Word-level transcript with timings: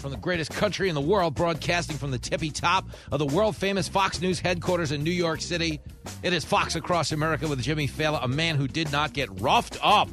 from 0.00 0.10
the 0.10 0.16
greatest 0.16 0.50
country 0.50 0.88
in 0.88 0.94
the 0.94 1.00
world, 1.00 1.34
broadcasting 1.34 1.96
from 1.96 2.10
the 2.10 2.18
tippy 2.18 2.50
top 2.50 2.88
of 3.12 3.18
the 3.18 3.26
world 3.26 3.54
famous 3.54 3.86
Fox 3.86 4.20
News 4.20 4.40
headquarters 4.40 4.92
in 4.92 5.04
New 5.04 5.10
York 5.10 5.40
City. 5.40 5.80
It 6.22 6.32
is 6.32 6.44
Fox 6.44 6.74
Across 6.74 7.12
America 7.12 7.46
with 7.46 7.62
Jimmy 7.62 7.86
Failla, 7.86 8.24
a 8.24 8.28
man 8.28 8.56
who 8.56 8.66
did 8.66 8.90
not 8.90 9.12
get 9.12 9.28
roughed 9.40 9.78
up 9.82 10.08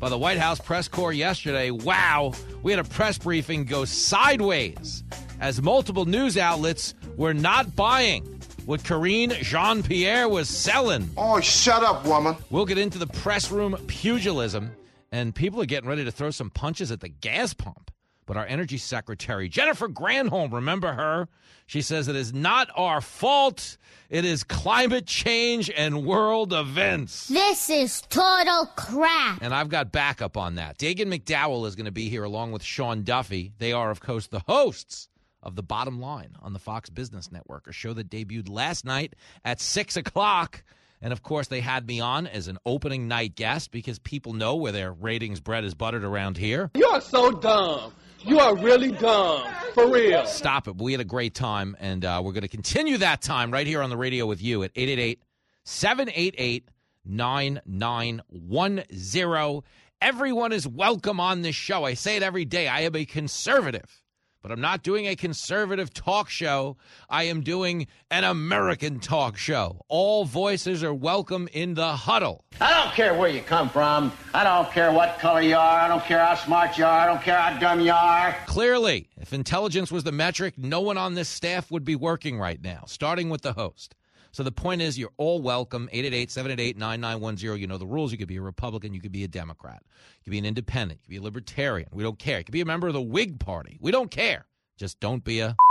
by 0.00 0.08
the 0.08 0.18
White 0.18 0.38
House 0.38 0.58
press 0.58 0.88
corps 0.88 1.12
yesterday. 1.12 1.70
Wow, 1.70 2.32
we 2.62 2.72
had 2.72 2.80
a 2.80 2.88
press 2.88 3.18
briefing 3.18 3.64
go 3.64 3.84
sideways 3.84 5.04
as 5.40 5.62
multiple 5.62 6.06
news 6.06 6.36
outlets 6.36 6.94
were 7.16 7.34
not 7.34 7.76
buying 7.76 8.24
what 8.66 8.82
Karine 8.82 9.30
Jean 9.30 9.82
Pierre 9.82 10.28
was 10.28 10.48
selling. 10.48 11.08
Oh, 11.16 11.40
shut 11.40 11.82
up, 11.82 12.04
woman. 12.04 12.36
We'll 12.50 12.66
get 12.66 12.78
into 12.78 12.98
the 12.98 13.06
press 13.06 13.50
room 13.50 13.76
pugilism, 13.86 14.72
and 15.12 15.34
people 15.34 15.62
are 15.62 15.66
getting 15.66 15.88
ready 15.88 16.04
to 16.04 16.10
throw 16.10 16.30
some 16.30 16.50
punches 16.50 16.90
at 16.90 17.00
the 17.00 17.08
gas 17.08 17.54
pump. 17.54 17.90
But 18.30 18.36
our 18.36 18.46
energy 18.46 18.78
secretary, 18.78 19.48
Jennifer 19.48 19.88
Granholm, 19.88 20.52
remember 20.52 20.92
her? 20.92 21.26
She 21.66 21.82
says 21.82 22.06
it 22.06 22.14
is 22.14 22.32
not 22.32 22.68
our 22.76 23.00
fault. 23.00 23.76
It 24.08 24.24
is 24.24 24.44
climate 24.44 25.04
change 25.04 25.68
and 25.68 26.06
world 26.06 26.52
events. 26.52 27.26
This 27.26 27.68
is 27.68 28.00
total 28.02 28.66
crap. 28.76 29.42
And 29.42 29.52
I've 29.52 29.68
got 29.68 29.90
backup 29.90 30.36
on 30.36 30.54
that. 30.54 30.78
Dagen 30.78 31.12
McDowell 31.12 31.66
is 31.66 31.74
going 31.74 31.86
to 31.86 31.90
be 31.90 32.08
here 32.08 32.22
along 32.22 32.52
with 32.52 32.62
Sean 32.62 33.02
Duffy. 33.02 33.50
They 33.58 33.72
are, 33.72 33.90
of 33.90 33.98
course, 33.98 34.28
the 34.28 34.44
hosts 34.46 35.08
of 35.42 35.56
The 35.56 35.64
Bottom 35.64 36.00
Line 36.00 36.36
on 36.40 36.52
the 36.52 36.60
Fox 36.60 36.88
Business 36.88 37.32
Network, 37.32 37.66
a 37.66 37.72
show 37.72 37.94
that 37.94 38.10
debuted 38.10 38.48
last 38.48 38.84
night 38.84 39.16
at 39.44 39.60
6 39.60 39.96
o'clock. 39.96 40.62
And 41.02 41.12
of 41.12 41.24
course, 41.24 41.48
they 41.48 41.62
had 41.62 41.84
me 41.84 41.98
on 41.98 42.28
as 42.28 42.46
an 42.46 42.58
opening 42.64 43.08
night 43.08 43.34
guest 43.34 43.72
because 43.72 43.98
people 43.98 44.34
know 44.34 44.54
where 44.54 44.70
their 44.70 44.92
ratings 44.92 45.40
bread 45.40 45.64
is 45.64 45.74
buttered 45.74 46.04
around 46.04 46.36
here. 46.36 46.70
You 46.74 46.86
are 46.86 47.00
so 47.00 47.32
dumb. 47.32 47.92
You 48.22 48.38
are 48.38 48.54
really 48.54 48.92
dumb. 48.92 49.46
For 49.74 49.90
real. 49.90 50.26
Stop 50.26 50.68
it. 50.68 50.76
We 50.76 50.92
had 50.92 51.00
a 51.00 51.04
great 51.04 51.34
time, 51.34 51.74
and 51.80 52.04
uh, 52.04 52.20
we're 52.22 52.32
going 52.32 52.42
to 52.42 52.48
continue 52.48 52.98
that 52.98 53.22
time 53.22 53.50
right 53.50 53.66
here 53.66 53.80
on 53.82 53.88
the 53.88 53.96
radio 53.96 54.26
with 54.26 54.42
you 54.42 54.62
at 54.62 54.72
888 54.76 55.22
788 55.64 56.68
9910. 57.06 59.62
Everyone 60.02 60.52
is 60.52 60.66
welcome 60.66 61.20
on 61.20 61.42
this 61.42 61.54
show. 61.54 61.84
I 61.84 61.94
say 61.94 62.16
it 62.16 62.22
every 62.22 62.44
day. 62.44 62.68
I 62.68 62.80
am 62.80 62.94
a 62.94 63.06
conservative, 63.06 64.02
but 64.42 64.50
I'm 64.50 64.60
not 64.60 64.82
doing 64.82 65.06
a 65.06 65.16
conservative 65.16 65.92
talk 65.92 66.28
show. 66.30 66.76
I 67.08 67.24
am 67.24 67.42
doing 67.42 67.86
an 68.10 68.24
American 68.24 69.00
talk 69.00 69.36
show. 69.36 69.82
All 69.88 70.24
voices 70.24 70.82
are 70.82 70.94
welcome 70.94 71.48
in 71.52 71.74
the 71.74 71.92
huddle. 71.92 72.44
I 72.60 72.70
don't 72.82 72.94
care 72.94 73.14
where 73.14 73.28
you 73.28 73.42
come 73.42 73.68
from. 73.68 74.12
I 74.32 74.44
don't 74.44 74.70
care 74.72 74.92
what 74.92 75.18
color 75.18 75.40
you 75.42 75.56
are. 75.56 75.80
I 75.80 75.88
don't 75.88 76.04
care 76.04 76.24
how 76.24 76.34
smart 76.34 76.78
you 76.78 76.84
are. 76.84 77.00
I 77.00 77.06
don't 77.06 77.22
care 77.22 77.38
how 77.38 77.58
dumb 77.58 77.80
you 77.80 77.92
are. 77.92 78.36
Clearly, 78.46 79.08
if 79.16 79.32
intelligence 79.32 79.92
was 79.92 80.04
the 80.04 80.12
metric, 80.12 80.54
no 80.56 80.80
one 80.80 80.96
on 80.98 81.14
this 81.14 81.28
staff 81.28 81.70
would 81.70 81.84
be 81.84 81.96
working 81.96 82.38
right 82.38 82.62
now, 82.62 82.84
starting 82.86 83.30
with 83.30 83.42
the 83.42 83.52
host. 83.52 83.94
So 84.32 84.42
the 84.42 84.52
point 84.52 84.82
is, 84.82 84.98
you're 84.98 85.12
all 85.16 85.42
welcome. 85.42 85.88
888-788-9910. 85.92 87.58
You 87.58 87.66
know 87.66 87.78
the 87.78 87.86
rules. 87.86 88.12
You 88.12 88.18
could 88.18 88.28
be 88.28 88.36
a 88.36 88.42
Republican. 88.42 88.94
You 88.94 89.00
could 89.00 89.12
be 89.12 89.24
a 89.24 89.28
Democrat. 89.28 89.82
You 89.82 90.24
could 90.24 90.30
be 90.30 90.38
an 90.38 90.46
independent. 90.46 91.00
You 91.00 91.04
could 91.06 91.10
be 91.10 91.16
a 91.16 91.22
libertarian. 91.22 91.88
We 91.92 92.02
don't 92.02 92.18
care. 92.18 92.38
You 92.38 92.44
could 92.44 92.52
be 92.52 92.60
a 92.60 92.66
member 92.66 92.86
of 92.86 92.94
the 92.94 93.02
Whig 93.02 93.40
Party. 93.40 93.78
We 93.80 93.90
don't 93.90 94.10
care. 94.10 94.46
Just 94.76 95.00
don't 95.00 95.24
be 95.24 95.40
a... 95.40 95.56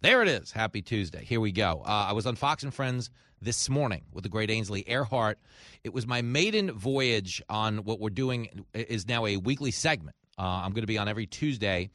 There 0.00 0.22
it 0.22 0.28
is. 0.28 0.52
Happy 0.52 0.80
Tuesday. 0.80 1.24
Here 1.24 1.40
we 1.40 1.50
go. 1.50 1.82
Uh, 1.84 2.06
I 2.08 2.12
was 2.12 2.24
on 2.24 2.36
Fox 2.36 2.62
and 2.62 2.72
Friends 2.72 3.10
this 3.42 3.68
morning 3.68 4.02
with 4.12 4.22
the 4.22 4.28
great 4.28 4.48
Ainsley 4.48 4.84
Earhardt. 4.84 5.34
It 5.82 5.92
was 5.92 6.06
my 6.06 6.22
maiden 6.22 6.70
voyage 6.70 7.42
on 7.48 7.78
what 7.78 7.98
we're 7.98 8.10
doing 8.10 8.64
is 8.74 9.08
now 9.08 9.26
a 9.26 9.38
weekly 9.38 9.72
segment. 9.72 10.14
Uh, 10.38 10.42
I'm 10.42 10.70
going 10.70 10.82
to 10.82 10.86
be 10.86 10.98
on 10.98 11.08
every 11.08 11.26
Tuesday 11.26 11.90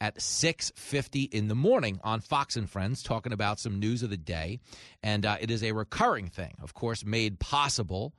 at 0.00 0.18
6.50 0.18 1.32
in 1.32 1.48
the 1.48 1.54
morning 1.54 2.00
on 2.04 2.20
fox 2.20 2.56
and 2.56 2.68
friends 2.68 3.02
talking 3.02 3.32
about 3.32 3.58
some 3.58 3.78
news 3.78 4.02
of 4.02 4.10
the 4.10 4.16
day. 4.16 4.58
And 5.02 5.24
uh, 5.24 5.36
it 5.40 5.50
is 5.50 5.62
a 5.62 5.72
recurring 5.72 6.28
thing 6.28 6.56
of 6.62 6.74
course 6.74 7.04
made 7.04 7.38
possible 7.38 8.14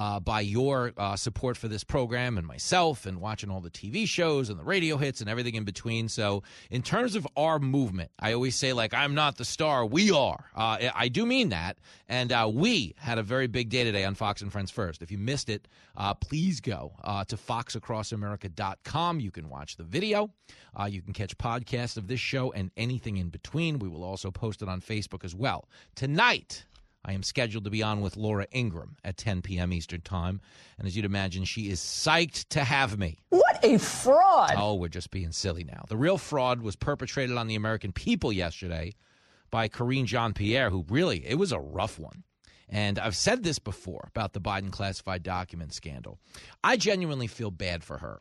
uh, 0.00 0.18
by 0.18 0.40
your 0.40 0.92
uh, 0.96 1.14
support 1.14 1.58
for 1.58 1.68
this 1.68 1.84
program 1.84 2.38
and 2.38 2.46
myself 2.46 3.04
and 3.04 3.20
watching 3.20 3.50
all 3.50 3.60
the 3.60 3.70
TV 3.70 4.08
shows 4.08 4.48
and 4.48 4.58
the 4.58 4.64
radio 4.64 4.96
hits 4.96 5.20
and 5.20 5.28
everything 5.28 5.56
in 5.56 5.64
between. 5.64 6.08
So, 6.08 6.42
in 6.70 6.80
terms 6.80 7.16
of 7.16 7.28
our 7.36 7.58
movement, 7.58 8.10
I 8.18 8.32
always 8.32 8.56
say, 8.56 8.72
like, 8.72 8.94
I'm 8.94 9.14
not 9.14 9.36
the 9.36 9.44
star, 9.44 9.84
we 9.84 10.10
are. 10.10 10.46
Uh, 10.56 10.88
I 10.94 11.08
do 11.08 11.26
mean 11.26 11.50
that. 11.50 11.76
And 12.08 12.32
uh, 12.32 12.50
we 12.50 12.94
had 12.96 13.18
a 13.18 13.22
very 13.22 13.46
big 13.46 13.68
day 13.68 13.84
today 13.84 14.04
on 14.04 14.14
Fox 14.14 14.40
and 14.40 14.50
Friends 14.50 14.70
First. 14.70 15.02
If 15.02 15.10
you 15.10 15.18
missed 15.18 15.50
it, 15.50 15.68
uh, 15.98 16.14
please 16.14 16.62
go 16.62 16.92
uh, 17.04 17.24
to 17.26 17.36
foxacrossamerica.com. 17.36 19.20
You 19.20 19.30
can 19.30 19.50
watch 19.50 19.76
the 19.76 19.84
video, 19.84 20.30
you 20.88 21.02
can 21.02 21.12
catch 21.12 21.36
podcasts 21.36 21.98
of 21.98 22.06
this 22.06 22.20
show 22.20 22.52
and 22.52 22.70
anything 22.78 23.18
in 23.18 23.28
between. 23.28 23.78
We 23.78 23.88
will 23.88 24.04
also 24.04 24.30
post 24.30 24.62
it 24.62 24.68
on 24.68 24.80
Facebook 24.80 25.26
as 25.26 25.34
well. 25.34 25.68
Tonight, 25.94 26.64
I 27.04 27.12
am 27.12 27.22
scheduled 27.22 27.64
to 27.64 27.70
be 27.70 27.82
on 27.82 28.00
with 28.00 28.16
Laura 28.16 28.46
Ingraham 28.52 28.96
at 29.04 29.16
10 29.16 29.42
p.m. 29.42 29.72
Eastern 29.72 30.02
Time. 30.02 30.40
And 30.78 30.86
as 30.86 30.94
you'd 30.94 31.04
imagine, 31.04 31.44
she 31.44 31.70
is 31.70 31.80
psyched 31.80 32.48
to 32.50 32.62
have 32.62 32.98
me. 32.98 33.18
What 33.30 33.58
a 33.64 33.78
fraud. 33.78 34.54
Oh, 34.56 34.74
we're 34.74 34.88
just 34.88 35.10
being 35.10 35.32
silly 35.32 35.64
now. 35.64 35.84
The 35.88 35.96
real 35.96 36.18
fraud 36.18 36.60
was 36.62 36.76
perpetrated 36.76 37.36
on 37.36 37.46
the 37.46 37.54
American 37.54 37.92
people 37.92 38.32
yesterday 38.32 38.92
by 39.50 39.68
Karine 39.68 40.06
Jean 40.06 40.34
Pierre, 40.34 40.70
who 40.70 40.84
really, 40.88 41.26
it 41.26 41.36
was 41.36 41.52
a 41.52 41.58
rough 41.58 41.98
one. 41.98 42.22
And 42.68 42.98
I've 42.98 43.16
said 43.16 43.42
this 43.42 43.58
before 43.58 44.08
about 44.08 44.32
the 44.32 44.40
Biden 44.40 44.70
classified 44.70 45.22
document 45.22 45.74
scandal. 45.74 46.18
I 46.62 46.76
genuinely 46.76 47.26
feel 47.26 47.50
bad 47.50 47.82
for 47.82 47.98
her. 47.98 48.20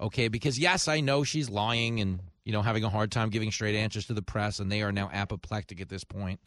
Okay, 0.00 0.28
because 0.28 0.58
yes, 0.58 0.88
I 0.88 1.00
know 1.00 1.24
she's 1.24 1.50
lying 1.50 2.00
and, 2.00 2.20
you 2.44 2.52
know, 2.52 2.62
having 2.62 2.84
a 2.84 2.88
hard 2.88 3.12
time 3.12 3.28
giving 3.28 3.50
straight 3.50 3.76
answers 3.76 4.06
to 4.06 4.14
the 4.14 4.22
press, 4.22 4.58
and 4.58 4.72
they 4.72 4.80
are 4.80 4.92
now 4.92 5.10
apoplectic 5.12 5.80
at 5.82 5.90
this 5.90 6.04
point. 6.04 6.40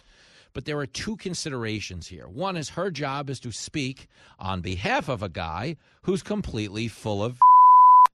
But 0.54 0.66
there 0.66 0.78
are 0.80 0.86
two 0.86 1.18
considerations 1.18 2.08
here. 2.08 2.28
One 2.28 2.56
is 2.58 2.70
her 2.70 2.92
job 2.92 3.30
is 3.30 3.40
to 3.42 3.52
speak 3.52 4.08
on 4.40 4.62
behalf 4.62 5.10
of 5.10 5.24
a 5.24 5.30
guy 5.30 5.78
who's 6.04 6.24
completely 6.24 6.88
full 6.88 7.24
of. 7.24 7.40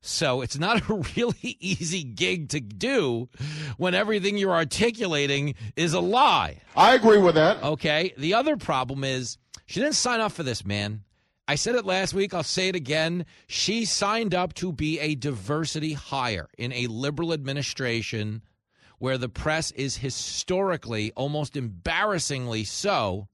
So 0.01 0.39
it's 0.39 0.57
not 0.57 0.89
a 0.89 0.93
really 1.17 1.57
easy 1.59 2.05
gig 2.05 2.47
to 2.49 2.61
do 2.61 3.27
when 3.75 3.93
everything 3.93 4.37
you're 4.37 4.55
articulating 4.55 5.55
is 5.75 5.93
a 5.93 5.99
lie. 5.99 6.61
I 6.73 6.95
agree 6.95 7.17
with 7.17 7.35
that. 7.35 7.61
Okay. 7.61 8.13
The 8.17 8.33
other 8.33 8.55
problem 8.55 9.03
is 9.03 9.37
she 9.65 9.81
didn't 9.81 9.95
sign 9.95 10.21
up 10.21 10.31
for 10.31 10.43
this, 10.43 10.65
man. 10.65 11.01
I 11.49 11.55
said 11.55 11.75
it 11.75 11.85
last 11.85 12.13
week. 12.13 12.33
I'll 12.33 12.43
say 12.43 12.69
it 12.69 12.75
again. 12.75 13.25
She 13.47 13.83
signed 13.83 14.33
up 14.33 14.53
to 14.53 14.71
be 14.71 14.99
a 14.99 15.15
diversity 15.15 15.93
hire 15.93 16.47
in 16.57 16.71
a 16.71 16.87
liberal 16.87 17.33
administration 17.33 18.41
where 18.99 19.17
the 19.17 19.29
press 19.29 19.71
is 19.71 19.97
historically, 19.97 21.11
almost 21.13 21.57
embarrassingly 21.57 22.63
so, 22.63 23.27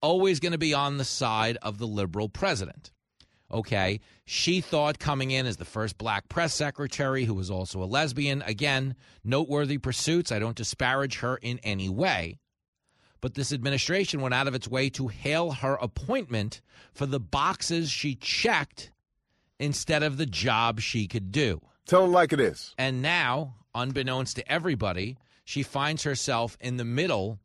always 0.00 0.40
going 0.40 0.52
to 0.52 0.58
be 0.58 0.74
on 0.74 0.96
the 0.96 1.04
side 1.04 1.58
of 1.62 1.78
the 1.78 1.86
liberal 1.86 2.28
president. 2.28 2.92
Okay. 3.52 4.00
She 4.24 4.60
thought 4.60 4.98
coming 4.98 5.30
in 5.30 5.46
as 5.46 5.58
the 5.58 5.64
first 5.64 5.98
black 5.98 6.28
press 6.28 6.54
secretary, 6.54 7.24
who 7.24 7.34
was 7.34 7.50
also 7.50 7.82
a 7.82 7.84
lesbian. 7.84 8.42
Again, 8.42 8.96
noteworthy 9.22 9.78
pursuits. 9.78 10.32
I 10.32 10.38
don't 10.38 10.56
disparage 10.56 11.18
her 11.18 11.36
in 11.36 11.60
any 11.62 11.88
way. 11.88 12.38
But 13.20 13.34
this 13.34 13.52
administration 13.52 14.20
went 14.20 14.34
out 14.34 14.48
of 14.48 14.54
its 14.54 14.68
way 14.68 14.90
to 14.90 15.08
hail 15.08 15.52
her 15.52 15.74
appointment 15.74 16.60
for 16.92 17.06
the 17.06 17.20
boxes 17.20 17.90
she 17.90 18.14
checked 18.14 18.90
instead 19.58 20.02
of 20.02 20.16
the 20.16 20.26
job 20.26 20.80
she 20.80 21.06
could 21.06 21.32
do. 21.32 21.60
Tell 21.86 22.02
them 22.02 22.12
like 22.12 22.32
it 22.32 22.40
is. 22.40 22.74
And 22.76 23.02
now, 23.02 23.54
unbeknownst 23.74 24.36
to 24.36 24.52
everybody, 24.52 25.16
she 25.44 25.62
finds 25.62 26.02
herself 26.02 26.56
in 26.60 26.76
the 26.76 26.84
middle 26.84 27.38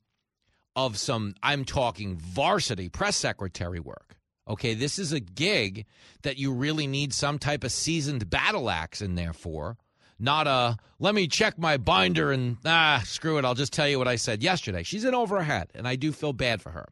of 0.75 0.97
some, 0.97 1.35
I'm 1.43 1.65
talking 1.65 2.17
varsity 2.17 2.89
press 2.89 3.17
secretary 3.17 3.79
work. 3.79 4.17
Okay, 4.47 4.73
this 4.73 4.97
is 4.97 5.11
a 5.13 5.19
gig 5.19 5.85
that 6.23 6.37
you 6.37 6.51
really 6.51 6.87
need 6.87 7.13
some 7.13 7.37
type 7.37 7.63
of 7.63 7.71
seasoned 7.71 8.29
battle 8.29 8.69
axe 8.69 9.01
in 9.01 9.15
there 9.15 9.33
for 9.33 9.77
not 10.19 10.47
a 10.47 10.77
let 10.99 11.15
me 11.15 11.27
check 11.27 11.57
my 11.57 11.77
binder 11.77 12.31
and 12.31 12.57
ah 12.65 13.01
screw 13.05 13.37
it 13.37 13.45
i'll 13.45 13.55
just 13.55 13.73
tell 13.73 13.87
you 13.87 13.97
what 13.97 14.07
i 14.07 14.15
said 14.15 14.43
yesterday. 14.43 14.83
She's 14.83 15.05
in 15.05 15.15
over 15.15 15.37
her 15.37 15.43
head 15.43 15.69
and 15.73 15.87
i 15.87 15.95
do 15.95 16.11
feel 16.11 16.33
bad 16.33 16.61
for 16.61 16.71
her 16.71 16.89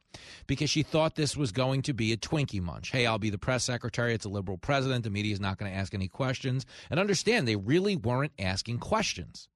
because 0.47 0.69
she 0.69 0.83
thought 0.83 1.15
this 1.15 1.35
was 1.35 1.51
going 1.51 1.81
to 1.83 1.93
be 1.93 2.13
a 2.13 2.17
twinkie 2.17 2.61
munch. 2.61 2.91
Hey 2.91 3.05
i'll 3.05 3.19
be 3.19 3.29
the 3.29 3.37
press 3.37 3.63
secretary 3.63 4.13
it's 4.13 4.25
a 4.25 4.29
liberal 4.29 4.57
president 4.57 5.03
the 5.03 5.09
media 5.09 5.33
is 5.33 5.41
not 5.41 5.57
going 5.57 5.71
to 5.71 5.77
ask 5.77 5.93
any 5.93 6.07
questions. 6.07 6.65
And 6.89 6.99
understand 6.99 7.47
they 7.47 7.55
really 7.55 7.95
weren't 7.95 8.33
asking 8.39 8.79
questions. 8.79 9.49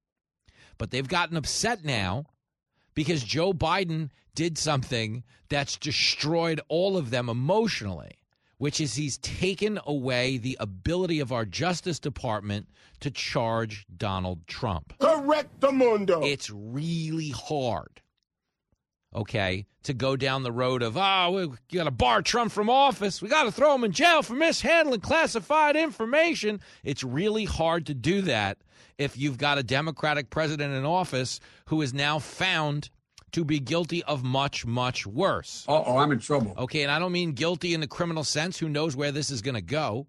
But 0.77 0.91
they've 0.91 1.07
gotten 1.07 1.37
upset 1.37 1.83
now 1.85 2.25
because 2.93 3.23
Joe 3.23 3.53
Biden 3.53 4.09
did 4.35 4.57
something 4.57 5.23
that's 5.49 5.77
destroyed 5.77 6.61
all 6.69 6.97
of 6.97 7.09
them 7.09 7.29
emotionally, 7.29 8.20
which 8.61 8.79
is 8.79 8.93
he's 8.93 9.17
taken 9.17 9.79
away 9.87 10.37
the 10.37 10.55
ability 10.59 11.19
of 11.19 11.31
our 11.31 11.45
Justice 11.45 11.97
Department 11.97 12.69
to 12.99 13.09
charge 13.09 13.87
Donald 13.97 14.45
Trump. 14.45 14.93
Correct 14.99 15.59
the 15.61 15.71
mundo. 15.71 16.21
It's 16.23 16.47
really 16.51 17.31
hard, 17.31 18.03
okay, 19.15 19.65
to 19.81 19.95
go 19.95 20.15
down 20.15 20.43
the 20.43 20.51
road 20.51 20.83
of, 20.83 20.95
oh, 20.95 21.31
we 21.31 21.75
got 21.75 21.85
to 21.85 21.91
bar 21.91 22.21
Trump 22.21 22.51
from 22.51 22.69
office. 22.69 23.19
We 23.19 23.29
got 23.29 23.45
to 23.45 23.51
throw 23.51 23.73
him 23.73 23.83
in 23.83 23.93
jail 23.93 24.21
for 24.21 24.35
mishandling 24.35 25.01
classified 25.01 25.75
information. 25.75 26.61
It's 26.83 27.03
really 27.03 27.45
hard 27.45 27.87
to 27.87 27.95
do 27.95 28.21
that 28.21 28.59
if 28.99 29.17
you've 29.17 29.39
got 29.39 29.57
a 29.57 29.63
Democratic 29.63 30.29
president 30.29 30.75
in 30.75 30.85
office 30.85 31.39
who 31.65 31.81
is 31.81 31.95
now 31.95 32.19
found 32.19 32.91
to 33.31 33.45
be 33.45 33.59
guilty 33.59 34.03
of 34.03 34.23
much, 34.23 34.65
much 34.65 35.05
worse. 35.07 35.65
Uh 35.67 35.83
oh, 35.85 35.97
I'm 35.97 36.11
in 36.11 36.19
trouble. 36.19 36.53
Okay, 36.57 36.83
and 36.83 36.91
I 36.91 36.99
don't 36.99 37.11
mean 37.11 37.31
guilty 37.33 37.73
in 37.73 37.81
the 37.81 37.87
criminal 37.87 38.23
sense. 38.23 38.57
Who 38.59 38.69
knows 38.69 38.95
where 38.95 39.11
this 39.11 39.31
is 39.31 39.41
going 39.41 39.55
to 39.55 39.61
go? 39.61 40.07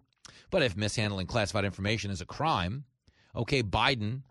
But 0.51 0.63
if 0.63 0.77
mishandling 0.77 1.27
classified 1.27 1.65
information 1.65 2.11
is 2.11 2.21
a 2.21 2.27
crime, 2.27 2.85
okay, 3.35 3.63
Biden 3.63 4.23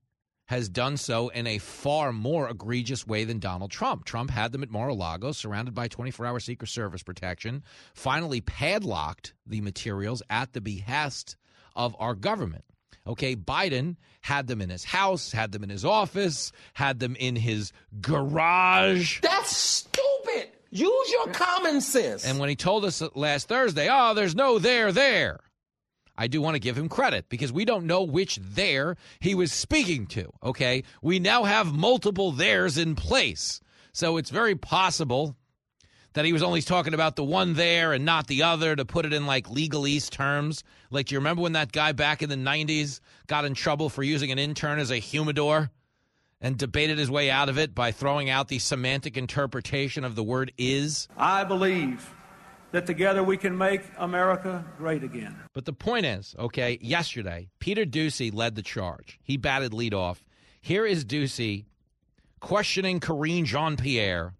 has 0.45 0.67
done 0.67 0.97
so 0.97 1.29
in 1.29 1.47
a 1.47 1.57
far 1.57 2.11
more 2.11 2.49
egregious 2.49 3.07
way 3.07 3.23
than 3.23 3.39
Donald 3.39 3.71
Trump. 3.71 4.03
Trump 4.03 4.29
had 4.29 4.51
them 4.51 4.63
at 4.63 4.69
Mar 4.69 4.89
a 4.89 4.93
Lago, 4.93 5.31
surrounded 5.31 5.73
by 5.73 5.87
24 5.87 6.25
hour 6.25 6.39
Secret 6.41 6.67
Service 6.67 7.03
protection, 7.03 7.63
finally 7.93 8.41
padlocked 8.41 9.33
the 9.45 9.61
materials 9.61 10.21
at 10.29 10.51
the 10.51 10.59
behest 10.59 11.37
of 11.73 11.95
our 11.99 12.13
government. 12.13 12.65
Okay, 13.07 13.35
Biden 13.35 13.95
had 14.21 14.47
them 14.47 14.61
in 14.61 14.69
his 14.69 14.83
house, 14.83 15.31
had 15.31 15.51
them 15.51 15.63
in 15.63 15.69
his 15.69 15.83
office, 15.83 16.51
had 16.73 16.99
them 16.99 17.15
in 17.15 17.35
his 17.35 17.73
garage. 17.99 19.21
That's 19.21 19.55
stupid. 19.55 20.49
Use 20.69 21.11
your 21.11 21.27
common 21.33 21.81
sense. 21.81 22.25
And 22.25 22.39
when 22.39 22.49
he 22.49 22.55
told 22.55 22.85
us 22.85 23.01
last 23.15 23.47
Thursday, 23.47 23.89
oh, 23.91 24.13
there's 24.13 24.35
no 24.35 24.59
there 24.59 24.91
there, 24.91 25.41
I 26.17 26.27
do 26.27 26.41
want 26.41 26.55
to 26.55 26.59
give 26.59 26.77
him 26.77 26.87
credit 26.87 27.29
because 27.29 27.51
we 27.51 27.65
don't 27.65 27.87
know 27.87 28.03
which 28.03 28.37
there 28.37 28.95
he 29.19 29.33
was 29.33 29.51
speaking 29.51 30.05
to. 30.07 30.31
Okay, 30.43 30.83
we 31.01 31.19
now 31.19 31.43
have 31.43 31.73
multiple 31.73 32.31
theirs 32.31 32.77
in 32.77 32.95
place. 32.95 33.59
So 33.91 34.17
it's 34.17 34.29
very 34.29 34.55
possible 34.55 35.35
that 36.13 36.25
he 36.25 36.33
was 36.33 36.43
only 36.43 36.61
talking 36.61 36.93
about 36.93 37.15
the 37.15 37.23
one 37.23 37.53
there 37.53 37.93
and 37.93 38.03
not 38.03 38.27
the 38.27 38.43
other 38.43 38.75
to 38.75 38.85
put 38.85 39.05
it 39.05 39.13
in 39.13 39.25
like 39.25 39.47
legalese 39.47 40.09
terms. 40.09 40.63
Like, 40.89 41.07
do 41.07 41.15
you 41.15 41.19
remember 41.19 41.41
when 41.41 41.53
that 41.53 41.71
guy 41.71 41.91
back 41.93 42.21
in 42.21 42.29
the 42.29 42.35
90s 42.35 42.99
got 43.27 43.45
in 43.45 43.53
trouble 43.53 43.89
for 43.89 44.03
using 44.03 44.31
an 44.31 44.39
intern 44.39 44.79
as 44.79 44.91
a 44.91 44.97
humidor 44.97 45.71
and 46.41 46.57
debated 46.57 46.97
his 46.97 47.09
way 47.09 47.29
out 47.29 47.49
of 47.49 47.57
it 47.57 47.73
by 47.73 47.91
throwing 47.91 48.29
out 48.29 48.47
the 48.47 48.59
semantic 48.59 49.15
interpretation 49.15 50.03
of 50.03 50.15
the 50.15 50.23
word 50.23 50.51
is? 50.57 51.07
I 51.15 51.43
believe 51.43 52.13
that 52.71 52.85
together 52.85 53.23
we 53.23 53.37
can 53.37 53.57
make 53.57 53.81
America 53.97 54.65
great 54.77 55.03
again. 55.03 55.35
But 55.53 55.65
the 55.65 55.73
point 55.73 56.05
is, 56.05 56.35
okay, 56.39 56.77
yesterday, 56.81 57.49
Peter 57.59 57.85
Doocy 57.85 58.33
led 58.33 58.55
the 58.55 58.61
charge. 58.61 59.19
He 59.23 59.37
batted 59.37 59.71
leadoff. 59.71 60.17
Here 60.61 60.85
is 60.85 61.05
Doocy 61.05 61.65
questioning 62.39 62.99
Karine 62.99 63.45
Jean 63.45 63.77
Pierre 63.77 64.33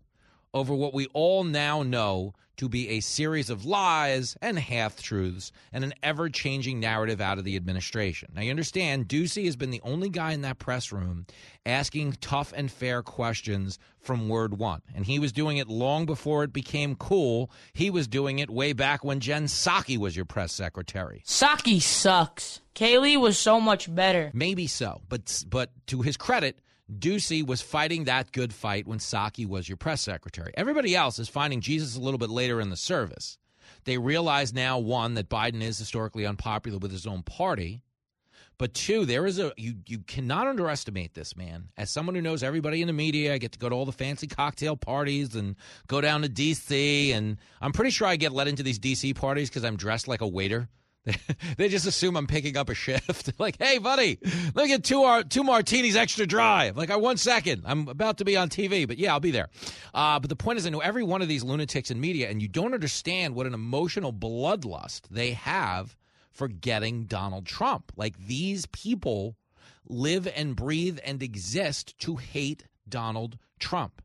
over 0.54 0.74
what 0.74 0.94
we 0.94 1.08
all 1.14 1.44
now 1.44 1.84
know 1.84 2.34
to 2.58 2.70
be 2.70 2.90
a 2.90 3.00
series 3.00 3.50
of 3.50 3.66
lies 3.66 4.38
and 4.40 4.60
half 4.60 5.02
truths 5.02 5.52
and 5.74 5.84
an 5.84 5.94
ever 6.04 6.30
changing 6.30 6.80
narrative 6.80 7.20
out 7.20 7.40
of 7.40 7.44
the 7.44 7.56
administration. 7.56 8.32
Now, 8.36 8.42
you 8.42 8.52
understand, 8.52 9.08
Doocy 9.08 9.46
has 9.46 9.56
been 9.56 9.72
the 9.72 9.82
only 9.84 10.10
guy 10.10 10.34
in 10.34 10.42
that 10.42 10.60
press 10.60 10.92
room 10.92 11.26
asking 11.66 12.18
tough 12.22 12.54
and 12.56 12.70
fair 12.70 13.02
questions 13.02 13.80
from 14.00 14.30
word 14.30 14.60
one. 14.60 14.84
And 14.94 15.06
he 15.06 15.18
was 15.18 15.32
doing 15.32 15.58
it 15.58 15.70
long 15.70 16.06
before 16.06 16.44
it 16.44 16.54
became 16.54 16.96
cool. 16.96 17.50
He 17.74 17.90
was 17.90 18.08
doing 18.08 18.38
it 18.38 18.50
way 18.50 18.74
back 18.74 19.04
when 19.04 19.22
Jen 19.22 19.46
Psaki 19.46 19.98
was 19.98 20.16
your 20.16 20.26
press 20.26 20.54
secretary. 20.54 21.24
Psaki 21.26 21.82
sucks. 21.82 22.62
Kayleigh 22.76 23.20
was 23.20 23.40
so 23.40 23.60
much 23.60 23.94
better. 23.94 24.30
Maybe 24.34 24.68
so, 24.68 25.02
but 25.10 25.44
but 25.50 25.72
to 25.88 26.02
his 26.02 26.16
credit, 26.16 26.60
Doocy 26.92 27.46
was 27.46 27.62
fighting 27.62 28.04
that 28.04 28.32
good 28.32 28.54
fight 28.54 28.88
when 28.88 29.00
Psaki 29.00 29.48
was 29.48 29.70
your 29.70 29.78
press 29.78 30.02
secretary. 30.02 30.52
Everybody 30.58 30.96
else 30.96 31.20
is 31.20 31.30
finding 31.30 31.62
Jesus 31.62 31.96
a 31.96 32.02
little 32.02 32.18
bit 32.18 32.30
later 32.30 32.60
in 32.60 32.70
the 32.70 32.78
service. 32.78 33.38
They 33.86 33.98
realize 33.98 34.54
now, 34.54 34.78
one, 34.80 35.14
that 35.14 35.30
Biden 35.30 35.62
is 35.62 35.78
historically 35.80 36.26
unpopular 36.26 36.78
with 36.78 36.92
his 36.92 37.08
own 37.08 37.24
party. 37.24 37.82
But 38.58 38.76
two, 38.76 39.06
there 39.06 39.26
is 39.26 39.40
a 39.40 39.52
you 39.58 39.76
you 39.88 40.00
cannot 40.00 40.46
underestimate 40.46 41.16
this 41.16 41.36
man. 41.36 41.70
As 41.78 41.90
someone 41.90 42.14
who 42.14 42.22
knows 42.22 42.44
everybody 42.44 42.82
in 42.82 42.88
the 42.88 42.94
media, 42.94 43.34
I 43.34 43.40
get 43.40 43.54
to 43.54 43.60
go 43.60 43.70
to 43.70 43.74
all 43.74 43.86
the 43.86 43.92
fancy 43.92 44.28
cocktail 44.28 44.78
parties 44.78 45.34
and 45.34 45.56
go 45.88 46.00
down 46.00 46.22
to 46.22 46.30
DC 46.30 47.12
and 47.12 47.38
I'm 47.60 47.72
pretty 47.72 47.90
sure 47.90 48.08
I 48.08 48.18
get 48.18 48.34
let 48.34 48.48
into 48.48 48.62
these 48.62 48.78
DC 48.78 49.16
parties 49.16 49.50
because 49.50 49.66
I'm 49.66 49.78
dressed 49.78 50.08
like 50.08 50.22
a 50.22 50.28
waiter. 50.28 50.70
they 51.58 51.68
just 51.68 51.88
assume 51.88 52.16
I'm 52.16 52.28
picking 52.28 52.58
up 52.58 52.70
a 52.70 52.76
shift. 52.76 53.34
like, 53.40 53.58
hey, 53.60 53.80
buddy, 53.80 54.20
let 54.54 54.64
me 54.64 54.68
get 54.68 54.84
two 54.84 55.24
two 55.30 55.44
martinis 55.44 55.96
extra 55.96 56.26
dry. 56.26 56.72
Like, 56.76 56.92
I 56.92 56.96
one 56.98 57.18
second. 57.18 57.64
I'm 57.66 57.88
about 57.88 58.20
to 58.20 58.26
be 58.26 58.38
on 58.38 58.50
TV, 58.50 58.88
but 58.88 58.98
yeah, 58.98 59.14
I'll 59.14 59.20
be 59.20 59.32
there. 59.32 59.50
Uh, 59.94 60.20
but 60.20 60.30
the 60.30 60.36
point 60.36 60.60
is, 60.60 60.68
I 60.68 60.70
know 60.70 60.80
every 60.80 61.04
one 61.04 61.22
of 61.22 61.28
these 61.28 61.44
lunatics 61.44 61.92
in 61.92 62.00
media, 62.00 62.30
and 62.30 62.42
you 62.42 62.48
don't 62.48 62.74
understand 62.74 63.36
what 63.36 63.48
an 63.48 63.54
emotional 63.54 64.14
bloodlust 64.14 65.02
they 65.10 65.32
have 65.32 65.96
for 66.32 66.48
getting 66.48 67.06
Donald 67.06 67.46
Trump. 67.46 67.92
Like 67.96 68.18
these 68.18 68.66
people 68.68 69.36
live 69.88 70.28
and 70.36 70.56
breathe 70.56 71.00
and 71.04 71.22
exist 71.22 71.98
to 72.00 72.16
hate 72.16 72.66
Donald 72.88 73.38
Trump. 73.60 74.02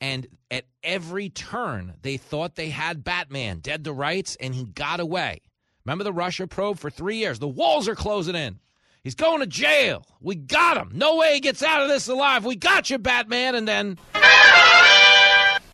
And 0.00 0.26
at 0.50 0.64
every 0.82 1.30
turn, 1.30 1.94
they 2.02 2.16
thought 2.16 2.56
they 2.56 2.68
had 2.68 3.04
Batman 3.04 3.60
dead 3.60 3.84
to 3.84 3.92
rights, 3.92 4.36
and 4.38 4.54
he 4.54 4.64
got 4.64 5.00
away. 5.00 5.40
Remember 5.84 6.04
the 6.04 6.12
Russia 6.12 6.46
probe 6.46 6.78
for 6.78 6.90
three 6.90 7.16
years? 7.16 7.38
The 7.38 7.48
walls 7.48 7.88
are 7.88 7.94
closing 7.94 8.34
in. 8.34 8.58
He's 9.02 9.14
going 9.14 9.40
to 9.40 9.46
jail. 9.46 10.06
We 10.20 10.34
got 10.34 10.78
him. 10.78 10.92
No 10.94 11.16
way 11.16 11.34
he 11.34 11.40
gets 11.40 11.62
out 11.62 11.82
of 11.82 11.88
this 11.88 12.08
alive. 12.08 12.46
We 12.46 12.56
got 12.56 12.88
you, 12.88 12.96
Batman. 12.96 13.54
And 13.54 13.68
then 13.68 13.98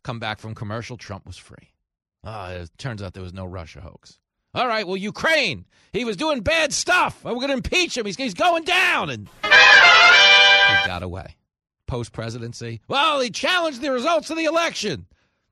come 0.02 0.18
back 0.18 0.40
from 0.40 0.56
commercial. 0.56 0.96
Trump 0.96 1.26
was 1.26 1.36
free. 1.36 1.70
Ah, 2.24 2.50
it 2.50 2.70
turns 2.76 3.02
out 3.02 3.14
there 3.14 3.22
was 3.22 3.32
no 3.32 3.46
Russia 3.46 3.80
hoax. 3.80 4.18
All 4.52 4.66
right, 4.66 4.84
well, 4.84 4.96
Ukraine. 4.96 5.64
He 5.92 6.04
was 6.04 6.16
doing 6.16 6.40
bad 6.40 6.72
stuff. 6.72 7.24
We're 7.24 7.34
going 7.34 7.48
to 7.48 7.54
impeach 7.54 7.96
him. 7.96 8.04
He's, 8.04 8.16
he's 8.16 8.34
going 8.34 8.64
down. 8.64 9.10
And 9.10 9.28
he 9.44 10.86
got 10.86 11.04
away. 11.04 11.36
Post 11.86 12.12
presidency. 12.12 12.80
Well, 12.88 13.20
he 13.20 13.30
challenged 13.30 13.80
the 13.80 13.92
results 13.92 14.28
of 14.30 14.36
the 14.36 14.44
election. 14.44 15.06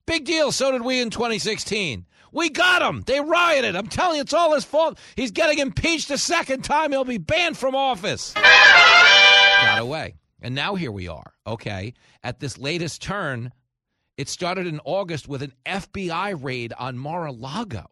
Big 0.04 0.24
deal. 0.24 0.50
So 0.50 0.72
did 0.72 0.82
we 0.82 1.00
in 1.00 1.10
2016. 1.10 2.06
We 2.32 2.50
got 2.50 2.82
him. 2.82 3.02
They 3.06 3.20
rioted. 3.20 3.76
I'm 3.76 3.86
telling 3.86 4.16
you, 4.16 4.22
it's 4.22 4.34
all 4.34 4.54
his 4.54 4.64
fault. 4.64 4.98
He's 5.16 5.30
getting 5.30 5.58
impeached 5.58 6.10
a 6.10 6.18
second 6.18 6.62
time. 6.62 6.92
He'll 6.92 7.04
be 7.04 7.18
banned 7.18 7.56
from 7.56 7.74
office. 7.74 8.32
got 8.34 9.78
away. 9.80 10.14
And 10.40 10.54
now 10.54 10.74
here 10.74 10.92
we 10.92 11.08
are, 11.08 11.32
okay? 11.46 11.94
At 12.22 12.40
this 12.40 12.58
latest 12.58 13.02
turn, 13.02 13.52
it 14.16 14.28
started 14.28 14.66
in 14.66 14.80
August 14.84 15.28
with 15.28 15.42
an 15.42 15.52
FBI 15.66 16.40
raid 16.42 16.72
on 16.78 16.98
Mar 16.98 17.26
a 17.26 17.32
Lago. 17.32 17.86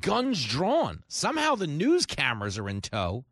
Guns 0.00 0.44
drawn. 0.44 1.02
Somehow 1.08 1.54
the 1.54 1.66
news 1.66 2.06
cameras 2.06 2.58
are 2.58 2.68
in 2.68 2.80
tow 2.80 3.24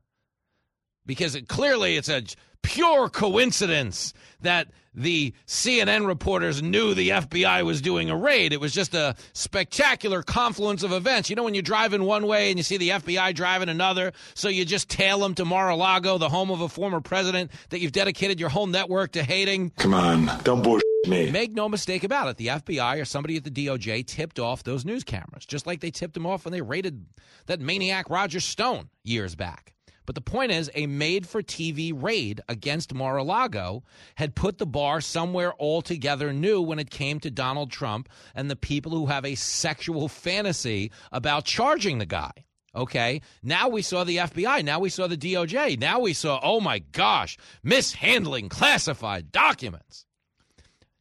because 1.06 1.34
it, 1.34 1.48
clearly 1.48 1.96
it's 1.96 2.08
a 2.08 2.22
pure 2.64 3.08
coincidence 3.08 4.12
that 4.40 4.66
the 4.94 5.34
CNN 5.46 6.06
reporters 6.06 6.62
knew 6.62 6.94
the 6.94 7.10
FBI 7.10 7.64
was 7.64 7.80
doing 7.80 8.10
a 8.10 8.16
raid. 8.16 8.52
It 8.52 8.60
was 8.60 8.72
just 8.72 8.94
a 8.94 9.16
spectacular 9.32 10.22
confluence 10.22 10.82
of 10.82 10.92
events. 10.92 11.30
You 11.30 11.36
know, 11.36 11.42
when 11.42 11.54
you're 11.54 11.62
driving 11.62 12.04
one 12.04 12.26
way 12.26 12.50
and 12.50 12.58
you 12.58 12.62
see 12.62 12.76
the 12.76 12.90
FBI 12.90 13.34
driving 13.34 13.68
another, 13.68 14.12
so 14.34 14.48
you 14.48 14.64
just 14.64 14.88
tail 14.88 15.18
them 15.18 15.34
to 15.34 15.44
Mar 15.44 15.68
a 15.68 15.76
Lago, 15.76 16.18
the 16.18 16.28
home 16.28 16.50
of 16.50 16.60
a 16.60 16.68
former 16.68 17.00
president 17.00 17.50
that 17.70 17.80
you've 17.80 17.92
dedicated 17.92 18.40
your 18.40 18.48
whole 18.48 18.66
network 18.66 19.12
to 19.12 19.22
hating. 19.22 19.70
Come 19.70 19.94
on, 19.94 20.30
don't 20.44 20.62
bullshit 20.62 20.84
me. 21.06 21.30
Make 21.30 21.52
no 21.52 21.68
mistake 21.68 22.04
about 22.04 22.28
it. 22.28 22.36
The 22.36 22.46
FBI 22.46 23.00
or 23.00 23.04
somebody 23.04 23.36
at 23.36 23.44
the 23.44 23.50
DOJ 23.50 24.06
tipped 24.06 24.38
off 24.38 24.62
those 24.62 24.84
news 24.84 25.04
cameras, 25.04 25.44
just 25.44 25.66
like 25.66 25.80
they 25.80 25.90
tipped 25.90 26.14
them 26.14 26.26
off 26.26 26.44
when 26.44 26.52
they 26.52 26.62
raided 26.62 27.04
that 27.46 27.60
maniac 27.60 28.08
Roger 28.08 28.40
Stone 28.40 28.88
years 29.02 29.34
back. 29.34 29.73
But 30.06 30.14
the 30.14 30.20
point 30.20 30.52
is, 30.52 30.70
a 30.74 30.86
made 30.86 31.26
for 31.26 31.42
TV 31.42 31.92
raid 31.94 32.40
against 32.48 32.94
Mar 32.94 33.16
a 33.16 33.22
Lago 33.22 33.82
had 34.16 34.34
put 34.34 34.58
the 34.58 34.66
bar 34.66 35.00
somewhere 35.00 35.54
altogether 35.58 36.32
new 36.32 36.60
when 36.60 36.78
it 36.78 36.90
came 36.90 37.20
to 37.20 37.30
Donald 37.30 37.70
Trump 37.70 38.08
and 38.34 38.50
the 38.50 38.56
people 38.56 38.92
who 38.92 39.06
have 39.06 39.24
a 39.24 39.34
sexual 39.34 40.08
fantasy 40.08 40.90
about 41.10 41.44
charging 41.44 41.98
the 41.98 42.06
guy. 42.06 42.32
Okay. 42.74 43.20
Now 43.42 43.68
we 43.68 43.82
saw 43.82 44.04
the 44.04 44.18
FBI. 44.18 44.64
Now 44.64 44.80
we 44.80 44.88
saw 44.90 45.06
the 45.06 45.16
DOJ. 45.16 45.78
Now 45.78 46.00
we 46.00 46.12
saw, 46.12 46.40
oh 46.42 46.60
my 46.60 46.80
gosh, 46.80 47.38
mishandling 47.62 48.48
classified 48.48 49.30
documents. 49.30 50.06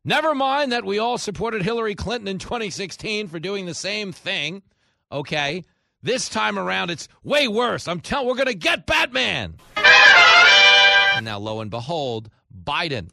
Never 0.06 0.36
mind 0.36 0.72
that 0.72 0.86
we 0.86 1.00
all 1.00 1.18
supported 1.18 1.64
Hillary 1.64 1.96
Clinton 1.96 2.28
in 2.28 2.38
2016 2.38 3.28
for 3.28 3.40
doing 3.40 3.66
the 3.66 3.74
same 3.74 4.12
thing. 4.12 4.62
Okay. 5.12 5.64
This 6.04 6.28
time 6.28 6.60
around, 6.60 6.92
it's 6.92 7.08
way 7.24 7.48
worse. 7.48 7.88
I'm 7.88 8.02
telling 8.02 8.28
we're 8.28 8.36
going 8.36 8.48
to 8.48 8.54
get 8.54 8.86
Batman. 8.86 9.56
and 9.78 11.26
now, 11.26 11.40
lo 11.40 11.62
and 11.62 11.72
behold, 11.72 12.30
Biden. 12.54 13.10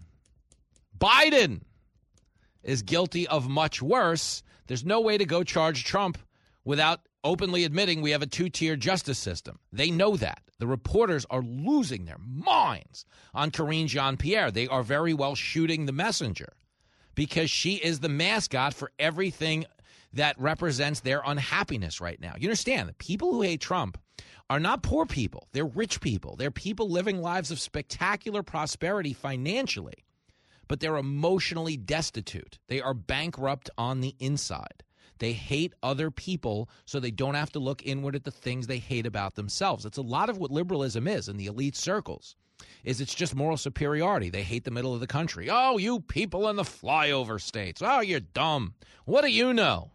Biden 0.99 1.61
is 2.65 2.83
guilty 2.83 3.29
of 3.29 3.49
much 3.49 3.81
worse. 3.81 4.43
There's 4.67 4.85
no 4.85 5.01
way 5.01 5.17
to 5.17 5.25
go 5.25 5.45
charge 5.45 5.85
Trump 5.85 6.19
without 6.65 7.01
openly 7.23 7.65
admitting 7.65 8.03
we 8.03 8.11
have 8.11 8.23
a 8.23 8.27
two 8.27 8.49
tier 8.49 8.75
justice 8.75 9.19
system. 9.19 9.61
They 9.73 9.91
know 9.91 10.17
that. 10.17 10.43
The 10.59 10.67
reporters 10.67 11.25
are 11.31 11.43
losing 11.43 12.05
their 12.05 12.19
minds 12.19 13.05
on 13.33 13.51
Karine 13.51 13.87
Jean 13.87 14.17
Pierre. 14.17 14.51
They 14.51 14.67
are 14.67 14.83
very 14.83 15.15
well 15.15 15.35
shooting 15.35 15.87
the 15.87 15.93
messenger 15.93 16.55
because 17.15 17.51
she 17.51 17.77
is 17.77 18.01
the 18.01 18.09
mascot 18.09 18.75
for 18.75 18.91
everything 18.99 19.65
that 20.13 20.39
represents 20.39 21.01
their 21.01 21.23
unhappiness 21.25 22.01
right 22.01 22.21
now. 22.21 22.35
You 22.39 22.49
understand 22.49 22.97
people 22.99 23.33
who 23.33 23.43
hate 23.43 23.61
Trump 23.61 23.99
are 24.49 24.61
not 24.61 24.83
poor 24.83 25.07
people, 25.07 25.47
they're 25.53 25.65
rich 25.65 26.01
people. 26.01 26.35
They're 26.37 26.51
people 26.51 26.91
living 26.91 27.23
lives 27.23 27.51
of 27.53 27.61
spectacular 27.61 28.43
prosperity 28.43 29.13
financially, 29.13 30.05
but 30.67 30.81
they're 30.81 30.97
emotionally 30.97 31.77
destitute. 31.77 32.59
They 32.67 32.81
are 32.81 32.95
bankrupt 32.95 33.71
on 33.79 34.01
the 34.01 34.17
inside. 34.19 34.83
They 35.21 35.33
hate 35.33 35.75
other 35.83 36.11
people 36.11 36.69
so 36.87 36.99
they 36.99 37.11
don't 37.11 37.35
have 37.35 37.53
to 37.53 37.59
look 37.61 37.87
inward 37.87 38.17
at 38.17 38.25
the 38.25 38.31
things 38.31 38.67
they 38.67 38.79
hate 38.79 39.07
about 39.07 39.35
themselves. 39.37 39.85
It's 39.85 39.99
a 39.99 40.03
lot 40.03 40.31
of 40.31 40.39
what 40.39 40.51
liberalism 40.51 41.07
is 41.07 41.29
in 41.29 41.37
the 41.37 41.47
elite 41.47 41.77
circles. 41.77 42.35
Is 42.85 43.01
it's 43.01 43.15
just 43.15 43.35
moral 43.35 43.57
superiority. 43.57 44.31
They 44.31 44.43
hate 44.43 44.65
the 44.65 44.71
middle 44.71 44.93
of 44.93 45.01
the 45.01 45.07
country. 45.07 45.49
Oh, 45.51 45.79
you 45.79 46.01
people 46.01 46.49
in 46.49 46.57
the 46.57 46.63
flyover 46.63 47.41
states. 47.41 47.81
Oh, 47.85 48.01
you're 48.01 48.21
dumb. 48.21 48.75
What 49.05 49.23
do 49.23 49.29
you 49.29 49.55
know? 49.55 49.93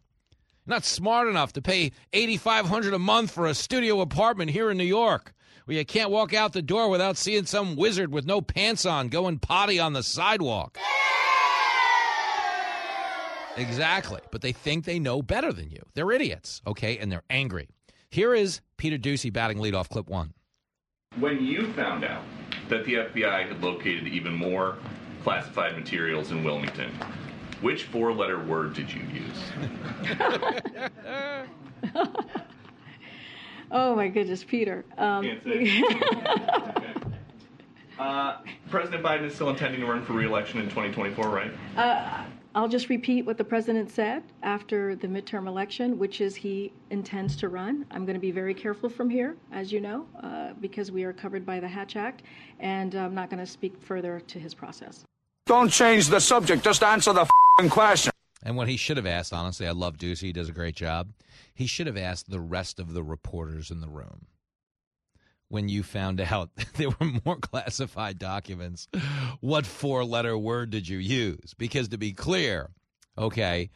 Not 0.68 0.84
smart 0.84 1.28
enough 1.28 1.54
to 1.54 1.62
pay 1.62 1.92
8500 2.14 2.94
a 2.94 3.00
month 3.00 3.32
for 3.32 3.46
a 3.46 3.54
studio 3.54 4.02
apartment 4.02 4.50
here 4.52 4.72
in 4.72 4.78
New 4.78 4.84
York 4.84 5.34
where 5.66 5.78
you 5.78 5.86
can't 5.86 6.12
walk 6.12 6.34
out 6.34 6.54
the 6.54 6.62
door 6.62 6.90
without 6.90 7.18
seeing 7.18 7.46
some 7.46 7.76
wizard 7.76 8.12
with 8.12 8.26
no 8.26 8.42
pants 8.42 8.86
on 8.86 9.10
going 9.10 9.40
potty 9.40 9.80
on 9.80 9.94
the 9.94 10.04
sidewalk. 10.04 10.78
Exactly. 13.58 14.22
But 14.32 14.42
they 14.42 14.52
think 14.52 14.86
they 14.86 15.00
know 15.00 15.22
better 15.22 15.54
than 15.54 15.70
you. 15.70 15.82
They're 15.94 16.12
idiots, 16.12 16.62
okay? 16.68 16.98
And 16.98 17.12
they're 17.12 17.24
angry. 17.30 17.70
Here 18.10 18.34
is 18.34 18.62
Peter 18.78 18.98
Doocy 18.98 19.32
batting 19.32 19.58
leadoff, 19.58 19.90
clip 19.90 20.08
one. 20.08 20.34
When 21.20 21.44
you 21.44 21.72
found 21.74 22.04
out 22.04 22.24
that 22.70 22.86
the 22.86 22.96
FBI 22.96 23.48
had 23.48 23.64
located 23.64 24.08
even 24.08 24.34
more 24.34 24.78
classified 25.24 25.78
materials 25.78 26.32
in 26.32 26.44
Wilmington, 26.44 26.92
which 27.66 27.86
four 27.86 28.14
letter 28.14 28.40
word 28.46 28.76
did 28.76 28.94
you 28.94 29.02
use? 29.12 29.42
oh 33.72 33.96
my 33.96 34.08
goodness, 34.08 34.44
Peter. 34.44 34.86
Um, 35.00 35.24
Can't 35.24 35.44
say. 35.44 35.84
Uh, 37.98 38.40
President 38.70 39.02
Biden 39.02 39.24
is 39.24 39.34
still 39.34 39.50
intending 39.50 39.80
to 39.80 39.88
run 39.88 40.04
for 40.04 40.12
re-election 40.12 40.60
in 40.60 40.66
2024, 40.66 41.30
right? 41.30 41.50
uh, 41.78 42.26
I'll 42.54 42.68
just 42.68 42.90
repeat 42.90 43.26
what 43.26 43.38
the 43.38 43.44
president 43.46 43.90
said 43.90 44.22
after 44.44 44.98
the 44.98 45.08
midterm 45.08 45.48
election, 45.48 45.98
which 45.98 46.20
is 46.20 46.36
he 46.36 46.74
intends 46.90 47.38
to 47.38 47.48
run. 47.48 47.86
I'm 47.92 48.04
going 48.04 48.16
to 48.16 48.20
be 48.20 48.32
very 48.32 48.54
careful 48.54 48.90
from 48.90 49.10
here, 49.10 49.38
as 49.54 49.72
you 49.72 49.80
know, 49.80 50.06
uh, 50.22 50.52
because 50.60 50.92
we 50.92 51.06
are 51.06 51.14
covered 51.14 51.46
by 51.46 51.62
the 51.62 51.70
Hatch 51.70 51.96
Act, 51.96 52.24
and 52.60 52.94
I'm 52.96 53.16
not 53.16 53.30
going 53.30 53.40
to 53.40 53.50
speak 53.50 53.82
further 53.82 54.20
to 54.20 54.40
his 54.40 54.54
process. 54.54 55.06
Don't 55.46 55.70
change 55.70 56.10
the 56.10 56.20
subject. 56.20 56.66
Just 56.66 56.84
answer 56.84 57.14
the 57.14 57.24
fing 57.24 57.45
question. 57.70 58.12
And 58.44 58.56
what 58.56 58.68
he 58.68 58.78
should 58.78 58.98
have 58.98 59.08
asked, 59.08 59.34
honestly, 59.34 59.68
I 59.68 59.72
love 59.72 59.98
Doocy. 59.98 60.22
He 60.22 60.34
does 60.34 60.50
a 60.50 60.54
great 60.54 60.76
job. 60.76 61.10
He 61.54 61.66
should 61.66 61.88
have 61.88 61.98
asked 61.98 62.30
the 62.30 62.40
rest 62.40 62.80
of 62.80 62.94
the 62.94 63.04
reporters 63.04 63.72
in 63.72 63.82
the 63.82 63.90
room 63.90 64.28
when 65.50 65.70
you 65.70 65.84
found 65.84 66.20
out 66.32 66.50
there 66.76 66.90
were 66.90 67.12
more 67.26 67.38
classified 67.38 68.20
documents, 68.20 68.88
what 69.40 69.66
four 69.66 70.04
letter 70.04 70.38
word 70.38 70.70
did 70.70 70.88
you 70.88 70.98
use? 70.98 71.54
Because 71.58 71.90
to 71.90 71.98
be 71.98 72.14
clear, 72.14 72.72
okay, 73.18 73.70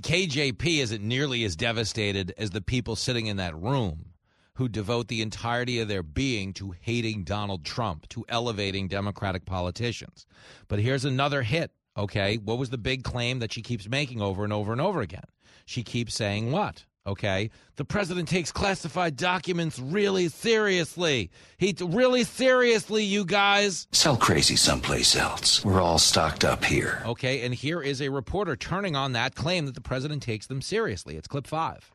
KJP 0.00 0.78
isn't 0.78 1.02
nearly 1.02 1.44
as 1.44 1.56
devastated 1.56 2.32
as 2.38 2.50
the 2.50 2.62
people 2.62 2.96
sitting 2.96 3.26
in 3.26 3.36
that 3.36 3.56
room 3.56 4.06
who 4.54 4.68
devote 4.68 5.08
the 5.08 5.22
entirety 5.22 5.80
of 5.80 5.88
their 5.88 6.02
being 6.02 6.52
to 6.52 6.74
hating 6.80 7.24
Donald 7.24 7.64
Trump, 7.64 8.08
to 8.10 8.24
elevating 8.28 8.88
Democratic 8.88 9.46
politicians. 9.46 10.26
But 10.68 10.80
here's 10.80 11.04
another 11.04 11.42
hit, 11.42 11.70
okay? 11.96 12.36
What 12.36 12.58
was 12.58 12.70
the 12.70 12.78
big 12.78 13.04
claim 13.04 13.38
that 13.40 13.52
she 13.52 13.62
keeps 13.62 13.88
making 13.88 14.20
over 14.20 14.44
and 14.44 14.52
over 14.52 14.72
and 14.72 14.80
over 14.80 15.00
again? 15.00 15.24
She 15.64 15.82
keeps 15.82 16.14
saying 16.14 16.50
what? 16.50 16.84
Okay, 17.06 17.50
the 17.76 17.84
president 17.84 18.28
takes 18.28 18.52
classified 18.52 19.16
documents 19.16 19.78
really 19.78 20.28
seriously. 20.28 21.30
He 21.56 21.74
really 21.80 22.24
seriously, 22.24 23.04
you 23.04 23.24
guys. 23.24 23.88
Sell 23.90 24.18
crazy 24.18 24.54
someplace 24.54 25.16
else. 25.16 25.64
We're 25.64 25.80
all 25.80 25.98
stocked 25.98 26.44
up 26.44 26.62
here. 26.62 27.02
Okay, 27.06 27.40
and 27.40 27.54
here 27.54 27.80
is 27.80 28.02
a 28.02 28.10
reporter 28.10 28.54
turning 28.54 28.96
on 28.96 29.12
that 29.12 29.34
claim 29.34 29.64
that 29.64 29.74
the 29.74 29.80
president 29.80 30.22
takes 30.22 30.46
them 30.46 30.60
seriously. 30.60 31.16
It's 31.16 31.26
clip 31.26 31.46
five. 31.46 31.90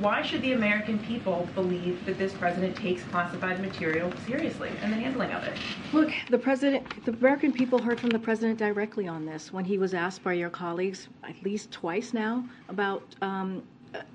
Why 0.00 0.20
should 0.20 0.42
the 0.42 0.52
American 0.52 0.98
people 0.98 1.48
believe 1.54 2.04
that 2.04 2.18
this 2.18 2.34
president 2.34 2.76
takes 2.76 3.02
classified 3.04 3.58
material 3.60 4.12
seriously 4.26 4.70
in 4.82 4.90
the 4.90 4.96
handling 4.96 5.32
of 5.32 5.42
it? 5.44 5.56
Look, 5.94 6.10
the 6.28 6.38
president, 6.38 7.04
the 7.06 7.12
American 7.12 7.52
people 7.52 7.78
heard 7.78 7.98
from 7.98 8.10
the 8.10 8.18
president 8.18 8.58
directly 8.58 9.08
on 9.08 9.24
this 9.24 9.50
when 9.50 9.64
he 9.64 9.78
was 9.78 9.94
asked 9.94 10.22
by 10.22 10.34
your 10.34 10.50
colleagues 10.50 11.08
at 11.24 11.42
least 11.42 11.70
twice 11.70 12.12
now 12.12 12.44
about 12.68 13.02
um, 13.22 13.62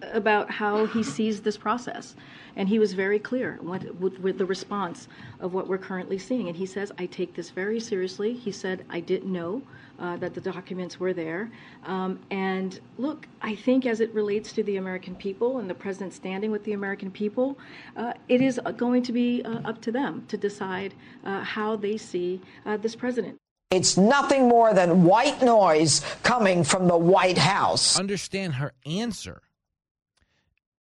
about 0.01 0.51
how 0.51 0.85
he 0.85 1.01
sees 1.01 1.41
this 1.41 1.57
process. 1.57 2.15
And 2.55 2.69
he 2.69 2.77
was 2.77 2.93
very 2.93 3.17
clear 3.17 3.57
with, 3.61 4.19
with, 4.19 4.37
the 4.37 4.45
response 4.45 5.07
of 5.39 5.53
what 5.53 5.67
we're 5.67 5.79
currently 5.79 6.19
seeing. 6.19 6.47
And 6.47 6.55
he 6.55 6.67
says, 6.67 6.91
I 6.99 7.07
take 7.07 7.33
this 7.33 7.49
very 7.49 7.79
seriously. 7.79 8.33
He 8.33 8.51
said, 8.51 8.85
I 8.89 8.99
didn't 8.99 9.31
know 9.31 9.63
uh, 9.99 10.17
that 10.17 10.33
the 10.33 10.41
documents 10.41 10.99
were 10.99 11.13
there. 11.13 11.51
Um, 11.85 12.19
and 12.31 12.79
look, 12.97 13.27
I 13.41 13.55
think 13.55 13.85
as 13.85 13.99
it 13.99 14.13
relates 14.13 14.51
to 14.53 14.63
the 14.63 14.77
American 14.77 15.15
people 15.15 15.59
and 15.59 15.69
the 15.69 15.75
president 15.75 16.13
standing 16.13 16.51
with 16.51 16.63
the 16.63 16.73
American 16.73 17.11
people, 17.11 17.57
uh, 17.95 18.13
it 18.27 18.41
is 18.41 18.59
going 18.77 19.03
to 19.03 19.11
be 19.11 19.41
uh, 19.43 19.59
up 19.65 19.81
to 19.81 19.91
them 19.91 20.25
to 20.27 20.37
decide 20.37 20.93
uh, 21.25 21.41
how 21.41 21.75
they 21.75 21.97
see 21.97 22.41
uh, 22.65 22.77
this 22.77 22.95
president. 22.95 23.37
It's 23.71 23.97
nothing 23.97 24.47
more 24.47 24.73
than 24.73 25.03
white 25.03 25.41
noise 25.41 26.01
coming 26.21 26.63
from 26.63 26.87
the 26.87 26.97
White 26.97 27.39
House. 27.39 27.97
Understand 27.99 28.55
her 28.55 28.73
answer 28.85 29.41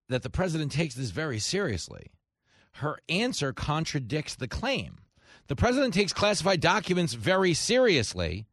that 0.08 0.22
the 0.22 0.30
president 0.30 0.72
takes 0.72 0.96
this 0.96 1.10
very 1.10 1.38
seriously. 1.38 2.10
Her 2.74 2.98
answer 3.08 3.52
contradicts 3.52 4.34
the 4.34 4.48
claim. 4.48 4.98
The 5.46 5.56
president 5.56 5.94
takes 5.94 6.12
classified 6.12 6.60
documents 6.60 7.14
very 7.14 7.54
seriously. 7.54 8.46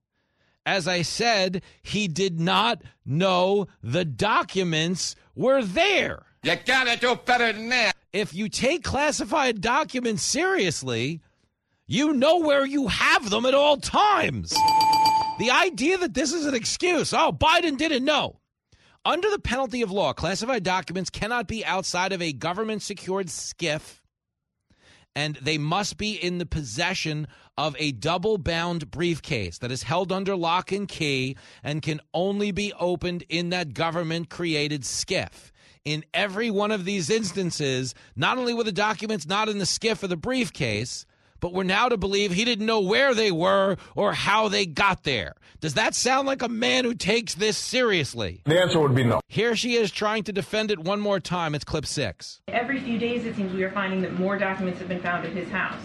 As 0.68 0.86
I 0.86 1.02
said, 1.02 1.62
he 1.82 2.10
did 2.10 2.42
not 2.42 2.82
know 3.06 3.68
the 3.82 4.04
documents 4.04 5.16
were 5.34 5.64
there. 5.64 6.26
You 6.44 6.58
gotta 6.66 7.00
do 7.00 7.16
better 7.16 7.54
than 7.54 7.70
that. 7.70 7.96
If 8.12 8.34
you 8.34 8.50
take 8.50 8.84
classified 8.84 9.62
documents 9.62 10.24
seriously, 10.24 11.22
you 11.86 12.12
know 12.12 12.40
where 12.40 12.66
you 12.66 12.90
have 12.90 13.30
them 13.30 13.46
at 13.46 13.54
all 13.54 13.78
times. 13.78 14.54
The 15.40 15.52
idea 15.52 16.00
that 16.00 16.14
this 16.14 16.34
is 16.34 16.46
an 16.46 16.54
excuse, 16.54 17.14
oh, 17.14 17.32
Biden 17.32 17.78
didn't 17.78 18.04
know. 18.04 18.42
Under 19.06 19.30
the 19.30 19.40
penalty 19.40 19.84
of 19.84 19.92
law, 19.92 20.12
classified 20.12 20.64
documents 20.64 21.10
cannot 21.10 21.48
be 21.48 21.64
outside 21.64 22.12
of 22.12 22.22
a 22.22 22.34
government 22.34 22.82
secured 22.82 23.28
SCIF, 23.28 24.02
and 25.18 25.36
they 25.42 25.58
must 25.58 25.98
be 25.98 26.14
in 26.14 26.38
the 26.38 26.46
possession 26.46 27.28
of 27.58 27.76
a 27.80 27.92
double 27.92 28.38
bound 28.38 28.92
briefcase 28.92 29.58
that 29.58 29.72
is 29.72 29.82
held 29.82 30.12
under 30.12 30.36
lock 30.36 30.72
and 30.72 30.88
key 30.88 31.36
and 31.64 31.82
can 31.82 32.00
only 32.14 32.52
be 32.52 32.72
opened 32.80 33.24
in 33.28 33.50
that 33.50 33.74
government 33.74 34.30
created 34.30 34.84
SCIF. 34.84 35.52
In 35.84 36.06
every 36.14 36.52
one 36.52 36.70
of 36.70 36.86
these 36.86 37.10
instances, 37.10 37.96
not 38.16 38.38
only 38.38 38.54
were 38.54 38.64
the 38.64 38.72
documents 38.72 39.26
not 39.26 39.50
in 39.50 39.58
the 39.58 39.66
SCIF 39.66 40.04
or 40.04 40.08
the 40.08 40.16
briefcase, 40.16 41.07
but 41.40 41.54
we're 41.54 41.64
now 41.64 41.90
to 41.90 41.98
believe 41.98 42.32
he 42.32 42.46
didn't 42.46 42.66
know 42.66 42.80
where 42.80 43.14
they 43.14 43.32
were 43.32 43.78
or 43.96 44.14
how 44.14 44.48
they 44.48 44.66
got 44.66 45.04
there. 45.04 45.34
Does 45.60 45.74
that 45.76 45.96
sound 45.96 46.28
like 46.28 46.42
a 46.42 46.50
man 46.50 46.86
who 46.86 46.94
takes 46.94 47.36
this 47.36 47.58
seriously? 47.58 48.42
The 48.46 48.60
answer 48.60 48.80
would 48.80 48.96
be 48.96 49.04
no. 49.04 49.22
Here 49.28 49.56
she 49.56 49.76
is 49.76 49.92
trying 49.92 50.24
to 50.24 50.34
defend 50.34 50.72
it 50.72 50.80
one 50.80 51.00
more 51.00 51.20
time. 51.20 51.56
It's 51.56 51.64
clip 51.64 51.86
six. 51.86 52.42
Every 52.48 52.80
few 52.80 52.98
days, 52.98 53.26
it 53.26 53.36
seems 53.36 53.54
we 53.54 53.64
are 53.64 53.72
finding 53.72 54.02
that 54.02 54.20
more 54.20 54.38
documents 54.38 54.80
have 54.80 54.88
been 54.88 55.02
found 55.02 55.26
at 55.26 55.34
his 55.34 55.50
house. 55.50 55.82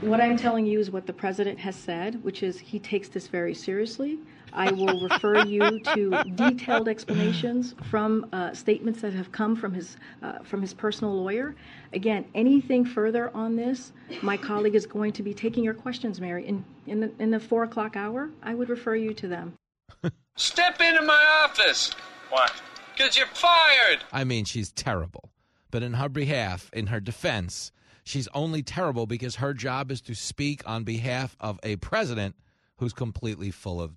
What 0.00 0.20
I'm 0.20 0.36
telling 0.38 0.64
you 0.64 0.80
is 0.80 0.90
what 0.90 1.06
the 1.06 1.12
president 1.12 1.58
has 1.58 1.76
said, 1.76 2.24
which 2.24 2.42
is 2.42 2.58
he 2.58 2.78
takes 2.78 3.08
this 3.08 3.26
very 3.26 3.52
seriously. 3.52 4.18
I 4.52 4.72
will 4.72 5.00
refer 5.00 5.44
you 5.44 5.80
to 5.80 6.22
detailed 6.34 6.88
explanations 6.88 7.74
from 7.90 8.26
uh, 8.32 8.52
statements 8.52 9.00
that 9.02 9.12
have 9.12 9.32
come 9.32 9.56
from 9.56 9.72
his 9.72 9.96
uh, 10.22 10.40
from 10.40 10.60
his 10.60 10.74
personal 10.74 11.14
lawyer. 11.14 11.54
Again, 11.92 12.24
anything 12.34 12.84
further 12.84 13.30
on 13.34 13.56
this, 13.56 13.92
my 14.22 14.36
colleague 14.36 14.74
is 14.74 14.86
going 14.86 15.12
to 15.12 15.22
be 15.22 15.34
taking 15.34 15.64
your 15.64 15.74
questions, 15.74 16.20
Mary, 16.20 16.46
in 16.46 16.64
in 16.86 17.00
the, 17.00 17.12
in 17.18 17.30
the 17.30 17.40
four 17.40 17.64
o'clock 17.64 17.96
hour. 17.96 18.30
I 18.42 18.54
would 18.54 18.68
refer 18.68 18.96
you 18.96 19.14
to 19.14 19.28
them. 19.28 19.54
Step 20.36 20.80
into 20.80 21.02
my 21.02 21.42
office. 21.44 21.92
What? 22.30 22.52
Because 22.96 23.16
you're 23.16 23.26
fired. 23.26 24.04
I 24.12 24.24
mean, 24.24 24.44
she's 24.44 24.72
terrible. 24.72 25.30
But 25.70 25.82
in 25.82 25.94
her 25.94 26.08
behalf, 26.08 26.70
in 26.72 26.88
her 26.88 27.00
defense, 27.00 27.72
She's 28.10 28.28
only 28.34 28.62
terrible 28.62 29.06
because 29.06 29.36
her 29.36 29.54
job 29.54 29.90
is 29.90 30.00
to 30.02 30.14
speak 30.14 30.68
on 30.68 30.84
behalf 30.84 31.36
of 31.38 31.60
a 31.62 31.76
president 31.76 32.34
who's 32.78 32.92
completely 32.92 33.50
full 33.50 33.80
of. 33.80 33.92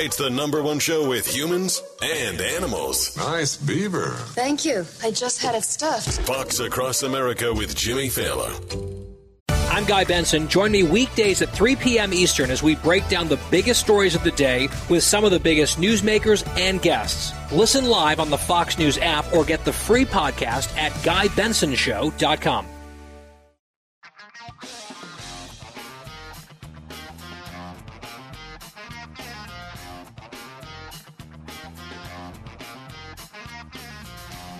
It's 0.00 0.16
the 0.16 0.30
number 0.30 0.62
one 0.62 0.78
show 0.78 1.08
with 1.08 1.26
humans 1.26 1.82
and 2.02 2.40
animals. 2.40 3.16
Nice 3.16 3.56
beaver. 3.56 4.10
Thank 4.34 4.64
you. 4.64 4.86
I 5.02 5.10
just 5.10 5.42
had 5.42 5.54
it 5.54 5.64
stuffed. 5.64 6.20
Fox 6.26 6.58
Across 6.60 7.02
America 7.02 7.52
with 7.52 7.74
Jimmy 7.74 8.08
Failla. 8.08 8.52
I'm 9.70 9.84
Guy 9.84 10.04
Benson. 10.04 10.46
Join 10.46 10.70
me 10.70 10.84
weekdays 10.84 11.42
at 11.42 11.48
3 11.50 11.74
p.m. 11.76 12.12
Eastern 12.14 12.50
as 12.50 12.62
we 12.62 12.76
break 12.76 13.08
down 13.08 13.26
the 13.26 13.40
biggest 13.50 13.80
stories 13.80 14.14
of 14.14 14.22
the 14.22 14.30
day 14.32 14.68
with 14.88 15.02
some 15.02 15.24
of 15.24 15.32
the 15.32 15.40
biggest 15.40 15.78
newsmakers 15.78 16.46
and 16.56 16.80
guests. 16.80 17.32
Listen 17.50 17.86
live 17.86 18.20
on 18.20 18.30
the 18.30 18.38
Fox 18.38 18.78
News 18.78 18.98
app 18.98 19.32
or 19.34 19.44
get 19.44 19.64
the 19.64 19.72
free 19.72 20.04
podcast 20.04 20.76
at 20.76 20.92
GuyBensonShow.com. 21.02 22.66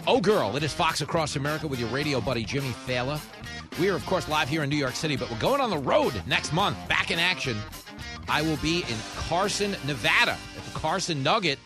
Oh, 0.06 0.20
girl, 0.20 0.54
it 0.54 0.62
is 0.62 0.70
Fox 0.74 1.00
Across 1.00 1.36
America 1.36 1.66
with 1.66 1.80
your 1.80 1.88
radio 1.88 2.20
buddy, 2.20 2.44
Jimmy 2.44 2.72
Failla. 2.86 3.18
We 3.80 3.88
are, 3.88 3.96
of 3.96 4.04
course, 4.04 4.28
live 4.28 4.50
here 4.50 4.62
in 4.62 4.68
New 4.68 4.76
York 4.76 4.94
City, 4.94 5.16
but 5.16 5.30
we're 5.30 5.38
going 5.38 5.62
on 5.62 5.70
the 5.70 5.78
road 5.78 6.12
next 6.26 6.52
month, 6.52 6.76
back 6.86 7.10
in 7.10 7.18
action. 7.18 7.56
I 8.28 8.42
will 8.42 8.58
be 8.58 8.80
in 8.80 8.96
Carson, 9.16 9.70
Nevada 9.86 10.32
at 10.58 10.64
the 10.66 10.78
Carson 10.78 11.22
Nugget 11.22 11.58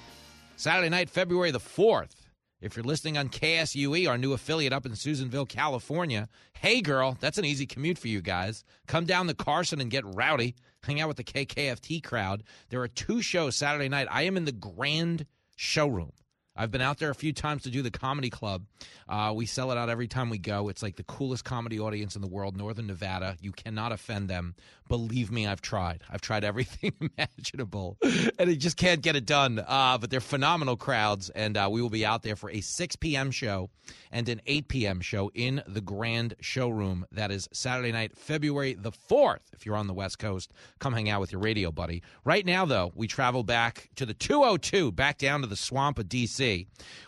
Saturday 0.54 0.88
night, 0.88 1.10
February 1.10 1.50
the 1.50 1.58
4th. 1.58 2.12
If 2.60 2.76
you're 2.76 2.84
listening 2.84 3.18
on 3.18 3.28
KSUE, 3.28 4.08
our 4.08 4.16
new 4.16 4.34
affiliate 4.34 4.72
up 4.72 4.86
in 4.86 4.94
Susanville, 4.94 5.46
California, 5.46 6.28
hey, 6.52 6.80
girl, 6.80 7.16
that's 7.18 7.38
an 7.38 7.44
easy 7.44 7.66
commute 7.66 7.98
for 7.98 8.06
you 8.06 8.20
guys. 8.20 8.62
Come 8.86 9.04
down 9.04 9.26
to 9.26 9.34
Carson 9.34 9.80
and 9.80 9.90
get 9.90 10.04
rowdy. 10.14 10.54
Hang 10.84 11.00
out 11.00 11.08
with 11.08 11.16
the 11.16 11.24
KKFT 11.24 12.04
crowd. 12.04 12.44
There 12.68 12.82
are 12.82 12.88
two 12.88 13.20
shows 13.20 13.56
Saturday 13.56 13.88
night. 13.88 14.06
I 14.08 14.22
am 14.22 14.36
in 14.36 14.44
the 14.44 14.52
Grand 14.52 15.26
Showroom. 15.56 16.12
I've 16.58 16.72
been 16.72 16.80
out 16.80 16.98
there 16.98 17.10
a 17.10 17.14
few 17.14 17.32
times 17.32 17.62
to 17.62 17.70
do 17.70 17.82
the 17.82 17.90
comedy 17.90 18.30
club. 18.30 18.64
Uh, 19.08 19.32
we 19.34 19.46
sell 19.46 19.70
it 19.70 19.78
out 19.78 19.88
every 19.88 20.08
time 20.08 20.28
we 20.28 20.38
go. 20.38 20.68
It's 20.68 20.82
like 20.82 20.96
the 20.96 21.04
coolest 21.04 21.44
comedy 21.44 21.78
audience 21.78 22.16
in 22.16 22.20
the 22.20 22.26
world, 22.28 22.56
Northern 22.56 22.88
Nevada. 22.88 23.36
You 23.40 23.52
cannot 23.52 23.92
offend 23.92 24.28
them. 24.28 24.56
Believe 24.88 25.30
me, 25.30 25.46
I've 25.46 25.60
tried. 25.60 26.02
I've 26.10 26.20
tried 26.20 26.42
everything 26.42 26.92
imaginable, 27.16 27.96
and 28.02 28.50
it 28.50 28.56
just 28.56 28.76
can't 28.76 29.02
get 29.02 29.14
it 29.14 29.24
done. 29.24 29.62
Uh, 29.64 29.98
but 29.98 30.10
they're 30.10 30.20
phenomenal 30.20 30.76
crowds, 30.76 31.30
and 31.30 31.56
uh, 31.56 31.68
we 31.70 31.80
will 31.80 31.90
be 31.90 32.04
out 32.04 32.22
there 32.22 32.36
for 32.36 32.50
a 32.50 32.60
6 32.60 32.96
p.m. 32.96 33.30
show 33.30 33.70
and 34.10 34.28
an 34.28 34.40
8 34.46 34.68
p.m. 34.68 35.00
show 35.00 35.30
in 35.34 35.62
the 35.66 35.80
Grand 35.80 36.34
Showroom. 36.40 37.06
That 37.12 37.30
is 37.30 37.48
Saturday 37.52 37.92
night, 37.92 38.16
February 38.16 38.74
the 38.74 38.92
4th. 38.92 39.40
If 39.52 39.64
you're 39.64 39.76
on 39.76 39.86
the 39.86 39.94
West 39.94 40.18
Coast, 40.18 40.52
come 40.80 40.92
hang 40.92 41.08
out 41.08 41.20
with 41.20 41.30
your 41.30 41.40
radio 41.40 41.70
buddy. 41.70 42.02
Right 42.24 42.44
now, 42.44 42.64
though, 42.64 42.90
we 42.94 43.06
travel 43.06 43.44
back 43.44 43.90
to 43.96 44.06
the 44.06 44.14
202, 44.14 44.90
back 44.92 45.18
down 45.18 45.42
to 45.42 45.46
the 45.46 45.56
swamp 45.56 45.98
of 45.98 46.08
D.C., 46.08 46.47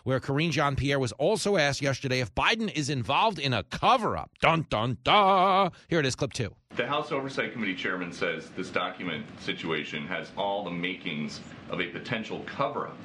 where 0.03 0.19
Karine 0.19 0.51
Jean 0.51 0.75
Pierre 0.75 0.99
was 0.99 1.11
also 1.13 1.57
asked 1.57 1.81
yesterday 1.81 2.19
if 2.19 2.33
Biden 2.35 2.71
is 2.73 2.89
involved 2.89 3.39
in 3.39 3.53
a 3.53 3.63
cover 3.63 4.17
up. 4.17 4.31
Dun, 4.41 4.65
dun, 4.69 4.97
dun. 5.03 5.71
Here 5.89 5.99
it 5.99 6.05
is, 6.05 6.15
clip 6.15 6.33
two. 6.33 6.53
The 6.75 6.87
House 6.87 7.11
Oversight 7.11 7.53
Committee 7.53 7.75
chairman 7.75 8.11
says 8.11 8.49
this 8.55 8.69
document 8.69 9.25
situation 9.39 10.07
has 10.07 10.31
all 10.37 10.63
the 10.63 10.71
makings 10.71 11.41
of 11.69 11.81
a 11.81 11.87
potential 11.87 12.43
cover 12.45 12.87
up. 12.87 12.97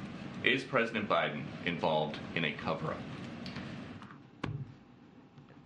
Is 0.43 0.63
President 0.63 1.09
Biden 1.09 1.41
involved 1.65 2.19
in 2.35 2.45
a 2.45 2.51
cover 2.53 2.91
up? 2.91 3.01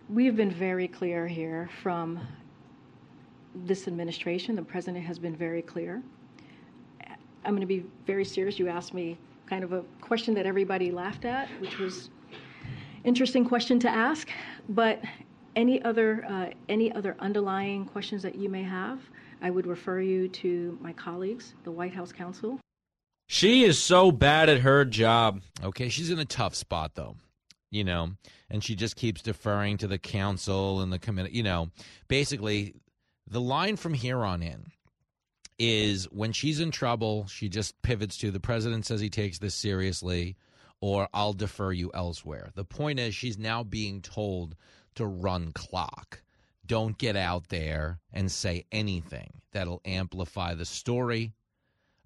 We 0.08 0.26
have 0.26 0.36
been 0.36 0.50
very 0.50 0.88
clear 0.88 1.26
here 1.26 1.70
from 1.82 2.20
this 3.54 3.86
administration. 3.86 4.56
The 4.56 4.62
president 4.62 5.04
has 5.04 5.18
been 5.18 5.36
very 5.36 5.62
clear. 5.62 6.02
I'm 7.44 7.52
going 7.52 7.60
to 7.60 7.66
be 7.66 7.84
very 8.06 8.24
serious. 8.24 8.58
You 8.58 8.68
asked 8.68 8.94
me 8.94 9.18
kind 9.52 9.64
of 9.64 9.74
a 9.74 9.82
question 10.00 10.32
that 10.32 10.46
everybody 10.46 10.90
laughed 10.90 11.26
at, 11.26 11.46
which 11.60 11.76
was 11.76 12.08
interesting 13.04 13.44
question 13.44 13.78
to 13.78 13.86
ask. 13.86 14.30
But 14.70 15.02
any 15.54 15.82
other 15.82 16.24
uh, 16.26 16.46
any 16.70 16.90
other 16.90 17.16
underlying 17.18 17.84
questions 17.84 18.22
that 18.22 18.34
you 18.34 18.48
may 18.48 18.62
have, 18.62 18.98
I 19.42 19.50
would 19.50 19.66
refer 19.66 20.00
you 20.00 20.28
to 20.28 20.78
my 20.80 20.94
colleagues, 20.94 21.52
the 21.64 21.70
White 21.70 21.92
House 21.92 22.12
counsel. 22.12 22.60
She 23.28 23.64
is 23.64 23.78
so 23.78 24.10
bad 24.10 24.48
at 24.48 24.60
her 24.60 24.86
job. 24.86 25.42
Okay, 25.62 25.90
she's 25.90 26.08
in 26.08 26.18
a 26.18 26.24
tough 26.24 26.54
spot 26.54 26.92
though. 26.94 27.16
You 27.70 27.84
know, 27.84 28.12
and 28.48 28.64
she 28.64 28.74
just 28.74 28.96
keeps 28.96 29.20
deferring 29.20 29.76
to 29.78 29.86
the 29.86 29.98
counsel 29.98 30.80
and 30.80 30.90
the 30.90 30.98
committee. 30.98 31.36
You 31.36 31.42
know, 31.42 31.68
basically, 32.08 32.74
the 33.28 33.40
line 33.40 33.76
from 33.76 33.92
here 33.92 34.24
on 34.24 34.42
in 34.42 34.72
is 35.62 36.06
when 36.10 36.32
she's 36.32 36.58
in 36.58 36.72
trouble, 36.72 37.28
she 37.28 37.48
just 37.48 37.80
pivots 37.82 38.16
to 38.16 38.32
the 38.32 38.40
president 38.40 38.84
says 38.84 39.00
he 39.00 39.08
takes 39.08 39.38
this 39.38 39.54
seriously, 39.54 40.36
or 40.80 41.08
I'll 41.14 41.34
defer 41.34 41.70
you 41.70 41.92
elsewhere. 41.94 42.50
The 42.56 42.64
point 42.64 42.98
is, 42.98 43.14
she's 43.14 43.38
now 43.38 43.62
being 43.62 44.02
told 44.02 44.56
to 44.96 45.06
run 45.06 45.52
clock. 45.52 46.20
Don't 46.66 46.98
get 46.98 47.14
out 47.14 47.48
there 47.48 48.00
and 48.12 48.28
say 48.30 48.64
anything 48.72 49.40
that'll 49.52 49.80
amplify 49.84 50.54
the 50.54 50.64
story. 50.64 51.32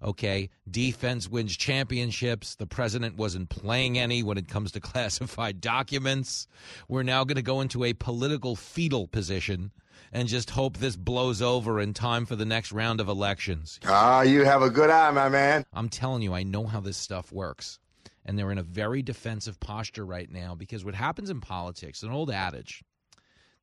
Okay, 0.03 0.51
defense 0.69 1.27
wins 1.27 1.57
championships. 1.57 2.55
The 2.55 2.67
president 2.67 3.17
wasn't 3.17 3.49
playing 3.49 3.97
any 3.97 4.21
when 4.21 4.37
it 4.37 4.47
comes 4.47 4.71
to 4.73 4.79
classified 4.81 5.59
documents. 5.59 6.47
We're 6.87 7.03
now 7.03 7.23
going 7.23 7.37
to 7.37 7.41
go 7.41 7.61
into 7.61 7.83
a 7.83 7.93
political 7.93 8.55
fetal 8.55 9.07
position 9.07 9.71
and 10.11 10.27
just 10.27 10.51
hope 10.51 10.77
this 10.77 10.95
blows 10.95 11.41
over 11.41 11.79
in 11.79 11.93
time 11.93 12.25
for 12.25 12.35
the 12.35 12.45
next 12.45 12.71
round 12.71 13.01
of 13.01 13.07
elections. 13.07 13.79
Ah, 13.85 14.21
you 14.21 14.43
have 14.45 14.61
a 14.61 14.69
good 14.69 14.89
eye, 14.89 15.11
my 15.11 15.29
man. 15.29 15.65
I'm 15.73 15.89
telling 15.89 16.21
you, 16.21 16.33
I 16.33 16.43
know 16.43 16.65
how 16.65 16.79
this 16.79 16.97
stuff 16.97 17.31
works. 17.31 17.79
And 18.25 18.37
they're 18.37 18.51
in 18.51 18.57
a 18.57 18.63
very 18.63 19.01
defensive 19.01 19.59
posture 19.59 20.05
right 20.05 20.29
now 20.29 20.53
because 20.53 20.83
what 20.83 20.95
happens 20.95 21.29
in 21.29 21.41
politics, 21.41 22.03
an 22.03 22.11
old 22.11 22.29
adage, 22.29 22.83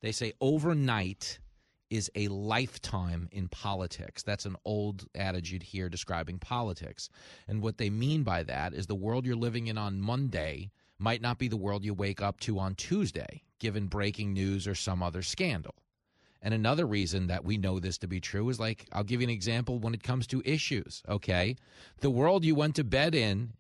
they 0.01 0.11
say 0.11 0.33
overnight 0.40 1.38
is 1.90 2.11
a 2.14 2.29
lifetime 2.29 3.29
in 3.31 3.49
politics. 3.49 4.23
That's 4.23 4.47
an 4.47 4.57
old 4.64 5.07
you'd 5.14 5.62
hear 5.62 5.88
describing 5.88 6.38
politics. 6.38 7.09
And 7.49 7.62
what 7.62 7.79
they 7.79 7.90
mean 7.90 8.23
by 8.23 8.42
that 8.44 8.75
is 8.75 8.87
the 8.87 8.94
world 8.94 9.27
you're 9.27 9.37
living 9.37 9.66
in 9.66 9.79
on 9.79 10.01
Monday 10.01 10.70
might 10.99 11.20
not 11.20 11.38
be 11.38 11.49
the 11.49 11.57
world 11.57 11.85
you 11.85 11.94
wake 11.94 12.23
up 12.23 12.40
to 12.40 12.59
on 12.59 12.75
Tuesday, 12.75 13.42
given 13.59 13.87
breaking 13.87 14.33
news 14.33 14.66
or 14.66 14.75
some 14.75 15.03
other 15.03 15.23
scandal. 15.23 15.75
And 16.40 16.53
another 16.53 16.87
reason 16.87 17.29
that 17.29 17.44
we 17.44 17.57
know 17.57 17.81
this 17.81 17.99
to 17.99 18.07
be 18.07 18.20
true 18.20 18.49
is 18.51 18.61
like, 18.61 18.87
I'll 18.92 19.03
give 19.03 19.23
you 19.23 19.27
an 19.27 19.33
example 19.33 19.79
when 19.79 19.94
it 19.94 20.03
comes 20.03 20.27
to 20.29 20.42
issues, 20.44 21.03
okay? 21.09 21.57
The 22.01 22.11
world 22.11 22.44
you 22.44 22.55
went 22.55 22.77
to 22.77 22.85
bed 22.85 23.14
in, 23.14 23.55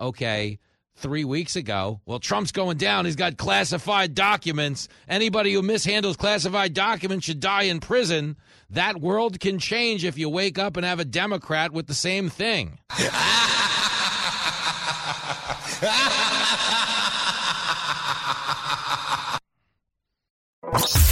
okay, 0.00 0.58
three 0.96 1.24
weeks 1.24 1.56
ago, 1.56 2.00
well, 2.06 2.18
Trump's 2.18 2.52
going 2.52 2.76
down. 2.76 3.04
He's 3.04 3.16
got 3.16 3.36
classified 3.36 4.14
documents. 4.14 4.88
Anybody 5.08 5.52
who 5.52 5.62
mishandles 5.62 6.16
classified 6.16 6.74
documents 6.74 7.26
should 7.26 7.40
die 7.40 7.64
in 7.64 7.80
prison. 7.80 8.36
That 8.70 9.00
world 9.00 9.40
can 9.40 9.58
change 9.58 10.04
if 10.04 10.18
you 10.18 10.28
wake 10.28 10.58
up 10.58 10.76
and 10.76 10.86
have 10.86 11.00
a 11.00 11.04
Democrat 11.04 11.72
with 11.72 11.86
the 11.86 11.94
same 11.94 12.28
thing. 12.28 12.78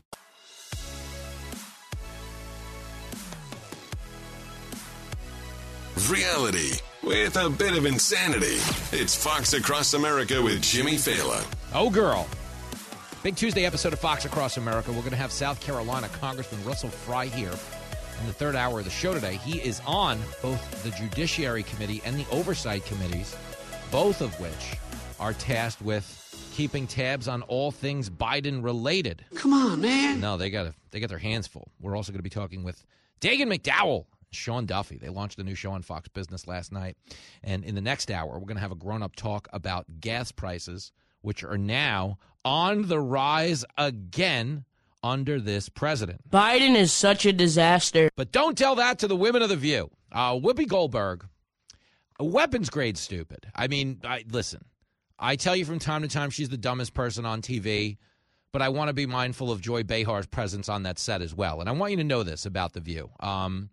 Reality 6.09 6.71
with 7.03 7.35
a 7.37 7.49
bit 7.49 7.77
of 7.77 7.85
insanity. 7.85 8.57
It's 8.91 9.15
Fox 9.15 9.53
Across 9.53 9.93
America 9.93 10.41
with 10.41 10.61
Jimmy 10.61 10.93
Failla. 10.93 11.45
Oh, 11.73 11.89
girl. 11.89 12.27
Big 13.23 13.35
Tuesday 13.35 13.65
episode 13.65 13.93
of 13.93 13.99
Fox 13.99 14.25
Across 14.25 14.57
America. 14.57 14.91
We're 14.91 14.99
going 14.99 15.11
to 15.11 15.17
have 15.17 15.31
South 15.31 15.61
Carolina 15.61 16.09
Congressman 16.09 16.63
Russell 16.65 16.89
Fry 16.89 17.27
here 17.27 17.51
in 17.51 18.27
the 18.27 18.33
third 18.33 18.55
hour 18.55 18.79
of 18.79 18.85
the 18.85 18.91
show 18.91 19.13
today. 19.13 19.35
He 19.37 19.59
is 19.59 19.81
on 19.85 20.19
both 20.41 20.83
the 20.83 20.91
Judiciary 20.91 21.63
Committee 21.63 22.01
and 22.03 22.17
the 22.17 22.25
Oversight 22.31 22.85
Committees, 22.85 23.35
both 23.91 24.21
of 24.21 24.37
which 24.39 24.77
are 25.19 25.33
tasked 25.33 25.81
with 25.81 26.49
keeping 26.53 26.87
tabs 26.87 27.27
on 27.27 27.41
all 27.43 27.71
things 27.71 28.09
Biden 28.09 28.63
related. 28.63 29.23
Come 29.35 29.53
on, 29.53 29.81
man. 29.81 30.19
No, 30.19 30.37
they 30.37 30.49
got 30.49 30.73
they 30.91 30.99
got 30.99 31.09
their 31.09 31.17
hands 31.19 31.47
full. 31.47 31.71
We're 31.79 31.95
also 31.95 32.11
going 32.11 32.19
to 32.19 32.23
be 32.23 32.29
talking 32.29 32.63
with 32.63 32.83
Dagen 33.19 33.49
McDowell, 33.49 34.05
Sean 34.31 34.65
Duffy. 34.65 34.97
They 34.97 35.09
launched 35.09 35.39
a 35.39 35.43
new 35.43 35.55
show 35.55 35.71
on 35.71 35.81
Fox 35.81 36.07
Business 36.09 36.47
last 36.47 36.71
night, 36.71 36.97
and 37.43 37.63
in 37.63 37.75
the 37.75 37.81
next 37.81 38.09
hour, 38.09 38.33
we're 38.33 38.45
going 38.45 38.55
to 38.55 38.61
have 38.61 38.71
a 38.71 38.75
grown 38.75 39.03
up 39.03 39.15
talk 39.15 39.47
about 39.53 39.99
gas 39.99 40.31
prices, 40.31 40.91
which 41.21 41.43
are 41.43 41.57
now 41.57 42.17
on 42.43 42.87
the 42.87 42.99
rise 42.99 43.65
again 43.77 44.65
under 45.03 45.39
this 45.39 45.69
president. 45.69 46.29
Biden 46.29 46.75
is 46.75 46.93
such 46.93 47.25
a 47.25 47.33
disaster. 47.33 48.09
But 48.15 48.31
don't 48.31 48.57
tell 48.57 48.75
that 48.75 48.99
to 48.99 49.07
the 49.07 49.15
women 49.15 49.41
of 49.41 49.49
the 49.49 49.55
View. 49.55 49.89
Uh, 50.11 50.33
Whoopi 50.33 50.67
Goldberg, 50.67 51.25
weapons 52.19 52.69
grade 52.69 52.97
stupid. 52.97 53.47
I 53.55 53.67
mean, 53.67 54.01
I, 54.03 54.23
listen, 54.29 54.63
I 55.17 55.35
tell 55.35 55.55
you 55.55 55.65
from 55.65 55.79
time 55.79 56.01
to 56.03 56.07
time 56.07 56.29
she's 56.29 56.49
the 56.49 56.57
dumbest 56.57 56.93
person 56.93 57.25
on 57.25 57.41
TV, 57.41 57.97
but 58.51 58.61
I 58.61 58.69
want 58.69 58.89
to 58.89 58.93
be 58.93 59.05
mindful 59.05 59.51
of 59.51 59.61
Joy 59.61 59.83
Behar's 59.83 60.27
presence 60.27 60.69
on 60.69 60.83
that 60.83 60.99
set 60.99 61.21
as 61.21 61.33
well. 61.33 61.61
And 61.61 61.69
I 61.69 61.71
want 61.71 61.91
you 61.91 61.97
to 61.97 62.03
know 62.03 62.23
this 62.23 62.45
about 62.45 62.73
The 62.73 62.81
View. 62.81 63.09
Um, 63.19 63.69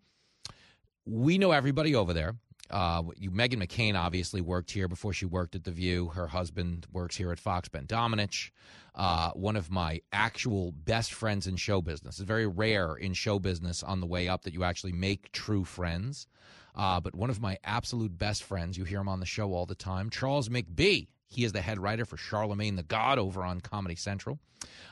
we 1.08 1.38
know 1.38 1.52
everybody 1.52 1.94
over 1.94 2.12
there. 2.12 2.36
Uh, 2.70 3.02
you, 3.16 3.30
Meghan 3.30 3.62
McCain 3.64 3.94
obviously 3.94 4.42
worked 4.42 4.70
here 4.70 4.88
before 4.88 5.14
she 5.14 5.24
worked 5.24 5.54
at 5.54 5.64
The 5.64 5.70
View. 5.70 6.08
Her 6.08 6.26
husband 6.26 6.86
works 6.92 7.16
here 7.16 7.32
at 7.32 7.38
Fox, 7.38 7.68
Ben 7.68 7.86
Domenech. 7.86 8.50
Uh, 8.94 9.30
one 9.30 9.56
of 9.56 9.70
my 9.70 10.00
actual 10.12 10.72
best 10.72 11.14
friends 11.14 11.46
in 11.46 11.56
show 11.56 11.80
business. 11.80 12.18
It's 12.18 12.26
very 12.26 12.46
rare 12.46 12.94
in 12.94 13.14
show 13.14 13.38
business 13.38 13.82
on 13.82 14.00
the 14.00 14.06
way 14.06 14.28
up 14.28 14.42
that 14.42 14.52
you 14.52 14.64
actually 14.64 14.92
make 14.92 15.32
true 15.32 15.64
friends. 15.64 16.26
Uh, 16.74 17.00
but 17.00 17.14
one 17.14 17.30
of 17.30 17.40
my 17.40 17.58
absolute 17.64 18.18
best 18.18 18.42
friends, 18.42 18.76
you 18.76 18.84
hear 18.84 19.00
him 19.00 19.08
on 19.08 19.20
the 19.20 19.26
show 19.26 19.54
all 19.54 19.66
the 19.66 19.74
time, 19.74 20.10
Charles 20.10 20.48
McBee. 20.48 21.08
He 21.26 21.44
is 21.44 21.52
the 21.52 21.60
head 21.60 21.78
writer 21.78 22.04
for 22.04 22.16
Charlemagne 22.16 22.76
the 22.76 22.82
God 22.82 23.18
over 23.18 23.42
on 23.42 23.60
Comedy 23.60 23.96
Central. 23.96 24.38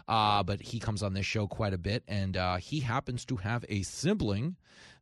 Uh, 0.09 0.43
but 0.43 0.61
he 0.61 0.79
comes 0.79 1.03
on 1.03 1.15
this 1.15 1.27
show 1.27 1.47
quite 1.47 1.75
a 1.75 1.79
bit, 1.79 2.05
and 2.07 2.37
uh, 2.37 2.57
he 2.57 2.81
happens 2.81 3.25
to 3.27 3.37
have 3.37 3.65
a 3.69 3.83
sibling 3.83 4.57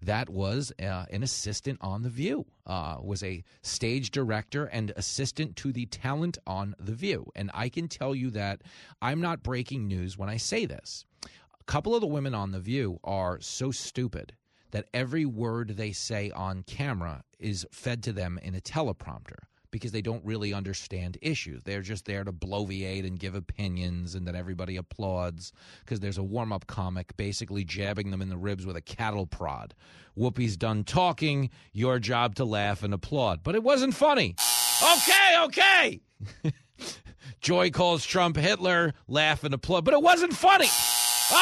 that 0.05 0.29
was 0.29 0.73
uh, 0.83 1.07
an 1.11 1.23
assistant 1.23 1.79
on 1.81 2.03
The 2.03 2.09
View, 2.09 2.47
uh, 2.67 2.97
was 3.03 3.23
a 3.23 3.43
stage 3.62 4.11
director 4.11 4.67
and 4.67 4.93
assistant 4.97 5.57
to 5.57 5.73
the 5.73 5.87
talent 5.87 6.38
on 6.47 6.75
The 6.79 6.93
View. 6.93 7.31
And 7.35 7.51
I 7.55 7.69
can 7.69 7.88
tell 7.88 8.14
you 8.14 8.31
that 8.31 8.62
I'm 9.01 9.21
not 9.21 9.43
breaking 9.43 9.87
news 9.87 10.19
when 10.19 10.29
I 10.29 10.37
say 10.37 10.67
this. 10.67 11.05
A 11.25 11.64
couple 11.64 11.95
of 11.95 12.01
the 12.01 12.07
women 12.07 12.35
on 12.35 12.53
The 12.53 12.61
View 12.61 13.01
are 13.03 13.40
so 13.40 13.71
stupid 13.71 14.35
that 14.73 14.88
every 14.93 15.25
word 15.25 15.77
they 15.77 15.93
say 15.93 16.31
on 16.33 16.64
camera 16.64 17.23
is 17.38 17.67
fed 17.71 18.03
to 18.03 18.12
them 18.12 18.38
in 18.43 18.55
a 18.55 18.61
teleprompter 18.61 19.45
because 19.74 19.90
they 19.90 20.00
don't 20.00 20.24
really 20.24 20.54
understand 20.54 21.18
issues. 21.20 21.64
They're 21.64 21.82
just 21.82 22.04
there 22.04 22.22
to 22.22 22.30
bloviate 22.30 23.04
and 23.04 23.18
give 23.18 23.34
opinions, 23.34 24.14
and 24.14 24.24
then 24.24 24.37
everybody 24.37 24.76
applauds 24.76 25.52
because 25.80 25.98
there's 25.98 26.16
a 26.16 26.22
warm 26.22 26.52
up 26.52 26.68
comic 26.68 27.16
basically 27.16 27.64
jabbing 27.64 28.12
them 28.12 28.22
in 28.22 28.28
the 28.28 28.37
ribs 28.37 28.64
with 28.64 28.76
a 28.76 28.80
cattle 28.80 29.26
prod. 29.26 29.74
Whoopi's 30.16 30.56
done 30.56 30.84
talking, 30.84 31.50
your 31.72 31.98
job 31.98 32.37
to 32.37 32.44
laugh 32.44 32.84
and 32.84 32.94
applaud. 32.94 33.42
But 33.42 33.56
it 33.56 33.64
wasn't 33.64 33.96
funny. 33.96 34.37
Okay, 34.80 35.42
okay. 35.42 36.00
Joy 37.40 37.72
calls 37.72 38.06
Trump 38.06 38.37
Hitler, 38.37 38.94
laugh 39.08 39.42
and 39.42 39.52
applaud, 39.52 39.84
but 39.84 39.92
it 39.92 40.02
wasn't 40.02 40.34
funny. 40.34 40.68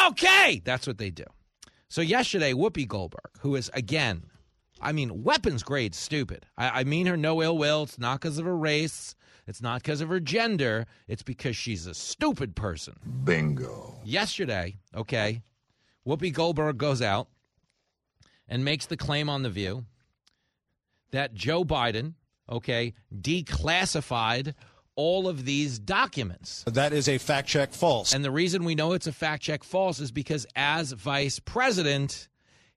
Okay, 0.07 0.59
that's 0.65 0.87
what 0.87 0.97
they 0.97 1.11
do. 1.11 1.25
So 1.87 2.01
yesterday, 2.01 2.53
Whoopi 2.53 2.87
Goldberg, 2.87 3.29
who 3.41 3.55
is 3.55 3.69
again 3.75 4.23
I 4.83 4.91
mean, 4.91 5.23
weapons 5.23 5.63
grade 5.63 5.95
stupid. 5.95 6.45
I, 6.57 6.81
I 6.81 6.83
mean 6.83 7.07
her 7.07 7.17
no 7.17 7.41
ill 7.41 7.57
will. 7.57 7.83
It's 7.83 7.97
not 7.97 8.21
because 8.21 8.37
of 8.37 8.45
her 8.45 8.55
race. 8.55 9.15
It's 9.47 9.61
not 9.61 9.81
because 9.81 10.01
of 10.01 10.09
her 10.09 10.19
gender. 10.19 10.85
It's 11.07 11.23
because 11.23 11.55
she's 11.55 11.87
a 11.87 11.93
stupid 11.93 12.55
person. 12.55 12.95
Bingo. 13.23 13.99
Yesterday, 14.03 14.77
okay, 14.95 15.41
Whoopi 16.07 16.33
Goldberg 16.33 16.77
goes 16.77 17.01
out 17.01 17.27
and 18.47 18.63
makes 18.63 18.85
the 18.85 18.97
claim 18.97 19.29
on 19.29 19.43
The 19.43 19.49
View 19.49 19.85
that 21.11 21.33
Joe 21.33 21.63
Biden, 21.63 22.13
okay, 22.49 22.93
declassified 23.13 24.53
all 24.95 25.27
of 25.27 25.45
these 25.45 25.79
documents. 25.79 26.63
That 26.67 26.93
is 26.93 27.09
a 27.09 27.17
fact 27.17 27.47
check 27.47 27.71
false. 27.73 28.13
And 28.13 28.23
the 28.23 28.31
reason 28.31 28.63
we 28.63 28.75
know 28.75 28.93
it's 28.93 29.07
a 29.07 29.11
fact 29.11 29.43
check 29.43 29.63
false 29.63 29.99
is 29.99 30.11
because 30.11 30.45
as 30.55 30.91
vice 30.91 31.39
president, 31.39 32.27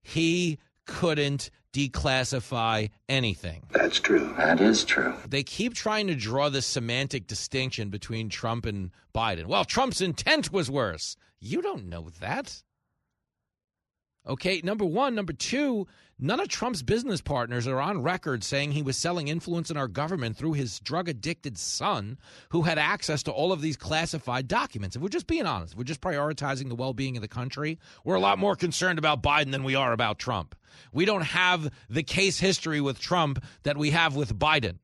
he 0.02 0.58
couldn't 0.86 1.50
declassify 1.76 2.88
anything. 3.06 3.62
That's 3.70 4.00
true. 4.00 4.32
That 4.38 4.62
is 4.62 4.82
true. 4.84 5.14
They 5.28 5.42
keep 5.42 5.74
trying 5.74 6.06
to 6.06 6.14
draw 6.14 6.48
this 6.48 6.64
semantic 6.64 7.26
distinction 7.26 7.90
between 7.90 8.30
Trump 8.30 8.64
and 8.64 8.90
Biden. 9.14 9.44
Well, 9.44 9.66
Trump's 9.66 10.00
intent 10.00 10.50
was 10.50 10.70
worse. 10.70 11.16
You 11.38 11.60
don't 11.60 11.86
know 11.88 12.08
that. 12.20 12.62
Okay, 14.26 14.62
number 14.64 14.86
one. 14.86 15.14
Number 15.14 15.34
two, 15.34 15.86
none 16.18 16.40
of 16.40 16.48
Trump's 16.48 16.82
business 16.82 17.20
partners 17.20 17.66
are 17.66 17.80
on 17.80 18.02
record 18.02 18.42
saying 18.42 18.72
he 18.72 18.82
was 18.82 18.96
selling 18.96 19.28
influence 19.28 19.70
in 19.70 19.76
our 19.76 19.88
government 19.88 20.36
through 20.36 20.54
his 20.54 20.80
drug 20.80 21.08
addicted 21.08 21.58
son, 21.58 22.18
who 22.50 22.62
had 22.62 22.78
access 22.78 23.22
to 23.24 23.30
all 23.30 23.52
of 23.52 23.60
these 23.60 23.76
classified 23.76 24.48
documents. 24.48 24.96
If 24.96 25.02
we're 25.02 25.08
just 25.08 25.26
being 25.26 25.46
honest, 25.46 25.76
we're 25.76 25.84
just 25.84 26.00
prioritizing 26.00 26.68
the 26.68 26.74
well 26.74 26.94
being 26.94 27.16
of 27.16 27.22
the 27.22 27.28
country. 27.28 27.78
We're 28.04 28.14
a 28.14 28.20
lot 28.20 28.38
more 28.38 28.56
concerned 28.56 28.98
about 28.98 29.22
Biden 29.22 29.52
than 29.52 29.64
we 29.64 29.74
are 29.74 29.92
about 29.92 30.18
Trump. 30.18 30.54
We 30.92 31.04
don't 31.04 31.22
have 31.22 31.70
the 31.88 32.02
case 32.02 32.38
history 32.38 32.80
with 32.80 33.00
Trump 33.00 33.42
that 33.62 33.76
we 33.76 33.90
have 33.90 34.16
with 34.16 34.38
Biden 34.38 34.78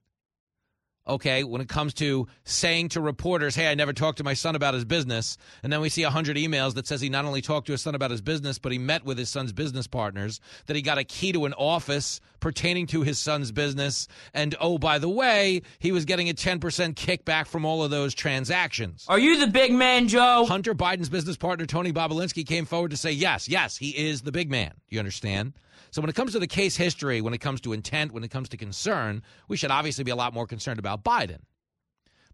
okay, 1.07 1.45
when 1.45 1.61
it 1.61 1.69
comes 1.69 1.95
to 1.95 2.27
saying 2.45 2.91
to 2.91 3.01
reporters, 3.01 3.55
hey, 3.55 3.71
I 3.71 3.75
never 3.75 3.93
talked 3.93 4.19
to 4.19 4.25
my 4.25 4.35
son 4.35 4.55
about 4.55 4.75
his 4.75 4.85
business. 4.85 5.37
And 5.62 5.73
then 5.73 5.81
we 5.81 5.88
see 5.88 6.05
100 6.05 6.37
emails 6.37 6.75
that 6.75 6.87
says 6.87 7.01
he 7.01 7.09
not 7.09 7.25
only 7.25 7.43
talked 7.43 7.67
to 7.67 7.73
his 7.73 7.83
son 7.83 7.95
about 7.95 8.11
his 8.11 8.21
business, 8.21 8.59
but 8.59 8.73
he 8.73 8.79
met 8.79 9.05
with 9.05 9.19
his 9.19 9.29
son's 9.29 9.53
business 9.53 9.87
partners, 9.87 10.41
that 10.67 10.77
he 10.77 10.83
got 10.83 10.99
a 10.99 11.05
key 11.05 11.33
to 11.33 11.45
an 11.45 11.55
office 11.55 12.21
pertaining 12.41 12.87
to 12.88 13.03
his 13.03 13.19
son's 13.19 13.53
business. 13.53 14.07
And 14.35 14.55
oh, 14.61 14.79
by 14.79 14.99
the 14.99 15.09
way, 15.09 15.62
he 15.79 15.93
was 15.93 16.05
getting 16.05 16.29
a 16.29 16.35
10% 16.35 16.61
kickback 16.95 17.47
from 17.47 17.65
all 17.65 17.83
of 17.83 17.91
those 17.91 18.15
transactions. 18.15 19.05
Are 19.09 19.19
you 19.19 19.38
the 19.38 19.47
big 19.47 19.73
man, 19.73 20.09
Joe? 20.09 20.45
Hunter 20.47 20.75
Biden's 20.75 21.09
business 21.09 21.37
partner, 21.37 21.67
Tony 21.67 21.93
Bobulinski, 21.93 22.47
came 22.47 22.65
forward 22.65 22.91
to 22.93 22.97
say, 22.97 23.12
yes, 23.12 23.49
yes, 23.49 23.77
he 23.77 23.91
is 23.91 24.23
the 24.23 24.33
big 24.33 24.51
man. 24.51 24.73
You 24.88 24.99
understand? 24.99 25.55
So 25.92 26.00
when 26.00 26.09
it 26.09 26.16
comes 26.16 26.33
to 26.33 26.38
the 26.38 26.46
case 26.46 26.74
history, 26.76 27.20
when 27.20 27.35
it 27.35 27.38
comes 27.38 27.61
to 27.61 27.72
intent, 27.72 28.12
when 28.12 28.24
it 28.24 28.31
comes 28.31 28.48
to 28.48 28.57
concern, 28.57 29.22
we 29.46 29.59
should 29.59 29.70
obviously 29.70 30.05
be 30.05 30.11
a 30.11 30.16
lot 30.16 30.33
more 30.33 30.46
concerned 30.46 30.78
about 30.78 31.05
Biden. 31.05 31.40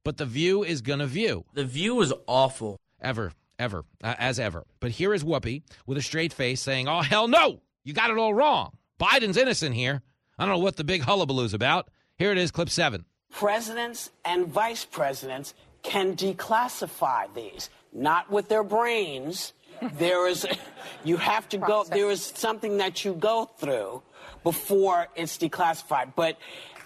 But 0.04 0.16
the 0.16 0.26
view 0.26 0.62
is 0.62 0.80
going 0.80 1.00
to 1.00 1.06
view. 1.06 1.44
The 1.54 1.64
view 1.64 2.00
is 2.00 2.12
awful. 2.26 2.78
Ever, 3.00 3.32
ever, 3.58 3.84
uh, 4.02 4.14
as 4.18 4.38
ever. 4.38 4.64
But 4.80 4.92
here 4.92 5.12
is 5.12 5.24
Whoopi 5.24 5.62
with 5.86 5.98
a 5.98 6.02
straight 6.02 6.32
face 6.32 6.60
saying, 6.60 6.88
oh, 6.88 7.02
hell 7.02 7.28
no, 7.28 7.60
you 7.84 7.92
got 7.92 8.10
it 8.10 8.18
all 8.18 8.32
wrong. 8.32 8.76
Biden's 9.00 9.36
innocent 9.36 9.74
here. 9.74 10.02
I 10.38 10.44
don't 10.44 10.54
know 10.54 10.62
what 10.62 10.76
the 10.76 10.84
big 10.84 11.02
hullabaloo's 11.02 11.54
about. 11.54 11.90
Here 12.16 12.32
it 12.32 12.38
is, 12.38 12.50
clip 12.50 12.70
seven. 12.70 13.04
Presidents 13.30 14.10
and 14.24 14.46
vice 14.46 14.84
presidents 14.84 15.54
can 15.82 16.16
declassify 16.16 17.32
these, 17.34 17.70
not 17.92 18.30
with 18.30 18.48
their 18.48 18.64
brains, 18.64 19.52
there 19.94 20.26
is, 20.26 20.46
you 21.04 21.16
have 21.16 21.48
to 21.50 21.58
go, 21.58 21.84
there 21.84 22.10
is 22.10 22.22
something 22.22 22.78
that 22.78 23.04
you 23.04 23.14
go 23.14 23.50
through 23.58 24.02
before 24.42 25.08
it's 25.14 25.38
declassified. 25.38 26.12
But 26.14 26.38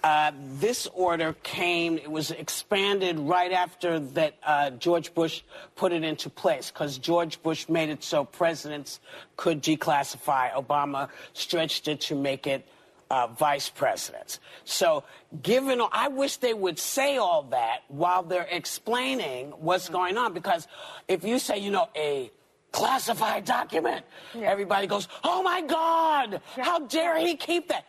uh, 0.02 0.33
this 0.55 0.88
order 0.94 1.35
came, 1.44 1.96
it 1.96 2.11
was 2.11 2.33
expanded 2.33 3.18
right 3.18 3.52
after 3.52 4.00
that 4.00 4.35
uh, 4.42 4.70
George 4.70 5.14
Bush 5.14 5.42
put 5.76 5.92
it 5.92 6.02
into 6.02 6.28
place 6.28 6.70
because 6.70 6.98
George 6.98 7.40
Bush 7.42 7.68
made 7.68 7.88
it 7.88 8.02
so 8.02 8.24
presidents 8.24 8.98
could 9.37 9.62
declassify. 9.62 10.52
Obama 10.52 11.09
stretched 11.35 11.87
it 11.87 12.00
to 12.02 12.16
make 12.16 12.46
it 12.46 12.66
uh, 13.12 13.26
vice 13.28 13.68
presidents. 13.68 14.40
So, 14.64 15.05
given, 15.42 15.81
I 15.92 16.09
wish 16.09 16.38
they 16.38 16.55
would 16.55 16.78
say 16.78 17.18
all 17.18 17.42
that 17.50 17.83
while 17.88 18.22
they're 18.22 18.48
explaining 18.50 19.50
what's 19.50 19.88
going 19.88 20.16
on 20.16 20.33
because 20.33 20.66
if 21.07 21.22
you 21.22 21.38
say, 21.38 21.59
you 21.59 21.70
know, 21.70 21.90
a 21.94 22.33
classified 22.72 23.44
document. 23.44 24.04
Yeah. 24.35 24.50
Everybody 24.50 24.87
goes, 24.87 25.08
oh 25.24 25.42
my 25.42 25.61
God, 25.61 26.40
yeah. 26.56 26.64
how 26.64 26.80
dare 26.80 27.18
he 27.18 27.37
keep 27.37 27.68
that? 27.68 27.85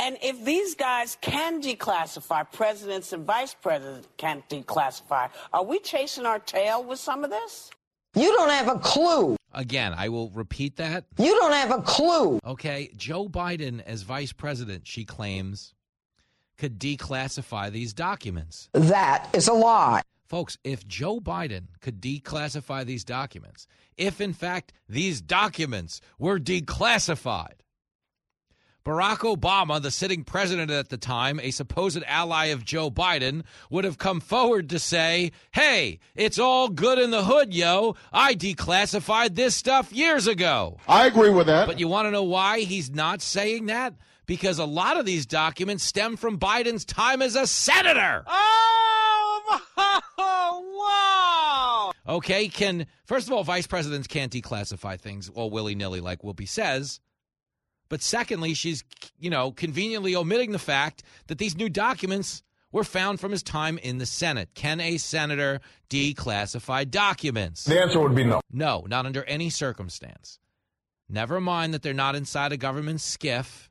And 0.00 0.18
if 0.20 0.44
these 0.44 0.74
guys 0.74 1.16
can 1.20 1.62
declassify, 1.62 2.50
presidents 2.50 3.12
and 3.12 3.24
vice 3.24 3.54
presidents 3.54 4.08
can't 4.16 4.46
declassify, 4.48 5.30
are 5.52 5.64
we 5.64 5.78
chasing 5.78 6.26
our 6.26 6.40
tail 6.40 6.82
with 6.82 6.98
some 6.98 7.22
of 7.22 7.30
this? 7.30 7.70
You 8.14 8.34
don't 8.36 8.50
have 8.50 8.68
a 8.68 8.78
clue. 8.78 9.36
Again, 9.54 9.94
I 9.96 10.08
will 10.08 10.30
repeat 10.30 10.76
that. 10.76 11.04
You 11.18 11.38
don't 11.38 11.52
have 11.52 11.70
a 11.70 11.82
clue. 11.82 12.40
Okay, 12.44 12.90
Joe 12.96 13.28
Biden, 13.28 13.82
as 13.84 14.02
vice 14.02 14.32
president, 14.32 14.86
she 14.86 15.04
claims, 15.04 15.72
could 16.58 16.78
declassify 16.78 17.70
these 17.70 17.92
documents. 17.92 18.68
That 18.72 19.28
is 19.32 19.48
a 19.48 19.52
lie. 19.52 20.02
Folks, 20.32 20.56
if 20.64 20.88
Joe 20.88 21.20
Biden 21.20 21.64
could 21.82 22.00
declassify 22.00 22.86
these 22.86 23.04
documents, 23.04 23.66
if 23.98 24.18
in 24.18 24.32
fact 24.32 24.72
these 24.88 25.20
documents 25.20 26.00
were 26.18 26.38
declassified, 26.38 27.60
Barack 28.82 29.18
Obama, 29.18 29.82
the 29.82 29.90
sitting 29.90 30.24
president 30.24 30.70
at 30.70 30.88
the 30.88 30.96
time, 30.96 31.38
a 31.38 31.50
supposed 31.50 32.02
ally 32.06 32.46
of 32.46 32.64
Joe 32.64 32.90
Biden, 32.90 33.42
would 33.68 33.84
have 33.84 33.98
come 33.98 34.20
forward 34.20 34.70
to 34.70 34.78
say, 34.78 35.32
Hey, 35.50 35.98
it's 36.14 36.38
all 36.38 36.70
good 36.70 36.98
in 36.98 37.10
the 37.10 37.24
hood, 37.24 37.52
yo. 37.52 37.96
I 38.10 38.32
declassified 38.34 39.34
this 39.34 39.54
stuff 39.54 39.92
years 39.92 40.26
ago. 40.26 40.78
I 40.88 41.04
agree 41.08 41.28
with 41.28 41.48
that. 41.48 41.66
But 41.66 41.78
you 41.78 41.88
want 41.88 42.06
to 42.06 42.10
know 42.10 42.22
why 42.22 42.60
he's 42.60 42.90
not 42.90 43.20
saying 43.20 43.66
that? 43.66 43.96
Because 44.24 44.58
a 44.58 44.64
lot 44.64 44.98
of 44.98 45.04
these 45.04 45.26
documents 45.26 45.84
stem 45.84 46.16
from 46.16 46.38
Biden's 46.38 46.86
time 46.86 47.20
as 47.20 47.36
a 47.36 47.46
senator. 47.46 48.24
Oh, 48.26 49.01
wow. 50.18 51.92
Okay, 52.08 52.48
can, 52.48 52.86
first 53.04 53.26
of 53.26 53.32
all, 53.32 53.44
vice 53.44 53.66
presidents 53.66 54.06
can't 54.06 54.32
declassify 54.32 54.98
things 54.98 55.28
all 55.28 55.50
willy 55.50 55.74
nilly 55.74 56.00
like 56.00 56.22
Whoopi 56.22 56.48
says. 56.48 57.00
But 57.88 58.02
secondly, 58.02 58.54
she's, 58.54 58.84
you 59.18 59.28
know, 59.30 59.52
conveniently 59.52 60.16
omitting 60.16 60.52
the 60.52 60.58
fact 60.58 61.02
that 61.26 61.38
these 61.38 61.56
new 61.56 61.68
documents 61.68 62.42
were 62.72 62.84
found 62.84 63.20
from 63.20 63.32
his 63.32 63.42
time 63.42 63.76
in 63.78 63.98
the 63.98 64.06
Senate. 64.06 64.48
Can 64.54 64.80
a 64.80 64.96
senator 64.96 65.60
declassify 65.90 66.90
documents? 66.90 67.64
The 67.64 67.80
answer 67.80 68.00
would 68.00 68.14
be 68.14 68.24
no. 68.24 68.40
No, 68.50 68.86
not 68.88 69.04
under 69.04 69.24
any 69.24 69.50
circumstance. 69.50 70.38
Never 71.08 71.40
mind 71.40 71.74
that 71.74 71.82
they're 71.82 71.92
not 71.92 72.16
inside 72.16 72.52
a 72.52 72.56
government 72.56 73.00
SCIF. 73.00 73.68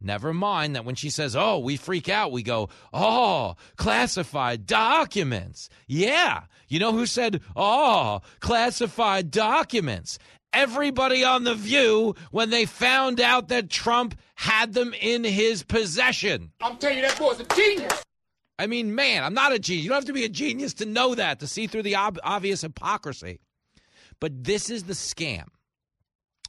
Never 0.00 0.32
mind 0.32 0.76
that 0.76 0.84
when 0.84 0.94
she 0.94 1.10
says, 1.10 1.36
oh, 1.36 1.58
we 1.58 1.76
freak 1.76 2.08
out, 2.08 2.32
we 2.32 2.42
go, 2.42 2.70
oh, 2.92 3.56
classified 3.76 4.66
documents. 4.66 5.68
Yeah. 5.86 6.44
You 6.68 6.78
know 6.78 6.92
who 6.92 7.04
said, 7.04 7.42
oh, 7.54 8.22
classified 8.40 9.30
documents? 9.30 10.18
Everybody 10.52 11.22
on 11.22 11.44
The 11.44 11.54
View 11.54 12.14
when 12.30 12.50
they 12.50 12.64
found 12.64 13.20
out 13.20 13.48
that 13.48 13.70
Trump 13.70 14.18
had 14.34 14.72
them 14.72 14.94
in 15.00 15.22
his 15.22 15.62
possession. 15.62 16.50
I'm 16.60 16.76
telling 16.78 16.96
you, 16.96 17.02
that 17.02 17.18
boy's 17.18 17.38
a 17.38 17.44
genius. 17.44 18.02
I 18.58 18.66
mean, 18.66 18.94
man, 18.94 19.22
I'm 19.22 19.34
not 19.34 19.52
a 19.52 19.58
genius. 19.58 19.84
You 19.84 19.90
don't 19.90 19.96
have 19.96 20.04
to 20.06 20.12
be 20.12 20.24
a 20.24 20.28
genius 20.28 20.74
to 20.74 20.86
know 20.86 21.14
that, 21.14 21.40
to 21.40 21.46
see 21.46 21.66
through 21.66 21.82
the 21.82 21.96
ob- 21.96 22.18
obvious 22.24 22.62
hypocrisy. 22.62 23.40
But 24.18 24.44
this 24.44 24.70
is 24.70 24.84
the 24.84 24.94
scam. 24.94 25.46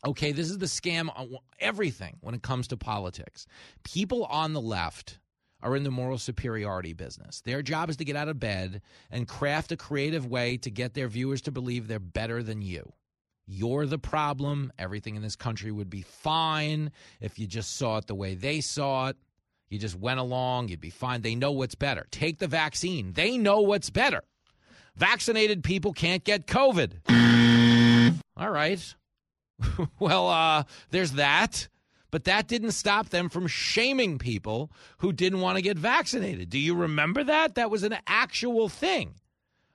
Okay, 0.05 0.31
this 0.31 0.49
is 0.49 0.57
the 0.57 0.65
scam 0.65 1.09
on 1.15 1.37
everything 1.59 2.17
when 2.21 2.33
it 2.33 2.41
comes 2.41 2.67
to 2.69 2.77
politics. 2.77 3.45
People 3.83 4.25
on 4.25 4.53
the 4.53 4.61
left 4.61 5.19
are 5.61 5.75
in 5.75 5.83
the 5.83 5.91
moral 5.91 6.17
superiority 6.17 6.93
business. 6.93 7.41
Their 7.41 7.61
job 7.61 7.89
is 7.89 7.97
to 7.97 8.05
get 8.05 8.15
out 8.15 8.27
of 8.27 8.39
bed 8.39 8.81
and 9.11 9.27
craft 9.27 9.71
a 9.71 9.77
creative 9.77 10.25
way 10.25 10.57
to 10.57 10.71
get 10.71 10.95
their 10.95 11.07
viewers 11.07 11.41
to 11.43 11.51
believe 11.51 11.87
they're 11.87 11.99
better 11.99 12.41
than 12.41 12.63
you. 12.63 12.93
You're 13.45 13.85
the 13.85 13.99
problem. 13.99 14.71
Everything 14.79 15.15
in 15.15 15.21
this 15.21 15.35
country 15.35 15.71
would 15.71 15.89
be 15.89 16.01
fine 16.01 16.91
if 17.19 17.37
you 17.37 17.45
just 17.45 17.77
saw 17.77 17.97
it 17.97 18.07
the 18.07 18.15
way 18.15 18.33
they 18.33 18.61
saw 18.61 19.09
it. 19.09 19.17
You 19.69 19.77
just 19.77 19.97
went 19.97 20.19
along, 20.19 20.67
you'd 20.67 20.81
be 20.81 20.89
fine. 20.89 21.21
They 21.21 21.35
know 21.35 21.51
what's 21.51 21.75
better. 21.75 22.07
Take 22.11 22.39
the 22.39 22.47
vaccine. 22.47 23.13
They 23.13 23.37
know 23.37 23.61
what's 23.61 23.89
better. 23.89 24.23
Vaccinated 24.95 25.63
people 25.63 25.93
can't 25.93 26.23
get 26.23 26.47
COVID. 26.47 28.19
All 28.35 28.49
right. 28.49 28.95
well, 30.00 30.30
uh, 30.30 30.63
there's 30.89 31.13
that. 31.13 31.67
But 32.12 32.26
that 32.26 32.47
didn't 32.47 32.71
stop 32.71 33.10
them 33.10 33.30
from 33.30 33.47
shaming 33.47 34.17
people 34.17 34.69
who 34.97 35.13
didn't 35.13 35.39
want 35.39 35.56
to 35.56 35.62
get 35.62 35.78
vaccinated. 35.78 36.50
Do 36.50 36.60
you 36.60 36.76
remember 36.76 37.24
that? 37.24 37.56
That 37.56 37.71
was 37.71 37.84
an 37.84 37.95
actual 38.06 38.67
thing. 38.67 39.15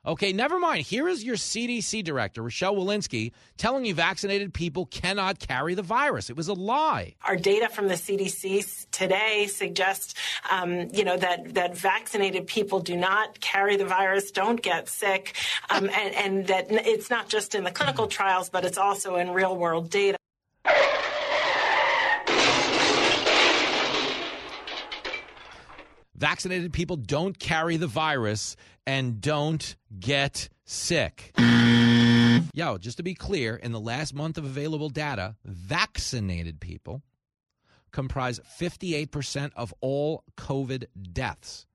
Okay, 0.07 0.31
never 0.31 0.57
mind. 0.57 0.85
Here 0.85 1.09
is 1.09 1.21
your 1.21 1.35
CDC 1.35 2.01
director, 2.01 2.41
Rochelle 2.41 2.75
Walensky, 2.77 3.33
telling 3.57 3.83
you 3.83 3.93
vaccinated 3.93 4.53
people 4.53 4.85
cannot 4.85 5.37
carry 5.37 5.75
the 5.75 5.81
virus. 5.81 6.29
It 6.29 6.37
was 6.37 6.47
a 6.47 6.53
lie. 6.53 7.15
Our 7.25 7.35
data 7.35 7.67
from 7.67 7.89
the 7.89 7.95
CDC 7.95 8.89
today 8.91 9.47
suggests, 9.47 10.13
um, 10.49 10.87
you 10.93 11.03
know, 11.03 11.17
that 11.17 11.55
that 11.55 11.75
vaccinated 11.75 12.47
people 12.47 12.79
do 12.79 12.95
not 12.95 13.41
carry 13.41 13.75
the 13.75 13.85
virus, 13.85 14.31
don't 14.31 14.61
get 14.61 14.87
sick, 14.87 15.35
um, 15.69 15.89
and, 15.89 16.15
and 16.15 16.47
that 16.47 16.67
it's 16.69 17.09
not 17.09 17.27
just 17.27 17.53
in 17.53 17.65
the 17.65 17.71
clinical 17.71 18.07
trials, 18.07 18.49
but 18.49 18.63
it's 18.63 18.77
also 18.77 19.17
in 19.17 19.31
real 19.31 19.57
world 19.57 19.89
data. 19.89 20.17
Vaccinated 26.17 26.73
people 26.73 26.95
don't 26.95 27.37
carry 27.37 27.77
the 27.77 27.87
virus 27.87 28.55
and 28.87 29.21
don't 29.21 29.75
get 29.99 30.49
sick. 30.65 31.31
Yo, 32.53 32.77
just 32.79 32.97
to 32.97 33.03
be 33.03 33.13
clear, 33.13 33.55
in 33.55 33.71
the 33.71 33.79
last 33.79 34.15
month 34.15 34.37
of 34.37 34.43
available 34.43 34.89
data, 34.89 35.35
vaccinated 35.45 36.59
people 36.59 37.03
comprise 37.91 38.39
58% 38.59 39.51
of 39.55 39.73
all 39.79 40.23
COVID 40.37 40.85
deaths, 41.13 41.67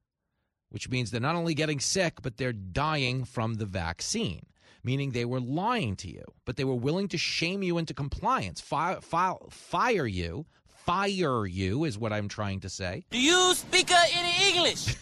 which 0.71 0.91
means 0.91 1.11
they're 1.11 1.21
not 1.21 1.37
only 1.37 1.55
getting 1.55 1.81
sick, 1.81 2.21
but 2.21 2.37
they're 2.37 2.53
dying 2.53 3.25
from 3.25 3.55
the 3.55 3.67
vaccine, 3.67 4.47
meaning 4.83 5.11
they 5.11 5.25
were 5.25 5.41
lying 5.41 5.95
to 5.97 6.09
you, 6.09 6.25
but 6.45 6.57
they 6.57 6.65
were 6.65 6.75
willing 6.75 7.09
to 7.09 7.19
shame 7.19 7.63
you 7.63 7.79
into 7.79 7.95
compliance, 7.95 8.61
fire, 8.61 9.01
fire, 9.01 9.37
fire 9.51 10.07
you. 10.07 10.47
Fire 10.85 11.47
you 11.47 11.85
is 11.85 11.97
what 11.97 12.13
I'm 12.13 12.29
trying 12.29 12.61
to 12.61 12.69
say. 12.69 13.05
Do 13.11 13.21
you 13.21 13.55
speak 13.55 13.91
uh, 13.91 14.01
any 14.15 14.53
English? 14.53 14.97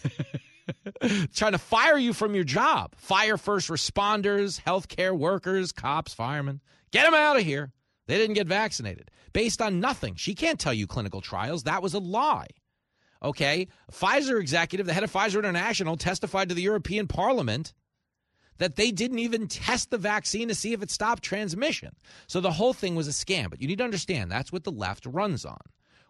trying 1.33 1.53
to 1.53 1.57
fire 1.57 1.97
you 1.97 2.13
from 2.13 2.35
your 2.35 2.43
job. 2.43 2.93
Fire 2.97 3.37
first 3.37 3.69
responders, 3.69 4.61
healthcare 4.61 5.17
workers, 5.17 5.71
cops, 5.71 6.13
firemen. 6.13 6.61
Get 6.91 7.05
them 7.05 7.15
out 7.15 7.37
of 7.37 7.43
here. 7.43 7.71
They 8.07 8.17
didn't 8.17 8.35
get 8.35 8.47
vaccinated 8.47 9.09
based 9.33 9.61
on 9.61 9.79
nothing. 9.79 10.15
She 10.15 10.35
can't 10.35 10.59
tell 10.59 10.73
you 10.73 10.85
clinical 10.85 11.21
trials. 11.21 11.63
That 11.63 11.81
was 11.81 11.93
a 11.93 11.99
lie. 11.99 12.47
Okay. 13.23 13.67
Pfizer 13.91 14.39
executive, 14.39 14.85
the 14.85 14.93
head 14.93 15.03
of 15.03 15.11
Pfizer 15.11 15.39
International, 15.39 15.97
testified 15.97 16.49
to 16.49 16.55
the 16.55 16.61
European 16.61 17.07
Parliament 17.07 17.73
that 18.61 18.75
they 18.75 18.91
didn't 18.91 19.17
even 19.17 19.47
test 19.47 19.89
the 19.89 19.97
vaccine 19.97 20.47
to 20.47 20.53
see 20.53 20.71
if 20.71 20.83
it 20.83 20.91
stopped 20.91 21.23
transmission. 21.23 21.95
So 22.27 22.39
the 22.39 22.51
whole 22.51 22.73
thing 22.73 22.93
was 22.93 23.07
a 23.07 23.11
scam. 23.11 23.49
But 23.49 23.59
you 23.59 23.67
need 23.67 23.79
to 23.79 23.83
understand 23.83 24.31
that's 24.31 24.51
what 24.51 24.65
the 24.65 24.71
left 24.71 25.07
runs 25.07 25.45
on. 25.45 25.57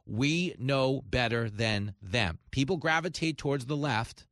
We 0.05 0.55
know 0.59 1.01
better 1.09 1.49
than 1.49 1.93
them. 2.01 2.39
People 2.51 2.75
gravitate 2.75 3.37
towards 3.37 3.67
the 3.67 3.77
left 3.77 4.27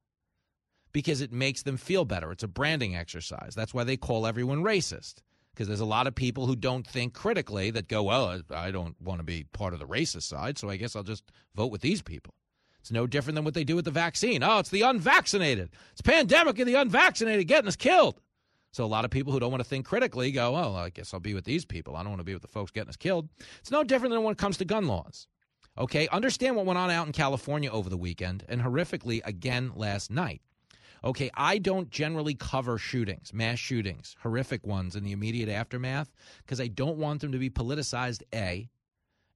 because 0.91 1.21
it 1.21 1.31
makes 1.31 1.63
them 1.63 1.77
feel 1.77 2.03
better. 2.03 2.29
It's 2.33 2.43
a 2.43 2.49
branding 2.49 2.93
exercise. 2.93 3.55
That's 3.55 3.73
why 3.73 3.85
they 3.85 3.95
call 3.95 4.27
everyone 4.27 4.63
racist. 4.63 5.21
Because 5.53 5.69
there's 5.69 5.79
a 5.79 5.85
lot 5.85 6.05
of 6.05 6.13
people 6.13 6.45
who 6.45 6.57
don't 6.57 6.85
think 6.85 7.13
critically 7.13 7.71
that 7.71 7.87
go, 7.87 8.03
well, 8.03 8.41
I 8.53 8.71
don't 8.71 8.99
want 9.01 9.19
to 9.19 9.25
be 9.25 9.45
part 9.53 9.71
of 9.73 9.79
the 9.79 9.87
racist 9.87 10.23
side, 10.23 10.57
so 10.57 10.69
I 10.69 10.75
guess 10.75 10.93
I'll 10.93 11.03
just 11.03 11.23
vote 11.55 11.71
with 11.71 11.79
these 11.79 12.01
people. 12.01 12.33
It's 12.79 12.91
no 12.91 13.07
different 13.07 13.35
than 13.35 13.45
what 13.45 13.53
they 13.53 13.63
do 13.63 13.75
with 13.75 13.85
the 13.85 13.91
vaccine. 13.91 14.43
Oh, 14.43 14.59
it's 14.59 14.69
the 14.69 14.83
unvaccinated. 14.83 15.69
It's 15.91 16.01
pandemic 16.01 16.59
and 16.59 16.67
the 16.67 16.75
unvaccinated 16.75 17.47
getting 17.47 17.67
us 17.67 17.75
killed. 17.75 18.19
So 18.71 18.85
a 18.85 18.87
lot 18.87 19.03
of 19.03 19.11
people 19.11 19.33
who 19.33 19.39
don't 19.39 19.51
want 19.51 19.63
to 19.63 19.69
think 19.69 19.85
critically 19.85 20.31
go, 20.31 20.55
oh, 20.55 20.75
I 20.75 20.89
guess 20.89 21.13
I'll 21.13 21.19
be 21.19 21.33
with 21.33 21.45
these 21.45 21.65
people. 21.65 21.95
I 21.95 22.01
don't 22.01 22.11
want 22.11 22.19
to 22.19 22.25
be 22.25 22.33
with 22.33 22.43
the 22.43 22.47
folks 22.47 22.71
getting 22.71 22.89
us 22.89 22.95
killed. 22.95 23.27
It's 23.59 23.71
no 23.71 23.83
different 23.83 24.13
than 24.13 24.23
when 24.23 24.33
it 24.33 24.37
comes 24.37 24.57
to 24.57 24.65
gun 24.65 24.87
laws. 24.87 25.27
Okay, 25.77 26.07
understand 26.09 26.55
what 26.55 26.65
went 26.65 26.77
on 26.77 26.91
out 26.91 27.07
in 27.07 27.13
California 27.13 27.71
over 27.71 27.89
the 27.89 27.97
weekend 27.97 28.43
and 28.47 28.61
horrifically 28.61 29.21
again 29.25 29.71
last 29.75 30.11
night. 30.11 30.41
Okay, 31.03 31.31
I 31.33 31.57
don't 31.57 31.89
generally 31.89 32.35
cover 32.35 32.77
shootings, 32.77 33.33
mass 33.33 33.57
shootings, 33.57 34.17
horrific 34.21 34.67
ones 34.67 34.97
in 34.97 35.03
the 35.03 35.13
immediate 35.13 35.47
aftermath, 35.47 36.11
because 36.39 36.59
I 36.59 36.67
don't 36.67 36.97
want 36.97 37.21
them 37.21 37.31
to 37.31 37.37
be 37.37 37.49
politicized, 37.49 38.21
A, 38.35 38.69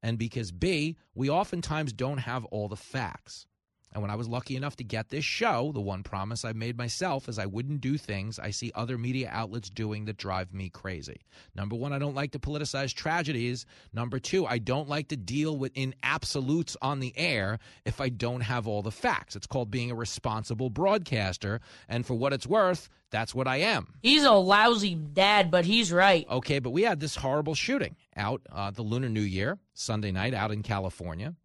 and 0.04 0.20
because 0.20 0.52
B, 0.52 0.98
we 1.16 1.30
oftentimes 1.30 1.94
don't 1.94 2.20
have 2.20 2.46
all 2.46 2.68
the 2.68 2.76
facts. 2.76 3.48
And 3.94 4.02
when 4.02 4.10
I 4.10 4.16
was 4.16 4.28
lucky 4.28 4.56
enough 4.56 4.76
to 4.78 4.84
get 4.84 5.10
this 5.10 5.24
show, 5.24 5.72
the 5.72 5.80
one 5.80 6.02
promise 6.02 6.44
I 6.44 6.54
made 6.54 6.78
myself 6.78 7.30
is 7.30 7.38
I 7.38 7.46
wouldn't 7.46 7.82
do 7.82 7.98
things 7.98 8.40
I 8.40 8.50
see 8.50 8.72
other 8.74 8.98
media 8.98 9.30
outlets 9.32 9.70
doing 9.70 10.06
that 10.06 10.18
drive 10.18 10.52
me 10.52 10.70
crazy. 10.70 11.22
Number 11.56 11.76
one, 11.76 11.94
I 11.94 12.00
don't 12.00 12.16
like 12.16 12.32
to 12.32 12.40
politicize 12.40 12.94
tragedies. 12.94 13.68
Number 13.94 14.18
two, 14.18 14.48
I 14.48 14.58
don't 14.58 14.90
like 14.90 15.10
to 15.10 15.16
deal 15.16 15.58
with 15.58 15.72
in 15.76 15.94
absolutes 16.02 16.76
on 16.82 17.00
the 17.00 17.14
air 17.16 17.60
if 17.86 18.02
I 18.02 18.10
don't 18.10 18.42
have 18.42 18.68
all 18.68 18.82
the 18.82 18.92
facts. 18.92 19.36
It's 19.36 19.48
called 19.48 19.70
being 19.70 19.92
a 19.92 19.96
responsible 19.96 20.72
broadcaster. 20.72 21.62
And 21.88 22.04
for 22.04 22.16
what 22.16 22.34
it's 22.34 22.48
worth, 22.48 22.90
that's 23.12 23.36
what 23.36 23.48
I 23.48 23.58
am. 23.58 23.94
He's 24.02 24.24
a 24.24 24.32
lousy 24.32 24.96
dad, 24.96 25.52
but 25.52 25.66
he's 25.66 25.92
right. 25.92 26.28
Okay, 26.28 26.58
but 26.58 26.72
we 26.72 26.82
had 26.82 27.00
this 27.00 27.16
horrible 27.16 27.54
shooting 27.54 27.96
out 28.16 28.42
uh, 28.52 28.72
the 28.72 28.82
Lunar 28.82 29.10
New 29.10 29.22
Year, 29.22 29.60
Sunday 29.74 30.12
night, 30.12 30.34
out 30.34 30.52
in 30.52 30.64
California. 30.64 31.36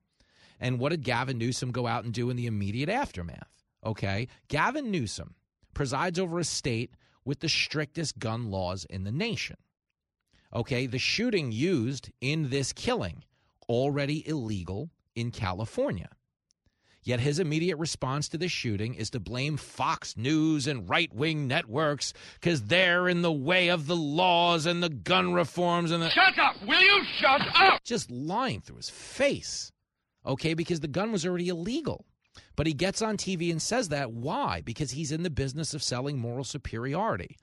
And 0.60 0.78
what 0.78 0.90
did 0.90 1.04
Gavin 1.04 1.38
Newsom 1.38 1.70
go 1.70 1.86
out 1.86 2.04
and 2.04 2.12
do 2.12 2.30
in 2.30 2.36
the 2.36 2.46
immediate 2.46 2.88
aftermath? 2.88 3.48
Okay. 3.84 4.28
Gavin 4.48 4.90
Newsom 4.90 5.34
presides 5.74 6.18
over 6.18 6.38
a 6.38 6.44
state 6.44 6.94
with 7.24 7.40
the 7.40 7.48
strictest 7.48 8.18
gun 8.18 8.50
laws 8.50 8.84
in 8.86 9.04
the 9.04 9.12
nation. 9.12 9.56
Okay. 10.54 10.86
The 10.86 10.98
shooting 10.98 11.52
used 11.52 12.10
in 12.20 12.50
this 12.50 12.72
killing, 12.72 13.24
already 13.68 14.26
illegal 14.28 14.90
in 15.14 15.30
California. 15.30 16.08
Yet 17.04 17.20
his 17.20 17.38
immediate 17.38 17.76
response 17.76 18.28
to 18.30 18.38
the 18.38 18.48
shooting 18.48 18.94
is 18.94 19.10
to 19.10 19.20
blame 19.20 19.56
Fox 19.56 20.16
News 20.16 20.66
and 20.66 20.88
right 20.88 21.12
wing 21.14 21.46
networks 21.46 22.12
because 22.34 22.64
they're 22.64 23.08
in 23.08 23.22
the 23.22 23.32
way 23.32 23.68
of 23.68 23.86
the 23.86 23.96
laws 23.96 24.66
and 24.66 24.82
the 24.82 24.90
gun 24.90 25.32
reforms 25.32 25.90
and 25.90 26.02
the. 26.02 26.10
Shut 26.10 26.38
up! 26.38 26.56
Will 26.66 26.80
you 26.82 27.02
shut 27.18 27.40
up? 27.54 27.82
Just 27.84 28.10
lying 28.10 28.60
through 28.60 28.76
his 28.76 28.90
face. 28.90 29.72
okay, 30.26 30.54
because 30.54 30.80
the 30.80 30.88
gun 30.88 31.12
was 31.12 31.24
already 31.24 31.48
illegal. 31.48 32.04
But 32.56 32.66
he 32.66 32.74
gets 32.74 33.00
on 33.00 33.16
TV 33.16 33.50
and 33.50 33.62
says 33.62 33.88
that. 33.88 34.12
Why? 34.12 34.60
Because 34.60 34.90
he's 34.90 35.12
in 35.12 35.22
the 35.22 35.30
business 35.30 35.74
of 35.74 35.82
selling 35.82 36.18
moral 36.18 36.44
superiority. 36.44 37.36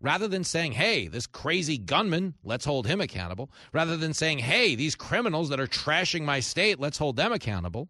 Rather 0.00 0.28
than 0.28 0.44
saying, 0.44 0.72
hey, 0.72 1.08
this 1.08 1.26
crazy 1.26 1.78
gunman, 1.78 2.34
let's 2.42 2.64
hold 2.64 2.86
him 2.86 3.00
accountable, 3.00 3.50
rather 3.72 3.96
than 3.96 4.14
saying, 4.14 4.38
hey, 4.38 4.74
these 4.74 4.94
criminals 4.94 5.48
that 5.50 5.60
are 5.60 5.66
trashing 5.66 6.22
my 6.22 6.40
state, 6.40 6.80
let's 6.80 6.96
hold 6.98 7.16
them 7.16 7.32
accountable, 7.32 7.88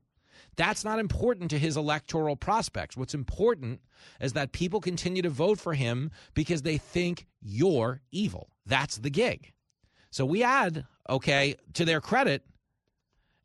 that's 0.61 0.85
not 0.85 0.99
important 0.99 1.51
to 1.51 1.59
his 1.59 1.79
electoral 1.79 2.37
prospects. 2.37 2.95
What's 2.95 3.15
important 3.15 3.81
is 4.21 4.35
that 4.35 4.53
people 4.53 4.79
continue 4.79 5.23
to 5.23 5.31
vote 5.31 5.59
for 5.59 5.73
him 5.73 6.11
because 6.35 6.61
they 6.61 6.77
think 6.77 7.27
you're 7.41 8.03
evil. 8.13 8.51
That's 8.67 8.99
the 8.99 9.09
gig. 9.09 9.55
So 10.11 10.27
we 10.27 10.43
add, 10.43 10.85
okay, 11.09 11.57
to 11.73 11.87
their 11.87 12.03
credit, 12.03 12.43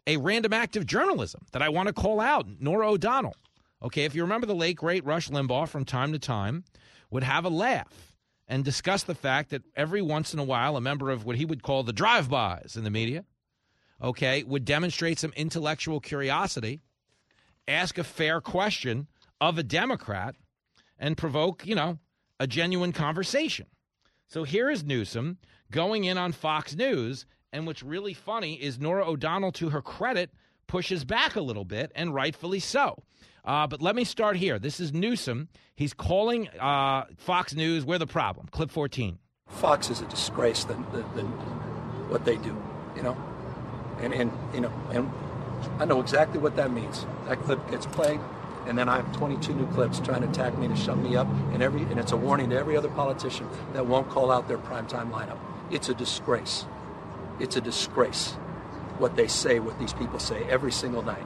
a 0.05 0.17
random 0.17 0.51
act 0.51 0.75
of 0.75 0.85
journalism 0.85 1.45
that 1.53 1.61
I 1.61 1.69
want 1.69 1.87
to 1.87 1.93
call 1.93 2.19
out 2.19 2.47
Norah 2.59 2.91
O'Donnell. 2.91 3.35
Okay, 3.81 4.03
if 4.03 4.13
you 4.13 4.23
remember 4.23 4.45
the 4.45 4.53
late, 4.53 4.75
great 4.75 5.05
Rush 5.05 5.29
Limbaugh 5.29 5.69
from 5.69 5.85
time 5.85 6.11
to 6.11 6.19
time 6.19 6.65
would 7.11 7.23
have 7.23 7.45
a 7.45 7.49
laugh 7.49 8.13
and 8.47 8.65
discuss 8.65 9.03
the 9.03 9.15
fact 9.15 9.51
that 9.51 9.63
every 9.75 10.01
once 10.01 10.33
in 10.33 10.39
a 10.39 10.43
while 10.43 10.75
a 10.75 10.81
member 10.81 11.11
of 11.11 11.25
what 11.25 11.37
he 11.37 11.45
would 11.45 11.63
call 11.63 11.83
the 11.83 11.93
drive-bys 11.93 12.75
in 12.75 12.83
the 12.83 12.89
media, 12.89 13.23
okay, 14.01 14.43
would 14.43 14.65
demonstrate 14.65 15.17
some 15.17 15.31
intellectual 15.37 16.01
curiosity, 16.01 16.81
ask 17.67 17.97
a 17.97 18.03
fair 18.03 18.41
question 18.41 19.07
of 19.41 19.57
a 19.57 19.63
Democrat, 19.63 20.35
and 20.97 21.17
provoke, 21.17 21.65
you 21.65 21.75
know, 21.75 21.99
a 22.39 22.47
genuine 22.47 22.91
conversation. 22.91 23.67
So 24.27 24.43
here 24.43 24.69
is 24.69 24.83
Newsom 24.83 25.37
going 25.71 26.05
in 26.05 26.17
on 26.17 26.31
Fox 26.31 26.75
News, 26.75 27.25
and 27.51 27.67
what's 27.67 27.83
really 27.83 28.13
funny 28.13 28.55
is 28.55 28.79
Norah 28.79 29.07
O'Donnell, 29.07 29.51
to 29.53 29.69
her 29.69 29.81
credit, 29.81 30.31
pushes 30.67 31.05
back 31.05 31.35
a 31.35 31.41
little 31.41 31.65
bit, 31.65 31.91
and 31.95 32.13
rightfully 32.13 32.59
so. 32.59 33.03
Uh, 33.43 33.67
but 33.67 33.81
let 33.81 33.95
me 33.95 34.03
start 34.03 34.37
here. 34.37 34.57
This 34.57 34.79
is 34.79 34.93
Newsom. 34.93 35.49
He's 35.75 35.93
calling 35.93 36.49
uh, 36.59 37.05
Fox 37.17 37.53
News, 37.53 37.85
we're 37.85 37.99
the 37.99 38.07
problem. 38.07 38.47
Clip 38.51 38.71
14. 38.71 39.19
Fox 39.47 39.91
is 39.91 40.01
a 40.01 40.05
disgrace 40.05 40.63
than, 40.63 40.83
than, 40.91 41.27
what 42.09 42.25
they 42.25 42.37
do, 42.37 42.59
you 42.95 43.03
know? 43.03 43.15
And, 44.01 44.13
and, 44.13 44.31
you 44.53 44.61
know, 44.61 44.71
and 44.91 45.11
I 45.79 45.85
know 45.85 45.99
exactly 45.99 46.39
what 46.39 46.55
that 46.55 46.71
means. 46.71 47.05
That 47.27 47.41
clip 47.43 47.69
gets 47.69 47.85
played, 47.85 48.19
and 48.67 48.77
then 48.77 48.89
I 48.89 48.97
have 48.97 49.11
22 49.15 49.53
new 49.53 49.67
clips 49.67 49.99
trying 49.99 50.21
to 50.21 50.29
attack 50.29 50.57
me 50.57 50.67
to 50.67 50.75
shut 50.75 50.97
me 50.97 51.15
up, 51.15 51.27
and 51.53 51.61
every 51.61 51.81
and 51.83 51.99
it's 51.99 52.11
a 52.11 52.17
warning 52.17 52.49
to 52.51 52.57
every 52.57 52.77
other 52.77 52.89
politician 52.89 53.47
that 53.73 53.85
won't 53.85 54.09
call 54.09 54.31
out 54.31 54.47
their 54.47 54.57
primetime 54.57 55.11
lineup. 55.11 55.37
It's 55.71 55.89
a 55.89 55.93
disgrace. 55.93 56.65
It's 57.39 57.55
a 57.55 57.61
disgrace 57.61 58.35
what 58.97 59.15
they 59.15 59.27
say, 59.27 59.59
what 59.59 59.77
these 59.79 59.93
people 59.93 60.19
say 60.19 60.43
every 60.49 60.71
single 60.71 61.01
night. 61.01 61.25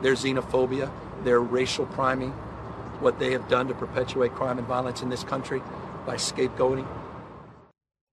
Their 0.00 0.14
xenophobia, 0.14 0.90
their 1.24 1.40
racial 1.40 1.86
priming, 1.86 2.30
what 3.00 3.18
they 3.18 3.32
have 3.32 3.48
done 3.48 3.68
to 3.68 3.74
perpetuate 3.74 4.32
crime 4.32 4.58
and 4.58 4.66
violence 4.66 5.02
in 5.02 5.10
this 5.10 5.24
country 5.24 5.62
by 6.06 6.16
scapegoating. 6.16 6.86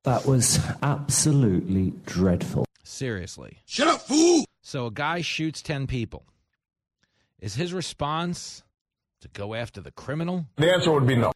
That 0.03 0.25
was 0.25 0.59
absolutely 0.81 1.93
dreadful. 2.05 2.68
Seriously. 2.89 3.59
Shut 3.65 3.87
up, 3.87 4.01
fool! 4.01 4.45
So 4.63 4.87
a 4.87 4.91
guy 4.91 5.21
shoots 5.21 5.61
10 5.61 5.85
people. 5.85 6.25
Is 7.39 7.53
his 7.53 7.71
response 7.71 8.63
to 9.21 9.27
go 9.27 9.53
after 9.53 9.79
the 9.79 9.91
criminal? 9.91 10.47
The 10.57 10.73
answer 10.73 10.91
would 10.91 11.05
be 11.05 11.15
no. 11.15 11.31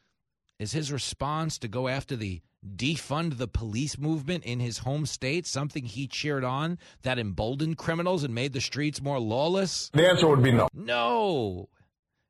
Is 0.57 0.71
his 0.71 0.91
response 0.91 1.59
to 1.59 1.67
go 1.67 1.87
after 1.87 2.15
the 2.15 2.41
defund 2.75 3.37
the 3.37 3.47
police 3.47 3.99
movement 3.99 4.45
in 4.45 4.59
his 4.59 4.79
home 4.79 5.05
state, 5.05 5.45
something 5.45 5.85
he 5.85 6.07
cheered 6.07 6.43
on 6.43 6.79
that 7.03 7.19
emboldened 7.19 7.77
criminals 7.77 8.23
and 8.23 8.33
made 8.33 8.53
the 8.53 8.59
streets 8.59 8.99
more 8.99 9.19
lawless? 9.19 9.91
The 9.93 10.09
answer 10.09 10.27
would 10.27 10.41
be 10.41 10.51
no. 10.51 10.67
No. 10.73 11.69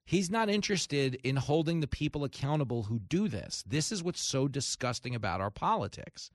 He's 0.05 0.29
not 0.29 0.49
interested 0.49 1.15
in 1.23 1.37
holding 1.37 1.79
the 1.79 1.87
people 1.87 2.25
accountable 2.25 2.83
who 2.83 2.99
do 2.99 3.29
this. 3.29 3.63
This 3.65 3.91
is 3.91 4.03
what's 4.03 4.21
so 4.21 4.49
disgusting 4.49 5.15
about 5.15 5.39
our 5.39 5.51
politics. 5.51 6.29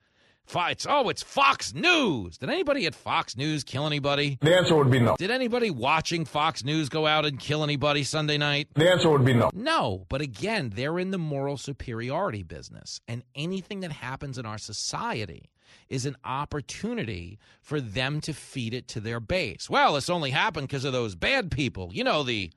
Fights. 0.49 0.87
Oh, 0.89 1.09
it's 1.09 1.21
Fox 1.21 1.75
News. 1.75 2.39
Did 2.39 2.49
anybody 2.49 2.87
at 2.87 2.95
Fox 2.95 3.37
News 3.37 3.63
kill 3.63 3.85
anybody? 3.85 4.39
The 4.41 4.57
answer 4.57 4.75
would 4.75 4.89
be 4.89 4.99
no. 4.99 5.15
Did 5.15 5.29
anybody 5.29 5.69
watching 5.69 6.25
Fox 6.25 6.63
News 6.63 6.89
go 6.89 7.05
out 7.05 7.23
and 7.23 7.39
kill 7.39 7.63
anybody 7.63 8.01
Sunday 8.03 8.39
night? 8.39 8.67
The 8.73 8.89
answer 8.89 9.11
would 9.11 9.23
be 9.23 9.35
no. 9.35 9.51
No, 9.53 10.07
but 10.09 10.21
again, 10.21 10.71
they're 10.75 10.97
in 10.97 11.11
the 11.11 11.19
moral 11.19 11.55
superiority 11.55 12.41
business, 12.41 12.99
and 13.07 13.21
anything 13.35 13.81
that 13.81 13.91
happens 13.91 14.39
in 14.39 14.47
our 14.47 14.57
society 14.57 15.51
is 15.87 16.07
an 16.07 16.17
opportunity 16.23 17.37
for 17.61 17.79
them 17.79 18.19
to 18.21 18.33
feed 18.33 18.73
it 18.73 18.87
to 18.87 18.99
their 18.99 19.19
base. 19.19 19.69
Well, 19.69 19.93
this 19.93 20.09
only 20.09 20.31
happened 20.31 20.67
because 20.67 20.83
of 20.83 20.93
those 20.93 21.13
bad 21.13 21.51
people. 21.51 21.91
You 21.93 22.03
know, 22.03 22.23
the 22.23 22.51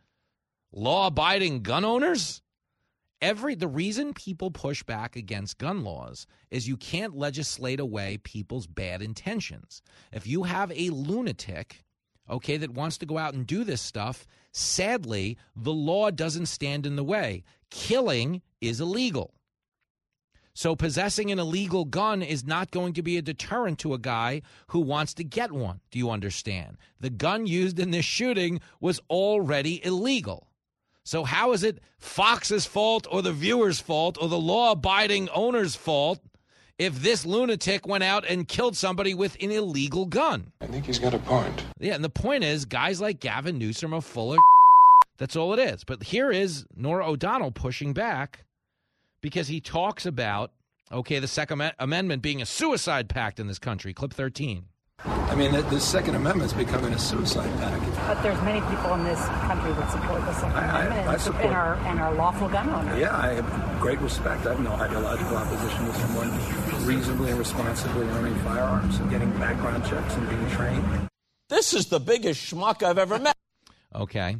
law-abiding 0.72 1.60
gun 1.60 1.84
owners? 1.84 2.40
Every 3.22 3.54
the 3.54 3.68
reason 3.68 4.12
people 4.12 4.50
push 4.50 4.82
back 4.82 5.16
against 5.16 5.58
gun 5.58 5.84
laws 5.84 6.26
is 6.50 6.68
you 6.68 6.76
can't 6.76 7.16
legislate 7.16 7.80
away 7.80 8.18
people's 8.18 8.66
bad 8.66 9.00
intentions. 9.00 9.80
If 10.12 10.26
you 10.26 10.42
have 10.42 10.70
a 10.72 10.90
lunatic, 10.90 11.84
okay, 12.28 12.56
that 12.58 12.74
wants 12.74 12.98
to 12.98 13.06
go 13.06 13.16
out 13.16 13.34
and 13.34 13.46
do 13.46 13.64
this 13.64 13.80
stuff, 13.80 14.26
sadly, 14.50 15.38
the 15.56 15.72
law 15.72 16.10
doesn't 16.10 16.46
stand 16.46 16.84
in 16.84 16.96
the 16.96 17.04
way. 17.04 17.44
Killing 17.70 18.42
is 18.60 18.80
illegal. 18.80 19.32
So 20.54 20.76
possessing 20.76 21.30
an 21.30 21.38
illegal 21.38 21.86
gun 21.86 22.20
is 22.20 22.44
not 22.44 22.70
going 22.70 22.92
to 22.94 23.02
be 23.02 23.16
a 23.16 23.22
deterrent 23.22 23.78
to 23.78 23.94
a 23.94 23.98
guy 23.98 24.42
who 24.68 24.80
wants 24.80 25.14
to 25.14 25.24
get 25.24 25.50
one. 25.50 25.80
Do 25.90 25.98
you 25.98 26.10
understand? 26.10 26.76
The 27.00 27.08
gun 27.08 27.46
used 27.46 27.78
in 27.78 27.90
this 27.90 28.04
shooting 28.04 28.60
was 28.78 29.00
already 29.08 29.82
illegal. 29.84 30.48
So, 31.04 31.24
how 31.24 31.52
is 31.52 31.62
it 31.64 31.80
Fox's 31.98 32.66
fault 32.66 33.06
or 33.10 33.22
the 33.22 33.32
viewer's 33.32 33.80
fault 33.80 34.16
or 34.20 34.28
the 34.28 34.38
law 34.38 34.72
abiding 34.72 35.28
owner's 35.30 35.74
fault 35.74 36.20
if 36.78 37.02
this 37.02 37.26
lunatic 37.26 37.86
went 37.86 38.04
out 38.04 38.24
and 38.26 38.46
killed 38.46 38.76
somebody 38.76 39.12
with 39.14 39.36
an 39.40 39.50
illegal 39.50 40.06
gun? 40.06 40.52
I 40.60 40.66
think 40.66 40.86
he's 40.86 40.98
got 40.98 41.14
a 41.14 41.18
point. 41.18 41.64
Yeah, 41.78 41.94
and 41.94 42.04
the 42.04 42.10
point 42.10 42.44
is, 42.44 42.64
guys 42.64 43.00
like 43.00 43.20
Gavin 43.20 43.58
Newsom 43.58 43.92
are 43.92 44.00
full 44.00 44.32
of 44.32 44.38
That's 45.18 45.36
all 45.36 45.52
it 45.52 45.58
is. 45.58 45.84
But 45.84 46.02
here 46.04 46.30
is 46.30 46.66
Norah 46.74 47.08
O'Donnell 47.08 47.52
pushing 47.52 47.92
back 47.92 48.44
because 49.20 49.48
he 49.48 49.60
talks 49.60 50.06
about, 50.06 50.52
okay, 50.90 51.18
the 51.18 51.28
Second 51.28 51.72
Amendment 51.78 52.22
being 52.22 52.42
a 52.42 52.46
suicide 52.46 53.08
pact 53.08 53.38
in 53.38 53.46
this 53.46 53.58
country. 53.58 53.92
Clip 53.92 54.12
13. 54.12 54.64
I 55.04 55.34
mean, 55.34 55.52
the, 55.52 55.62
the 55.62 55.80
Second 55.80 56.14
is 56.42 56.52
becoming 56.52 56.92
a 56.92 56.98
suicide 56.98 57.50
pact. 57.58 57.84
But 58.06 58.22
there's 58.22 58.40
many 58.42 58.60
people 58.74 58.94
in 58.94 59.04
this 59.04 59.18
country 59.48 59.72
that 59.72 59.90
support 59.90 60.20
the 60.24 60.34
Second 60.34 60.52
I- 60.52 60.60
I- 60.60 60.84
Amendment 60.84 61.08
I 61.08 61.12
and, 61.14 61.22
support- 61.22 61.44
and 61.44 61.54
are 61.54 61.74
and 61.74 62.00
are 62.00 62.14
lawful 62.14 62.48
gun 62.48 62.68
owners. 62.70 62.98
Yeah, 62.98 63.16
I 63.16 63.34
have 63.34 63.80
great 63.80 63.98
respect. 64.00 64.46
I 64.46 64.50
have 64.50 64.60
no 64.60 64.72
ideological 64.72 65.36
opposition 65.36 65.86
to 65.86 65.94
someone 65.94 66.86
reasonably 66.86 67.30
and 67.30 67.38
responsibly 67.38 68.06
owning 68.10 68.34
firearms 68.40 68.98
and 68.98 69.10
getting 69.10 69.30
background 69.38 69.84
checks 69.86 70.14
and 70.14 70.28
being 70.28 70.50
trained. 70.50 71.08
This 71.48 71.74
is 71.74 71.86
the 71.86 72.00
biggest 72.00 72.40
schmuck 72.52 72.82
I've 72.82 72.98
ever 72.98 73.18
met. 73.18 73.36
Okay. 73.94 74.36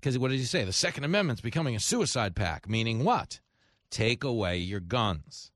Because 0.00 0.18
what 0.18 0.30
did 0.30 0.40
you 0.40 0.46
say? 0.46 0.64
The 0.64 0.72
Second 0.72 1.04
Amendment's 1.04 1.42
becoming 1.42 1.76
a 1.76 1.80
suicide 1.80 2.34
pact, 2.34 2.68
meaning 2.68 3.04
what? 3.04 3.40
Take 3.90 4.24
away 4.24 4.56
your 4.58 4.80
guns. 4.80 5.49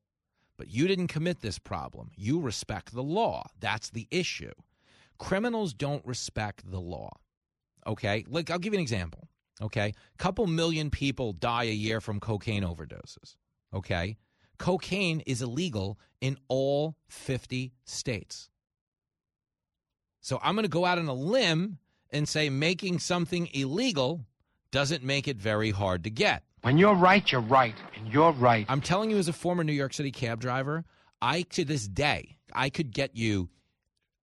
But 0.57 0.69
you 0.69 0.87
didn't 0.87 1.09
commit 1.09 1.41
this 1.41 1.59
problem. 1.59 2.11
You 2.17 2.41
respect 2.41 2.95
the 2.95 3.03
law. 3.03 3.47
That's 3.61 3.91
the 3.91 4.07
issue. 4.11 4.53
Criminals 5.19 5.75
don't 5.75 6.05
respect 6.07 6.71
the 6.71 6.81
law. 6.81 7.11
Okay? 7.87 8.25
Like, 8.29 8.51
I'll 8.51 8.59
give 8.59 8.73
you 8.73 8.79
an 8.79 8.83
example. 8.83 9.29
Okay? 9.61 9.89
A 9.89 10.19
couple 10.19 10.47
million 10.47 10.91
people 10.91 11.33
die 11.33 11.65
a 11.65 11.73
year 11.73 12.01
from 12.01 12.21
cocaine 12.21 12.63
overdoses. 12.63 13.37
Okay? 13.73 14.17
Cocaine 14.59 15.21
is 15.21 15.43
illegal 15.43 15.99
in 16.21 16.39
all 16.49 16.97
50 17.09 17.73
states. 17.85 18.49
So 20.21 20.39
I'm 20.43 20.55
going 20.55 20.65
to 20.65 20.71
go 20.71 20.85
out 20.85 20.99
on 20.99 21.09
a 21.09 21.15
limb 21.15 21.79
and 22.11 22.29
say 22.29 22.49
making 22.49 23.01
something 23.01 23.49
illegal 23.53 24.25
doesn't 24.71 25.03
make 25.03 25.29
it 25.29 25.37
very 25.37 25.71
hard 25.71 26.05
to 26.05 26.11
get. 26.11 26.45
When 26.65 26.79
you're 26.79 26.95
right, 26.95 27.31
you're 27.31 27.43
right. 27.43 27.75
And 27.95 28.11
you're 28.11 28.33
right. 28.33 28.65
I'm 28.71 28.81
telling 28.81 29.11
you, 29.11 29.19
as 29.19 29.29
a 29.29 29.35
former 29.35 29.63
New 29.65 29.75
York 29.75 29.93
City 29.93 30.11
cab 30.11 30.41
driver, 30.41 30.87
I, 31.21 31.43
to 31.43 31.63
this 31.63 31.87
day, 31.87 32.39
I 32.55 32.71
could 32.71 32.91
get 32.91 33.15
you 33.15 33.51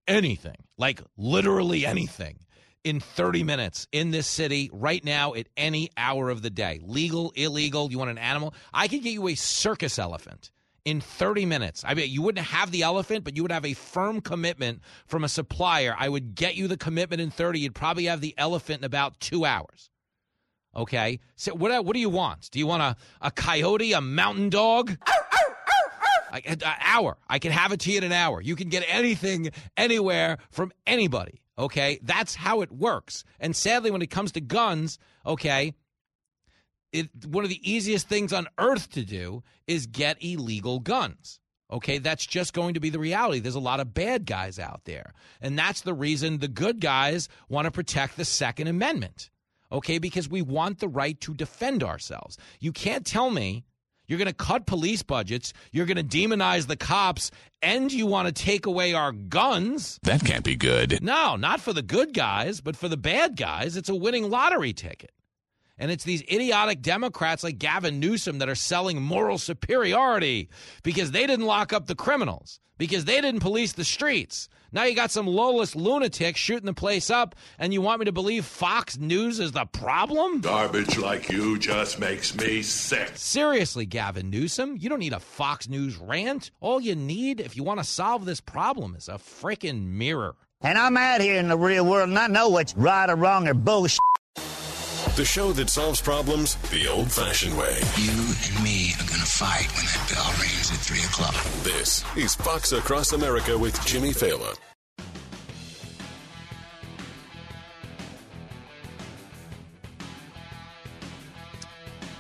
anything, 0.07 0.55
like 0.75 1.01
literally 1.15 1.85
anything, 1.85 2.39
in 2.83 2.99
30 2.99 3.43
minutes 3.43 3.87
in 3.91 4.09
this 4.09 4.25
city 4.25 4.71
right 4.73 5.05
now 5.05 5.35
at 5.35 5.49
any 5.55 5.91
hour 5.97 6.31
of 6.31 6.41
the 6.41 6.49
day. 6.49 6.79
Legal, 6.83 7.31
illegal, 7.35 7.91
you 7.91 7.99
want 7.99 8.09
an 8.09 8.17
animal? 8.17 8.55
I 8.73 8.87
could 8.87 9.03
get 9.03 9.13
you 9.13 9.27
a 9.27 9.35
circus 9.35 9.99
elephant 9.99 10.49
in 10.83 10.99
30 10.99 11.45
minutes. 11.45 11.83
I 11.85 11.93
mean, 11.93 12.09
you 12.09 12.23
wouldn't 12.23 12.47
have 12.47 12.71
the 12.71 12.81
elephant, 12.81 13.23
but 13.23 13.35
you 13.35 13.43
would 13.43 13.51
have 13.51 13.65
a 13.67 13.75
firm 13.75 14.19
commitment 14.19 14.81
from 15.05 15.23
a 15.23 15.29
supplier. 15.29 15.95
I 15.95 16.09
would 16.09 16.33
get 16.33 16.55
you 16.55 16.67
the 16.67 16.75
commitment 16.75 17.21
in 17.21 17.29
30. 17.29 17.59
You'd 17.59 17.75
probably 17.75 18.05
have 18.05 18.19
the 18.19 18.33
elephant 18.35 18.79
in 18.79 18.85
about 18.85 19.19
two 19.19 19.45
hours. 19.45 19.91
Okay. 20.75 21.19
So 21.35 21.53
what 21.53 21.83
what 21.85 21.93
do 21.93 21.99
you 21.99 22.09
want? 22.09 22.49
Do 22.51 22.59
you 22.59 22.67
want 22.67 22.81
a, 22.81 22.95
a 23.21 23.31
coyote, 23.31 23.93
a 23.93 24.01
mountain 24.01 24.49
dog? 24.49 24.97
I- 26.33 26.41
An 26.45 26.61
hour. 26.79 27.17
I 27.27 27.39
can 27.39 27.51
have 27.51 27.73
it 27.73 27.81
to 27.81 27.91
you 27.91 27.97
in 27.97 28.03
an 28.05 28.13
hour. 28.13 28.41
You 28.41 28.55
can 28.55 28.69
get 28.69 28.85
anything, 28.87 29.49
anywhere, 29.75 30.37
from 30.49 30.71
anybody. 30.87 31.41
Okay, 31.59 31.99
that's 32.03 32.35
how 32.35 32.61
it 32.61 32.71
works. 32.71 33.25
And 33.39 33.53
sadly, 33.53 33.91
when 33.91 34.01
it 34.01 34.07
comes 34.09 34.31
to 34.33 34.41
guns, 34.41 34.97
okay, 35.25 35.73
it, 36.93 37.09
one 37.27 37.43
of 37.43 37.49
the 37.49 37.59
easiest 37.69 38.07
things 38.07 38.31
on 38.31 38.47
earth 38.57 38.89
to 38.91 39.03
do 39.03 39.43
is 39.67 39.87
get 39.87 40.23
illegal 40.23 40.79
guns. 40.79 41.39
Okay, 41.69 41.97
that's 41.99 42.25
just 42.25 42.53
going 42.53 42.73
to 42.73 42.79
be 42.79 42.89
the 42.89 42.99
reality. 42.99 43.39
There's 43.39 43.55
a 43.55 43.59
lot 43.59 43.79
of 43.81 43.93
bad 43.93 44.25
guys 44.25 44.57
out 44.59 44.81
there. 44.85 45.13
And 45.41 45.59
that's 45.59 45.81
the 45.81 45.93
reason 45.93 46.37
the 46.39 46.47
good 46.47 46.79
guys 46.79 47.29
want 47.49 47.65
to 47.65 47.71
protect 47.71 48.15
the 48.17 48.25
Second 48.25 48.67
Amendment. 48.67 49.29
Okay, 49.71 49.97
because 49.97 50.29
we 50.29 50.41
want 50.41 50.79
the 50.79 50.87
right 50.87 51.19
to 51.21 51.33
defend 51.33 51.83
ourselves. 51.83 52.37
You 52.59 52.71
can't 52.71 53.05
tell 53.05 53.29
me 53.29 53.63
you're 54.07 54.17
going 54.17 54.27
to 54.27 54.33
cut 54.33 54.65
police 54.65 55.03
budgets, 55.03 55.53
you're 55.71 55.85
going 55.85 55.95
to 55.95 56.03
demonize 56.03 56.67
the 56.67 56.75
cops, 56.75 57.31
and 57.61 57.93
you 57.93 58.05
want 58.05 58.27
to 58.27 58.33
take 58.33 58.65
away 58.65 58.93
our 58.93 59.13
guns. 59.13 59.99
That 60.03 60.25
can't 60.25 60.43
be 60.43 60.57
good. 60.57 61.01
No, 61.01 61.37
not 61.37 61.61
for 61.61 61.71
the 61.71 61.81
good 61.81 62.13
guys, 62.13 62.59
but 62.59 62.75
for 62.75 62.89
the 62.89 62.97
bad 62.97 63.37
guys. 63.37 63.77
It's 63.77 63.87
a 63.87 63.95
winning 63.95 64.29
lottery 64.29 64.73
ticket. 64.73 65.11
And 65.81 65.89
it's 65.89 66.03
these 66.03 66.21
idiotic 66.31 66.83
Democrats 66.83 67.43
like 67.43 67.57
Gavin 67.57 67.99
Newsom 67.99 68.37
that 68.37 68.47
are 68.47 68.53
selling 68.53 69.01
moral 69.01 69.39
superiority 69.39 70.47
because 70.83 71.09
they 71.09 71.25
didn't 71.25 71.47
lock 71.47 71.73
up 71.73 71.87
the 71.87 71.95
criminals, 71.95 72.59
because 72.77 73.05
they 73.05 73.19
didn't 73.19 73.39
police 73.39 73.73
the 73.73 73.83
streets. 73.83 74.47
Now 74.71 74.83
you 74.83 74.93
got 74.93 75.09
some 75.09 75.25
lawless 75.25 75.75
lunatic 75.75 76.37
shooting 76.37 76.67
the 76.67 76.75
place 76.75 77.09
up, 77.09 77.33
and 77.57 77.73
you 77.73 77.81
want 77.81 77.99
me 77.99 78.05
to 78.05 78.11
believe 78.11 78.45
Fox 78.45 78.99
News 78.99 79.39
is 79.39 79.53
the 79.53 79.65
problem? 79.65 80.41
Garbage 80.41 80.99
like 80.99 81.31
you 81.31 81.57
just 81.57 81.99
makes 81.99 82.35
me 82.35 82.61
sick. 82.61 83.13
Seriously, 83.15 83.87
Gavin 83.87 84.29
Newsom, 84.29 84.77
you 84.79 84.87
don't 84.87 84.99
need 84.99 85.13
a 85.13 85.19
Fox 85.19 85.67
News 85.67 85.97
rant. 85.97 86.51
All 86.59 86.79
you 86.79 86.93
need, 86.93 87.39
if 87.39 87.57
you 87.57 87.63
want 87.63 87.79
to 87.79 87.83
solve 87.83 88.25
this 88.25 88.39
problem, 88.39 88.95
is 88.95 89.09
a 89.09 89.13
freaking 89.13 89.87
mirror. 89.87 90.35
And 90.61 90.77
I'm 90.77 90.95
out 90.95 91.21
here 91.21 91.39
in 91.39 91.47
the 91.47 91.57
real 91.57 91.87
world, 91.87 92.09
and 92.09 92.19
I 92.19 92.27
know 92.27 92.49
what's 92.49 92.77
right 92.77 93.09
or 93.09 93.15
wrong 93.15 93.47
or 93.47 93.55
bullshit. 93.55 93.99
The 95.17 95.25
show 95.25 95.51
that 95.53 95.69
solves 95.69 95.99
problems 95.99 96.55
the 96.71 96.87
old 96.87 97.11
fashioned 97.11 97.57
way. 97.57 97.77
You 97.97 98.11
and 98.13 98.63
me 98.63 98.93
are 98.93 99.07
gonna 99.09 99.25
fight 99.25 99.67
when 99.75 99.85
that 99.85 100.09
bell 100.09 100.31
rings 100.39 100.71
at 100.71 100.77
3 100.77 100.99
o'clock. 100.99 101.35
This 101.63 102.05
is 102.15 102.33
Fox 102.33 102.71
Across 102.71 103.11
America 103.11 103.57
with 103.57 103.85
Jimmy 103.85 104.11
Failla. 104.11 104.57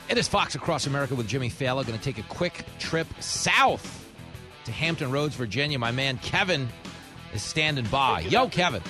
It 0.09 0.17
is 0.17 0.27
Fox 0.27 0.55
Across 0.55 0.87
America 0.87 1.15
with 1.15 1.29
Jimmy 1.29 1.49
Failla. 1.49 1.87
Going 1.87 1.97
to 1.97 2.03
take 2.03 2.17
a 2.17 2.27
quick 2.27 2.65
trip 2.77 3.07
south 3.21 4.05
to 4.65 4.71
Hampton 4.73 5.09
Roads, 5.09 5.35
Virginia. 5.35 5.79
My 5.79 5.91
man 5.91 6.17
Kevin 6.17 6.67
is 7.33 7.41
standing 7.41 7.85
by. 7.85 8.19
Yo, 8.19 8.49
Kevin. 8.49 8.83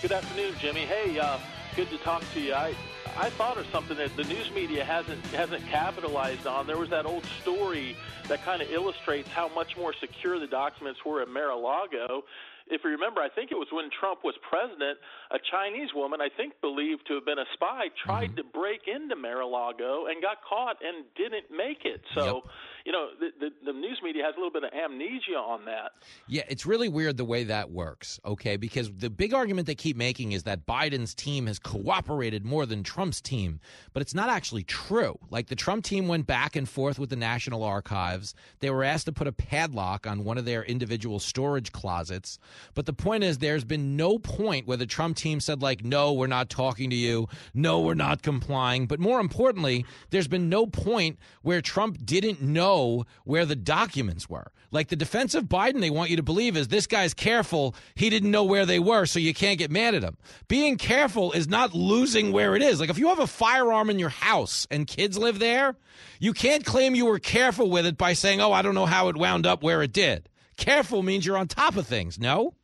Good 0.00 0.12
afternoon, 0.12 0.54
Jimmy. 0.60 0.82
Hey, 0.82 1.18
uh, 1.18 1.40
good 1.74 1.90
to 1.90 1.98
talk 1.98 2.22
to 2.34 2.40
you. 2.40 2.54
I 2.54 2.76
I 3.18 3.30
thought 3.30 3.56
of 3.56 3.66
something 3.72 3.96
that 3.96 4.14
the 4.16 4.24
news 4.24 4.50
media 4.54 4.84
hasn't 4.84 5.24
hasn't 5.26 5.66
capitalized 5.66 6.46
on. 6.46 6.66
There 6.66 6.76
was 6.76 6.90
that 6.90 7.06
old 7.06 7.24
story 7.40 7.96
that 8.28 8.44
kind 8.44 8.60
of 8.60 8.70
illustrates 8.70 9.28
how 9.30 9.48
much 9.54 9.76
more 9.76 9.94
secure 9.94 10.38
the 10.38 10.46
documents 10.46 11.00
were 11.04 11.22
at 11.22 11.28
Mar-a-Lago. 11.28 12.24
If 12.68 12.82
you 12.82 12.90
remember, 12.90 13.20
I 13.20 13.28
think 13.28 13.52
it 13.52 13.54
was 13.54 13.68
when 13.70 13.88
Trump 14.00 14.24
was 14.24 14.34
president, 14.42 14.98
a 15.30 15.38
Chinese 15.38 15.90
woman, 15.94 16.20
I 16.20 16.28
think 16.36 16.60
believed 16.60 17.06
to 17.06 17.14
have 17.14 17.24
been 17.24 17.38
a 17.38 17.46
spy, 17.54 17.88
tried 18.04 18.30
Mm-hmm. 18.30 18.36
to 18.36 18.44
break 18.52 18.80
into 18.88 19.14
Mar-a-Lago 19.14 20.06
and 20.06 20.20
got 20.20 20.38
caught 20.42 20.76
and 20.82 21.04
didn't 21.16 21.46
make 21.54 21.84
it. 21.84 22.02
So, 22.14 22.42
you 22.86 22.92
know, 22.92 23.08
the, 23.18 23.30
the, 23.40 23.50
the 23.64 23.72
news 23.72 23.98
media 24.00 24.22
has 24.22 24.34
a 24.36 24.38
little 24.38 24.52
bit 24.52 24.62
of 24.62 24.70
amnesia 24.72 25.34
on 25.34 25.64
that. 25.64 25.90
Yeah, 26.28 26.44
it's 26.48 26.64
really 26.64 26.88
weird 26.88 27.16
the 27.16 27.24
way 27.24 27.42
that 27.42 27.72
works, 27.72 28.20
okay? 28.24 28.56
Because 28.56 28.92
the 28.92 29.10
big 29.10 29.34
argument 29.34 29.66
they 29.66 29.74
keep 29.74 29.96
making 29.96 30.30
is 30.30 30.44
that 30.44 30.66
Biden's 30.66 31.12
team 31.12 31.48
has 31.48 31.58
cooperated 31.58 32.44
more 32.44 32.64
than 32.64 32.84
Trump's 32.84 33.20
team, 33.20 33.58
but 33.92 34.02
it's 34.02 34.14
not 34.14 34.28
actually 34.28 34.62
true. 34.62 35.18
Like 35.30 35.48
the 35.48 35.56
Trump 35.56 35.84
team 35.84 36.06
went 36.06 36.28
back 36.28 36.54
and 36.54 36.68
forth 36.68 36.96
with 36.96 37.10
the 37.10 37.16
National 37.16 37.64
Archives. 37.64 38.36
They 38.60 38.70
were 38.70 38.84
asked 38.84 39.06
to 39.06 39.12
put 39.12 39.26
a 39.26 39.32
padlock 39.32 40.06
on 40.06 40.22
one 40.22 40.38
of 40.38 40.44
their 40.44 40.62
individual 40.62 41.18
storage 41.18 41.72
closets. 41.72 42.38
But 42.74 42.86
the 42.86 42.92
point 42.92 43.24
is, 43.24 43.38
there's 43.38 43.64
been 43.64 43.96
no 43.96 44.20
point 44.20 44.68
where 44.68 44.76
the 44.76 44.86
Trump 44.86 45.16
team 45.16 45.40
said, 45.40 45.60
like, 45.60 45.84
no, 45.84 46.12
we're 46.12 46.28
not 46.28 46.50
talking 46.50 46.90
to 46.90 46.96
you. 46.96 47.26
No, 47.52 47.80
we're 47.80 47.94
not 47.94 48.22
complying. 48.22 48.86
But 48.86 49.00
more 49.00 49.18
importantly, 49.18 49.84
there's 50.10 50.28
been 50.28 50.48
no 50.48 50.68
point 50.68 51.18
where 51.42 51.60
Trump 51.60 52.06
didn't 52.06 52.40
know 52.40 52.75
where 53.24 53.44
the 53.44 53.56
documents 53.56 54.28
were. 54.28 54.52
Like 54.70 54.88
the 54.88 54.96
defense 54.96 55.34
of 55.34 55.44
Biden, 55.44 55.80
they 55.80 55.90
want 55.90 56.10
you 56.10 56.16
to 56.16 56.22
believe 56.22 56.56
is 56.56 56.68
this 56.68 56.86
guy's 56.86 57.14
careful. 57.14 57.74
He 57.94 58.10
didn't 58.10 58.30
know 58.30 58.44
where 58.44 58.66
they 58.66 58.78
were, 58.78 59.06
so 59.06 59.18
you 59.18 59.32
can't 59.32 59.58
get 59.58 59.70
mad 59.70 59.94
at 59.94 60.02
him. 60.02 60.16
Being 60.48 60.76
careful 60.76 61.32
is 61.32 61.48
not 61.48 61.74
losing 61.74 62.32
where 62.32 62.56
it 62.56 62.62
is. 62.62 62.80
Like 62.80 62.90
if 62.90 62.98
you 62.98 63.08
have 63.08 63.20
a 63.20 63.26
firearm 63.26 63.90
in 63.90 63.98
your 63.98 64.08
house 64.08 64.66
and 64.70 64.86
kids 64.86 65.16
live 65.16 65.38
there, 65.38 65.76
you 66.18 66.32
can't 66.32 66.64
claim 66.64 66.94
you 66.94 67.06
were 67.06 67.18
careful 67.18 67.70
with 67.70 67.86
it 67.86 67.96
by 67.96 68.12
saying, 68.12 68.40
oh, 68.40 68.52
I 68.52 68.62
don't 68.62 68.74
know 68.74 68.86
how 68.86 69.08
it 69.08 69.16
wound 69.16 69.46
up 69.46 69.62
where 69.62 69.82
it 69.82 69.92
did. 69.92 70.28
Careful 70.56 71.02
means 71.02 71.24
you're 71.24 71.38
on 71.38 71.48
top 71.48 71.76
of 71.76 71.86
things, 71.86 72.18
no? 72.18 72.54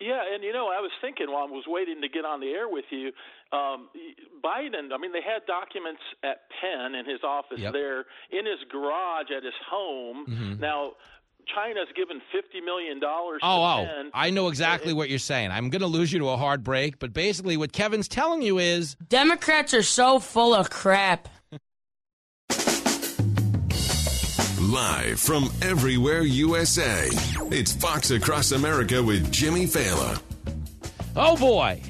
Yeah, 0.00 0.22
and 0.32 0.42
you 0.42 0.52
know, 0.52 0.68
I 0.68 0.80
was 0.80 0.90
thinking 1.02 1.30
while 1.30 1.46
I 1.46 1.50
was 1.50 1.64
waiting 1.66 2.00
to 2.00 2.08
get 2.08 2.24
on 2.24 2.40
the 2.40 2.48
air 2.48 2.66
with 2.66 2.86
you, 2.90 3.12
um, 3.52 3.88
Biden. 4.44 4.92
I 4.92 4.98
mean, 4.98 5.12
they 5.12 5.22
had 5.22 5.44
documents 5.46 6.00
at 6.22 6.42
Penn 6.60 6.94
in 6.94 7.04
his 7.04 7.20
office 7.24 7.58
Yep. 7.58 7.72
there, 7.72 8.00
in 8.30 8.46
his 8.46 8.58
garage 8.70 9.30
at 9.36 9.42
his 9.42 9.54
home. 9.68 10.26
Mhm. 10.28 10.60
Now, 10.60 10.92
China's 11.54 11.88
given 11.96 12.20
fifty 12.32 12.60
million 12.60 13.00
dollars 13.00 13.40
Oh, 13.42 13.56
to 13.56 13.62
oh, 13.82 13.86
Penn. 13.86 14.10
I 14.14 14.30
know 14.30 14.48
exactly 14.48 14.92
what 14.92 15.08
you're 15.10 15.18
saying. 15.18 15.50
I'm 15.50 15.68
going 15.70 15.80
to 15.80 15.88
lose 15.88 16.12
you 16.12 16.18
to 16.20 16.28
a 16.28 16.36
hard 16.36 16.62
break, 16.62 16.98
but 16.98 17.12
basically, 17.12 17.56
what 17.56 17.72
Kevin's 17.72 18.06
telling 18.08 18.40
you 18.42 18.58
is 18.58 18.94
Democrats 19.08 19.74
are 19.74 19.82
so 19.82 20.20
full 20.20 20.54
of 20.54 20.70
crap. 20.70 21.26
Live 24.60 25.18
from 25.18 25.50
everywhere 25.62 26.20
USA, 26.22 27.08
it's 27.50 27.72
Fox 27.72 28.10
Across 28.12 28.52
America 28.52 29.02
with 29.02 29.32
Jimmy 29.32 29.66
Failla. 29.66 30.20
Oh 31.16 31.36
boy. 31.36 31.80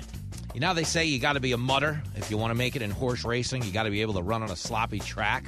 You 0.54 0.60
know, 0.60 0.74
they 0.74 0.84
say 0.84 1.04
you 1.04 1.20
got 1.20 1.34
to 1.34 1.40
be 1.40 1.52
a 1.52 1.56
mutter 1.56 2.02
if 2.16 2.30
you 2.30 2.36
want 2.36 2.50
to 2.50 2.56
make 2.56 2.74
it 2.74 2.82
in 2.82 2.90
horse 2.90 3.24
racing. 3.24 3.62
You 3.62 3.72
got 3.72 3.84
to 3.84 3.90
be 3.90 4.02
able 4.02 4.14
to 4.14 4.22
run 4.22 4.42
on 4.42 4.50
a 4.50 4.56
sloppy 4.56 4.98
track. 4.98 5.44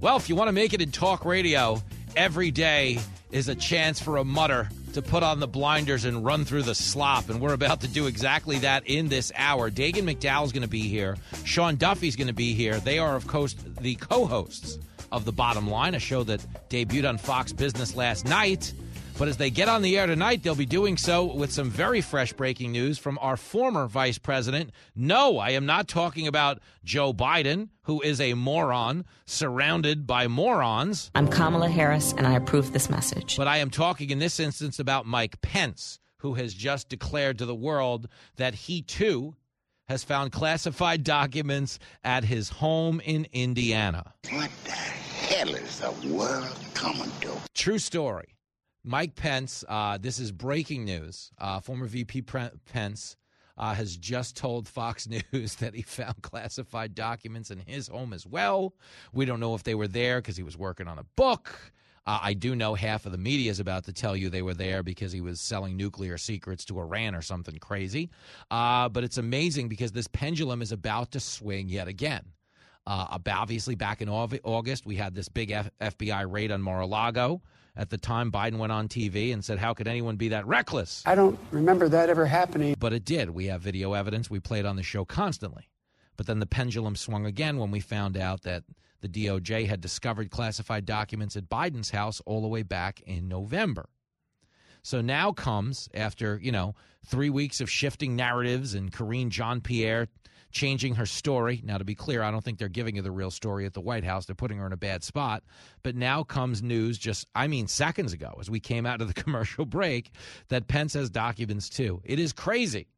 Well, 0.00 0.16
if 0.16 0.28
you 0.28 0.36
want 0.36 0.48
to 0.48 0.52
make 0.52 0.72
it 0.72 0.80
in 0.80 0.92
talk 0.92 1.24
radio, 1.24 1.82
every 2.16 2.50
day 2.50 2.98
is 3.32 3.48
a 3.48 3.54
chance 3.54 4.00
for 4.00 4.18
a 4.18 4.24
mutter 4.24 4.68
to 4.94 5.02
put 5.02 5.22
on 5.22 5.40
the 5.40 5.46
blinders 5.46 6.04
and 6.04 6.24
run 6.24 6.44
through 6.44 6.62
the 6.62 6.74
slop. 6.74 7.28
And 7.28 7.40
we're 7.40 7.52
about 7.52 7.80
to 7.82 7.88
do 7.88 8.06
exactly 8.06 8.58
that 8.60 8.86
in 8.86 9.08
this 9.08 9.30
hour. 9.36 9.70
Dagen 9.70 10.06
McDowell's 10.06 10.52
going 10.52 10.62
to 10.62 10.68
be 10.68 10.88
here. 10.88 11.16
Sean 11.44 11.76
Duffy's 11.76 12.16
going 12.16 12.28
to 12.28 12.32
be 12.32 12.54
here. 12.54 12.78
They 12.80 12.98
are, 12.98 13.16
of 13.16 13.26
course, 13.26 13.54
the 13.80 13.96
co 13.96 14.26
hosts 14.26 14.78
of 15.12 15.24
The 15.24 15.32
Bottom 15.32 15.68
Line, 15.68 15.94
a 15.94 15.98
show 15.98 16.22
that 16.24 16.40
debuted 16.68 17.08
on 17.08 17.18
Fox 17.18 17.52
Business 17.52 17.96
last 17.96 18.26
night. 18.26 18.72
But 19.20 19.28
as 19.28 19.36
they 19.36 19.50
get 19.50 19.68
on 19.68 19.82
the 19.82 19.98
air 19.98 20.06
tonight, 20.06 20.42
they'll 20.42 20.54
be 20.54 20.64
doing 20.64 20.96
so 20.96 21.26
with 21.26 21.52
some 21.52 21.68
very 21.68 22.00
fresh 22.00 22.32
breaking 22.32 22.72
news 22.72 22.96
from 22.96 23.18
our 23.20 23.36
former 23.36 23.86
vice 23.86 24.16
president. 24.16 24.70
No, 24.96 25.36
I 25.36 25.50
am 25.50 25.66
not 25.66 25.88
talking 25.88 26.26
about 26.26 26.58
Joe 26.84 27.12
Biden, 27.12 27.68
who 27.82 28.00
is 28.00 28.18
a 28.18 28.32
moron 28.32 29.04
surrounded 29.26 30.06
by 30.06 30.26
morons. 30.26 31.10
I'm 31.14 31.28
Kamala 31.28 31.68
Harris, 31.68 32.14
and 32.16 32.26
I 32.26 32.32
approve 32.32 32.72
this 32.72 32.88
message. 32.88 33.36
But 33.36 33.46
I 33.46 33.58
am 33.58 33.68
talking 33.68 34.08
in 34.08 34.20
this 34.20 34.40
instance 34.40 34.78
about 34.78 35.04
Mike 35.04 35.42
Pence, 35.42 36.00
who 36.20 36.32
has 36.34 36.54
just 36.54 36.88
declared 36.88 37.36
to 37.40 37.44
the 37.44 37.54
world 37.54 38.08
that 38.36 38.54
he 38.54 38.80
too 38.80 39.36
has 39.86 40.02
found 40.02 40.32
classified 40.32 41.04
documents 41.04 41.78
at 42.02 42.24
his 42.24 42.48
home 42.48 43.02
in 43.04 43.26
Indiana. 43.34 44.14
What 44.30 44.50
the 44.64 44.70
hell 44.70 45.54
is 45.54 45.78
the 45.78 45.90
world 46.08 46.56
coming 46.72 47.12
to? 47.20 47.36
True 47.52 47.78
story. 47.78 48.34
Mike 48.84 49.14
Pence, 49.14 49.64
uh, 49.68 49.98
this 49.98 50.18
is 50.18 50.32
breaking 50.32 50.84
news. 50.84 51.30
Uh, 51.38 51.60
former 51.60 51.86
VP 51.86 52.22
Pence 52.22 53.16
uh, 53.58 53.74
has 53.74 53.96
just 53.96 54.36
told 54.36 54.66
Fox 54.66 55.06
News 55.32 55.56
that 55.56 55.74
he 55.74 55.82
found 55.82 56.22
classified 56.22 56.94
documents 56.94 57.50
in 57.50 57.58
his 57.58 57.88
home 57.88 58.12
as 58.12 58.26
well. 58.26 58.74
We 59.12 59.26
don't 59.26 59.40
know 59.40 59.54
if 59.54 59.62
they 59.62 59.74
were 59.74 59.88
there 59.88 60.18
because 60.18 60.36
he 60.36 60.42
was 60.42 60.56
working 60.56 60.88
on 60.88 60.98
a 60.98 61.04
book. 61.16 61.72
Uh, 62.06 62.18
I 62.22 62.32
do 62.32 62.56
know 62.56 62.74
half 62.74 63.04
of 63.04 63.12
the 63.12 63.18
media 63.18 63.50
is 63.50 63.60
about 63.60 63.84
to 63.84 63.92
tell 63.92 64.16
you 64.16 64.30
they 64.30 64.40
were 64.40 64.54
there 64.54 64.82
because 64.82 65.12
he 65.12 65.20
was 65.20 65.40
selling 65.40 65.76
nuclear 65.76 66.16
secrets 66.16 66.64
to 66.64 66.80
Iran 66.80 67.14
or 67.14 67.20
something 67.20 67.58
crazy. 67.58 68.08
Uh, 68.50 68.88
but 68.88 69.04
it's 69.04 69.18
amazing 69.18 69.68
because 69.68 69.92
this 69.92 70.08
pendulum 70.08 70.62
is 70.62 70.72
about 70.72 71.10
to 71.12 71.20
swing 71.20 71.68
yet 71.68 71.86
again. 71.86 72.24
Uh, 72.86 73.18
obviously, 73.28 73.74
back 73.74 74.00
in 74.00 74.08
August, 74.08 74.86
we 74.86 74.96
had 74.96 75.14
this 75.14 75.28
big 75.28 75.50
F- 75.50 75.70
FBI 75.80 76.32
raid 76.32 76.50
on 76.50 76.62
Mar-a-Lago. 76.62 77.42
At 77.80 77.88
the 77.88 77.96
time, 77.96 78.30
Biden 78.30 78.58
went 78.58 78.72
on 78.72 78.88
TV 78.88 79.32
and 79.32 79.42
said, 79.42 79.58
"How 79.58 79.72
could 79.72 79.88
anyone 79.88 80.16
be 80.16 80.28
that 80.28 80.46
reckless?" 80.46 81.02
I 81.06 81.14
don't 81.14 81.38
remember 81.50 81.88
that 81.88 82.10
ever 82.10 82.26
happening. 82.26 82.76
But 82.78 82.92
it 82.92 83.06
did. 83.06 83.30
We 83.30 83.46
have 83.46 83.62
video 83.62 83.94
evidence. 83.94 84.28
We 84.28 84.38
played 84.38 84.66
on 84.66 84.76
the 84.76 84.82
show 84.82 85.06
constantly. 85.06 85.70
But 86.18 86.26
then 86.26 86.40
the 86.40 86.46
pendulum 86.46 86.94
swung 86.94 87.24
again 87.24 87.56
when 87.56 87.70
we 87.70 87.80
found 87.80 88.18
out 88.18 88.42
that 88.42 88.64
the 89.00 89.08
DOJ 89.08 89.66
had 89.66 89.80
discovered 89.80 90.30
classified 90.30 90.84
documents 90.84 91.36
at 91.36 91.48
Biden's 91.48 91.88
house 91.88 92.20
all 92.26 92.42
the 92.42 92.48
way 92.48 92.62
back 92.62 93.00
in 93.00 93.28
November. 93.28 93.88
So 94.82 95.00
now 95.00 95.32
comes 95.32 95.88
after, 95.94 96.38
you 96.42 96.52
know, 96.52 96.74
three 97.06 97.30
weeks 97.30 97.62
of 97.62 97.70
shifting 97.70 98.14
narratives 98.14 98.74
and 98.74 98.92
Karine 98.92 99.30
Jean 99.30 99.62
Pierre 99.62 100.08
changing 100.50 100.94
her 100.96 101.06
story. 101.06 101.60
Now, 101.64 101.78
to 101.78 101.84
be 101.84 101.94
clear, 101.94 102.22
I 102.22 102.30
don't 102.30 102.44
think 102.44 102.58
they're 102.58 102.68
giving 102.68 102.96
her 102.96 103.02
the 103.02 103.10
real 103.10 103.30
story 103.30 103.66
at 103.66 103.74
the 103.74 103.80
White 103.80 104.04
House. 104.04 104.26
They're 104.26 104.34
putting 104.34 104.58
her 104.58 104.66
in 104.66 104.72
a 104.72 104.76
bad 104.76 105.04
spot. 105.04 105.42
But 105.82 105.96
now 105.96 106.22
comes 106.22 106.62
news 106.62 106.98
just, 106.98 107.26
I 107.34 107.46
mean, 107.46 107.68
seconds 107.68 108.12
ago 108.12 108.36
as 108.40 108.50
we 108.50 108.60
came 108.60 108.86
out 108.86 109.00
of 109.00 109.08
the 109.08 109.14
commercial 109.22 109.64
break 109.64 110.10
that 110.48 110.68
Pence 110.68 110.94
has 110.94 111.10
documents 111.10 111.68
too. 111.68 112.00
It 112.04 112.18
is 112.18 112.32
crazy 112.32 112.88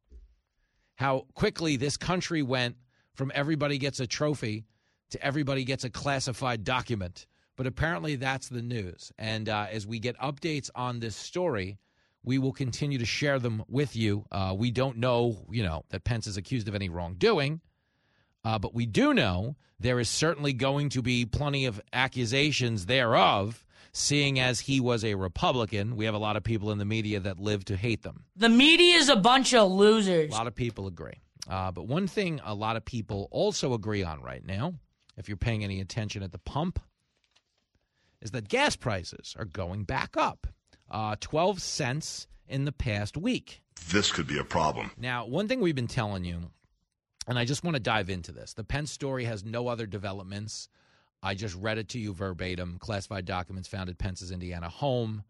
how 0.95 1.25
quickly 1.33 1.75
this 1.75 1.97
country 1.97 2.41
went 2.41 2.75
from 3.15 3.31
everybody 3.35 3.77
gets 3.77 3.99
a 3.99 4.07
trophy 4.07 4.65
to 5.11 5.23
everybody 5.23 5.63
gets 5.63 5.83
a 5.83 5.89
classified 5.89 6.63
document. 6.63 7.27
But 7.55 7.67
apparently 7.67 8.15
that's 8.15 8.49
the 8.49 8.63
news. 8.63 9.11
And 9.17 9.47
uh, 9.47 9.67
as 9.71 9.85
we 9.85 9.99
get 9.99 10.17
updates 10.17 10.71
on 10.73 10.99
this 10.99 11.15
story, 11.15 11.77
we 12.23 12.37
will 12.37 12.53
continue 12.53 12.97
to 12.97 13.05
share 13.05 13.39
them 13.39 13.63
with 13.67 13.95
you. 13.95 14.25
Uh, 14.31 14.55
we 14.57 14.71
don't 14.71 14.97
know, 14.97 15.45
you 15.49 15.63
know, 15.63 15.83
that 15.89 16.03
Pence 16.03 16.27
is 16.27 16.37
accused 16.37 16.67
of 16.67 16.75
any 16.75 16.89
wrongdoing, 16.89 17.61
uh, 18.45 18.57
but 18.59 18.73
we 18.73 18.85
do 18.85 19.13
know 19.13 19.55
there 19.79 19.99
is 19.99 20.09
certainly 20.09 20.53
going 20.53 20.89
to 20.89 21.01
be 21.01 21.25
plenty 21.25 21.65
of 21.65 21.81
accusations 21.91 22.85
thereof. 22.85 23.65
Seeing 23.95 24.39
as 24.39 24.59
he 24.59 24.79
was 24.79 25.05
a 25.05 25.13
Republican, 25.13 25.95
we 25.95 26.05
have 26.05 26.15
a 26.15 26.19
lot 26.19 26.35
of 26.35 26.43
people 26.43 26.71
in 26.71 26.79
the 26.79 26.85
media 26.85 27.19
that 27.19 27.39
live 27.39 27.63
to 27.65 27.77
hate 27.77 28.01
them. 28.01 28.23
The 28.35 28.49
media 28.49 28.95
is 28.95 29.07
a 29.07 29.15
bunch 29.15 29.53
of 29.53 29.71
losers. 29.71 30.31
A 30.31 30.33
lot 30.33 30.47
of 30.47 30.55
people 30.55 30.87
agree. 30.87 31.21
Uh, 31.47 31.71
but 31.71 31.85
one 31.85 32.07
thing 32.07 32.41
a 32.43 32.55
lot 32.55 32.75
of 32.75 32.85
people 32.85 33.27
also 33.29 33.73
agree 33.73 34.03
on 34.03 34.19
right 34.21 34.43
now, 34.43 34.73
if 35.15 35.27
you're 35.27 35.37
paying 35.37 35.63
any 35.63 35.79
attention 35.79 36.23
at 36.23 36.31
the 36.31 36.39
pump, 36.39 36.79
is 38.21 38.31
that 38.31 38.47
gas 38.47 38.75
prices 38.75 39.35
are 39.37 39.45
going 39.45 39.83
back 39.83 40.17
up 40.17 40.47
uh, 40.93 41.15
12 41.19 41.61
cents 41.61 42.27
in 42.47 42.63
the 42.63 42.71
past 42.71 43.17
week. 43.17 43.63
This 43.89 44.11
could 44.11 44.27
be 44.27 44.37
a 44.37 44.43
problem. 44.43 44.91
Now, 44.97 45.25
one 45.25 45.47
thing 45.47 45.59
we've 45.59 45.75
been 45.75 45.87
telling 45.87 46.23
you, 46.23 46.51
and 47.27 47.37
I 47.37 47.43
just 47.43 47.63
want 47.63 47.75
to 47.75 47.81
dive 47.81 48.09
into 48.09 48.31
this 48.31 48.53
the 48.53 48.63
Pence 48.63 48.91
story 48.91 49.25
has 49.25 49.43
no 49.43 49.67
other 49.67 49.85
developments. 49.85 50.69
I 51.21 51.35
just 51.35 51.55
read 51.55 51.77
it 51.77 51.89
to 51.89 51.99
you 51.99 52.13
verbatim. 52.13 52.77
Classified 52.79 53.25
documents 53.25 53.67
found 53.67 53.89
at 53.89 53.97
Pence's 53.97 54.31
Indiana 54.31 54.69
home. 54.69 55.23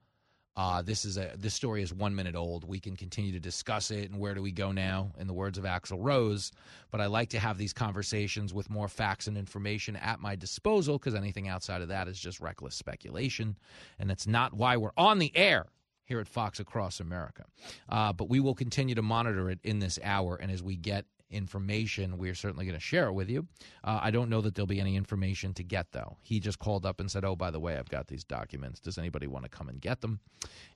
Uh, 0.55 0.83
this 0.83 1.03
is 1.03 1.17
a 1.17 1.31
this 1.35 1.53
story 1.53 1.81
is 1.81 1.93
one 1.93 2.13
minute 2.13 2.35
old. 2.35 2.63
We 2.63 2.79
can 2.79 2.95
continue 2.95 3.31
to 3.31 3.39
discuss 3.39 3.89
it 3.89 4.11
and 4.11 4.19
where 4.19 4.35
do 4.35 4.41
we 4.41 4.51
go 4.51 4.71
now, 4.71 5.11
in 5.17 5.25
the 5.27 5.33
words 5.33 5.57
of 5.57 5.63
Axl 5.63 5.97
Rose. 5.99 6.51
But 6.91 7.01
I 7.01 7.07
like 7.07 7.29
to 7.29 7.39
have 7.39 7.57
these 7.57 7.73
conversations 7.73 8.53
with 8.53 8.69
more 8.69 8.87
facts 8.87 9.27
and 9.27 9.37
information 9.37 9.95
at 9.95 10.19
my 10.19 10.35
disposal 10.35 10.99
because 10.99 11.15
anything 11.15 11.47
outside 11.47 11.81
of 11.81 11.87
that 11.87 12.07
is 12.07 12.19
just 12.19 12.39
reckless 12.39 12.75
speculation, 12.75 13.57
and 13.97 14.09
that's 14.09 14.27
not 14.27 14.53
why 14.53 14.77
we're 14.77 14.91
on 14.95 15.17
the 15.19 15.35
air 15.35 15.65
here 16.05 16.19
at 16.19 16.27
Fox 16.27 16.59
Across 16.59 16.99
America. 16.99 17.45
Uh, 17.89 18.13
but 18.13 18.29
we 18.29 18.39
will 18.39 18.55
continue 18.55 18.93
to 18.93 19.01
monitor 19.01 19.49
it 19.49 19.59
in 19.63 19.79
this 19.79 19.97
hour, 20.03 20.35
and 20.35 20.51
as 20.51 20.61
we 20.61 20.75
get 20.75 21.05
information, 21.33 22.17
we're 22.17 22.35
certainly 22.35 22.65
going 22.65 22.77
to 22.77 22.83
share 22.83 23.07
it 23.07 23.13
with 23.13 23.29
you. 23.29 23.47
Uh, 23.83 23.99
I 24.01 24.11
don't 24.11 24.29
know 24.29 24.41
that 24.41 24.55
there'll 24.55 24.67
be 24.67 24.79
any 24.79 24.95
information 24.95 25.53
to 25.55 25.63
get, 25.63 25.91
though. 25.91 26.17
He 26.21 26.39
just 26.39 26.59
called 26.59 26.85
up 26.85 26.99
and 26.99 27.09
said, 27.09 27.25
Oh, 27.25 27.35
by 27.35 27.51
the 27.51 27.59
way, 27.59 27.77
I've 27.77 27.89
got 27.89 28.07
these 28.07 28.23
documents. 28.23 28.79
Does 28.79 28.97
anybody 28.97 29.27
want 29.27 29.45
to 29.45 29.49
come 29.49 29.69
and 29.69 29.81
get 29.81 30.01
them? 30.01 30.19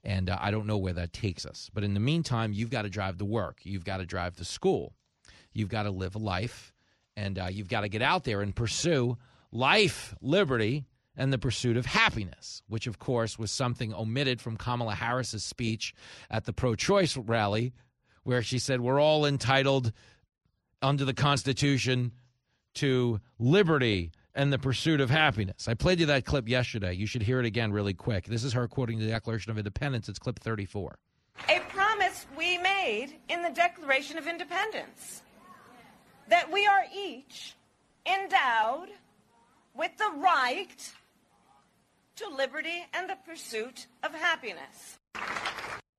And 0.03 0.29
uh, 0.29 0.37
I 0.39 0.51
don't 0.51 0.67
know 0.67 0.77
where 0.77 0.93
that 0.93 1.13
takes 1.13 1.45
us. 1.45 1.69
But 1.73 1.83
in 1.83 1.93
the 1.93 1.99
meantime, 1.99 2.53
you've 2.53 2.69
got 2.69 2.83
to 2.83 2.89
drive 2.89 3.17
to 3.17 3.25
work, 3.25 3.59
you've 3.63 3.85
got 3.85 3.97
to 3.97 4.05
drive 4.05 4.35
to 4.37 4.45
school, 4.45 4.93
you've 5.53 5.69
got 5.69 5.83
to 5.83 5.91
live 5.91 6.15
a 6.15 6.19
life, 6.19 6.73
and 7.15 7.39
uh, 7.39 7.47
you've 7.49 7.69
got 7.69 7.81
to 7.81 7.89
get 7.89 8.01
out 8.01 8.23
there 8.23 8.41
and 8.41 8.55
pursue 8.55 9.17
life, 9.51 10.15
liberty, 10.21 10.85
and 11.17 11.33
the 11.33 11.39
pursuit 11.39 11.77
of 11.77 11.85
happiness, 11.85 12.61
which, 12.67 12.85
of 12.85 12.99
course, 12.99 13.39
was 13.39 13.51
something 13.51 13.93
omitted 13.93 14.39
from 14.39 14.55
Kamala 14.55 14.93
Harris's 14.93 15.43
speech 15.43 15.95
at 16.29 16.45
the 16.45 16.53
pro 16.53 16.75
choice 16.75 17.17
rally, 17.17 17.73
where 18.23 18.43
she 18.43 18.59
said, 18.59 18.81
We're 18.81 18.99
all 18.99 19.25
entitled 19.25 19.91
under 20.81 21.05
the 21.05 21.13
Constitution 21.13 22.11
to 22.75 23.19
liberty 23.39 24.11
and 24.35 24.53
the 24.53 24.59
pursuit 24.59 25.01
of 25.01 25.09
happiness. 25.09 25.67
I 25.67 25.73
played 25.73 25.99
you 25.99 26.05
that 26.07 26.25
clip 26.25 26.47
yesterday. 26.47 26.93
You 26.93 27.07
should 27.07 27.23
hear 27.23 27.39
it 27.39 27.45
again 27.45 27.71
really 27.71 27.93
quick. 27.93 28.25
This 28.25 28.43
is 28.43 28.53
her 28.53 28.67
quoting 28.67 28.99
the 28.99 29.07
Declaration 29.07 29.51
of 29.51 29.57
Independence. 29.57 30.07
It's 30.07 30.19
clip 30.19 30.39
34. 30.39 30.95
A 31.49 31.59
promise 31.69 32.25
we 32.37 32.57
made 32.59 33.15
in 33.29 33.41
the 33.41 33.49
Declaration 33.49 34.17
of 34.17 34.27
Independence 34.27 35.23
that 36.29 36.51
we 36.51 36.67
are 36.67 36.83
each 36.95 37.55
endowed 38.05 38.89
with 39.75 39.91
the 39.97 40.11
right 40.17 40.93
to 42.17 42.29
liberty 42.29 42.85
and 42.93 43.09
the 43.09 43.17
pursuit 43.25 43.87
of 44.03 44.13
happiness. 44.13 44.99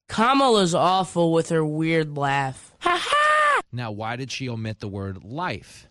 Kamala's 0.08 0.74
awful 0.74 1.32
with 1.32 1.48
her 1.50 1.64
weird 1.64 2.16
laugh. 2.16 2.72
Ha 2.80 2.98
ha! 3.00 3.37
Now, 3.70 3.90
why 3.90 4.16
did 4.16 4.30
she 4.30 4.48
omit 4.48 4.80
the 4.80 4.88
word 4.88 5.24
life, 5.24 5.88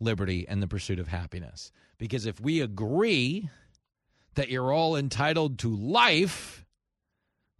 liberty, 0.00 0.46
and 0.48 0.62
the 0.62 0.68
pursuit 0.68 0.98
of 0.98 1.08
happiness? 1.08 1.72
Because 1.98 2.26
if 2.26 2.40
we 2.40 2.60
agree 2.60 3.50
that 4.34 4.50
you're 4.50 4.72
all 4.72 4.94
entitled 4.96 5.58
to 5.60 5.74
life, 5.74 6.64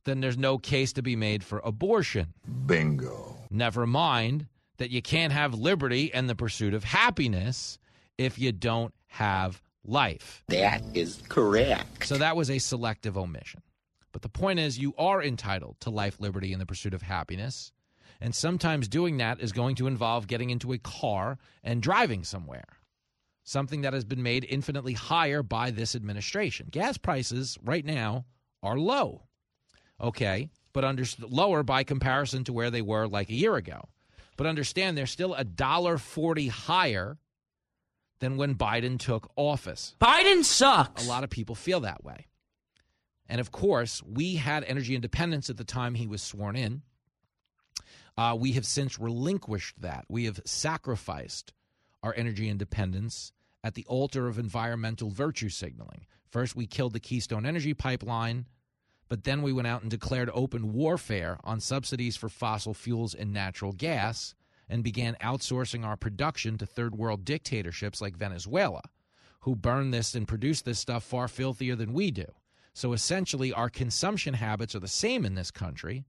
then 0.04 0.20
there's 0.20 0.38
no 0.38 0.58
case 0.58 0.92
to 0.94 1.02
be 1.02 1.16
made 1.16 1.42
for 1.42 1.60
abortion. 1.64 2.34
Bingo. 2.66 3.36
Never 3.50 3.86
mind 3.86 4.46
that 4.76 4.90
you 4.90 5.02
can't 5.02 5.32
have 5.32 5.54
liberty 5.54 6.12
and 6.14 6.28
the 6.28 6.34
pursuit 6.34 6.74
of 6.74 6.84
happiness 6.84 7.78
if 8.16 8.38
you 8.38 8.52
don't 8.52 8.94
have 9.08 9.60
life. 9.84 10.44
That 10.48 10.82
is 10.94 11.22
correct. 11.28 12.06
So 12.06 12.16
that 12.18 12.36
was 12.36 12.50
a 12.50 12.58
selective 12.58 13.18
omission. 13.18 13.62
But 14.12 14.22
the 14.22 14.28
point 14.28 14.58
is, 14.58 14.78
you 14.78 14.94
are 14.98 15.22
entitled 15.22 15.76
to 15.80 15.90
life, 15.90 16.20
liberty, 16.20 16.52
and 16.52 16.60
the 16.60 16.66
pursuit 16.66 16.94
of 16.94 17.02
happiness. 17.02 17.72
And 18.20 18.34
sometimes 18.34 18.88
doing 18.88 19.18
that 19.18 19.40
is 19.40 19.52
going 19.52 19.76
to 19.76 19.86
involve 19.86 20.26
getting 20.26 20.50
into 20.50 20.72
a 20.72 20.78
car 20.78 21.38
and 21.62 21.80
driving 21.80 22.24
somewhere, 22.24 22.66
something 23.44 23.82
that 23.82 23.92
has 23.92 24.04
been 24.04 24.22
made 24.22 24.44
infinitely 24.48 24.94
higher 24.94 25.42
by 25.42 25.70
this 25.70 25.94
administration. 25.94 26.66
Gas 26.70 26.98
prices 26.98 27.58
right 27.62 27.84
now 27.84 28.24
are 28.62 28.76
low, 28.76 29.22
okay, 30.00 30.50
but 30.72 30.84
under, 30.84 31.04
lower 31.20 31.62
by 31.62 31.84
comparison 31.84 32.42
to 32.44 32.52
where 32.52 32.70
they 32.70 32.82
were 32.82 33.06
like 33.06 33.30
a 33.30 33.34
year 33.34 33.54
ago. 33.54 33.88
But 34.36 34.48
understand 34.48 34.96
they're 34.96 35.06
still 35.06 35.34
a 35.34 35.44
dollar 35.44 35.96
forty 35.98 36.48
higher 36.48 37.18
than 38.20 38.36
when 38.36 38.56
Biden 38.56 38.98
took 38.98 39.30
office. 39.36 39.94
Biden 40.00 40.42
sucks. 40.42 41.04
A 41.04 41.08
lot 41.08 41.22
of 41.22 41.30
people 41.30 41.54
feel 41.54 41.80
that 41.80 42.02
way. 42.02 42.26
And 43.28 43.40
of 43.40 43.52
course, 43.52 44.02
we 44.02 44.36
had 44.36 44.64
energy 44.64 44.96
independence 44.96 45.50
at 45.50 45.56
the 45.56 45.64
time 45.64 45.94
he 45.94 46.08
was 46.08 46.22
sworn 46.22 46.56
in. 46.56 46.82
Uh, 48.18 48.34
we 48.34 48.50
have 48.50 48.66
since 48.66 48.98
relinquished 48.98 49.80
that. 49.80 50.04
We 50.08 50.24
have 50.24 50.40
sacrificed 50.44 51.52
our 52.02 52.12
energy 52.16 52.48
independence 52.48 53.32
at 53.62 53.74
the 53.74 53.86
altar 53.86 54.26
of 54.26 54.40
environmental 54.40 55.08
virtue 55.08 55.48
signaling. 55.48 56.04
First, 56.28 56.56
we 56.56 56.66
killed 56.66 56.94
the 56.94 57.00
Keystone 57.00 57.46
Energy 57.46 57.74
Pipeline, 57.74 58.46
but 59.08 59.22
then 59.22 59.40
we 59.40 59.52
went 59.52 59.68
out 59.68 59.82
and 59.82 59.90
declared 59.90 60.30
open 60.34 60.72
warfare 60.72 61.38
on 61.44 61.60
subsidies 61.60 62.16
for 62.16 62.28
fossil 62.28 62.74
fuels 62.74 63.14
and 63.14 63.32
natural 63.32 63.70
gas 63.70 64.34
and 64.68 64.82
began 64.82 65.16
outsourcing 65.22 65.84
our 65.84 65.96
production 65.96 66.58
to 66.58 66.66
third 66.66 66.96
world 66.96 67.24
dictatorships 67.24 68.00
like 68.00 68.16
Venezuela, 68.16 68.82
who 69.42 69.54
burn 69.54 69.92
this 69.92 70.16
and 70.16 70.26
produce 70.26 70.60
this 70.60 70.80
stuff 70.80 71.04
far 71.04 71.28
filthier 71.28 71.76
than 71.76 71.92
we 71.92 72.10
do. 72.10 72.26
So 72.74 72.94
essentially, 72.94 73.52
our 73.52 73.70
consumption 73.70 74.34
habits 74.34 74.74
are 74.74 74.80
the 74.80 74.88
same 74.88 75.24
in 75.24 75.36
this 75.36 75.52
country. 75.52 76.04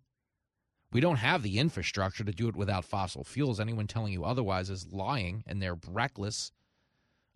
We 0.91 1.01
don't 1.01 1.17
have 1.17 1.43
the 1.43 1.59
infrastructure 1.59 2.23
to 2.23 2.31
do 2.31 2.47
it 2.47 2.55
without 2.55 2.83
fossil 2.83 3.23
fuels. 3.23 3.59
Anyone 3.59 3.87
telling 3.87 4.11
you 4.11 4.23
otherwise 4.23 4.69
is 4.69 4.91
lying 4.91 5.43
and 5.45 5.61
they're 5.61 5.77
reckless. 5.87 6.51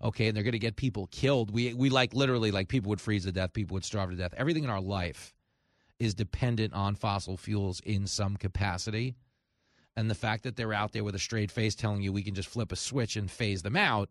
Okay, 0.01 0.27
and 0.27 0.35
they're 0.35 0.43
going 0.43 0.53
to 0.53 0.59
get 0.59 0.75
people 0.75 1.07
killed. 1.07 1.51
We 1.51 1.73
we 1.73 1.89
like 1.89 2.13
literally 2.13 2.51
like 2.51 2.67
people 2.67 2.89
would 2.89 2.99
freeze 2.99 3.25
to 3.25 3.31
death, 3.31 3.53
people 3.53 3.75
would 3.75 3.85
starve 3.85 4.09
to 4.09 4.15
death. 4.15 4.33
Everything 4.35 4.63
in 4.63 4.69
our 4.69 4.81
life 4.81 5.33
is 5.99 6.13
dependent 6.13 6.73
on 6.73 6.95
fossil 6.95 7.37
fuels 7.37 7.79
in 7.81 8.07
some 8.07 8.35
capacity. 8.35 9.15
And 9.95 10.09
the 10.09 10.15
fact 10.15 10.43
that 10.43 10.55
they're 10.55 10.73
out 10.73 10.91
there 10.91 11.03
with 11.03 11.15
a 11.15 11.19
straight 11.19 11.51
face 11.51 11.75
telling 11.75 12.01
you 12.01 12.11
we 12.11 12.23
can 12.23 12.33
just 12.33 12.49
flip 12.49 12.71
a 12.71 12.75
switch 12.75 13.15
and 13.15 13.29
phase 13.29 13.61
them 13.61 13.75
out, 13.75 14.09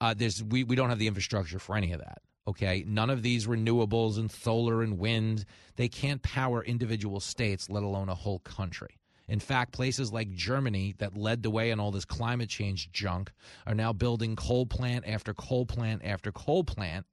uh, 0.00 0.14
there's 0.16 0.42
we, 0.42 0.64
we 0.64 0.74
don't 0.74 0.88
have 0.88 0.98
the 0.98 1.06
infrastructure 1.06 1.58
for 1.58 1.76
any 1.76 1.92
of 1.92 2.00
that. 2.00 2.22
Okay, 2.48 2.82
none 2.86 3.10
of 3.10 3.22
these 3.22 3.46
renewables 3.46 4.16
and 4.16 4.30
solar 4.30 4.80
and 4.80 4.98
wind, 4.98 5.44
they 5.76 5.86
can't 5.86 6.22
power 6.22 6.64
individual 6.64 7.20
states, 7.20 7.68
let 7.68 7.82
alone 7.82 8.08
a 8.08 8.14
whole 8.14 8.38
country. 8.38 8.96
In 9.28 9.38
fact, 9.38 9.72
places 9.72 10.14
like 10.14 10.30
Germany 10.30 10.94
that 10.96 11.14
led 11.14 11.42
the 11.42 11.50
way 11.50 11.70
in 11.70 11.78
all 11.78 11.90
this 11.90 12.06
climate 12.06 12.48
change 12.48 12.90
junk 12.90 13.30
are 13.66 13.74
now 13.74 13.92
building 13.92 14.34
coal 14.34 14.64
plant 14.64 15.06
after 15.06 15.34
coal 15.34 15.66
plant 15.66 16.00
after 16.02 16.32
coal 16.32 16.64
plant 16.64 17.04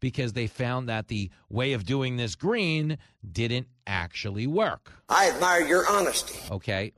because 0.00 0.32
they 0.32 0.48
found 0.48 0.88
that 0.88 1.06
the 1.06 1.30
way 1.48 1.72
of 1.72 1.84
doing 1.84 2.16
this 2.16 2.34
green 2.34 2.98
didn't 3.30 3.68
actually 3.86 4.48
work. 4.48 4.92
I 5.08 5.30
admire 5.30 5.64
your 5.64 5.88
honesty. 5.88 6.36
Okay. 6.50 6.94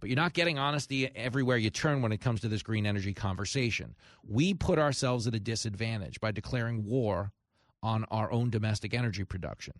But 0.00 0.08
you're 0.08 0.16
not 0.16 0.32
getting 0.32 0.58
honesty 0.58 1.10
everywhere 1.16 1.56
you 1.56 1.70
turn 1.70 2.02
when 2.02 2.12
it 2.12 2.20
comes 2.20 2.40
to 2.42 2.48
this 2.48 2.62
green 2.62 2.86
energy 2.86 3.12
conversation. 3.12 3.96
We 4.26 4.54
put 4.54 4.78
ourselves 4.78 5.26
at 5.26 5.34
a 5.34 5.40
disadvantage 5.40 6.20
by 6.20 6.30
declaring 6.30 6.84
war 6.84 7.32
on 7.82 8.04
our 8.10 8.30
own 8.30 8.50
domestic 8.50 8.94
energy 8.94 9.24
production. 9.24 9.74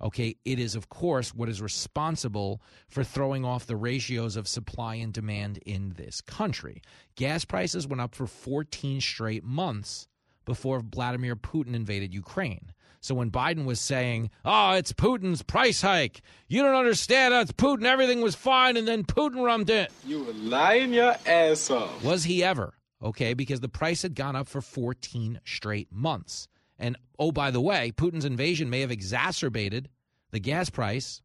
Okay, 0.00 0.36
it 0.44 0.58
is, 0.58 0.74
of 0.74 0.88
course, 0.88 1.34
what 1.34 1.48
is 1.48 1.62
responsible 1.62 2.60
for 2.88 3.04
throwing 3.04 3.44
off 3.44 3.66
the 3.66 3.76
ratios 3.76 4.36
of 4.36 4.48
supply 4.48 4.96
and 4.96 5.12
demand 5.12 5.58
in 5.64 5.90
this 5.96 6.20
country. 6.20 6.82
Gas 7.14 7.44
prices 7.44 7.86
went 7.86 8.00
up 8.00 8.14
for 8.14 8.26
14 8.26 9.00
straight 9.00 9.44
months 9.44 10.08
before 10.44 10.80
Vladimir 10.80 11.36
Putin 11.36 11.74
invaded 11.74 12.12
Ukraine. 12.12 12.72
So 13.02 13.16
when 13.16 13.32
Biden 13.32 13.64
was 13.64 13.80
saying, 13.80 14.30
oh, 14.44 14.74
it's 14.74 14.92
Putin's 14.92 15.42
price 15.42 15.82
hike, 15.82 16.22
you 16.46 16.62
don't 16.62 16.76
understand, 16.76 17.34
it's 17.34 17.50
Putin, 17.50 17.84
everything 17.84 18.20
was 18.20 18.36
fine, 18.36 18.76
and 18.76 18.86
then 18.86 19.02
Putin 19.02 19.44
rummed 19.44 19.70
in. 19.70 19.88
You 20.06 20.22
were 20.22 20.32
lying 20.34 20.92
your 20.92 21.16
ass 21.26 21.68
off. 21.68 22.04
Was 22.04 22.22
he 22.22 22.44
ever? 22.44 22.74
Okay, 23.02 23.34
because 23.34 23.58
the 23.58 23.68
price 23.68 24.02
had 24.02 24.14
gone 24.14 24.36
up 24.36 24.46
for 24.46 24.60
14 24.60 25.40
straight 25.44 25.90
months. 25.90 26.46
And 26.78 26.96
oh, 27.18 27.32
by 27.32 27.50
the 27.50 27.60
way, 27.60 27.90
Putin's 27.90 28.24
invasion 28.24 28.70
may 28.70 28.82
have 28.82 28.92
exacerbated 28.92 29.88
the 30.30 30.38
gas 30.38 30.70
price, 30.70 31.22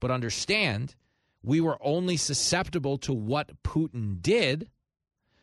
but 0.00 0.10
understand 0.10 0.96
we 1.44 1.60
were 1.60 1.78
only 1.80 2.16
susceptible 2.16 2.98
to 2.98 3.12
what 3.12 3.62
Putin 3.62 4.20
did 4.20 4.68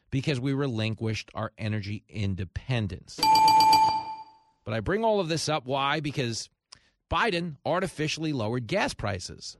because 0.10 0.38
we 0.38 0.52
relinquished 0.52 1.32
our 1.34 1.54
energy 1.58 2.04
independence. 2.10 3.22
But 4.64 4.74
I 4.74 4.80
bring 4.80 5.04
all 5.04 5.20
of 5.20 5.30
this 5.30 5.50
up. 5.50 5.66
Why? 5.66 6.00
Because 6.00 6.50
Biden 7.10 7.58
artificially 7.66 8.34
lowered 8.34 8.68
gas 8.68 8.94
prices 8.94 9.58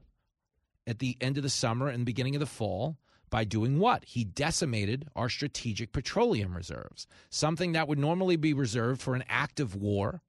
at 0.86 0.98
the 0.98 1.16
end 1.20 1.36
of 1.36 1.42
the 1.42 1.50
summer 1.50 1.88
and 1.88 2.04
beginning 2.04 2.34
of 2.36 2.40
the 2.40 2.46
fall 2.46 2.96
by 3.30 3.44
doing 3.44 3.78
what? 3.78 4.04
He 4.04 4.24
decimated 4.24 5.08
our 5.16 5.28
strategic 5.28 5.92
petroleum 5.92 6.54
reserves, 6.54 7.06
something 7.30 7.72
that 7.72 7.88
would 7.88 7.98
normally 7.98 8.36
be 8.36 8.52
reserved 8.52 9.00
for 9.00 9.14
an 9.14 9.24
act 9.28 9.58
of 9.58 9.74
war 9.74 10.22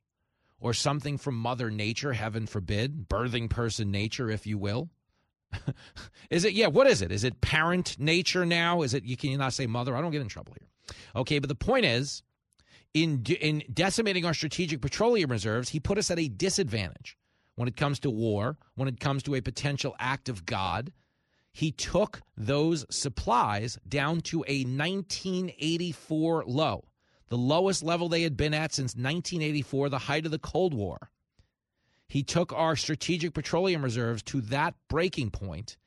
or 0.60 0.74
something 0.74 1.18
from 1.18 1.36
Mother 1.36 1.70
Nature, 1.70 2.14
heaven 2.14 2.48
forbid, 2.48 3.10
birthing 3.10 3.50
person 3.50 3.92
nature, 3.92 4.30
if 4.30 4.48
you 4.48 4.58
will. 4.58 4.90
is 6.30 6.46
it, 6.46 6.54
yeah, 6.54 6.68
what 6.68 6.88
is 6.88 7.02
it? 7.02 7.12
Is 7.12 7.26
it 7.26 7.42
parent 7.42 8.00
nature 8.00 8.46
now? 8.46 8.82
Is 8.82 8.94
it, 8.94 9.04
you 9.04 9.18
can 9.18 9.32
you 9.32 9.38
not 9.38 9.54
say 9.54 9.68
mother? 9.68 9.96
I 9.96 10.02
don't 10.02 10.12
get 10.12 10.22
in 10.22 10.30
trouble 10.30 10.56
here. 10.58 10.70
Okay, 11.16 11.40
but 11.40 11.50
the 11.50 11.56
point 11.56 11.86
is, 11.86 12.24
in, 12.94 13.24
in 13.39 13.64
decimating 13.74 14.26
our 14.26 14.34
strategic 14.34 14.82
petroleum 14.82 15.32
reserves, 15.32 15.70
he 15.70 15.80
put 15.80 15.98
us 15.98 16.12
at 16.12 16.20
a 16.20 16.28
disadvantage 16.28 17.18
when 17.56 17.68
it 17.68 17.76
comes 17.76 18.00
to 18.02 18.10
war, 18.10 18.58
when 18.76 18.88
it 18.88 19.00
comes 19.00 19.24
to 19.24 19.36
a 19.36 19.41
potential 19.41 19.96
act 20.00 20.30
of 20.30 20.46
God 20.46 20.91
he 21.54 21.72
took 21.72 22.22
those 22.36 22.86
supplies 22.89 23.78
down 23.88 24.22
to 24.22 24.44
a 24.48 24.64
1984 24.64 26.46
low, 26.48 26.86
the 27.30 27.38
lowest 27.38 27.84
level 27.84 28.10
they 28.10 28.24
had 28.24 28.36
been 28.36 28.56
at 28.56 28.74
since 28.74 28.96
1984, 28.96 29.89
the 29.89 30.00
height 30.00 30.26
of 30.26 30.32
the 30.32 30.39
Cold 30.39 30.74
War. 30.74 31.12
He 32.08 32.24
took 32.24 32.52
our 32.52 32.76
strategic 32.76 33.34
petroleum 33.36 33.84
reserves 33.84 34.24
to 34.24 34.41
that 34.41 34.74
breaking 34.89 35.30
point 35.30 35.78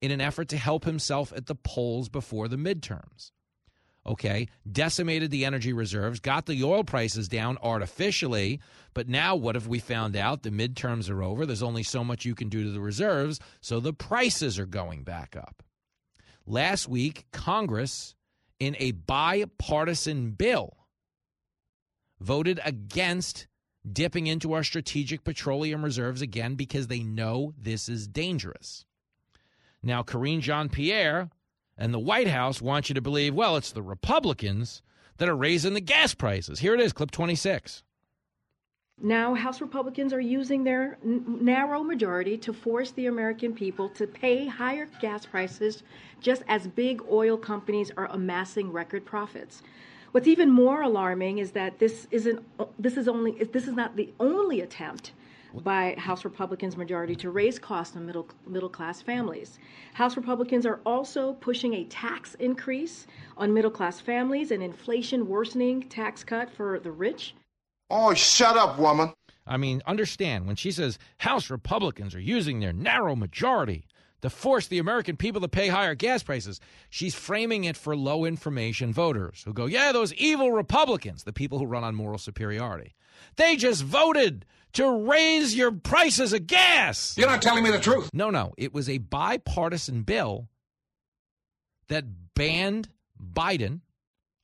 in 0.00 0.10
an 0.10 0.22
effort 0.22 0.48
to 0.48 0.56
help 0.56 0.84
himself 0.84 1.32
at 1.36 1.46
the 1.46 1.54
polls 1.54 2.08
before 2.08 2.48
the 2.48 2.56
midterms 2.56 3.30
okay, 4.10 4.48
decimated 4.70 5.30
the 5.30 5.44
energy 5.44 5.72
reserves, 5.72 6.20
got 6.20 6.46
the 6.46 6.64
oil 6.64 6.84
prices 6.84 7.28
down 7.28 7.56
artificially. 7.62 8.60
But 8.92 9.08
now, 9.08 9.36
what 9.36 9.54
have 9.54 9.68
we 9.68 9.78
found 9.78 10.16
out? 10.16 10.42
The 10.42 10.50
midterms 10.50 11.08
are 11.08 11.22
over. 11.22 11.46
There's 11.46 11.62
only 11.62 11.84
so 11.84 12.02
much 12.02 12.24
you 12.24 12.34
can 12.34 12.48
do 12.48 12.64
to 12.64 12.70
the 12.70 12.80
reserves, 12.80 13.38
so 13.60 13.78
the 13.78 13.92
prices 13.92 14.58
are 14.58 14.66
going 14.66 15.04
back 15.04 15.36
up. 15.36 15.62
Last 16.44 16.88
week, 16.88 17.26
Congress, 17.32 18.16
in 18.58 18.74
a 18.80 18.92
bipartisan 18.92 20.32
bill, 20.32 20.76
voted 22.20 22.60
against 22.64 23.46
dipping 23.90 24.26
into 24.26 24.52
our 24.52 24.64
strategic 24.64 25.22
petroleum 25.22 25.84
reserves 25.84 26.20
again 26.20 26.56
because 26.56 26.88
they 26.88 27.00
know 27.00 27.54
this 27.56 27.88
is 27.88 28.08
dangerous. 28.08 28.84
Now, 29.82 30.02
Karine 30.02 30.40
Jean 30.40 30.68
Pierre 30.68 31.30
and 31.80 31.94
the 31.94 31.98
White 31.98 32.28
House 32.28 32.60
wants 32.60 32.90
you 32.90 32.94
to 32.94 33.00
believe, 33.00 33.34
well, 33.34 33.56
it's 33.56 33.72
the 33.72 33.82
Republicans 33.82 34.82
that 35.16 35.28
are 35.28 35.36
raising 35.36 35.72
the 35.72 35.80
gas 35.80 36.14
prices. 36.14 36.60
Here 36.60 36.74
it 36.74 36.80
is, 36.80 36.92
clip 36.92 37.10
26. 37.10 37.82
Now, 39.02 39.34
House 39.34 39.62
Republicans 39.62 40.12
are 40.12 40.20
using 40.20 40.62
their 40.62 40.98
n- 41.02 41.38
narrow 41.40 41.82
majority 41.82 42.36
to 42.38 42.52
force 42.52 42.90
the 42.90 43.06
American 43.06 43.54
people 43.54 43.88
to 43.90 44.06
pay 44.06 44.46
higher 44.46 44.88
gas 45.00 45.24
prices 45.24 45.82
just 46.20 46.42
as 46.48 46.68
big 46.68 47.00
oil 47.10 47.38
companies 47.38 47.90
are 47.96 48.10
amassing 48.10 48.70
record 48.70 49.06
profits. 49.06 49.62
What's 50.10 50.26
even 50.26 50.50
more 50.50 50.82
alarming 50.82 51.38
is 51.38 51.52
that 51.52 51.78
this 51.78 52.08
isn't 52.10 52.44
this 52.78 52.96
is 52.96 53.08
only 53.08 53.32
this 53.44 53.66
is 53.66 53.74
not 53.74 53.96
the 53.96 54.12
only 54.18 54.60
attempt 54.60 55.12
by 55.62 55.94
House 55.98 56.24
Republicans' 56.24 56.76
majority 56.76 57.14
to 57.16 57.30
raise 57.30 57.58
costs 57.58 57.96
on 57.96 58.06
middle 58.06 58.28
middle 58.46 58.68
class 58.68 59.02
families. 59.02 59.58
House 59.94 60.16
Republicans 60.16 60.66
are 60.66 60.80
also 60.86 61.34
pushing 61.34 61.74
a 61.74 61.84
tax 61.84 62.34
increase 62.36 63.06
on 63.36 63.52
middle 63.52 63.70
class 63.70 64.00
families, 64.00 64.50
an 64.50 64.62
inflation 64.62 65.26
worsening 65.28 65.82
tax 65.88 66.24
cut 66.24 66.50
for 66.50 66.78
the 66.78 66.92
rich. 66.92 67.34
Oh, 67.90 68.14
shut 68.14 68.56
up, 68.56 68.78
woman. 68.78 69.12
I 69.46 69.56
mean, 69.56 69.82
understand 69.86 70.46
when 70.46 70.56
she 70.56 70.70
says 70.70 70.98
House 71.18 71.50
Republicans 71.50 72.14
are 72.14 72.20
using 72.20 72.60
their 72.60 72.72
narrow 72.72 73.16
majority 73.16 73.84
to 74.22 74.30
force 74.30 74.66
the 74.66 74.78
American 74.78 75.16
people 75.16 75.40
to 75.40 75.48
pay 75.48 75.68
higher 75.68 75.94
gas 75.94 76.22
prices. 76.22 76.60
She's 76.88 77.14
framing 77.14 77.64
it 77.64 77.76
for 77.76 77.96
low 77.96 78.24
information 78.24 78.92
voters 78.92 79.42
who 79.44 79.52
go, 79.52 79.66
yeah, 79.66 79.92
those 79.92 80.14
evil 80.14 80.52
Republicans, 80.52 81.24
the 81.24 81.32
people 81.32 81.58
who 81.58 81.66
run 81.66 81.84
on 81.84 81.94
moral 81.94 82.18
superiority. 82.18 82.94
They 83.36 83.56
just 83.56 83.82
voted 83.82 84.44
to 84.74 84.90
raise 84.90 85.54
your 85.54 85.72
prices 85.72 86.32
of 86.32 86.46
gas. 86.46 87.14
You're 87.16 87.28
not 87.28 87.42
telling 87.42 87.64
me 87.64 87.70
the 87.70 87.80
truth. 87.80 88.10
No, 88.12 88.30
no. 88.30 88.54
It 88.56 88.72
was 88.72 88.88
a 88.88 88.98
bipartisan 88.98 90.02
bill 90.02 90.48
that 91.88 92.04
banned 92.34 92.88
Biden. 93.22 93.80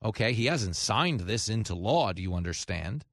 Okay, 0.05 0.33
he 0.33 0.47
hasn't 0.47 0.77
signed 0.77 1.21
this 1.21 1.49
into 1.49 1.75
law, 1.75 2.13
do 2.13 2.23
you 2.23 2.35
understand? 2.35 3.05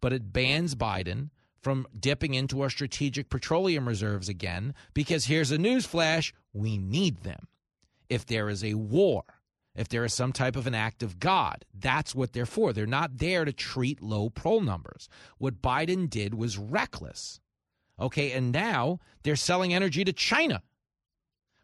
But 0.00 0.12
it 0.12 0.32
bans 0.32 0.74
Biden 0.74 1.30
from 1.60 1.86
dipping 1.98 2.34
into 2.34 2.60
our 2.60 2.70
strategic 2.70 3.28
petroleum 3.28 3.88
reserves 3.88 4.28
again 4.28 4.74
because 4.94 5.24
here's 5.24 5.50
a 5.50 5.58
news 5.58 5.84
flash 5.84 6.32
we 6.52 6.78
need 6.78 7.22
them. 7.22 7.48
If 8.08 8.24
there 8.24 8.48
is 8.48 8.62
a 8.62 8.74
war, 8.74 9.24
if 9.76 9.88
there 9.88 10.04
is 10.04 10.14
some 10.14 10.32
type 10.32 10.56
of 10.56 10.66
an 10.66 10.74
act 10.74 11.02
of 11.02 11.20
God. 11.20 11.64
That's 11.74 12.14
what 12.14 12.32
they're 12.32 12.46
for. 12.46 12.72
They're 12.72 12.86
not 12.86 13.18
there 13.18 13.44
to 13.44 13.52
treat 13.52 14.02
low 14.02 14.30
poll 14.30 14.60
numbers. 14.60 15.08
What 15.38 15.62
Biden 15.62 16.08
did 16.08 16.34
was 16.34 16.58
reckless. 16.58 17.40
Okay, 18.00 18.32
and 18.32 18.52
now 18.52 18.98
they're 19.22 19.36
selling 19.36 19.72
energy 19.72 20.04
to 20.04 20.12
China, 20.12 20.62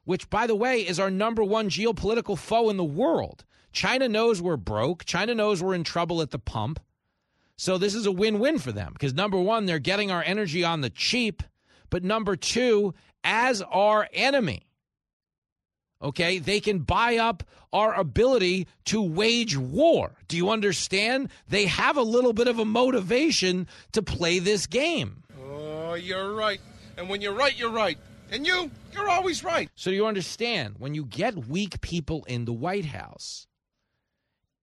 which, 0.05 0.31
by 0.31 0.47
the 0.47 0.55
way, 0.55 0.81
is 0.81 0.99
our 0.99 1.11
number 1.11 1.45
one 1.45 1.69
geopolitical 1.69 2.39
foe 2.39 2.71
in 2.71 2.77
the 2.77 2.85
world. 2.85 3.45
China 3.73 4.09
knows 4.09 4.41
we're 4.41 4.57
broke. 4.57 5.05
China 5.05 5.35
knows 5.35 5.63
we're 5.63 5.75
in 5.75 5.85
trouble 5.85 6.23
at 6.23 6.31
the 6.31 6.39
pump. 6.39 6.81
So 7.57 7.79
this 7.79 7.95
is 7.95 8.07
a 8.07 8.13
win 8.13 8.39
win 8.39 8.59
for 8.59 8.73
them 8.73 8.93
because 8.93 9.15
number 9.15 9.39
one, 9.39 9.67
they're 9.67 9.79
getting 9.79 10.11
our 10.11 10.23
energy 10.23 10.65
on 10.65 10.81
the 10.81 10.91
cheap. 10.91 11.43
But 11.91 12.03
number 12.03 12.37
two, 12.37 12.95
as 13.25 13.63
our 13.63 14.09
enemy, 14.13 14.67
okay, 16.03 16.39
they 16.39 16.61
can 16.61 16.81
buy 16.81 17.17
up 17.17 17.43
our 17.73 17.95
ability 17.95 18.67
to 18.87 19.01
wage 19.01 19.57
war. 19.57 20.13
Do 20.29 20.37
you 20.37 20.51
understand? 20.51 21.31
They 21.49 21.67
have 21.67 21.97
a 21.97 22.03
little 22.03 22.33
bit 22.33 22.49
of 22.49 22.59
a 22.59 22.65
motivation 22.65 23.67
to 23.93 24.03
play 24.03 24.39
this 24.39 24.67
game. 24.67 25.23
Oh, 25.41 25.95
you're 25.95 26.35
right. 26.35 26.61
And 26.97 27.09
when 27.09 27.21
you're 27.21 27.35
right, 27.35 27.59
you're 27.59 27.71
right. 27.71 27.99
And 28.31 28.47
you, 28.47 28.71
you're 28.93 29.09
always 29.09 29.45
right. 29.45 29.71
So 29.75 29.91
you 29.91 30.07
understand 30.07 30.77
when 30.79 30.95
you 30.95 31.05
get 31.05 31.49
weak 31.49 31.81
people 31.81 32.25
in 32.25 32.45
the 32.45 32.53
White 32.53 32.87
House, 32.87 33.47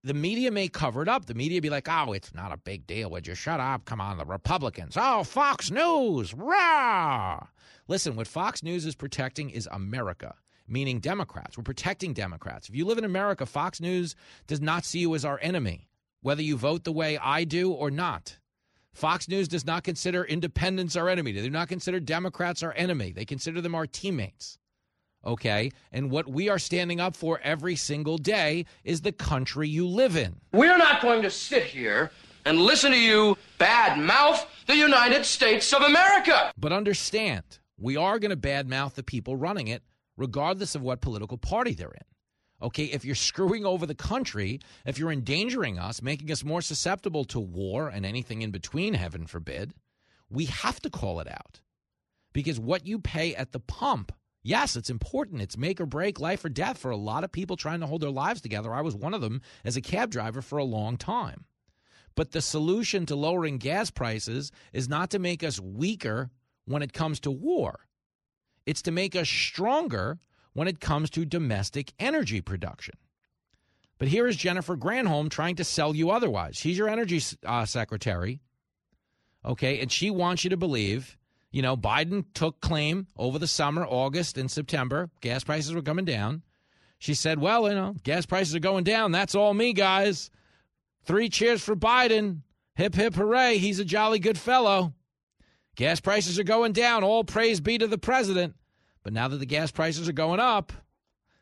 the 0.04 0.14
media 0.14 0.50
may 0.50 0.68
cover 0.68 1.02
it 1.02 1.08
up. 1.08 1.26
The 1.26 1.34
media 1.34 1.62
be 1.62 1.70
like, 1.70 1.88
oh, 1.90 2.14
it's 2.14 2.34
not 2.34 2.52
a 2.52 2.58
big 2.58 2.88
deal. 2.88 3.10
Would 3.12 3.28
you 3.28 3.36
shut 3.36 3.60
up? 3.60 3.86
Come 3.86 4.00
on, 4.00 4.18
the 4.18 4.26
Republicans. 4.26 4.96
Oh, 4.98 5.24
Fox 5.24 5.72
News. 5.72 6.34
Rah! 6.34 7.48
Listen, 7.88 8.16
what 8.16 8.28
Fox 8.28 8.64
News 8.64 8.86
is 8.86 8.96
protecting 8.96 9.50
is 9.50 9.68
America 9.72 10.36
meaning 10.70 11.00
Democrats. 11.00 11.58
We're 11.58 11.64
protecting 11.64 12.14
Democrats. 12.14 12.70
If 12.70 12.76
you 12.76 12.86
live 12.86 12.98
in 12.98 13.04
America, 13.04 13.46
Fox 13.46 13.82
News 13.82 14.16
does 14.48 14.62
not 14.62 14.86
see 14.86 15.00
you 15.00 15.16
as 15.16 15.26
our 15.26 15.40
enemy, 15.42 15.90
whether 16.22 16.42
you 16.42 16.58
vote 16.58 16.84
the 16.84 16.92
way 16.92 17.18
I 17.18 17.44
do 17.44 17.72
or 17.72 17.92
not. 17.92 18.38
Fox 18.94 19.28
News 19.28 19.48
does 19.48 19.66
not 19.66 19.84
consider 19.84 20.24
independents 20.24 20.96
our 20.96 21.10
enemy. 21.10 21.32
They 21.32 21.42
do 21.42 21.50
not 21.50 21.70
consider 21.70 22.00
Democrats 22.00 22.64
our 22.64 22.74
enemy. 22.76 23.12
They 23.12 23.26
consider 23.26 23.62
them 23.62 23.76
our 23.76 23.88
teammates. 23.88 24.58
Okay? 25.26 25.72
And 25.92 26.10
what 26.10 26.28
we 26.28 26.50
are 26.50 26.60
standing 26.60 27.00
up 27.00 27.16
for 27.16 27.40
every 27.44 27.76
single 27.76 28.18
day 28.18 28.66
is 28.84 29.02
the 29.02 29.12
country 29.12 29.68
you 29.68 29.88
live 29.88 30.16
in. 30.16 30.36
We're 30.54 30.78
not 30.78 31.02
going 31.02 31.22
to 31.22 31.32
sit 31.32 31.64
here 31.64 32.12
and 32.46 32.60
listen 32.60 32.92
to 32.92 33.00
you 33.00 33.38
bad 33.58 34.00
mouth 34.00 34.46
the 34.66 34.76
United 34.76 35.26
States 35.26 35.74
of 35.74 35.82
America. 35.82 36.52
But 36.58 36.72
understand, 36.72 37.44
we 37.78 37.98
are 37.98 38.20
going 38.20 38.32
to 38.32 38.38
badmouth 38.38 38.94
the 38.94 39.04
people 39.04 39.36
running 39.36 39.68
it 39.68 39.84
regardless 40.20 40.76
of 40.76 40.82
what 40.84 41.02
political 41.02 41.38
party 41.38 41.74
they're 41.74 41.88
in. 41.88 42.04
Okay, 42.62 42.86
if 42.86 43.06
you're 43.06 43.16
screwing 43.16 43.66
over 43.66 43.86
the 43.86 43.96
country, 43.96 44.60
if 44.86 45.00
you're 45.00 45.14
endangering 45.14 45.80
us, 45.80 46.02
making 46.02 46.30
us 46.30 46.44
more 46.44 46.62
susceptible 46.62 47.24
to 47.26 47.40
war 47.40 47.88
and 47.88 48.06
anything 48.06 48.42
in 48.42 48.52
between, 48.52 48.94
heaven 48.94 49.26
forbid, 49.26 49.74
we 50.30 50.46
have 50.46 50.82
to 50.82 50.90
call 50.90 51.22
it 51.22 51.28
out 51.28 51.62
because 52.34 52.60
what 52.60 52.86
you 52.86 53.00
pay 53.00 53.34
at 53.34 53.54
the 53.54 53.62
pump, 53.62 54.12
yes, 54.44 54.76
it's 54.76 54.90
important. 54.90 55.42
It's 55.42 55.58
make 55.58 55.80
or 55.80 55.86
break, 55.86 56.20
life 56.20 56.44
or 56.44 56.50
death 56.50 56.78
for 56.78 56.92
a 56.92 56.98
lot 56.98 57.24
of 57.24 57.32
people 57.32 57.56
trying 57.56 57.80
to 57.80 57.88
hold 57.88 58.02
their 58.02 58.10
lives 58.10 58.42
together. 58.42 58.74
I 58.74 58.82
was 58.82 58.96
one 58.96 59.14
of 59.14 59.22
them 59.22 59.42
as 59.64 59.78
a 59.78 59.82
cab 59.82 60.12
driver 60.12 60.42
for 60.42 60.58
a 60.58 60.66
long 60.66 60.98
time. 60.98 61.46
But 62.16 62.32
the 62.32 62.42
solution 62.42 63.06
to 63.06 63.16
lowering 63.16 63.58
gas 63.58 63.90
prices 63.90 64.52
is 64.74 64.90
not 64.90 65.12
to 65.12 65.20
make 65.20 65.44
us 65.44 65.62
weaker 65.62 66.30
when 66.66 66.82
it 66.82 66.92
comes 66.92 67.22
to 67.22 67.32
war. 67.32 67.80
It's 68.70 68.84
to 68.84 68.92
make 68.92 69.16
us 69.16 69.28
stronger 69.28 70.20
when 70.54 70.68
it 70.68 70.80
comes 70.80 71.10
to 71.12 71.26
domestic 71.26 71.92
energy 71.98 72.40
production. 72.40 72.94
But 73.98 74.10
here 74.10 74.28
is 74.28 74.36
Jennifer 74.36 74.78
Granholm 74.78 75.32
trying 75.32 75.56
to 75.56 75.64
sell 75.64 75.96
you 75.96 76.12
otherwise. 76.12 76.56
She's 76.56 76.78
your 76.78 76.88
energy 76.88 77.20
uh, 77.44 77.66
secretary, 77.66 78.42
okay, 79.44 79.80
and 79.80 79.92
she 79.92 80.12
wants 80.12 80.44
you 80.44 80.52
to 80.52 80.58
believe, 80.58 81.18
you 81.50 81.64
know, 81.64 81.76
Biden 81.76 82.26
took 82.36 82.62
claim 82.62 83.08
over 83.18 83.40
the 83.40 83.48
summer, 83.48 83.88
August 83.88 84.38
and 84.38 84.52
September, 84.52 85.10
gas 85.20 85.44
prices 85.44 85.74
were 85.74 85.82
coming 85.82 86.06
down. 86.06 86.44
She 87.00 87.16
said, 87.16 87.40
well, 87.40 87.68
you 87.68 87.74
know, 87.74 87.96
gas 88.04 88.28
prices 88.28 88.54
are 88.54 88.60
going 88.60 88.84
down. 88.84 89.12
That's 89.12 89.34
all 89.34 89.56
me, 89.56 89.74
guys. 89.74 90.30
Three 91.06 91.30
cheers 91.30 91.64
for 91.64 91.76
Biden. 91.76 92.42
Hip, 92.76 92.94
hip, 92.94 93.16
hooray. 93.16 93.58
He's 93.58 93.80
a 93.80 93.86
jolly 93.86 94.20
good 94.20 94.38
fellow. 94.38 94.94
Gas 95.76 96.00
prices 96.00 96.38
are 96.38 96.44
going 96.44 96.74
down. 96.74 97.04
All 97.04 97.24
praise 97.24 97.62
be 97.62 97.80
to 97.80 97.88
the 97.88 97.98
president. 97.98 98.54
But 99.10 99.16
now 99.16 99.28
that 99.28 99.38
the 99.38 99.48
gas 99.48 99.72
prices 99.72 100.08
are 100.08 100.14
going 100.14 100.40
up, 100.40 100.72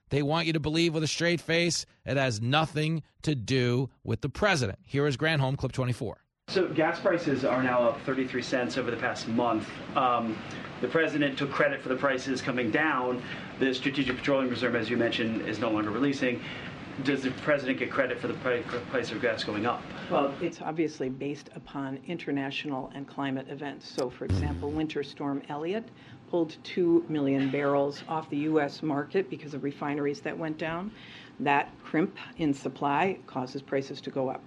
they 0.07 0.23
want 0.23 0.47
you 0.47 0.53
to 0.53 0.59
believe 0.61 0.93
with 0.93 1.03
a 1.03 1.07
straight 1.07 1.41
face 1.41 1.85
it 2.05 2.15
has 2.15 2.39
nothing 2.39 3.03
to 3.23 3.35
do 3.35 3.89
with 4.05 4.21
the 4.21 4.29
president. 4.29 4.79
Here 4.83 5.05
is 5.05 5.17
Granholm, 5.17 5.57
clip 5.57 5.73
24. 5.73 6.23
So 6.47 6.69
gas 6.69 6.97
prices 7.01 7.43
are 7.43 7.61
now 7.61 7.89
up 7.89 7.99
33 8.05 8.41
cents 8.41 8.77
over 8.77 8.89
the 8.89 8.95
past 8.95 9.27
month. 9.27 9.67
Um, 9.97 10.37
the 10.79 10.87
president 10.87 11.37
took 11.37 11.51
credit 11.51 11.81
for 11.81 11.89
the 11.89 11.97
prices 11.97 12.41
coming 12.41 12.71
down. 12.71 13.21
The 13.59 13.73
Strategic 13.73 14.15
Petroleum 14.15 14.49
Reserve, 14.49 14.77
as 14.77 14.89
you 14.89 14.95
mentioned, 14.95 15.41
is 15.41 15.59
no 15.59 15.69
longer 15.69 15.91
releasing. 15.91 16.39
Does 17.03 17.23
the 17.23 17.31
president 17.31 17.79
get 17.79 17.91
credit 17.91 18.17
for 18.17 18.27
the 18.27 18.33
price 18.33 19.11
of 19.11 19.21
gas 19.21 19.43
going 19.43 19.65
up? 19.65 19.81
Well, 20.09 20.33
it's 20.41 20.61
obviously 20.61 21.09
based 21.09 21.49
upon 21.53 21.99
international 22.07 22.91
and 22.95 23.05
climate 23.05 23.47
events. 23.49 23.91
So, 23.93 24.09
for 24.09 24.23
example, 24.23 24.71
Winter 24.71 25.03
Storm 25.03 25.43
Elliott 25.49 25.83
pulled 26.29 26.57
2 26.63 27.05
million 27.09 27.49
barrels 27.49 28.03
off 28.07 28.29
the 28.29 28.37
U.S. 28.37 28.83
market 28.83 29.29
because 29.29 29.53
of 29.53 29.63
refineries 29.63 30.21
that 30.21 30.37
went 30.37 30.57
down. 30.57 30.91
That 31.39 31.71
crimp 31.83 32.17
in 32.37 32.53
supply 32.53 33.19
causes 33.27 33.61
prices 33.61 34.01
to 34.01 34.09
go 34.09 34.29
up. 34.29 34.41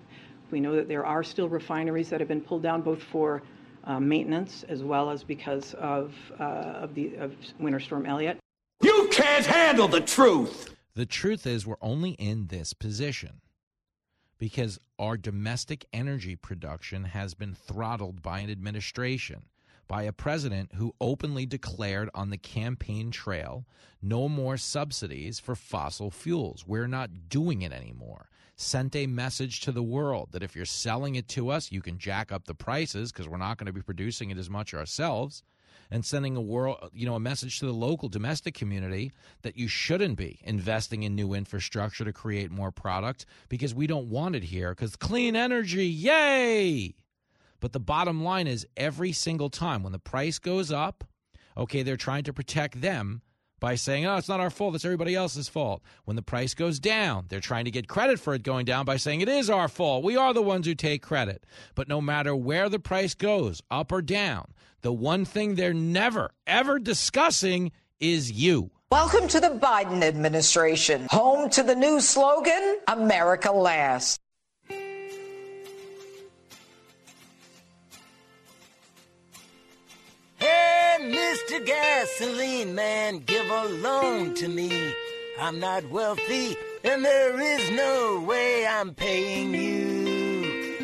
We 0.51 0.61
know 0.61 0.75
that 0.75 0.89
there 0.89 1.07
are 1.07 1.23
still 1.23 1.49
refineries 1.49 2.11
that 2.11 2.21
have 2.21 2.29
been 2.29 2.41
pulled 2.41 2.63
down 2.63 2.83
both 2.83 3.03
for 3.03 3.43
uh, 3.85 4.01
maintenance 4.01 4.65
as 4.69 4.83
well 4.83 5.11
as 5.11 5.23
because 5.23 5.75
of, 5.75 6.15
uh, 6.39 6.43
of, 6.43 6.95
the, 6.95 7.15
of 7.17 7.35
Winter 7.59 7.81
Storm 7.81 8.07
Elliott. 8.07 8.39
You 8.83 9.09
can't 9.13 9.47
handle 9.47 9.89
the 9.89 10.01
truth! 10.01 10.75
The 10.95 11.07
truth 11.07 11.47
is, 11.47 11.67
we're 11.67 11.77
only 11.81 12.11
in 12.13 12.49
this 12.49 12.73
position 12.73 13.41
because 14.39 14.79
our 14.99 15.17
domestic 15.17 15.87
energy 15.93 16.35
production 16.35 17.05
has 17.05 17.35
been 17.35 17.55
throttled 17.55 18.23
by 18.23 18.41
an 18.41 18.51
administration 18.51 19.45
by 19.91 20.05
a 20.05 20.13
president 20.13 20.71
who 20.77 20.95
openly 21.01 21.45
declared 21.45 22.09
on 22.15 22.31
the 22.31 22.39
campaign 22.39 23.11
trail 23.11 23.67
no 24.01 24.29
more 24.29 24.57
subsidies 24.57 25.41
for 25.41 25.57
fossil 25.57 26.13
fuels. 26.13 26.65
We're 26.65 26.87
not 26.87 27.29
doing 27.29 27.63
it 27.63 27.73
anymore. 27.73 28.31
Sent 28.55 28.95
a 28.95 29.09
message 29.09 29.63
to 29.63 29.73
the 29.73 29.83
world 29.83 30.29
that 30.31 30.45
if 30.45 30.55
you're 30.55 30.65
selling 30.65 31.17
it 31.17 31.27
to 31.31 31.49
us, 31.49 31.73
you 31.73 31.83
can 31.83 31.99
jack 31.99 32.31
up 32.31 32.45
the 32.45 32.55
prices 32.55 33.11
because 33.11 33.27
we're 33.27 33.37
not 33.37 33.59
going 33.59 33.67
to 33.67 33.73
be 33.73 33.83
producing 33.83 34.31
it 34.31 34.39
as 34.39 34.49
much 34.49 34.75
ourselves. 34.75 35.43
And 35.91 36.05
sending 36.05 36.37
a 36.37 36.41
world, 36.41 36.91
you 36.95 37.05
know, 37.05 37.17
a 37.17 37.21
message 37.21 37.59
to 37.59 37.67
the 37.67 37.73
local 37.73 38.09
domestic 38.09 38.55
community 38.55 39.11
that 39.43 39.57
you 39.57 39.67
shouldn't 39.67 40.17
be 40.17 40.39
investing 40.45 41.03
in 41.03 41.17
new 41.17 41.35
infrastructure 41.35 42.05
to 42.05 42.13
create 42.13 42.53
more 42.53 42.71
product 42.71 43.27
because 43.49 43.75
we 43.75 43.89
don't 43.89 44.09
want 44.09 44.37
it 44.37 44.45
here. 44.45 44.71
Because 44.71 44.95
clean 44.95 45.35
energy, 45.35 45.89
yay! 45.89 46.95
But 47.61 47.73
the 47.73 47.81
bottom 47.81 48.25
line 48.25 48.47
is 48.47 48.67
every 48.77 49.13
single 49.13 49.51
time 49.51 49.83
when 49.83 49.93
the 49.93 49.99
price 49.99 50.39
goes 50.39 50.73
up, 50.73 51.05
okay, 51.57 51.83
they're 51.83 51.97
trying 51.97 52.25
to 52.25 52.33
protect 52.33 52.81
them 52.81 53.23
by 53.61 53.75
saying, 53.75 54.07
oh, 54.07 54.17
it's 54.17 54.29
not 54.29 54.41
our 54.41 54.49
fault, 54.49 54.75
it's 54.75 54.87
everybody 54.87 55.15
else's 55.15 55.49
fault. 55.49 55.83
When 56.07 56.17
the 56.17 56.23
price 56.23 56.55
goes 56.55 56.81
down, 56.81 57.27
they're 57.29 57.41
trying 57.41 57.67
to 57.67 57.71
get 57.71 57.89
credit 57.89 58.19
for 58.19 58.35
it 58.35 58.43
going 58.43 58.65
down 58.65 58.87
by 58.87 58.97
saying 58.97 59.21
it 59.21 59.29
is 59.29 59.51
our 59.51 59.69
fault. 59.69 60.03
We 60.03 60.17
are 60.17 60.33
the 60.33 60.43
ones 60.43 60.67
who 60.67 60.75
take 60.75 61.03
credit. 61.03 61.45
But 61.75 61.87
no 61.87 62.01
matter 62.01 62.35
where 62.35 62.71
the 62.71 62.79
price 62.79 63.15
goes, 63.15 63.63
up 63.71 63.93
or 63.93 64.01
down, 64.01 64.55
the 64.81 64.93
one 64.93 65.27
thing 65.27 65.55
they're 65.55 65.75
never, 65.75 66.31
ever 66.47 66.79
discussing 66.79 67.71
is 68.01 68.33
you. 68.33 68.71
Welcome 68.91 69.29
to 69.29 69.41
the 69.41 69.51
Biden 69.51 70.03
administration, 70.03 71.07
home 71.11 71.51
to 71.51 71.63
the 71.63 71.77
new 71.77 72.01
slogan, 72.01 72.79
America 72.89 73.53
Last. 73.53 74.21
Mr. 81.01 81.65
Gasoline 81.65 82.75
Man, 82.75 83.21
give 83.21 83.49
a 83.49 83.65
loan 83.65 84.35
to 84.35 84.49
me. 84.49 84.95
I'm 85.39 85.59
not 85.59 85.89
wealthy, 85.91 86.59
and 86.85 87.03
there 87.03 87.41
is 87.41 87.71
no 87.71 88.21
way 88.21 88.67
I'm 88.67 88.95
paying 88.95 89.55
you. 89.55 90.81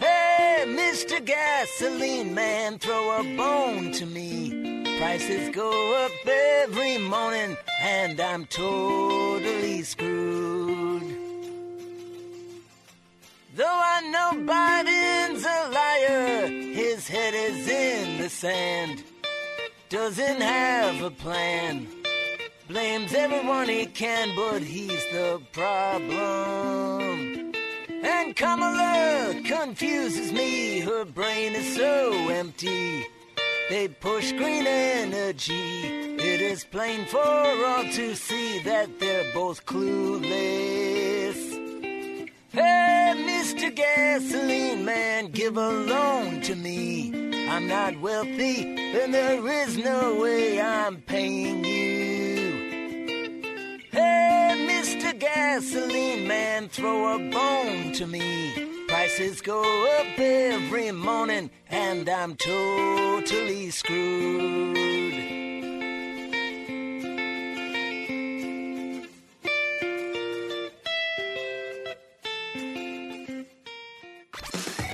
Hey, 0.00 0.64
Mr. 0.66 1.24
Gasoline 1.24 2.34
Man, 2.34 2.80
throw 2.80 3.20
a 3.20 3.22
bone 3.36 3.92
to 3.92 4.04
me. 4.04 4.82
Prices 4.98 5.54
go 5.54 5.94
up 6.04 6.10
every 6.26 6.98
morning, 6.98 7.56
and 7.80 8.18
I'm 8.18 8.46
totally 8.46 9.82
screwed. 9.82 10.83
Though 13.56 13.64
I 13.68 14.00
know 14.10 14.32
Biden's 14.52 15.44
a 15.44 15.68
liar, 15.70 16.48
his 16.48 17.06
head 17.06 17.34
is 17.34 17.68
in 17.68 18.18
the 18.20 18.28
sand. 18.28 19.04
Doesn't 19.88 20.40
have 20.40 21.00
a 21.02 21.12
plan. 21.12 21.86
Blames 22.66 23.14
everyone 23.14 23.68
he 23.68 23.86
can, 23.86 24.34
but 24.34 24.60
he's 24.60 25.04
the 25.12 25.40
problem. 25.52 27.52
And 28.02 28.34
Kamala 28.34 29.40
confuses 29.44 30.32
me, 30.32 30.80
her 30.80 31.04
brain 31.04 31.54
is 31.54 31.76
so 31.76 32.12
empty. 32.30 33.06
They 33.70 33.86
push 33.86 34.32
green 34.32 34.66
energy. 34.66 36.16
It 36.18 36.40
is 36.40 36.64
plain 36.64 37.06
for 37.06 37.20
all 37.20 37.84
to 37.84 38.16
see 38.16 38.58
that 38.64 38.98
they're 38.98 39.32
both 39.32 39.64
clueless. 39.64 41.13
Hey, 42.54 43.14
Mr. 43.16 43.74
Gasoline 43.74 44.84
Man, 44.84 45.32
give 45.32 45.56
a 45.56 45.70
loan 45.70 46.40
to 46.42 46.54
me. 46.54 47.48
I'm 47.48 47.66
not 47.66 48.00
wealthy, 48.00 48.62
and 48.96 49.12
there 49.12 49.44
is 49.48 49.76
no 49.76 50.20
way 50.20 50.60
I'm 50.60 50.98
paying 50.98 51.64
you. 51.64 53.80
Hey, 53.90 54.68
Mr. 54.70 55.18
Gasoline 55.18 56.28
Man, 56.28 56.68
throw 56.68 57.16
a 57.16 57.18
bone 57.18 57.90
to 57.94 58.06
me. 58.06 58.86
Prices 58.86 59.40
go 59.40 59.60
up 59.98 60.16
every 60.16 60.92
morning, 60.92 61.50
and 61.70 62.08
I'm 62.08 62.36
totally 62.36 63.72
screwed. 63.72 65.53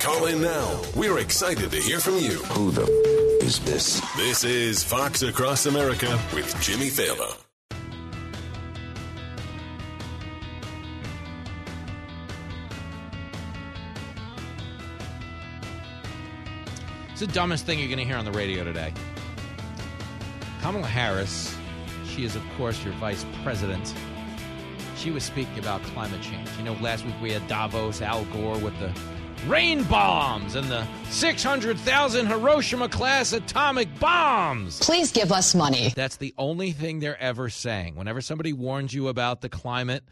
Call 0.01 0.25
in 0.25 0.41
now. 0.41 0.81
We're 0.95 1.19
excited 1.19 1.69
to 1.69 1.77
hear 1.77 1.99
from 1.99 2.15
you. 2.15 2.39
Who 2.55 2.71
the 2.71 2.81
f- 2.81 3.43
is 3.43 3.59
this? 3.59 4.01
This 4.17 4.43
is 4.43 4.83
Fox 4.83 5.21
Across 5.21 5.67
America 5.67 6.19
with 6.33 6.59
Jimmy 6.59 6.89
Failla. 6.89 7.37
It's 17.11 17.19
the 17.19 17.27
dumbest 17.27 17.67
thing 17.67 17.77
you're 17.77 17.87
going 17.87 17.99
to 17.99 18.03
hear 18.03 18.17
on 18.17 18.25
the 18.25 18.31
radio 18.31 18.63
today. 18.63 18.91
Kamala 20.63 20.87
Harris, 20.87 21.55
she 22.07 22.25
is, 22.25 22.35
of 22.35 22.41
course, 22.57 22.83
your 22.83 22.95
vice 22.95 23.23
president. 23.43 23.93
She 24.95 25.11
was 25.11 25.23
speaking 25.23 25.59
about 25.59 25.83
climate 25.83 26.23
change. 26.23 26.49
You 26.57 26.63
know, 26.63 26.73
last 26.81 27.05
week 27.05 27.13
we 27.21 27.31
had 27.31 27.47
Davos, 27.47 28.01
Al 28.01 28.25
Gore 28.25 28.57
with 28.57 28.77
the 28.79 28.91
rain 29.47 29.83
bombs 29.83 30.55
and 30.55 30.67
the 30.69 30.85
600,000 31.09 32.25
Hiroshima 32.27 32.89
class 32.89 33.33
atomic 33.33 33.87
bombs. 33.99 34.79
Please 34.79 35.11
give 35.11 35.31
us 35.31 35.55
money. 35.55 35.93
That's 35.95 36.17
the 36.17 36.33
only 36.37 36.71
thing 36.71 36.99
they're 36.99 37.19
ever 37.21 37.49
saying. 37.49 37.95
Whenever 37.95 38.21
somebody 38.21 38.53
warns 38.53 38.93
you 38.93 39.07
about 39.07 39.41
the 39.41 39.49
climate, 39.49 40.03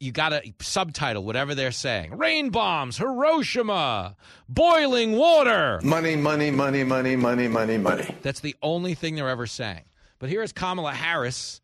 you 0.00 0.10
got 0.10 0.30
to 0.30 0.42
subtitle 0.60 1.24
whatever 1.24 1.54
they're 1.54 1.70
saying. 1.70 2.16
Rain 2.16 2.50
bombs, 2.50 2.98
Hiroshima, 2.98 4.16
boiling 4.48 5.12
water. 5.12 5.80
Money, 5.84 6.16
money, 6.16 6.50
money, 6.50 6.82
money, 6.82 7.14
money, 7.14 7.48
money, 7.48 7.78
money. 7.78 8.16
That's 8.22 8.40
the 8.40 8.56
only 8.62 8.94
thing 8.94 9.14
they're 9.14 9.28
ever 9.28 9.46
saying. 9.46 9.84
But 10.18 10.28
here 10.28 10.42
is 10.42 10.52
Kamala 10.52 10.92
Harris 10.92 11.60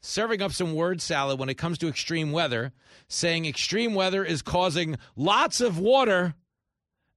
serving 0.00 0.42
up 0.42 0.52
some 0.52 0.74
word 0.74 1.00
salad 1.00 1.38
when 1.38 1.48
it 1.48 1.54
comes 1.54 1.78
to 1.78 1.88
extreme 1.88 2.32
weather, 2.32 2.72
saying 3.08 3.46
extreme 3.46 3.94
weather 3.94 4.24
is 4.24 4.42
causing 4.42 4.96
lots 5.16 5.60
of 5.60 5.78
water 5.78 6.34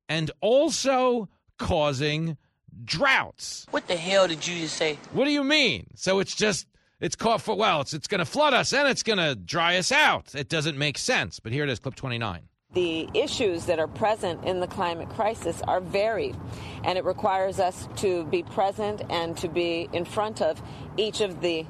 and 0.10 0.32
also 0.42 1.30
causing 1.58 2.38
droughts. 2.84 3.66
What 3.72 3.88
the 3.88 3.96
hell 3.96 4.28
did 4.28 4.46
you 4.46 4.62
just 4.62 4.76
say? 4.76 4.98
What 5.14 5.26
do 5.26 5.32
you 5.32 5.44
mean? 5.44 5.88
So 5.96 6.20
it's 6.20 6.36
just 6.36 6.68
it's 7.00 7.16
caught 7.16 7.42
for 7.42 7.56
well, 7.56 7.82
it's 7.82 7.94
it's 7.94 8.08
going 8.08 8.20
to 8.20 8.26
flood 8.26 8.54
us 8.54 8.74
and 8.74 8.88
it's 8.88 9.04
going 9.04 9.20
to 9.20 9.36
dry 9.36 9.78
us 9.78 9.92
out. 9.92 10.34
It 10.36 10.50
doesn't 10.50 10.78
make 10.78 10.98
sense. 10.98 11.40
But 11.40 11.52
here 11.52 11.64
it 11.64 11.70
is, 11.70 11.80
clip 11.80 11.96
29. 11.96 12.48
The 12.74 13.08
issues 13.14 13.68
that 13.68 13.80
are 13.80 13.88
present 13.88 14.44
in 14.44 14.60
the 14.60 14.68
climate 14.68 15.08
crisis 15.10 15.62
are 15.66 15.80
varied, 15.80 16.36
and 16.84 16.98
it 16.98 17.06
requires 17.06 17.58
us 17.58 17.88
to 17.98 18.26
be 18.26 18.44
present 18.44 19.02
and 19.10 19.38
to 19.38 19.48
be 19.48 19.88
in 19.94 20.04
front 20.04 20.42
of 20.42 20.62
each 20.98 21.22
of 21.22 21.40
the 21.40 21.66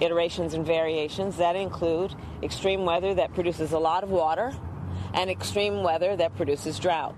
iterations 0.00 0.54
and 0.54 0.64
variations 0.64 1.36
that 1.36 1.56
include 1.56 2.14
extreme 2.42 2.84
weather 2.84 3.14
that 3.14 3.34
produces 3.34 3.72
a 3.72 3.78
lot 3.78 4.02
of 4.02 4.10
water 4.10 4.54
and 5.12 5.30
extreme 5.30 5.82
weather 5.82 6.16
that 6.16 6.34
produces 6.36 6.78
drought. 6.78 7.14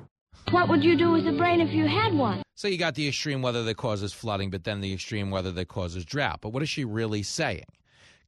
What 0.50 0.70
would 0.70 0.82
you 0.82 0.96
do 0.96 1.10
with 1.10 1.26
a 1.26 1.32
brain 1.32 1.60
if 1.60 1.72
you 1.72 1.86
had 1.86 2.14
one? 2.14 2.42
So 2.54 2.68
you 2.68 2.78
got 2.78 2.94
the 2.94 3.06
extreme 3.06 3.42
weather 3.42 3.62
that 3.64 3.76
causes 3.76 4.14
flooding, 4.14 4.50
but 4.50 4.64
then 4.64 4.80
the 4.80 4.94
extreme 4.94 5.30
weather 5.30 5.52
that 5.52 5.68
causes 5.68 6.06
drought. 6.06 6.40
But 6.40 6.50
what 6.54 6.62
is 6.62 6.70
she 6.70 6.86
really 6.86 7.22
saying? 7.22 7.66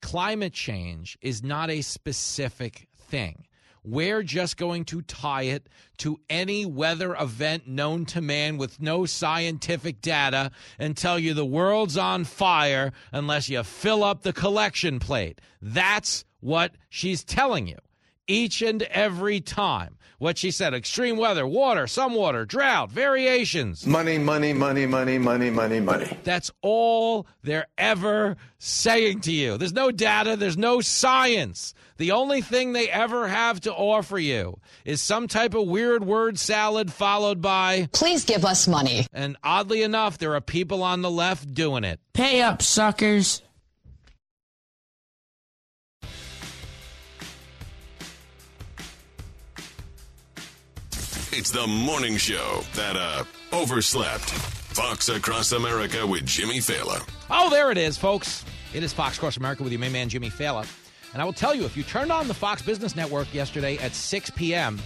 Climate 0.03 0.53
change 0.53 1.17
is 1.23 1.43
not 1.43 1.71
a 1.71 1.81
specific 1.81 2.89
thing. 2.99 3.47
We're 3.83 4.23
just 4.23 4.59
going 4.59 4.85
to 4.87 5.01
tie 5.01 5.45
it 5.45 5.71
to 5.99 6.21
any 6.29 6.67
weather 6.67 7.15
event 7.15 7.67
known 7.67 8.05
to 8.07 8.21
man 8.21 8.59
with 8.59 8.83
no 8.83 9.07
scientific 9.07 10.03
data 10.03 10.51
and 10.79 10.95
tell 10.95 11.19
you 11.19 11.33
the 11.33 11.47
world's 11.47 11.97
on 11.97 12.25
fire 12.25 12.93
unless 13.13 13.49
you 13.49 13.63
fill 13.63 14.05
up 14.05 14.23
the 14.23 14.35
collection 14.35 14.99
plate. 14.99 15.41
That's 15.63 16.27
what 16.41 16.73
she's 16.91 17.25
telling 17.25 17.67
you 17.67 17.79
each 18.27 18.63
and 18.63 18.83
every 18.83 19.41
time. 19.41 19.97
What 20.21 20.37
she 20.37 20.51
said 20.51 20.75
extreme 20.75 21.17
weather, 21.17 21.47
water, 21.47 21.87
some 21.87 22.13
water, 22.13 22.45
drought, 22.45 22.93
variations. 22.93 23.87
Money, 23.87 24.19
money, 24.19 24.53
money, 24.53 24.85
money, 24.85 25.17
money, 25.17 25.49
money, 25.49 25.81
money. 25.81 26.19
That's 26.25 26.51
all 26.61 27.27
they're 27.43 27.69
ever 27.79 28.37
saying 28.59 29.21
to 29.23 29.33
you. 29.33 29.57
There's 29.57 29.73
no 29.73 29.91
data, 29.91 30.37
there's 30.37 30.59
no 30.59 30.83
science. 30.83 31.73
The 31.97 32.11
only 32.13 32.43
thing 32.43 32.75
they 32.75 32.91
ever 32.91 33.29
have 33.29 33.61
to 33.63 33.73
offer 33.73 34.19
you 34.19 34.59
is 34.85 35.01
some 35.01 35.27
type 35.27 35.55
of 35.55 35.67
weird 35.67 36.05
word 36.05 36.39
salad 36.39 36.93
followed 36.93 37.41
by, 37.41 37.89
Please 37.93 38.25
give 38.27 38.45
us 38.45 38.69
money. 38.69 39.07
and 39.15 39.39
oddly 39.43 39.81
enough, 39.83 40.19
there 40.19 40.35
are 40.35 40.43
people 40.43 40.83
on 40.83 41.01
the 41.01 41.11
left 41.11 41.55
doing 41.55 41.83
it. 41.85 41.99
Pay 42.13 42.43
up, 42.43 42.61
suckers. 42.61 43.41
It's 51.33 51.53
the 51.53 51.65
morning 51.65 52.17
show 52.17 52.63
that 52.75 52.97
uh 52.97 53.23
overslept. 53.53 54.31
Fox 54.71 55.09
Across 55.09 55.53
America 55.53 56.05
with 56.05 56.27
Jimmy 56.27 56.59
Failla. 56.59 57.09
Oh, 57.31 57.49
there 57.51 57.71
it 57.71 57.79
is, 57.79 57.97
folks. 57.97 58.45
It 58.75 58.83
is 58.83 58.93
Fox 58.93 59.17
Across 59.17 59.37
America 59.37 59.63
with 59.63 59.71
your 59.71 59.81
main 59.81 59.93
man, 59.93 60.09
Jimmy 60.09 60.29
Failla. 60.29 60.67
And 61.13 61.23
I 61.23 61.25
will 61.25 61.33
tell 61.33 61.55
you, 61.55 61.65
if 61.65 61.77
you 61.77 61.85
turned 61.85 62.11
on 62.11 62.27
the 62.27 62.35
Fox 62.35 62.63
Business 62.63 62.97
Network 62.97 63.33
yesterday 63.33 63.79
at 63.79 63.95
6 63.95 64.31
p.m., 64.31 64.81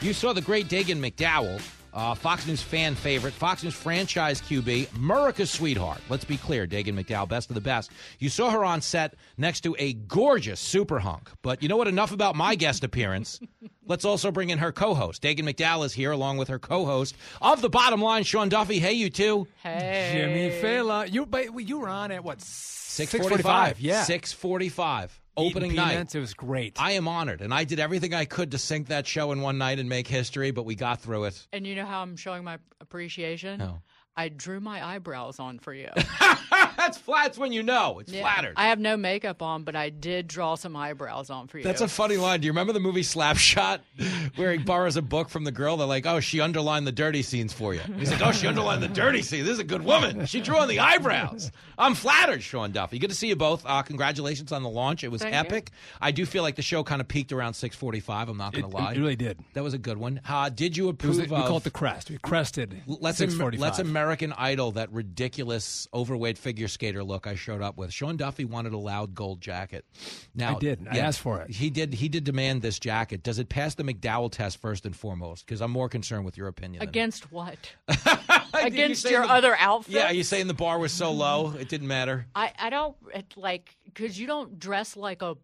you 0.00 0.12
saw 0.12 0.32
the 0.32 0.40
great 0.40 0.68
Dagen 0.68 1.00
McDowell, 1.00 1.60
uh, 1.94 2.14
Fox 2.14 2.46
News 2.46 2.60
fan 2.62 2.94
favorite, 2.94 3.32
Fox 3.32 3.62
News 3.62 3.74
franchise 3.74 4.40
QB, 4.42 4.94
America's 4.96 5.50
sweetheart. 5.50 6.00
Let's 6.08 6.24
be 6.24 6.36
clear, 6.36 6.66
Dagen 6.66 6.94
McDowell, 7.00 7.28
best 7.28 7.50
of 7.50 7.54
the 7.54 7.60
best. 7.60 7.92
You 8.18 8.28
saw 8.28 8.50
her 8.50 8.64
on 8.64 8.80
set 8.80 9.14
next 9.38 9.60
to 9.62 9.76
a 9.78 9.92
gorgeous 9.94 10.60
super 10.60 10.98
hunk. 10.98 11.30
But 11.42 11.62
you 11.62 11.68
know 11.68 11.76
what? 11.76 11.88
Enough 11.88 12.12
about 12.12 12.34
my 12.34 12.54
guest 12.56 12.84
appearance. 12.84 13.40
Let's 13.86 14.04
also 14.04 14.30
bring 14.30 14.50
in 14.50 14.58
her 14.58 14.72
co-host. 14.72 15.22
Dagen 15.22 15.46
McDowell 15.46 15.84
is 15.84 15.92
here 15.92 16.10
along 16.10 16.38
with 16.38 16.48
her 16.48 16.58
co-host 16.58 17.16
of 17.40 17.60
the 17.62 17.68
Bottom 17.68 18.00
Line, 18.00 18.24
Sean 18.24 18.48
Duffy. 18.48 18.78
Hey, 18.78 18.94
you 18.94 19.10
two. 19.10 19.46
Hey, 19.62 20.10
Jimmy 20.14 20.50
Failla. 20.60 21.12
You, 21.12 21.26
but 21.26 21.60
you 21.68 21.78
were 21.78 21.88
on 21.88 22.10
at 22.10 22.24
what? 22.24 22.40
Six 22.40 23.12
forty-five. 23.12 23.80
Yeah, 23.80 24.04
six 24.04 24.32
forty-five. 24.32 25.20
Eating 25.36 25.56
Opening 25.56 25.76
night. 25.76 26.14
It 26.14 26.20
was 26.20 26.34
great. 26.34 26.80
I 26.80 26.92
am 26.92 27.08
honored, 27.08 27.40
and 27.40 27.52
I 27.52 27.64
did 27.64 27.80
everything 27.80 28.14
I 28.14 28.24
could 28.24 28.52
to 28.52 28.58
sink 28.58 28.88
that 28.88 29.06
show 29.06 29.32
in 29.32 29.40
one 29.40 29.58
night 29.58 29.78
and 29.78 29.88
make 29.88 30.06
history, 30.06 30.50
but 30.50 30.64
we 30.64 30.74
got 30.74 31.00
through 31.00 31.24
it. 31.24 31.46
And 31.52 31.66
you 31.66 31.74
know 31.74 31.86
how 31.86 32.02
I'm 32.02 32.16
showing 32.16 32.44
my 32.44 32.58
appreciation? 32.80 33.58
No. 33.58 33.80
I 34.16 34.28
drew 34.28 34.60
my 34.60 34.84
eyebrows 34.84 35.40
on 35.40 35.58
for 35.58 35.74
you. 35.74 35.88
That's 36.76 36.98
flats 36.98 37.36
when 37.38 37.52
you 37.52 37.62
know. 37.62 37.98
It's 37.98 38.12
Yeah. 38.12 38.20
flattered. 38.22 38.54
I 38.56 38.68
have 38.68 38.78
no 38.78 38.96
makeup 38.96 39.42
on, 39.42 39.64
but 39.64 39.74
I 39.74 39.90
did 39.90 40.28
draw 40.28 40.54
some 40.54 40.76
eyebrows 40.76 41.30
on 41.30 41.48
for 41.48 41.58
you. 41.58 41.64
That's 41.64 41.80
a 41.80 41.88
funny 41.88 42.16
line. 42.16 42.40
Do 42.40 42.46
you 42.46 42.52
remember 42.52 42.72
the 42.72 42.80
movie 42.80 43.02
Slapshot, 43.02 43.80
where 44.36 44.52
he 44.52 44.58
borrows 44.58 44.96
a 44.96 45.02
book 45.02 45.28
from 45.30 45.44
the 45.44 45.50
girl? 45.52 45.76
They're 45.76 45.86
like, 45.86 46.06
"Oh, 46.06 46.20
she 46.20 46.40
underlined 46.40 46.86
the 46.86 46.92
dirty 46.92 47.22
scenes 47.22 47.52
for 47.52 47.74
you." 47.74 47.80
He's 47.98 48.10
like, 48.10 48.20
"Oh, 48.24 48.32
she 48.32 48.46
underlined 48.46 48.82
the 48.82 48.88
dirty 48.88 49.22
scenes. 49.22 49.44
This 49.46 49.54
is 49.54 49.58
a 49.60 49.64
good 49.64 49.84
woman. 49.84 50.26
She 50.26 50.40
drew 50.40 50.56
on 50.58 50.68
the 50.68 50.78
eyebrows." 50.80 51.50
I'm 51.76 51.94
flattered, 51.94 52.42
Sean 52.42 52.70
Duffy. 52.70 52.98
Good 53.00 53.10
to 53.10 53.16
see 53.16 53.28
you 53.28 53.36
both. 53.36 53.64
Uh, 53.66 53.82
congratulations 53.82 54.52
on 54.52 54.62
the 54.62 54.68
launch. 54.68 55.02
It 55.02 55.08
was 55.10 55.22
Thank 55.22 55.32
you. 55.34 55.40
epic. 55.40 55.70
I 56.00 56.12
do 56.12 56.24
feel 56.24 56.42
like 56.44 56.54
the 56.54 56.62
show 56.62 56.84
kind 56.84 57.00
of 57.00 57.08
peaked 57.08 57.32
around 57.32 57.54
6:45. 57.54 58.28
I'm 58.28 58.36
not 58.36 58.52
going 58.52 58.64
to 58.64 58.70
lie. 58.76 58.92
it 58.92 58.98
really 58.98 59.16
did. 59.16 59.38
That 59.54 59.64
was 59.64 59.74
a 59.74 59.78
good 59.78 59.98
one. 59.98 60.20
Uh, 60.28 60.50
did 60.50 60.76
you 60.76 60.84
It 60.88 61.02
was, 61.04 61.18
approve 61.18 61.30
we 61.30 61.36
call 61.46 61.56
it 61.56 61.64
the 61.64 61.70
crest. 61.70 62.10
We 62.10 62.18
crested. 62.18 62.80
Let's 62.86 63.18
six 63.18 63.32
Am- 63.32 63.40
forty 63.40 63.58
let's 63.58 63.78
five. 63.78 63.86
American 64.04 64.34
Idol 64.34 64.72
that 64.72 64.92
ridiculous 64.92 65.88
overweight 65.94 66.36
figure 66.36 66.68
skater 66.68 67.02
look 67.02 67.26
I 67.26 67.34
showed 67.36 67.62
up 67.62 67.78
with. 67.78 67.90
Sean 67.92 68.16
Duffy 68.18 68.44
wanted 68.44 68.74
a 68.74 68.78
loud 68.78 69.14
gold 69.14 69.40
jacket. 69.40 69.86
Now 70.34 70.56
I 70.56 70.58
did. 70.58 70.86
I 70.90 70.98
asked 70.98 71.20
for 71.20 71.40
it. 71.40 71.50
He 71.50 71.70
did. 71.70 71.94
He 71.94 72.08
did 72.10 72.22
demand 72.24 72.60
this 72.60 72.78
jacket. 72.78 73.22
Does 73.22 73.38
it 73.38 73.48
pass 73.48 73.74
the 73.74 73.82
McDowell 73.82 74.30
test 74.30 74.60
first 74.60 74.84
and 74.84 74.94
foremost? 74.94 75.46
Because 75.46 75.62
I'm 75.62 75.70
more 75.70 75.88
concerned 75.88 76.26
with 76.26 76.36
your 76.36 76.48
opinion. 76.48 76.80
than- 76.80 76.88
Against 76.90 77.32
what? 77.32 77.56
Against 78.52 79.02
saying 79.02 79.12
your 79.14 79.22
the- 79.26 79.32
other 79.32 79.56
outfit? 79.58 79.94
Yeah, 79.94 80.06
are 80.10 80.12
you 80.14 80.22
saying 80.22 80.48
the 80.48 80.54
bar 80.54 80.78
was 80.78 80.92
so 80.92 81.10
low 81.10 81.54
it 81.58 81.68
didn't 81.70 81.88
matter? 81.88 82.26
I, 82.34 82.52
I 82.58 82.68
don't 82.70 82.96
it, 83.14 83.32
like 83.36 83.74
because 83.84 84.18
you 84.20 84.26
don't 84.26 84.58
dress 84.58 84.96
like 84.96 85.22
a 85.22 85.36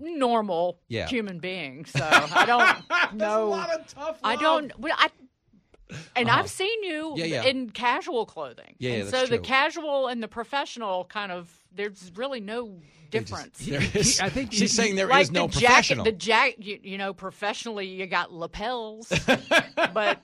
normal 0.00 0.68
Uh-huh. 0.70 0.78
Yeah. 0.88 1.06
human 1.06 1.38
being, 1.38 1.84
so 1.84 2.00
I 2.02 2.46
don't 2.46 3.14
know. 3.16 3.52
I 4.24 4.36
don't. 4.36 4.72
I 4.94 5.10
and 6.16 6.28
Uh-huh. 6.28 6.38
I've 6.40 6.50
seen 6.50 6.82
you 6.84 7.14
Yeah, 7.16 7.24
yeah. 7.24 7.44
in 7.44 7.70
casual 7.70 8.26
clothing. 8.26 8.74
Yeah, 8.78 8.90
yeah, 8.90 8.96
and 9.00 9.08
that's 9.08 9.28
so 9.28 9.36
the 9.36 9.38
casual 9.38 10.06
and 10.08 10.22
the 10.22 10.28
professional 10.28 11.04
kind 11.04 11.32
of 11.32 11.50
there's 11.74 12.10
really 12.16 12.40
no 12.40 12.80
difference. 13.10 13.58
There 13.66 13.80
is- 13.94 14.20
I 14.20 14.28
think 14.28 14.52
she's 14.52 14.60
he- 14.62 14.66
saying 14.68 14.96
there 14.96 15.06
is 15.06 15.12
like 15.12 15.30
no 15.32 15.46
the 15.46 15.52
professional. 15.60 16.04
jacket, 16.04 16.18
the 16.18 16.24
jacket. 16.24 16.62
You, 16.64 16.78
you 16.82 16.98
know, 16.98 17.12
professionally, 17.14 17.86
you 17.86 18.06
got 18.06 18.32
lapels, 18.32 19.10
but 19.94 20.20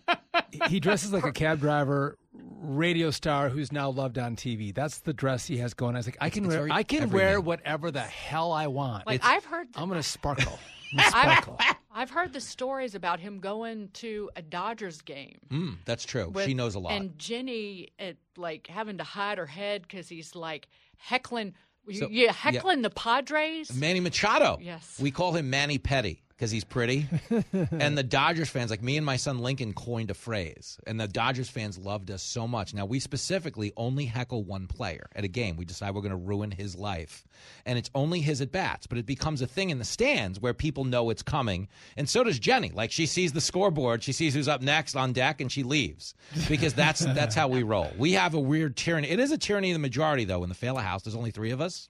he 0.69 0.81
dresses 0.81 1.13
like 1.13 1.25
a 1.25 1.33
cab 1.33 1.61
driver, 1.61 2.19
radio 2.61 3.11
star 3.11 3.49
who's 3.49 3.73
now 3.73 3.89
loved 3.91 4.19
on 4.19 4.37
TV. 4.37 4.75
That's 4.75 4.99
the 5.01 5.13
dress 5.13 5.47
he 5.47 5.59
has 5.59 5.73
going. 5.75 5.95
I 5.95 5.99
was 5.99 6.07
like, 6.07 6.19
I 6.21 6.29
can 6.31 6.45
it's 6.47 6.55
wear, 6.55 6.69
I 6.71 6.83
can 6.83 7.05
everyman. 7.05 7.15
wear 7.15 7.41
whatever 7.41 7.91
the 7.91 8.01
hell 8.03 8.53
I 8.53 8.67
want. 8.67 9.07
like 9.07 9.25
I've 9.25 9.45
heard, 9.45 9.69
I'm 9.77 9.89
gonna 9.89 10.03
sparkle. 10.03 10.59
I'm 10.93 10.99
gonna 10.99 11.11
sparkle. 11.11 11.59
I've 11.97 12.11
heard 12.11 12.33
the 12.33 12.41
stories 12.41 12.97
about 12.97 13.21
him 13.21 13.39
going 13.39 13.91
to 13.95 14.29
a 14.35 14.43
Dodgers 14.43 15.01
game. 15.01 15.39
Mm, 15.49 15.77
that's 15.85 16.05
true. 16.05 16.29
with- 16.29 16.45
she 16.47 16.53
knows 16.55 16.75
a 16.75 16.81
lot. 16.81 16.93
And 16.95 17.17
Jenny, 17.19 17.91
like 18.37 18.67
having 18.67 18.99
to 18.99 19.05
hide 19.05 19.39
her 19.39 19.47
head 19.47 19.83
because 19.83 20.09
he's 20.09 20.35
like 20.35 20.67
heckling, 20.99 21.55
So- 21.93 22.09
yeah, 22.11 22.33
heckling 22.33 22.83
the 22.83 22.91
Padres. 22.91 23.73
Manny 23.73 24.01
Machado. 24.01 24.59
Yes. 24.61 24.99
We 25.01 25.13
call 25.13 25.35
him 25.37 25.51
Manny 25.51 25.79
Petty 25.79 26.24
because 26.37 26.51
he's 26.51 26.65
pretty. 26.65 27.07
and 27.71 27.97
the 27.97 28.03
Dodgers 28.03 28.49
fans, 28.49 28.71
like 28.71 28.83
me 28.83 28.97
and 28.97 29.07
my 29.07 29.17
son 29.17 29.39
Lincoln, 29.39 29.73
coined 29.73 30.11
a 30.11 30.15
phrase. 30.15 30.79
And 30.87 30.99
the 30.99 31.07
Dodgers 31.07 31.49
fans 31.49 31.79
loved 31.79 32.11
us 32.11 32.23
so 32.23 32.49
much. 32.49 32.75
Now, 32.75 32.87
we 32.87 32.99
specifically 32.99 33.73
only 33.77 34.07
heckle 34.07 34.43
one 34.43 34.67
player 34.67 35.07
at 35.15 35.25
a 35.25 35.29
game. 35.29 35.57
We 35.57 35.65
decide 35.65 35.95
we're 35.95 36.01
going 36.01 36.11
to 36.11 36.17
ruin 36.17 36.51
his 36.51 36.77
life. 36.77 37.25
And 37.65 37.79
it's 37.79 37.91
only 37.95 38.21
his 38.21 38.41
at 38.41 38.51
bats. 38.51 38.87
But 38.87 38.99
it 38.99 39.07
becomes 39.07 39.43
a 39.43 39.47
thing 39.47 39.71
in 39.71 39.79
the 39.79 39.85
stands 39.85 40.41
where 40.41 40.55
people 40.55 40.85
know 40.85 41.11
it's 41.11 41.23
coming. 41.23 41.69
And 41.97 42.09
so 42.09 42.25
does 42.25 42.39
Jenny. 42.39 42.71
Like 42.75 42.91
she 42.91 43.07
sees 43.07 43.33
the 43.33 43.41
scoreboard, 43.41 44.03
she 44.03 44.13
sees 44.13 44.35
who's 44.35 44.49
up 44.49 44.61
next 44.61 44.97
on 44.97 45.13
deck, 45.13 45.41
and 45.41 45.51
she 45.51 45.63
leaves 45.63 46.15
because 46.49 46.75
that's 46.75 47.01
that's 47.15 47.35
how 47.35 47.49
we 47.49 47.63
roll. 47.63 47.91
We 47.97 48.13
have 48.13 48.35
a 48.35 48.41
weird 48.41 48.77
tyranny. 48.77 49.09
It 49.09 49.21
is 49.21 49.31
a 49.31 49.39
tyranny 49.39 49.71
of 49.71 49.75
the 49.77 49.79
majority, 49.81 50.25
though, 50.25 50.43
in 50.43 50.49
the 50.49 50.55
Failla 50.55 50.83
house. 50.83 51.03
There's 51.03 51.17
only 51.17 51.31
three 51.31 51.53
of 51.53 51.61
us. 51.61 51.89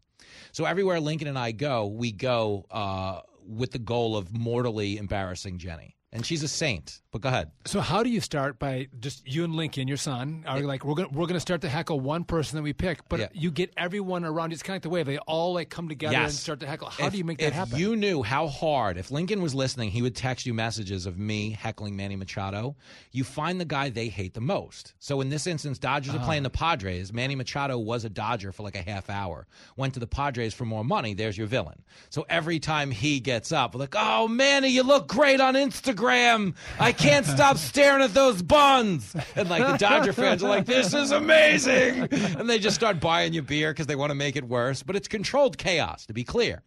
So 0.52 0.64
everywhere 0.64 1.00
Lincoln 1.00 1.28
and 1.28 1.38
I 1.38 1.52
go, 1.52 1.86
we 1.86 2.12
go 2.12 2.66
uh, 2.70 3.20
with 3.46 3.70
the 3.72 3.78
goal 3.78 4.16
of 4.16 4.32
mortally 4.32 4.96
embarrassing 4.96 5.58
Jenny. 5.58 5.96
and 6.12 6.24
she's 6.24 6.42
a 6.44 6.48
saint. 6.48 7.00
But 7.14 7.20
go 7.20 7.28
ahead. 7.28 7.52
So 7.64 7.78
how 7.80 8.02
do 8.02 8.10
you 8.10 8.20
start 8.20 8.58
by 8.58 8.88
just 8.98 9.24
you 9.24 9.44
and 9.44 9.54
Lincoln, 9.54 9.86
your 9.86 9.96
son, 9.96 10.42
are 10.48 10.58
like 10.62 10.84
we're 10.84 10.96
gonna 10.96 11.10
we're 11.12 11.28
gonna 11.28 11.38
start 11.38 11.60
to 11.60 11.68
heckle 11.68 12.00
one 12.00 12.24
person 12.24 12.56
that 12.56 12.62
we 12.64 12.72
pick, 12.72 13.08
but 13.08 13.20
Yeah. 13.20 13.28
you 13.32 13.52
get 13.52 13.72
everyone 13.76 14.24
around. 14.24 14.50
you. 14.50 14.54
It's 14.54 14.64
kind 14.64 14.72
of 14.74 14.78
like 14.78 14.82
the 14.82 14.88
way 14.88 15.02
they 15.04 15.18
all 15.18 15.54
like 15.54 15.70
come 15.70 15.88
together 15.88 16.16
and 16.16 16.32
start 16.32 16.58
to 16.58 16.66
heckle. 16.66 16.88
How 16.90 17.06
If- 17.06 17.12
do 17.12 17.18
you 17.18 17.22
make 17.22 17.38
that 17.38 17.46
if 17.46 17.52
happen? 17.54 17.78
you 17.78 17.94
knew 17.94 18.24
how 18.24 18.48
hard, 18.48 18.98
if 18.98 19.12
Lincoln 19.12 19.42
was 19.42 19.54
listening, 19.54 19.92
he 19.92 20.02
would 20.02 20.16
text 20.16 20.44
you 20.44 20.52
messages 20.54 21.06
of 21.06 21.16
me 21.16 21.52
heckling 21.52 21.94
Manny 21.94 22.16
Machado. 22.16 22.74
You 23.12 23.22
find 23.22 23.60
the 23.60 23.64
guy 23.64 23.90
they 23.90 24.08
hate 24.08 24.34
the 24.34 24.40
most. 24.40 24.94
So 24.98 25.20
in 25.20 25.28
this 25.28 25.46
instance, 25.46 25.78
Dodgers 25.78 26.16
are 26.16 26.18
Ah. 26.20 26.24
playing 26.24 26.42
the 26.42 26.50
Padres. 26.50 27.12
Manny 27.12 27.36
Machado 27.36 27.78
was 27.78 28.04
a 28.04 28.10
Dodger 28.10 28.50
for 28.50 28.64
like 28.64 28.74
a 28.74 28.82
half 28.82 29.08
hour. 29.08 29.46
Went 29.76 29.94
to 29.94 30.00
the 30.00 30.08
Padres 30.08 30.52
for 30.52 30.64
more 30.64 30.82
money. 30.84 31.14
There's 31.14 31.38
your 31.38 31.46
villain. 31.46 31.84
So 32.10 32.26
every 32.28 32.58
time 32.58 32.90
he 32.90 33.20
gets 33.20 33.52
up, 33.52 33.76
like, 33.76 33.94
"Oh, 33.96 34.26
Manny, 34.26 34.66
you 34.70 34.82
look 34.82 35.06
great 35.06 35.40
on 35.40 35.54
Instagram. 35.54 36.54
I 36.80 36.90
can't 37.04 37.26
stop 37.26 37.56
staring 37.58 38.02
at 38.02 38.14
those 38.14 38.42
buns." 38.42 39.14
And 39.36 39.48
like 39.48 39.66
the 39.66 39.76
Dodger 39.76 40.12
fans 40.12 40.42
are 40.42 40.48
like, 40.48 40.66
"This 40.66 40.94
is 40.94 41.10
amazing," 41.10 42.08
and 42.12 42.48
they 42.48 42.58
just 42.58 42.76
start 42.76 43.00
buying 43.00 43.32
you 43.32 43.42
beer 43.42 43.72
because 43.72 43.86
they 43.86 43.96
want 43.96 44.10
to 44.10 44.14
make 44.14 44.36
it 44.36 44.44
worse. 44.44 44.82
But 44.82 44.96
it's 44.96 45.08
controlled 45.08 45.58
chaos, 45.58 46.06
to 46.06 46.12
be 46.12 46.24
clear. 46.24 46.62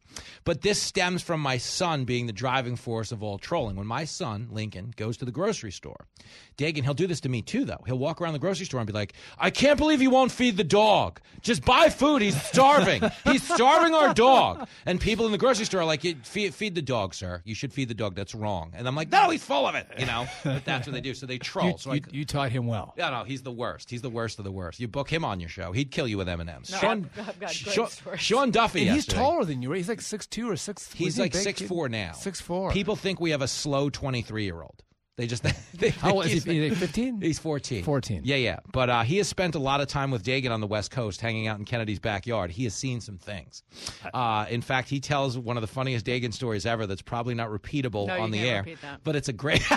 But 0.45 0.61
this 0.61 0.81
stems 0.81 1.21
from 1.21 1.41
my 1.41 1.57
son 1.57 2.05
being 2.05 2.25
the 2.25 2.33
driving 2.33 2.75
force 2.75 3.11
of 3.11 3.21
all 3.21 3.38
trolling. 3.38 3.75
When 3.75 3.85
my 3.88 4.05
son, 4.05 4.47
Lincoln, 4.51 4.93
goes 4.95 5.17
to 5.17 5.25
the 5.25 5.31
grocery 5.31 5.71
store, 5.71 6.07
Dagen, 6.57 6.83
he'll 6.83 6.95
do 6.95 7.05
this 7.05 7.19
to 7.21 7.29
me 7.29 7.41
too, 7.43 7.65
though. 7.65 7.83
He'll 7.85 7.99
walk 7.99 8.19
around 8.19 8.33
the 8.33 8.39
grocery 8.39 8.65
store 8.65 8.79
and 8.79 8.88
be 8.88 8.93
like, 8.93 9.13
I 9.38 9.51
can't 9.51 9.77
believe 9.77 10.01
you 10.01 10.09
won't 10.09 10.31
feed 10.31 10.57
the 10.57 10.63
dog. 10.63 11.19
Just 11.41 11.63
buy 11.63 11.89
food. 11.89 12.21
He's 12.23 12.41
starving. 12.41 13.03
He's 13.25 13.43
starving 13.43 13.93
our 13.93 14.13
dog. 14.13 14.67
And 14.85 14.99
people 14.99 15.25
in 15.27 15.31
the 15.31 15.38
grocery 15.38 15.65
store 15.65 15.81
are 15.81 15.85
like, 15.85 16.03
"You- 16.03 16.15
feed, 16.23 16.53
feed 16.55 16.73
the 16.75 16.81
dog, 16.81 17.13
sir. 17.13 17.41
You 17.45 17.53
should 17.53 17.71
feed 17.73 17.89
the 17.89 17.93
dog. 17.93 18.15
That's 18.15 18.33
wrong. 18.33 18.71
And 18.75 18.88
I'm 18.88 18.95
like, 18.95 19.11
no, 19.11 19.29
he's 19.29 19.43
full 19.43 19.67
of 19.67 19.75
it. 19.75 19.88
You 19.99 20.05
know, 20.07 20.26
but 20.43 20.65
that's 20.65 20.88
what 20.88 20.93
they 20.93 21.01
do. 21.01 21.13
So 21.13 21.25
they 21.25 21.38
troll. 21.38 21.71
You, 21.71 21.78
so 21.78 21.93
you, 21.93 22.01
I, 22.05 22.09
you 22.15 22.25
taught 22.25 22.51
him 22.51 22.67
well. 22.67 22.93
yeah, 22.97 23.09
no, 23.09 23.23
he's 23.23 23.41
the 23.43 23.51
worst. 23.51 23.89
He's 23.89 24.01
the 24.01 24.09
worst 24.09 24.39
of 24.39 24.45
the 24.45 24.51
worst. 24.51 24.80
You 24.80 24.88
book 24.88 25.09
him 25.09 25.23
on 25.25 25.39
your 25.39 25.49
show, 25.49 25.71
he'd 25.71 25.91
kill 25.91 26.07
you 26.07 26.17
with 26.17 26.30
M 26.30 26.39
and 26.41 26.49
M's. 26.49 26.69
Sean, 26.69 27.09
I've- 27.17 27.21
I've 27.30 27.39
got 27.39 27.47
great 27.49 27.51
Sean, 27.75 27.88
stories. 27.88 28.19
Sean 28.21 28.51
Duffy. 28.51 28.82
And 28.82 28.89
he's 28.89 29.05
yesterday. 29.07 29.17
taller 29.21 29.45
than 29.45 29.61
you, 29.61 29.69
right? 29.69 29.78
He's 29.78 29.89
like 29.89 30.01
six 30.01 30.28
two 30.28 30.49
or 30.49 30.55
six. 30.55 30.91
He's 30.93 31.19
like 31.19 31.34
six 31.36 31.61
four 31.61 31.89
now. 31.89 32.13
Six 32.13 32.39
four. 32.41 32.71
People 32.71 32.95
think 32.95 33.19
we 33.19 33.32
have 33.32 33.41
a 33.41 33.47
slow 33.47 33.89
twenty 33.89 34.21
three 34.21 34.43
year 34.45 34.61
old. 34.61 34.84
They 35.18 35.26
just 35.26 35.43
they 35.74 35.89
How 35.89 36.13
old 36.13 36.28
is 36.28 36.43
he? 36.43 36.70
Fifteen. 36.70 37.20
He's 37.20 37.39
14. 37.39 37.84
14. 37.84 38.22
Yeah, 38.24 38.36
yeah. 38.36 38.59
But 38.72 38.89
uh, 38.89 39.01
he 39.01 39.18
has 39.18 39.28
spent 39.28 39.55
a 39.55 39.59
lot 39.59 39.82
of 39.82 39.88
time 39.88 40.11
with 40.11 40.24
Dagen 40.24 40.51
on 40.51 40.61
the 40.61 40.68
West 40.68 40.91
Coast, 40.91 41.22
hanging 41.22 41.47
out 41.47 41.57
in 41.57 41.65
Kennedy's 41.65 41.99
backyard. 41.99 42.51
He 42.51 42.63
has 42.65 42.76
seen 42.76 43.01
some 43.01 43.18
things. 43.18 43.63
Uh, 44.13 44.45
in 44.49 44.61
fact, 44.61 44.89
he 44.89 44.99
tells 44.99 45.36
one 45.36 45.57
of 45.57 45.61
the 45.61 45.68
funniest 45.68 46.05
Dagen 46.05 46.32
stories 46.32 46.68
ever 46.68 46.86
that's 46.86 47.01
probably 47.01 47.34
not 47.34 47.49
repeatable 47.49 48.05
No, 48.05 48.15
you 48.15 48.22
on 48.22 48.32
the 48.32 48.38
can't 48.38 48.49
air. 48.49 48.59
repeat 48.59 48.82
that. 48.82 49.01
But 49.03 49.15
it's 49.15 49.28
a 49.28 49.34
great 49.34 49.63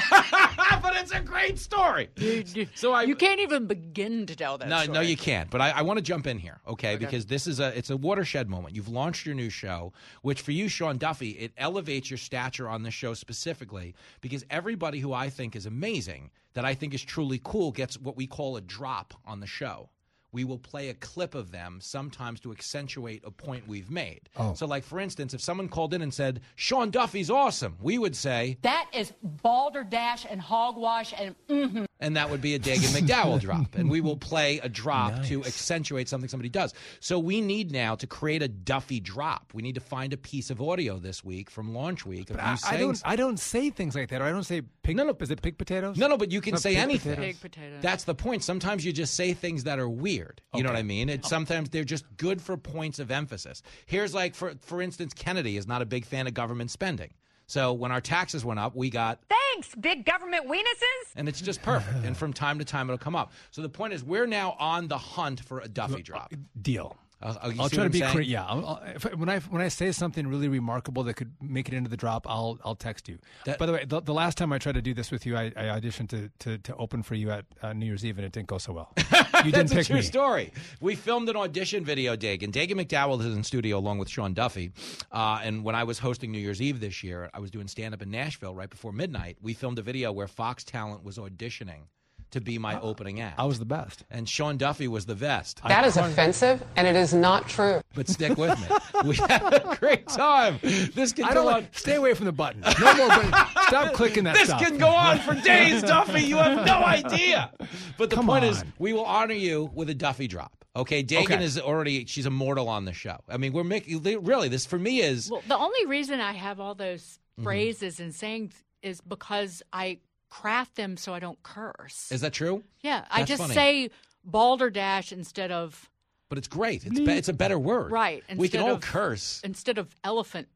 But 0.82 0.96
it's 0.96 1.12
a 1.12 1.20
great 1.20 1.58
story. 1.58 2.08
so 2.74 2.92
I 2.92 3.02
you 3.02 3.16
can't 3.16 3.40
even 3.40 3.66
begin 3.66 4.26
to 4.26 4.36
tell 4.36 4.58
that. 4.58 4.68
no, 4.68 4.82
story. 4.82 4.94
no, 4.94 5.00
you 5.00 5.16
can't. 5.16 5.50
But 5.50 5.60
I, 5.60 5.70
I 5.70 5.82
want 5.82 5.98
to 5.98 6.02
jump 6.02 6.26
in 6.26 6.38
here, 6.38 6.60
okay? 6.66 6.96
Because 6.96 7.26
this 7.26 7.46
is 7.46 7.60
a 7.60 7.76
it's 7.76 7.90
a 7.90 7.96
watershed 7.96 8.48
moment. 8.48 8.74
You've 8.74 8.88
launched 8.88 9.26
your 9.26 9.34
new 9.34 9.50
show, 9.50 9.92
which 10.22 10.40
for 10.42 10.52
you, 10.52 10.68
Sean 10.68 10.96
Duffy, 10.98 11.30
it 11.30 11.52
elevates 11.58 12.10
your 12.10 12.18
stature 12.18 12.68
on 12.68 12.82
this 12.82 12.94
show 12.94 13.14
specifically 13.14 13.94
because 14.20 14.44
everybody 14.50 15.00
who 15.00 15.12
I 15.12 15.29
think 15.30 15.56
is 15.56 15.66
amazing, 15.66 16.30
that 16.54 16.64
I 16.64 16.74
think 16.74 16.94
is 16.94 17.02
truly 17.02 17.40
cool, 17.42 17.72
gets 17.72 17.98
what 17.98 18.16
we 18.16 18.26
call 18.26 18.56
a 18.56 18.60
drop 18.60 19.14
on 19.24 19.40
the 19.40 19.46
show. 19.46 19.88
We 20.32 20.44
will 20.44 20.58
play 20.58 20.90
a 20.90 20.94
clip 20.94 21.34
of 21.34 21.50
them 21.50 21.80
sometimes 21.80 22.38
to 22.40 22.52
accentuate 22.52 23.22
a 23.24 23.30
point 23.32 23.66
we've 23.66 23.90
made. 23.90 24.28
Oh. 24.36 24.54
So, 24.54 24.66
like 24.66 24.84
for 24.84 25.00
instance, 25.00 25.34
if 25.34 25.40
someone 25.40 25.68
called 25.68 25.92
in 25.92 26.02
and 26.02 26.14
said 26.14 26.40
Sean 26.54 26.90
Duffy's 26.90 27.30
awesome, 27.30 27.76
we 27.80 27.98
would 27.98 28.14
say, 28.14 28.58
That 28.62 28.88
is 28.92 29.12
balderdash 29.22 30.26
and 30.30 30.40
hogwash 30.40 31.12
and 31.18 31.34
mm-hmm. 31.48 31.84
And 32.00 32.16
that 32.16 32.30
would 32.30 32.40
be 32.40 32.54
a 32.54 32.58
Dagen 32.58 32.98
McDowell 32.98 33.38
drop. 33.46 33.74
And 33.74 33.90
we 33.90 34.00
will 34.00 34.16
play 34.16 34.58
a 34.58 34.68
drop 34.68 35.22
to 35.24 35.44
accentuate 35.44 36.08
something 36.08 36.28
somebody 36.28 36.48
does. 36.48 36.72
So 36.98 37.18
we 37.18 37.40
need 37.42 37.70
now 37.70 37.94
to 37.96 38.06
create 38.06 38.42
a 38.42 38.48
Duffy 38.48 39.00
drop. 39.00 39.52
We 39.54 39.62
need 39.62 39.74
to 39.74 39.80
find 39.80 40.12
a 40.12 40.16
piece 40.16 40.50
of 40.50 40.60
audio 40.62 40.98
this 40.98 41.22
week 41.22 41.50
from 41.50 41.74
launch 41.74 42.06
week 42.06 42.30
of 42.30 42.36
you 42.36 42.42
I, 42.42 42.56
I 42.64 42.76
don't. 42.78 43.02
I 43.04 43.16
don't 43.16 43.38
say 43.38 43.70
things 43.70 43.94
like 43.94 44.08
that. 44.08 44.22
Or 44.22 44.24
I 44.24 44.30
don't 44.30 44.44
say 44.44 44.62
pig. 44.82 44.96
No, 44.96 45.04
no. 45.04 45.16
Is 45.20 45.30
it 45.30 45.42
pig 45.42 45.58
potatoes? 45.58 45.98
no, 45.98 46.08
no, 46.08 46.16
but 46.16 46.32
you 46.32 46.40
can 46.40 46.52
Not 46.52 46.62
say 46.62 46.70
pig 46.70 46.78
anything. 46.82 47.14
potatoes. 47.16 47.34
Pig 47.34 47.40
potato. 47.52 47.76
That's 47.82 48.04
the 48.04 48.14
point. 48.14 48.42
Sometimes 48.44 48.84
you 48.84 48.92
just 48.92 49.14
say 49.14 49.34
things 49.34 49.64
that 49.64 49.78
are 49.78 49.88
weird. 49.88 50.40
You 50.54 50.62
know 50.62 50.70
what 50.70 50.78
I 50.78 50.82
mean? 50.82 51.08
And 51.10 51.24
sometimes 51.24 51.68
they're 51.70 51.84
just 51.84 52.04
good 52.16 52.40
for 52.40 52.56
points 52.56 52.98
of 52.98 53.10
emphasis. 53.10 53.62
Here's 53.86 54.14
like 54.14 54.34
for 54.34 54.54
for 54.60 54.80
instance, 54.80 55.12
Kennedy 55.14 55.56
is 55.56 55.66
not 55.66 55.82
a 55.82 55.86
big 55.86 56.04
fan 56.06 56.26
of 56.26 56.34
government 56.34 56.70
spending. 56.70 57.10
So 57.50 57.72
when 57.72 57.90
our 57.90 58.00
taxes 58.00 58.44
went 58.44 58.60
up, 58.60 58.76
we 58.76 58.90
got 58.90 59.18
Thanks, 59.28 59.74
big 59.74 60.04
government 60.04 60.46
weenuses. 60.48 61.10
and 61.16 61.28
it's 61.28 61.40
just 61.40 61.60
perfect. 61.62 62.04
and 62.06 62.16
from 62.16 62.32
time 62.32 62.60
to 62.60 62.64
time, 62.64 62.88
it'll 62.88 62.96
come 62.96 63.16
up. 63.16 63.32
So 63.50 63.60
the 63.60 63.68
point 63.68 63.92
is, 63.92 64.04
we're 64.04 64.28
now 64.28 64.54
on 64.60 64.86
the 64.86 64.96
hunt 64.96 65.40
for 65.40 65.58
a 65.58 65.66
Duffy 65.66 66.00
drop. 66.00 66.32
Uh, 66.32 66.36
deal. 66.62 66.96
Uh, 67.22 67.50
you 67.54 67.60
I'll 67.60 67.68
try 67.68 67.84
to 67.84 67.90
be 67.90 68.00
cre- 68.00 68.20
yeah. 68.22 68.44
I'll, 68.46 68.64
I'll, 68.66 68.82
if, 68.94 69.04
when 69.16 69.28
I 69.28 69.40
when 69.40 69.60
I 69.60 69.68
say 69.68 69.92
something 69.92 70.26
really 70.26 70.48
remarkable 70.48 71.02
that 71.04 71.14
could 71.14 71.32
make 71.42 71.68
it 71.68 71.74
into 71.74 71.90
the 71.90 71.96
drop, 71.96 72.26
I'll 72.28 72.58
I'll 72.64 72.74
text 72.76 73.08
you. 73.08 73.18
That- 73.44 73.58
By 73.58 73.66
the 73.66 73.72
way, 73.72 73.84
the, 73.86 74.00
the 74.00 74.14
last 74.14 74.38
time 74.38 74.52
I 74.52 74.58
tried 74.58 74.76
to 74.76 74.82
do 74.82 74.94
this 74.94 75.10
with 75.10 75.26
you, 75.26 75.36
I, 75.36 75.52
I 75.56 75.64
auditioned 75.80 76.08
to, 76.10 76.30
to, 76.40 76.58
to 76.58 76.76
open 76.76 77.02
for 77.02 77.14
you 77.14 77.30
at 77.30 77.44
uh, 77.62 77.72
New 77.74 77.86
Year's 77.86 78.04
Eve, 78.04 78.16
and 78.18 78.24
it 78.26 78.32
didn't 78.32 78.48
go 78.48 78.58
so 78.58 78.72
well. 78.72 78.92
You 79.40 79.52
didn't 79.52 79.70
That's 79.70 79.72
a 79.72 79.76
pick 79.76 79.86
true 79.86 79.96
me. 79.96 80.02
story. 80.02 80.52
We 80.82 80.94
filmed 80.94 81.30
an 81.30 81.36
audition 81.36 81.82
video, 81.82 82.14
Dagen. 82.14 82.50
Dagen 82.50 82.76
McDowell 82.76 83.20
is 83.20 83.34
in 83.34 83.42
studio 83.42 83.78
along 83.78 83.96
with 83.96 84.10
Sean 84.10 84.34
Duffy. 84.34 84.72
Uh, 85.10 85.40
and 85.42 85.64
when 85.64 85.74
I 85.74 85.84
was 85.84 85.98
hosting 85.98 86.30
New 86.30 86.38
Year's 86.40 86.60
Eve 86.60 86.78
this 86.78 87.02
year, 87.02 87.30
I 87.32 87.38
was 87.40 87.50
doing 87.50 87.66
stand 87.66 87.94
up 87.94 88.02
in 88.02 88.10
Nashville 88.10 88.54
right 88.54 88.68
before 88.68 88.92
midnight. 88.92 89.38
We 89.40 89.54
filmed 89.54 89.78
a 89.78 89.82
video 89.82 90.12
where 90.12 90.26
Fox 90.28 90.62
Talent 90.62 91.02
was 91.04 91.16
auditioning 91.16 91.84
to 92.32 92.40
be 92.40 92.58
my 92.58 92.80
opening 92.80 93.20
act. 93.20 93.38
I 93.38 93.44
was 93.44 93.58
the 93.58 93.64
best. 93.64 94.04
and 94.10 94.28
Sean 94.28 94.56
Duffy 94.56 94.88
was 94.88 95.06
the 95.06 95.14
best. 95.14 95.60
That 95.66 95.84
is 95.84 95.96
offensive, 95.96 96.62
and 96.76 96.86
it 96.86 96.96
is 96.96 97.12
not 97.14 97.48
true. 97.48 97.80
But 97.94 98.08
stick 98.08 98.36
with 98.36 98.58
me. 98.60 98.76
We 99.08 99.16
had 99.16 99.42
a 99.54 99.76
great 99.80 100.06
time. 100.08 100.58
This 100.62 101.12
can 101.12 101.24
I 101.24 101.28
go 101.28 101.34
don't 101.34 101.46
on. 101.46 101.52
like, 101.54 101.78
stay 101.78 101.94
away 101.94 102.12
from 102.14 102.26
the 102.26 102.32
button. 102.32 102.60
No 102.60 102.94
more. 102.96 103.08
Button. 103.08 103.32
Stop 103.68 103.92
clicking 103.94 104.24
that 104.24 104.34
this 104.34 104.48
stuff. 104.48 104.60
can 104.60 104.76
go 104.78 104.88
on 104.88 105.18
for 105.20 105.34
days, 105.34 105.82
Duffy. 105.92 106.20
You 106.22 106.36
have 106.36 106.66
no 106.66 106.82
idea. 106.84 107.50
But 107.96 108.10
the 108.10 108.16
Come 108.16 108.26
point 108.26 108.44
is, 108.44 108.62
we 108.78 108.92
will 108.92 109.04
honor 109.06 109.32
you 109.34 109.70
with 109.74 109.88
a 109.90 109.94
Duffy 109.94 110.28
drop. 110.28 110.52
Okay, 110.76 111.02
Dagen 111.02 111.32
Okay. 111.36 111.44
is 111.44 111.58
already 111.58 112.04
she's 112.04 112.26
immortal 112.26 112.68
on 112.68 112.84
the 112.84 112.92
show. 112.92 113.16
I 113.28 113.38
mean, 113.38 113.52
we're 113.52 113.64
making 113.64 114.02
really 114.22 114.48
this 114.48 114.66
for 114.66 114.78
me 114.78 115.00
is 115.00 115.30
Well, 115.30 115.42
the 115.48 115.56
only 115.56 115.86
reason 115.86 116.20
I 116.20 116.32
have 116.32 116.60
all 116.60 116.74
those 116.74 117.18
Mm-hmm. 117.38 117.44
phrases 117.44 118.00
and 118.00 118.14
sayings 118.14 118.52
is 118.82 119.00
because 119.00 119.62
I 119.72 119.98
craft 120.30 120.76
them 120.76 120.96
so 120.96 121.12
I 121.12 121.18
don't 121.20 121.42
curse. 121.42 122.10
is 122.10 122.20
that 122.22 122.32
true? 122.32 122.62
yeah, 122.80 123.04
I 123.10 123.24
just 123.24 123.42
funny. 123.42 123.54
say 123.54 123.90
balderdash 124.24 125.12
instead 125.12 125.50
of 125.50 125.90
But 126.28 126.38
it's 126.38 126.48
great. 126.48 126.84
It's 126.86 126.98
be, 126.98 127.04
it's 127.12 127.28
a 127.28 127.32
better 127.34 127.58
word. 127.58 127.90
right. 127.92 128.22
We 128.36 128.48
can 128.48 128.60
all 128.60 128.72
of- 128.76 128.80
curse. 128.80 129.40
instead 129.44 129.76
of 129.78 129.94
elephant. 130.04 130.48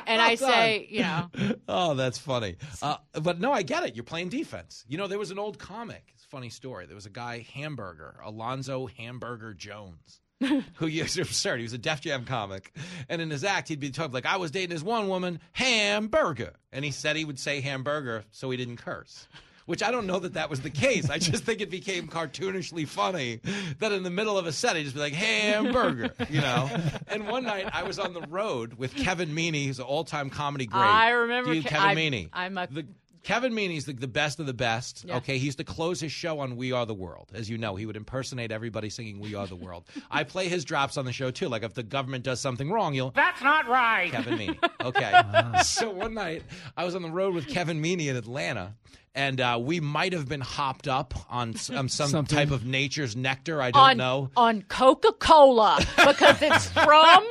and 0.06 0.20
I 0.20 0.34
say, 0.34 0.86
you 0.90 1.02
know, 1.02 1.30
Oh, 1.68 1.94
that's 1.94 2.18
funny. 2.18 2.56
Uh, 2.82 2.96
but 3.22 3.40
no, 3.40 3.52
I 3.52 3.62
get 3.62 3.84
it. 3.84 3.94
You're 3.94 4.04
playing 4.04 4.28
defense. 4.30 4.84
You 4.88 4.98
know, 4.98 5.06
there 5.06 5.18
was 5.18 5.30
an 5.30 5.38
old 5.38 5.58
comic. 5.58 6.02
It's 6.14 6.24
a 6.24 6.28
funny 6.28 6.48
story. 6.48 6.86
There 6.86 6.94
was 6.96 7.06
a 7.06 7.10
guy, 7.10 7.46
Hamburger, 7.54 8.16
Alonzo 8.24 8.86
Hamburger 8.86 9.54
Jones. 9.54 10.20
who 10.74 10.86
used 10.86 11.16
to 11.16 11.22
absurd. 11.22 11.58
He 11.58 11.62
was 11.62 11.72
a 11.72 11.78
Def 11.78 12.00
Jam 12.02 12.24
comic, 12.24 12.74
and 13.08 13.22
in 13.22 13.30
his 13.30 13.44
act, 13.44 13.68
he'd 13.68 13.80
be 13.80 13.90
talking 13.90 14.12
like, 14.12 14.26
"I 14.26 14.36
was 14.36 14.50
dating 14.50 14.70
this 14.70 14.82
one 14.82 15.08
woman, 15.08 15.40
hamburger," 15.52 16.52
and 16.72 16.84
he 16.84 16.90
said 16.90 17.16
he 17.16 17.24
would 17.24 17.38
say 17.38 17.60
hamburger 17.60 18.24
so 18.30 18.50
he 18.50 18.56
didn't 18.56 18.76
curse. 18.76 19.28
Which 19.66 19.82
I 19.82 19.90
don't 19.90 20.06
know 20.06 20.20
that 20.20 20.34
that 20.34 20.48
was 20.48 20.60
the 20.60 20.70
case. 20.70 21.10
I 21.10 21.18
just 21.18 21.42
think 21.42 21.60
it 21.60 21.70
became 21.70 22.06
cartoonishly 22.06 22.86
funny 22.86 23.40
that 23.80 23.90
in 23.90 24.04
the 24.04 24.10
middle 24.10 24.38
of 24.38 24.46
a 24.46 24.52
set 24.52 24.76
he'd 24.76 24.84
just 24.84 24.94
be 24.94 25.00
like 25.00 25.12
hamburger, 25.12 26.12
you 26.30 26.40
know. 26.40 26.70
And 27.08 27.26
one 27.26 27.42
night 27.42 27.68
I 27.72 27.82
was 27.82 27.98
on 27.98 28.12
the 28.14 28.20
road 28.28 28.74
with 28.74 28.94
Kevin 28.94 29.30
Meaney, 29.30 29.66
who's 29.66 29.80
an 29.80 29.84
all-time 29.86 30.30
comedy 30.30 30.66
great. 30.66 30.80
I 30.84 31.10
remember 31.10 31.50
Do 31.50 31.56
you, 31.56 31.64
Ke- 31.64 31.70
Kevin 31.70 31.88
I- 31.88 31.94
Meaney. 31.96 32.28
I'm 32.32 32.56
a 32.56 32.68
The, 32.70 32.86
Kevin 33.26 33.52
Meaney's 33.52 33.86
the, 33.86 33.92
the 33.92 34.06
best 34.06 34.38
of 34.38 34.46
the 34.46 34.54
best. 34.54 35.04
Yeah. 35.04 35.16
Okay, 35.16 35.36
he 35.38 35.46
used 35.46 35.58
to 35.58 35.64
close 35.64 36.00
his 36.00 36.12
show 36.12 36.38
on 36.38 36.56
"We 36.56 36.70
Are 36.70 36.86
the 36.86 36.94
World." 36.94 37.32
As 37.34 37.50
you 37.50 37.58
know, 37.58 37.74
he 37.74 37.84
would 37.84 37.96
impersonate 37.96 38.52
everybody 38.52 38.88
singing 38.88 39.18
"We 39.18 39.34
Are 39.34 39.48
the 39.48 39.56
World." 39.56 39.84
I 40.12 40.22
play 40.22 40.48
his 40.48 40.64
drops 40.64 40.96
on 40.96 41.04
the 41.04 41.12
show 41.12 41.32
too. 41.32 41.48
Like 41.48 41.64
if 41.64 41.74
the 41.74 41.82
government 41.82 42.22
does 42.22 42.40
something 42.40 42.70
wrong, 42.70 42.94
you'll 42.94 43.10
That's 43.10 43.42
not 43.42 43.66
right. 43.66 44.12
Kevin 44.12 44.38
Meaney. 44.38 44.70
Okay. 44.86 45.10
Ah. 45.12 45.62
So 45.62 45.90
one 45.90 46.14
night 46.14 46.44
I 46.76 46.84
was 46.84 46.94
on 46.94 47.02
the 47.02 47.10
road 47.10 47.34
with 47.34 47.48
Kevin 47.48 47.82
Meaney 47.82 48.06
in 48.06 48.14
Atlanta, 48.14 48.74
and 49.16 49.40
uh, 49.40 49.58
we 49.60 49.80
might 49.80 50.12
have 50.12 50.28
been 50.28 50.40
hopped 50.42 50.86
up 50.86 51.14
on 51.30 51.54
s- 51.54 51.70
um, 51.70 51.88
some 51.88 52.26
type 52.26 52.50
of 52.50 52.64
nature's 52.64 53.16
nectar. 53.16 53.60
I 53.60 53.70
don't 53.72 53.82
on, 53.82 53.96
know. 53.96 54.30
On 54.36 54.62
Coca 54.62 55.12
Cola 55.14 55.78
because 55.96 56.40
it's 56.42 56.68
from 56.70 57.24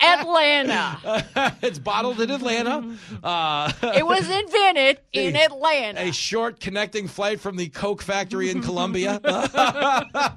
Atlanta. 0.00 1.26
it's 1.62 1.78
bottled 1.78 2.20
in 2.20 2.30
Atlanta. 2.30 2.96
Uh, 3.22 3.72
It 3.96 4.06
was 4.06 4.28
invented 4.28 4.98
in 5.12 5.34
A- 5.36 5.44
Atlanta. 5.44 6.00
a 6.02 6.12
short 6.12 6.60
connecting 6.60 7.08
flight 7.08 7.40
from 7.40 7.56
the 7.56 7.68
Coke 7.68 8.02
factory 8.02 8.50
in 8.50 8.62
Columbia, 8.62 9.18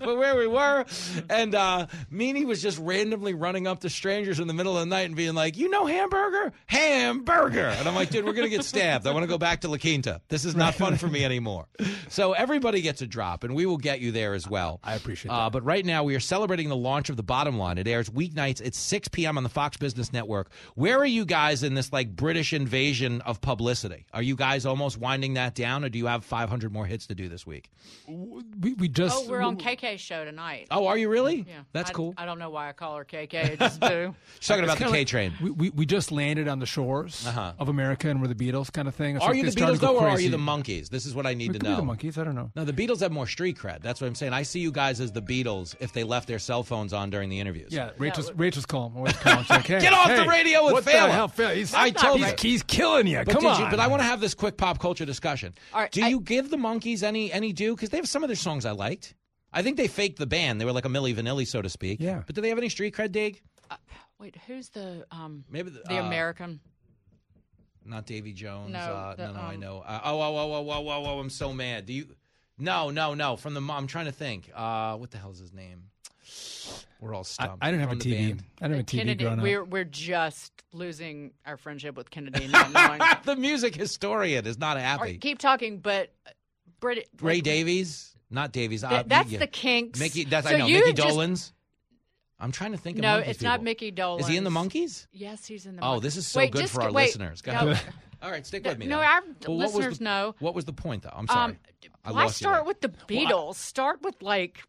where 0.04 0.36
we 0.38 0.48
were. 0.48 0.86
And 1.30 1.56
uh, 1.56 1.88
Meaney 2.12 2.46
was 2.46 2.62
just 2.62 2.80
randomly 2.80 3.34
running 3.34 3.68
up 3.68 3.82
to 3.82 3.90
strangers 3.90 4.40
in 4.40 4.48
the 4.48 4.54
middle 4.54 4.74
of 4.78 4.80
the 4.82 4.86
night 4.86 5.06
and 5.08 5.16
being 5.16 5.34
like, 5.36 5.58
"You 5.58 5.70
know 5.70 5.86
hamburger, 5.86 6.54
hamburger." 6.68 7.68
And 7.68 7.88
I'm 7.88 7.96
like, 7.96 8.10
"Dude, 8.10 8.26
we're 8.26 8.34
gonna 8.34 8.50
get 8.50 8.64
stabbed. 8.64 9.08
I 9.08 9.12
want 9.12 9.24
to 9.24 9.28
go 9.28 9.38
back 9.38 9.62
to 9.62 9.68
La 9.68 9.78
Quinta. 9.78 10.22
This 10.30 10.46
is 10.46 10.56
not 10.56 10.76
fun 10.76 10.85
for 10.98 11.08
me 11.08 11.24
anymore." 11.26 11.68
So 12.10 12.34
everybody 12.34 12.82
gets 12.82 13.02
a 13.02 13.08
drop, 13.08 13.44
and 13.44 13.56
we 13.56 13.66
will 13.66 13.78
get 13.78 14.00
you 14.00 14.12
there 14.12 14.34
as 14.34 14.48
well. 14.48 14.80
I 14.84 14.96
appreciate 14.96 15.32
uh, 15.32 15.50
But 15.50 15.64
right 15.64 15.86
now, 15.86 16.04
we 16.04 16.16
are 16.16 16.20
celebrating 16.20 16.70
the 16.70 16.76
launch 16.76 17.10
of 17.10 17.18
the 17.18 17.24
Bottom 17.24 17.58
Line. 17.58 17.78
It 17.78 17.88
airs 17.88 18.10
weeknights 18.10 18.66
at 18.66 18.76
6 18.76 19.08
p.m. 19.10 19.38
on 19.38 19.44
the 19.44 19.50
Fox 19.50 19.78
Business 19.78 20.14
Network. 20.14 20.52
Where 20.76 20.98
are 21.00 21.06
you 21.06 21.26
guys 21.26 21.64
in 21.64 21.74
this 21.74 21.92
like 21.92 22.16
British 22.16 22.54
invasion 22.54 23.22
of 23.22 23.42
publicity? 23.42 24.06
Are 24.14 24.22
you 24.22 24.36
guys 24.36 24.66
almost 24.66 24.98
winding 24.98 25.34
that 25.36 25.56
down, 25.56 25.84
or 25.84 25.90
do 25.90 25.98
you 25.98 26.06
have 26.08 26.24
500 26.24 26.72
more 26.72 26.86
hits 26.86 27.08
to 27.08 27.16
do 27.16 27.28
this 27.30 27.46
week? 27.48 27.70
We, 28.08 28.74
we 28.76 28.88
just 28.88 29.26
oh, 29.26 29.30
we're 29.30 29.42
on 29.42 29.58
KK's 29.58 30.02
show 30.02 30.24
tonight. 30.26 30.68
Oh, 30.72 30.88
are 30.88 30.98
you 30.98 31.10
really? 31.10 31.46
Yeah, 31.48 31.62
That's 31.74 31.90
I- 31.90 31.94
cool. 31.94 32.14
I 32.18 32.26
don't 32.26 32.40
know 32.40 32.50
why 32.50 32.70
I 32.70 32.74
call 32.74 32.98
her 32.98 33.06
KK. 33.06 33.54
I 33.54 33.56
just 33.56 33.80
do. 33.80 34.16
She's 34.40 34.48
talking 34.48 34.64
It's 34.64 34.74
about 34.74 34.78
the 34.78 34.84
kinda 34.86 34.92
K 34.94 35.00
like- 35.00 35.08
train. 35.08 35.34
We, 35.42 35.50
we 35.52 35.70
we 35.72 35.86
just 35.86 36.12
landed 36.12 36.48
on 36.48 36.60
the 36.60 36.66
shores 36.66 37.26
Uh-huh. 37.28 37.54
of 37.60 37.70
America 37.70 38.10
and 38.10 38.22
we're 38.22 38.28
the 38.28 38.36
Beatles 38.36 38.72
kind 38.72 38.88
of 38.88 38.96
thing. 38.96 39.16
It's 39.16 39.24
Are 39.26 39.30
like 39.32 39.38
you 39.44 39.50
the 39.50 39.52
Beatles 39.60 39.80
though, 39.80 39.98
or 39.98 40.08
are 40.08 40.20
you 40.20 40.30
the 40.30 40.38
Monkees? 40.66 40.90
This 40.90 41.06
is 41.06 41.14
what 41.16 41.26
I 41.26 41.34
need 41.34 41.50
We 41.50 41.54
to 41.54 41.60
could 41.60 41.70
know. 41.70 41.82
be 41.82 41.86
the 41.86 42.12
Monkees. 42.12 42.18
I 42.18 42.24
don't 42.24 42.36
know. 42.36 42.52
No, 42.56 42.66
the 42.66 42.74
Beatles 42.74 43.00
have 43.02 43.12
more 43.12 43.28
street 43.28 43.58
cred. 43.58 43.82
That's 43.82 44.02
what 44.02 44.08
I'm 44.08 44.16
saying. 44.16 44.34
I 44.34 44.44
see 44.44 44.60
you 44.60 44.72
guys 44.72 45.00
as 45.00 45.12
the 45.12 45.22
Beatles 45.22 45.76
if 45.80 45.94
they 45.94 46.04
left 46.04 46.28
their 46.28 46.40
cell 46.40 46.64
phones 46.64 46.94
on 46.94 47.10
during 47.10 47.30
the 47.30 47.40
interviews. 47.40 47.72
Yeah, 47.72 47.92
Rachel's 47.98 48.32
Rachel's 48.34 48.66
calling. 48.66 48.96
Always 48.96 49.14
calling. 49.18 49.40
She's 49.44 49.50
like, 49.50 49.68
hey, 49.68 49.80
Get 49.82 49.94
off 49.94 50.08
the 50.08 50.26
radio 50.28 50.64
with 50.66 50.74
what 50.74 50.84
Failla. 50.86 51.08
the 51.08 51.12
hell, 51.12 51.30
Failla? 51.30 51.56
He's, 51.56 51.74
I 51.74 51.90
told 51.92 52.20
he's, 52.20 52.30
you. 52.30 52.36
he's 52.40 52.64
killing 52.64 53.08
you. 53.08 53.22
But 53.26 53.36
Come 53.36 53.46
on. 53.46 53.60
you- 53.62 53.68
but 53.70 53.80
I 53.80 53.88
want 53.88 54.02
to 54.02 54.06
have 54.06 54.22
this 54.22 54.34
quick 54.34 54.58
pop 54.58 54.80
culture 54.80 55.06
discussion. 55.06 55.54
All 55.74 55.82
right, 55.82 55.92
do 55.92 56.04
I- 56.04 56.08
you 56.10 56.20
give 56.20 56.50
the 56.50 56.58
Monkees 56.58 57.04
any 57.04 57.32
any 57.32 57.54
due? 57.54 57.76
Because 57.76 57.90
they 57.90 57.98
have 57.98 58.08
some 58.08 58.24
of 58.24 58.30
their 58.30 58.36
songs 58.36 58.66
I 58.66 58.72
liked. 58.72 59.14
I 59.54 59.62
think 59.62 59.78
they 59.78 59.88
faked 59.88 60.20
the 60.20 60.26
band. 60.28 60.60
They 60.60 60.66
were 60.66 60.74
like 60.74 60.84
a 60.86 60.90
Milli 60.90 61.16
Vanilli, 61.16 61.48
so 61.48 61.62
to 61.62 61.70
speak. 61.70 62.02
Yeah. 62.02 62.24
But 62.26 62.36
do 62.36 62.42
they 62.42 62.50
have 62.50 62.58
any 62.58 62.68
street 62.70 62.94
cred, 62.94 63.12
Dig? 63.14 63.42
Wait, 64.20 64.36
who's 64.48 64.70
the 64.70 65.06
um 65.12 65.44
Maybe 65.50 65.70
the, 65.70 65.82
the 65.86 65.98
uh, 66.02 66.06
American? 66.08 66.60
Not 67.86 68.06
Davy 68.06 68.34
Jones. 68.34 68.74
No, 68.74 68.80
uh, 68.80 69.16
the, 69.16 69.28
no, 69.28 69.34
no, 69.34 69.40
I 69.40 69.54
um, 69.54 69.60
know. 69.60 69.84
Uh, 69.86 70.02
oh, 70.06 70.20
oh, 70.22 70.38
oh, 70.38 70.54
oh, 70.54 70.70
oh, 70.72 70.90
oh, 70.90 71.06
oh, 71.06 71.20
I'm 71.20 71.30
so 71.30 71.54
mad. 71.54 71.86
Do 71.86 71.94
you? 71.94 72.08
No, 72.58 72.90
no, 72.90 73.14
no. 73.14 73.36
From 73.36 73.54
the 73.54 73.62
I'm 73.62 73.88
trying 73.88 74.06
to 74.06 74.12
think. 74.12 74.50
Uh, 74.54 74.96
what 74.96 75.12
the 75.12 75.18
hell's 75.18 75.40
his 75.40 75.54
name? 75.54 75.84
We're 77.00 77.14
all 77.14 77.20
I, 77.20 77.24
stumped. 77.24 77.58
I 77.64 77.70
don't 77.72 77.80
have 77.80 77.90
a 77.90 77.92
From 77.92 78.00
the 78.00 78.12
TV. 78.12 78.28
band. 78.30 78.44
I 78.60 78.68
don't 78.68 78.78
have 78.78 78.80
a 78.80 78.84
TV 78.84 78.98
Kennedy. 78.98 79.24
growing 79.24 79.40
up. 79.40 79.44
We're 79.44 79.64
we're 79.64 79.84
just 79.84 80.52
losing 80.74 81.32
our 81.46 81.58
friendship 81.58 81.96
with 81.96 82.10
Kennedy. 82.10 82.48
Not 82.48 82.72
knowing. 82.72 83.02
the 83.24 83.36
music 83.36 83.76
historian 83.76 84.48
is 84.48 84.58
not 84.58 84.78
happy. 84.78 85.02
right, 85.02 85.22
keep 85.22 85.38
talking, 85.38 85.80
but 85.80 86.12
uh, 86.26 86.32
Brit. 86.80 87.08
Ray 87.22 87.36
like, 87.36 87.44
Davies, 87.44 88.16
not 88.32 88.52
Davies. 88.52 88.82
Th- 88.82 88.92
uh, 88.92 89.04
that's 89.06 89.30
yeah. 89.30 89.40
the 89.40 89.48
Kinks. 89.48 90.00
Mickey. 90.00 90.24
That's 90.24 90.48
So 90.48 90.56
I 90.56 90.60
know. 90.60 90.66
you 90.66 90.80
Mickey 90.80 90.94
just- 90.94 91.16
Dolenz. 91.16 91.52
I'm 92.40 92.52
trying 92.52 92.74
to 92.74 92.78
think 92.78 92.98
of 92.98 93.02
No, 93.04 93.20
Monkees 93.22 93.28
it's 93.28 93.42
not. 93.42 93.64
Mickey 93.64 93.92
Dolenz. 93.92 94.22
Is 94.22 94.28
he 94.28 94.36
in 94.38 94.44
the 94.44 94.50
Monkees? 94.50 95.08
Yes, 95.14 95.46
he's 95.46 95.66
in 95.66 95.78
the. 95.78 95.82
Oh, 95.84 95.94
Mon- 95.94 96.02
this 96.02 96.18
is 96.18 96.28
so 96.28 96.40
Wait, 96.40 96.52
good 96.52 96.62
just 96.64 96.74
for 96.74 96.82
our 96.84 96.92
wait, 96.92 97.06
listeners. 97.06 97.42
Go 97.42 97.54
no, 97.54 97.70
ahead. 97.70 97.94
All 98.22 98.32
right, 98.32 98.46
stick 98.46 98.66
with 98.66 98.78
me. 98.78 98.88
No, 98.88 99.00
now. 99.02 99.14
our 99.14 99.22
Well, 99.48 99.58
listeners 99.58 100.00
the- 100.00 100.04
know. 100.04 100.36
What 100.40 100.54
was 100.56 100.66
the 100.66 100.74
point, 100.74 101.04
though? 101.04 101.14
I'm 101.14 101.28
sorry. 101.28 101.54
Um, 101.54 101.58
I 102.04 102.12
why 102.12 102.24
lost 102.24 102.38
start 102.38 102.58
there. 102.58 102.64
with 102.66 102.82
the 102.82 102.90
Well, 102.90 102.98
I- 103.00 103.32
Beatles? 103.32 103.56
Start 103.56 104.02
with 104.02 104.22
like 104.22 104.64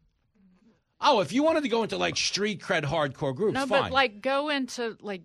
Oh, 1.00 1.20
if 1.20 1.32
you 1.32 1.42
wanted 1.42 1.62
to 1.64 1.68
go 1.68 1.82
into 1.82 1.98
like 1.98 2.16
street 2.16 2.60
cred 2.62 2.84
hardcore 2.84 3.34
groups, 3.34 3.54
no, 3.54 3.66
fine. 3.66 3.82
but 3.82 3.92
like 3.92 4.22
go 4.22 4.48
into 4.48 4.96
like 5.00 5.22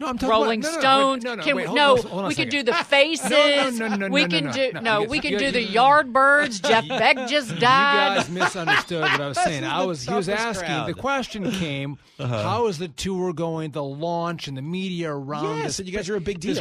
No, 0.00 0.08
I'm 0.08 0.18
talking 0.18 0.28
Rolling 0.30 0.60
about, 0.60 0.70
no, 0.70 0.74
no, 0.74 0.80
Stones. 0.80 1.24
No, 1.24 1.34
no, 1.36 1.42
Can 1.42 1.56
wait, 1.56 1.66
hold, 1.66 1.76
no, 1.76 1.86
hold, 1.88 2.04
hold 2.06 2.22
on 2.22 2.28
we 2.28 2.34
could 2.34 2.50
second. 2.50 2.66
do 2.66 2.72
the 2.72 2.74
Faces. 2.84 3.30
No, 3.30 3.86
no, 3.88 3.96
no, 3.96 4.08
no, 4.08 4.08
we 4.12 4.26
can 4.26 4.44
no, 4.46 4.52
do 4.52 4.70
no, 4.74 4.80
no. 4.80 5.02
you 5.02 5.08
we 5.08 5.20
can 5.20 5.38
do 5.38 5.50
the 5.50 5.66
Yardbirds. 5.66 6.62
Jeff 6.68 6.88
Beck 6.88 7.28
just 7.28 7.58
died. 7.58 8.14
You 8.16 8.20
guys 8.22 8.30
misunderstood 8.30 9.00
what 9.02 9.20
I 9.20 9.28
was 9.28 9.38
saying. 9.44 9.64
I 9.64 9.84
was 9.84 10.04
he 10.04 10.12
was 10.14 10.28
asking. 10.28 10.66
crowd. 10.66 10.88
The 10.88 10.94
question 10.94 11.50
came: 11.52 11.98
Uh-huh. 12.18 12.42
How 12.42 12.66
is 12.66 12.78
the 12.78 12.88
tour 12.88 13.32
going? 13.32 13.70
The 13.70 13.82
launch 13.82 14.48
and 14.48 14.56
the 14.56 14.62
media 14.62 15.12
around. 15.12 15.58
yeah, 15.58 15.62
this- 15.64 15.76
so 15.76 15.82
you 15.82 15.92
guys 15.92 16.08
are 16.10 16.16
a 16.16 16.20
big 16.20 16.40
this- 16.40 16.58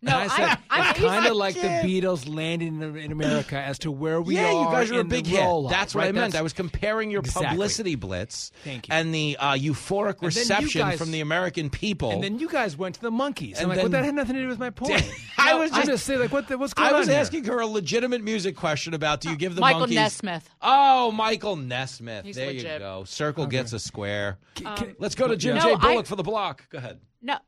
deal. 0.00 0.14
And 0.14 0.30
I 0.30 0.36
said, 0.36 0.44
I- 0.48 0.58
I- 0.70 0.90
it's 0.90 0.98
kind 1.00 1.26
of 1.26 1.36
like 1.36 1.54
the. 1.54 1.60
Beatles 1.88 2.28
landing 2.32 2.80
in, 2.82 2.96
in 2.96 3.12
America 3.12 3.56
as 3.58 3.78
to 3.80 3.90
where 3.90 4.20
we 4.20 4.36
yeah, 4.36 4.52
are. 4.52 4.64
you 4.64 4.70
guys 4.70 4.90
are 4.92 5.00
a 5.00 5.04
big 5.04 5.26
hit. 5.26 5.40
rollout, 5.40 5.70
That's 5.70 5.94
what 5.94 6.02
right? 6.02 6.08
I 6.08 6.12
meant. 6.12 6.26
That's- 6.32 6.38
I 6.38 6.42
was 6.42 6.52
comparing 6.52 7.10
your 7.10 7.20
Exactly. 7.20 7.48
publicity 7.48 7.94
blitz 7.94 8.52
Thank 8.64 8.88
you. 8.88 8.94
and 8.94 9.14
the 9.14 9.36
uh, 9.40 9.52
euphoric 9.54 10.14
And 10.18 10.22
reception 10.24 10.80
guys- 10.82 10.98
from 10.98 11.10
the 11.10 11.20
American 11.20 11.70
people. 11.70 12.10
And 12.10 12.22
then 12.22 12.38
you 12.38 12.48
guys 12.48 12.76
went 12.76 12.94
to 12.96 13.00
the 13.00 13.10
Monkees. 13.10 13.54
And 13.56 13.62
I'm 13.62 13.68
like, 13.68 13.76
then- 13.76 13.84
well, 13.84 13.90
that 13.92 14.04
had 14.04 14.14
nothing 14.14 14.36
to 14.36 14.42
do 14.42 14.48
with 14.48 14.58
my 14.58 14.70
point. 14.78 15.02
I 15.38 15.52
No, 15.52 15.58
was 15.60 15.70
I'm 15.72 15.78
just- 15.78 15.88
just 15.88 16.06
saying, 16.06 16.20
like, 16.20 16.32
what 16.32 16.46
the, 16.48 16.58
what's 16.58 16.74
going 16.74 16.86
on? 16.88 16.92
I 16.92 16.94
on 16.96 17.00
was 17.00 17.08
here? 17.08 17.18
asking 17.18 17.44
her 17.44 17.58
a 17.60 17.66
legitimate 17.66 18.22
music 18.22 18.56
question 18.56 18.94
about 18.94 19.20
do 19.20 19.30
you 19.30 19.36
give 19.36 19.54
the 19.54 19.60
Michael 19.60 19.86
Monkees 19.86 19.94
Nesmith. 19.94 20.48
Oh, 20.62 21.10
Michael 21.12 21.56
Nesmith. 21.56 22.24
He's 22.24 22.36
there 22.36 22.50
you 22.52 22.62
go. 22.62 23.04
Circle 23.04 23.46
gets 23.46 23.72
a 23.72 23.78
square. 23.78 24.38
Um, 24.64 24.94
Let's 24.98 25.14
go 25.14 25.26
to 25.28 25.36
Jim 25.36 25.56
No, 25.56 25.62
J. 25.62 25.72
I- 25.72 25.76
Bullock 25.76 26.06
for 26.06 26.16
the 26.16 26.22
block. 26.22 26.68
Go 26.70 26.78
ahead. 26.78 27.00
No, 27.22 27.38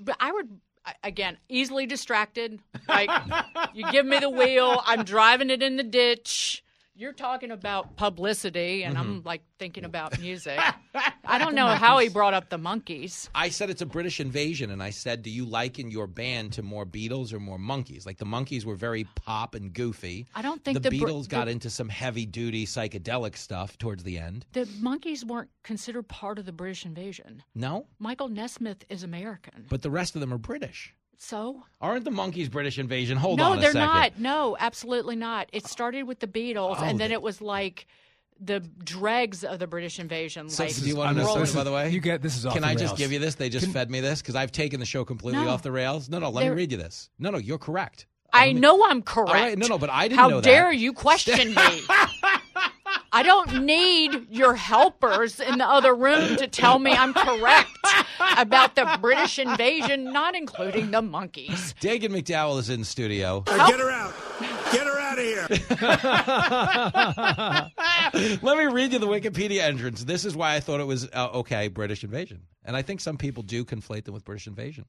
but 0.00 0.16
I 0.18 0.32
would 0.32 0.48
I- 0.48 0.56
again 1.02 1.38
easily 1.48 1.86
distracted. 1.86 2.60
Like 2.88 3.10
you 3.74 3.90
give 3.90 4.06
me 4.06 4.18
the 4.18 4.30
wheel, 4.30 4.82
I'm 4.84 5.04
driving 5.04 5.50
it 5.50 5.62
in 5.62 5.76
the 5.76 5.82
ditch. 5.82 6.64
You're 7.00 7.14
talking 7.14 7.50
about 7.50 7.96
publicity, 7.96 8.84
and 8.84 8.98
I'm 8.98 9.20
mm-hmm. 9.20 9.26
like 9.26 9.40
thinking 9.58 9.86
about 9.86 10.20
music. 10.20 10.60
I 11.24 11.38
don't 11.38 11.54
know 11.54 11.68
how 11.68 11.96
he 11.96 12.10
brought 12.10 12.34
up 12.34 12.50
the 12.50 12.58
Monkees. 12.58 13.30
I 13.34 13.48
said 13.48 13.70
it's 13.70 13.80
a 13.80 13.86
British 13.86 14.20
invasion, 14.20 14.70
and 14.70 14.82
I 14.82 14.90
said, 14.90 15.22
do 15.22 15.30
you 15.30 15.46
liken 15.46 15.90
your 15.90 16.06
band 16.06 16.52
to 16.52 16.62
more 16.62 16.84
Beatles 16.84 17.32
or 17.32 17.40
more 17.40 17.56
Monkees? 17.56 18.04
Like 18.04 18.18
the 18.18 18.26
Monkees 18.26 18.66
were 18.66 18.74
very 18.74 19.04
pop 19.14 19.54
and 19.54 19.72
goofy. 19.72 20.26
I 20.34 20.42
don't 20.42 20.62
think 20.62 20.82
the, 20.82 20.90
the 20.90 20.98
Br- 20.98 21.06
Beatles 21.06 21.26
got 21.26 21.46
the- 21.46 21.52
into 21.52 21.70
some 21.70 21.88
heavy 21.88 22.26
duty 22.26 22.66
psychedelic 22.66 23.34
stuff 23.38 23.78
towards 23.78 24.02
the 24.02 24.18
end. 24.18 24.44
The 24.52 24.66
Monkees 24.66 25.24
weren't 25.24 25.48
considered 25.62 26.06
part 26.06 26.38
of 26.38 26.44
the 26.44 26.52
British 26.52 26.84
invasion. 26.84 27.42
No, 27.54 27.86
Michael 27.98 28.28
Nesmith 28.28 28.84
is 28.90 29.04
American, 29.04 29.64
but 29.70 29.80
the 29.80 29.90
rest 29.90 30.16
of 30.16 30.20
them 30.20 30.34
are 30.34 30.38
British. 30.38 30.94
So 31.22 31.62
Aren't 31.82 32.04
the 32.06 32.10
Monkees 32.10 32.50
British 32.50 32.78
invasion? 32.78 33.18
Hold 33.18 33.36
no, 33.38 33.52
on 33.52 33.58
a 33.58 33.60
they're 33.60 33.72
second. 33.72 33.86
not. 33.94 34.18
No, 34.18 34.56
absolutely 34.58 35.16
not. 35.16 35.50
It 35.52 35.66
started 35.66 36.04
with 36.04 36.18
the 36.20 36.26
Beatles, 36.26 36.76
Oh, 36.78 36.82
and 36.84 36.98
then 36.98 37.10
they- 37.10 37.14
it 37.14 37.20
was 37.22 37.42
like 37.42 37.86
the 38.40 38.60
dregs 38.60 39.44
of 39.44 39.58
the 39.58 39.66
British 39.66 39.98
invasion. 40.00 40.48
So, 40.48 40.64
like 40.64 40.74
do 40.74 40.80
you 40.88 40.96
want 40.96 41.10
to 41.14 41.22
know 41.22 41.26
rolling- 41.28 41.44
something, 41.44 41.60
by 41.60 41.64
the 41.64 41.72
way? 41.72 41.90
You 41.90 42.00
get 42.00 42.22
this 42.22 42.38
is 42.38 42.46
off 42.46 42.54
Can 42.54 42.62
the 42.62 42.68
I 42.68 42.74
just 42.74 42.96
give 42.96 43.12
you 43.12 43.18
this? 43.18 43.34
They 43.34 43.50
just 43.50 43.66
Can- 43.66 43.74
fed 43.74 43.90
me 43.90 44.00
this 44.00 44.22
because 44.22 44.34
I've 44.34 44.50
taken 44.50 44.80
the 44.80 44.86
show 44.86 45.04
completely 45.04 45.44
No. 45.44 45.50
off 45.50 45.62
the 45.62 45.70
rails. 45.72 46.08
No, 46.08 46.20
no, 46.20 46.30
let 46.30 46.40
They're- 46.40 46.52
me 46.52 46.56
read 46.56 46.72
you 46.72 46.78
this. 46.78 47.10
No, 47.18 47.28
no, 47.28 47.36
you're 47.36 47.58
correct. 47.58 48.06
I 48.32 48.46
Let 48.46 48.54
me- 48.54 48.60
know 48.62 48.86
I'm 48.88 49.02
correct. 49.02 49.28
All 49.28 49.34
right, 49.34 49.58
no, 49.58 49.66
no, 49.66 49.76
but 49.76 49.90
I 49.90 50.08
didn't 50.08 50.20
How 50.20 50.28
know 50.28 50.40
that. 50.40 50.48
dare 50.48 50.72
you 50.72 50.94
question 50.94 51.48
me? 51.54 51.80
I 53.12 53.22
don't 53.24 53.64
need 53.64 54.28
your 54.30 54.54
helpers 54.54 55.40
in 55.40 55.58
the 55.58 55.66
other 55.66 55.94
room 55.94 56.36
to 56.36 56.46
tell 56.46 56.78
me 56.78 56.92
I'm 56.92 57.12
correct 57.12 57.70
about 58.38 58.76
the 58.76 58.98
British 59.00 59.38
invasion, 59.38 60.12
not 60.12 60.36
including 60.36 60.92
the 60.92 61.02
Monkees. 61.02 61.74
Dagen 61.80 62.12
McDowell 62.12 62.60
is 62.60 62.70
in 62.70 62.84
studio. 62.84 63.40
Get 63.40 63.80
her 63.80 63.90
out. 63.90 64.14
Get 64.72 64.86
her 64.86 64.98
out 65.00 65.18
of 65.18 65.24
here. 65.24 65.46
Let 68.42 68.58
me 68.58 68.66
read 68.66 68.92
you 68.92 69.00
the 69.00 69.08
Wikipedia 69.08 69.62
entrance. 69.62 70.04
This 70.04 70.24
is 70.24 70.36
why 70.36 70.54
I 70.54 70.60
thought 70.60 70.78
it 70.78 70.86
was 70.86 71.08
uh, 71.12 71.30
okay, 71.34 71.66
British 71.66 72.04
invasion. 72.04 72.42
And 72.64 72.76
I 72.76 72.82
think 72.82 73.00
some 73.00 73.16
people 73.16 73.42
do 73.42 73.64
conflate 73.64 74.04
them 74.04 74.14
with 74.14 74.24
British 74.24 74.46
invasion. 74.46 74.84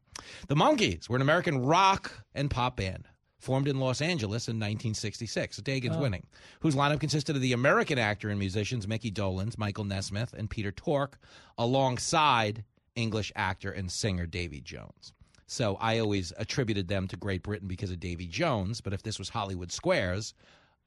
The 0.48 0.56
Monkees 0.56 1.10
were 1.10 1.16
an 1.16 1.24
American 1.24 1.66
rock 1.66 2.12
and 2.36 2.52
pop 2.52 2.78
band 2.78 3.08
formed 3.42 3.68
in 3.68 3.80
Los 3.80 4.02
Angeles 4.02 4.48
in 4.48 4.56
1966. 4.58 5.58
So 5.58 5.62
Dagen's 5.62 5.98
Oh. 5.98 6.02
winning. 6.02 6.26
Whose 6.62 6.76
lineup 6.76 7.00
consisted 7.02 7.36
of 7.36 7.42
the 7.42 7.54
American 7.54 7.98
actor 8.00 8.30
and 8.30 8.40
musicians 8.40 8.88
Mickey 8.88 9.12
Dolenz, 9.12 9.58
Michael 9.58 9.84
Nesmith, 9.84 10.34
and 10.34 10.50
Peter 10.50 10.72
Tork, 10.72 11.20
alongside 11.58 12.64
English 12.96 13.32
actor 13.36 13.72
and 13.72 13.92
singer 13.92 14.26
Davy 14.26 14.62
Jones. 14.62 15.14
So 15.48 15.76
I 15.82 16.00
always 16.00 16.32
attributed 16.38 16.88
them 16.88 17.08
to 17.10 17.18
Great 17.18 17.44
Britain 17.44 17.68
because 17.68 17.92
of 17.92 18.00
Davy 18.00 18.28
Jones. 18.28 18.80
But 18.80 18.94
if 18.94 19.04
this 19.04 19.18
was 19.20 19.30
Hollywood 19.30 19.72
Squares, 19.72 20.34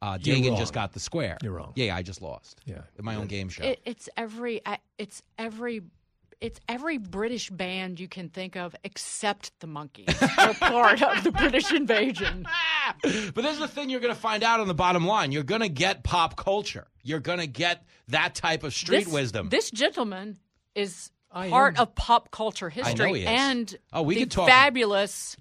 uh, 0.01 0.17
Dagen 0.19 0.57
just 0.57 0.73
got 0.73 0.93
the 0.93 1.01
square. 1.01 1.37
You're 1.43 1.53
wrong. 1.53 1.73
Yeah, 1.77 1.97
I 1.97 2.03
just 2.03 2.23
lost. 2.23 2.61
Yeah. 2.67 2.83
My 3.01 3.17
own 3.17 3.27
game 3.27 3.49
show. 3.49 3.65
It, 3.65 3.81
it's 3.85 4.09
every, 4.17 4.61
I- 4.67 4.79
it's 4.99 5.23
every. 5.39 5.83
It's 6.41 6.61
every 6.69 6.99
British 6.99 7.51
band 7.51 7.99
you 8.01 8.09
can 8.09 8.29
think 8.29 8.57
of 8.57 8.75
except 8.85 9.53
the 9.61 9.67
Monkees. 9.67 10.07
They're 10.37 10.55
part 10.55 11.03
of 11.03 11.25
the 11.25 11.33
British 11.33 11.73
invasion. 11.73 12.47
but 13.03 13.35
this 13.37 13.53
is 13.55 13.59
the 13.61 13.69
thing 13.69 13.91
you're 13.91 14.01
going 14.01 14.15
to 14.15 14.21
find 14.21 14.43
out 14.43 14.61
on 14.61 14.69
the 14.69 14.75
bottom 14.75 15.07
line. 15.07 15.33
You're 15.33 15.43
going 15.43 15.61
to 15.63 15.69
get 15.69 16.03
pop 16.05 16.37
culture. 16.37 16.87
You're 17.03 17.21
going 17.21 17.39
to 17.39 17.47
get 17.47 17.85
that 18.09 18.35
type 18.35 18.63
of 18.65 18.75
street 18.75 19.05
this, 19.05 19.13
wisdom. 19.13 19.49
This 19.49 19.71
gentleman 19.71 20.39
is 20.75 21.11
I 21.31 21.49
part 21.51 21.77
am. 21.79 21.83
of 21.83 21.95
pop 21.95 22.31
culture 22.31 22.69
history 22.71 23.21
he 23.21 23.21
is. 23.23 23.27
and 23.29 23.77
Oh, 23.93 24.03
we 24.03 24.15
the 24.15 24.21
could 24.21 24.31
talk- 24.31 24.49
fabulous 24.49 25.37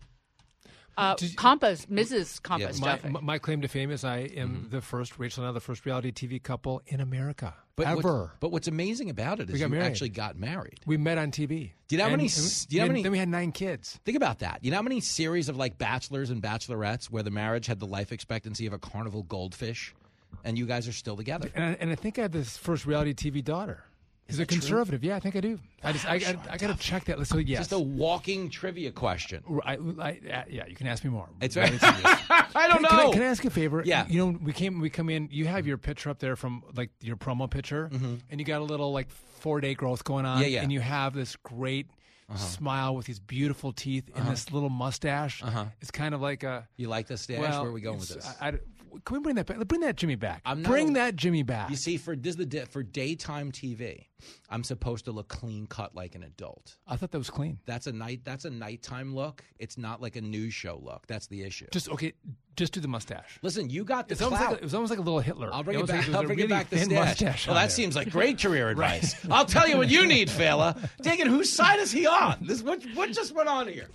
Uh, 0.98 1.16
Campos, 1.38 1.86
Mrs. 1.88 2.42
Campos 2.44 2.80
my, 2.80 3.00
my- 3.10 3.20
my 3.22 3.38
claim 3.40 3.62
to 3.62 3.68
fame 3.68 3.90
is 3.92 4.04
I 4.04 4.20
am 4.20 4.50
Mm-hmm. 4.50 4.70
the 4.70 4.82
first 4.82 5.18
Rachel 5.18 5.44
and 5.44 5.50
I, 5.50 5.54
the 5.54 5.60
first 5.60 5.86
reality 5.86 6.12
TV 6.12 6.42
couple 6.42 6.82
in 6.88 7.00
America 7.02 7.56
But 7.76 7.88
what's- 7.88 8.00
ever. 8.06 8.32
but 8.40 8.52
what's 8.52 8.68
amazing 8.68 9.10
about 9.10 9.40
it 9.40 9.50
is 9.50 9.54
We 9.54 9.60
you 9.62 9.70
married. 9.70 9.86
actually 9.86 10.10
got 10.10 10.38
married. 10.38 10.80
We 10.86 10.98
met 10.98 11.18
on 11.18 11.32
TV. 11.32 11.72
Do 11.88 11.96
you 11.96 11.98
know 11.98 12.04
how 12.06 12.10
many? 12.12 12.26
and 12.26 12.66
Do 12.70 12.76
you 12.76 12.80
know 12.80 12.84
how 12.84 12.88
then- 12.88 12.92
many? 12.94 13.04
Then 13.04 13.12
we 13.12 13.18
had 13.18 13.30
nine 13.30 13.52
kids. 13.52 14.00
Think 14.06 14.18
about 14.18 14.40
that. 14.40 14.60
You 14.64 14.72
know 14.72 14.78
how 14.78 14.84
many 14.84 15.00
series 15.00 15.50
of 15.50 15.58
like 15.58 15.78
bachelors 15.78 16.30
and 16.30 16.42
bachelorettes 16.44 17.06
where 17.06 17.24
the 17.24 17.32
marriage 17.32 17.66
had 17.66 17.80
the 17.80 17.88
life 17.88 18.12
expectancy 18.12 18.66
of 18.68 18.74
a 18.74 18.80
carnival 18.80 19.24
goldfish, 19.24 19.96
and 20.44 20.58
you 20.58 20.66
guys 20.68 20.88
are 20.88 20.94
still 20.94 21.16
together. 21.18 21.50
And 21.56 21.64
I, 21.66 21.78
and 21.80 21.90
I 21.92 21.96
think 21.96 22.20
I 22.20 22.24
have 22.24 22.32
this 22.32 22.56
first 22.58 22.86
reality 22.86 23.14
TV 23.14 23.44
daughter. 23.44 23.84
He's 24.28 24.38
a 24.38 24.40
that 24.44 24.50
true? 24.50 24.58
conservative. 24.60 25.04
Yeah, 25.04 25.16
I 25.16 25.20
think 25.20 25.36
I 25.36 25.42
do. 25.42 25.60
I 25.84 25.92
just 25.92 26.06
I, 26.06 26.14
I, 26.16 26.38
I 26.52 26.58
got 26.58 26.68
to 26.68 26.78
check 26.78 27.06
that. 27.06 27.26
So 27.28 27.38
yes, 27.38 27.60
Just 27.60 27.72
a 27.74 27.80
walking 27.80 28.50
trivia 28.50 28.92
question. 28.92 29.44
I, 29.66 29.78
I, 30.00 30.20
yeah, 30.50 30.66
you 30.68 30.76
can 30.76 30.88
ask 30.88 31.04
me 31.04 31.10
more. 31.10 31.30
It's 31.42 31.56
Very 31.56 31.70
very. 31.72 31.94
I 32.04 32.68
don't 32.68 32.80
Can, 32.80 32.86
can 32.86 33.00
I, 33.00 33.04
know. 33.04 33.12
can 33.12 33.22
I 33.22 33.26
ask 33.26 33.44
a 33.44 33.50
favor? 33.50 33.84
Yeah. 33.86 34.06
You 34.08 34.26
know, 34.32 34.40
we 34.42 34.54
came, 34.54 34.80
we 34.80 34.90
come 34.90 35.10
in. 35.10 35.28
You 35.32 35.46
have 35.48 35.68
your 35.68 35.78
picture 35.78 36.10
up 36.10 36.20
there 36.20 36.36
from 36.36 36.64
like 36.76 36.90
your 37.02 37.18
promo 37.18 37.50
picture, 37.50 37.90
and 37.92 38.40
you 38.40 38.46
got 38.46 38.62
a 38.62 38.64
little 38.64 38.92
like 38.94 39.10
four 39.10 39.60
day 39.60 39.74
growth 39.74 40.04
going 40.04 40.26
on. 40.26 40.38
Mm-hmm. 40.38 40.44
Yeah, 40.44 40.48
yeah. 40.56 40.62
And 40.64 40.72
you 40.72 40.80
have 40.80 41.14
this 41.14 41.36
great 41.36 41.88
smile 42.36 42.96
with 42.96 43.06
these 43.06 43.20
beautiful 43.20 43.74
teeth 43.74 44.10
and 44.16 44.28
this 44.28 44.52
little 44.52 44.70
mustache. 44.70 45.44
Uh-huh. 45.44 45.66
It's 45.82 45.92
kind 45.92 46.16
of 46.16 46.22
like 46.22 46.44
a. 46.44 46.68
You 46.78 46.88
like 46.88 47.08
the 47.08 47.18
stash? 47.18 47.40
Well, 47.40 47.62
Where 47.62 47.70
are 47.70 47.74
we 47.74 47.82
going 47.82 48.00
with 48.00 48.10
this? 48.10 48.28
I, 48.40 48.50
I- 48.50 48.60
can 49.06 49.16
we 49.18 49.20
bring 49.22 49.36
that 49.38 49.48
back? 49.48 49.58
Bring 49.68 49.82
that 49.82 49.96
Jimmy 49.96 50.16
back. 50.16 50.42
I'm 50.46 50.62
not 50.62 50.70
bring 50.70 50.94
that 50.94 51.16
Jimmy 51.16 51.42
back. 51.42 51.72
You 51.72 51.76
see, 51.76 51.98
for 51.98 52.16
this 52.16 52.36
is 52.36 52.46
the 52.48 52.66
for 52.68 52.84
daytime 52.84 53.52
TV, 53.52 54.06
I'm 54.50 54.64
supposed 54.64 55.06
to 55.06 55.12
look 55.12 55.28
clean 55.28 55.68
cut 55.68 55.96
like 55.96 56.16
an 56.16 56.24
adult. 56.24 56.78
I 56.88 56.96
thought 56.96 57.12
that 57.12 57.18
was 57.18 57.30
clean. 57.30 57.60
That's 57.66 57.88
a 57.88 57.92
night. 57.94 58.22
That's 58.24 58.46
a 58.46 58.50
nighttime 58.50 59.16
look. 59.16 59.44
It's 59.60 59.78
not 59.78 60.02
like 60.02 60.16
a 60.16 60.22
news 60.22 60.54
show 60.54 60.80
look. 60.84 61.08
That's 61.08 61.28
the 61.28 61.44
issue. 61.44 61.68
Just 61.72 61.90
okay. 61.90 62.14
Just 62.56 62.74
do 62.74 62.80
the 62.80 62.88
mustache. 62.88 63.40
Listen, 63.42 63.72
you 63.72 63.84
got 63.84 64.08
the 64.08 64.12
It's 64.12 64.22
almost, 64.22 64.40
clout. 64.40 64.52
like 64.52 64.60
a, 64.60 64.62
it 64.62 64.66
was 64.66 64.76
almost 64.76 64.92
like 64.92 65.00
a 65.00 65.02
little 65.02 65.20
Hitler. 65.20 65.50
I'll 65.52 65.64
bring 65.64 65.76
it 65.80 65.82
was 65.82 65.90
back. 65.90 66.02
like- 66.02 66.08
was 66.10 66.16
I'll 66.16 66.22
a 66.22 66.26
bring 66.28 66.38
really 66.38 66.48
it 66.54 66.56
back 66.56 66.70
the 66.70 66.86
mustache 66.94 67.48
Well, 67.48 67.56
that 67.56 67.62
there. 67.62 67.70
seems 67.72 67.96
like 67.96 68.12
great 68.12 68.38
career 68.40 68.70
advice. 68.70 69.16
I'll 69.32 69.46
tell 69.46 69.68
you 69.68 69.76
what 69.78 69.90
you 69.90 70.06
need, 70.06 70.30
fella. 70.30 70.78
Digging 71.02 71.26
whose 71.26 71.52
side 71.52 71.80
is 71.80 71.92
he 71.92 72.06
on? 72.06 72.38
This 72.42 72.62
what 72.62 72.84
what 72.94 73.12
just 73.12 73.34
went 73.34 73.50
on 73.50 73.68
here? 73.68 73.88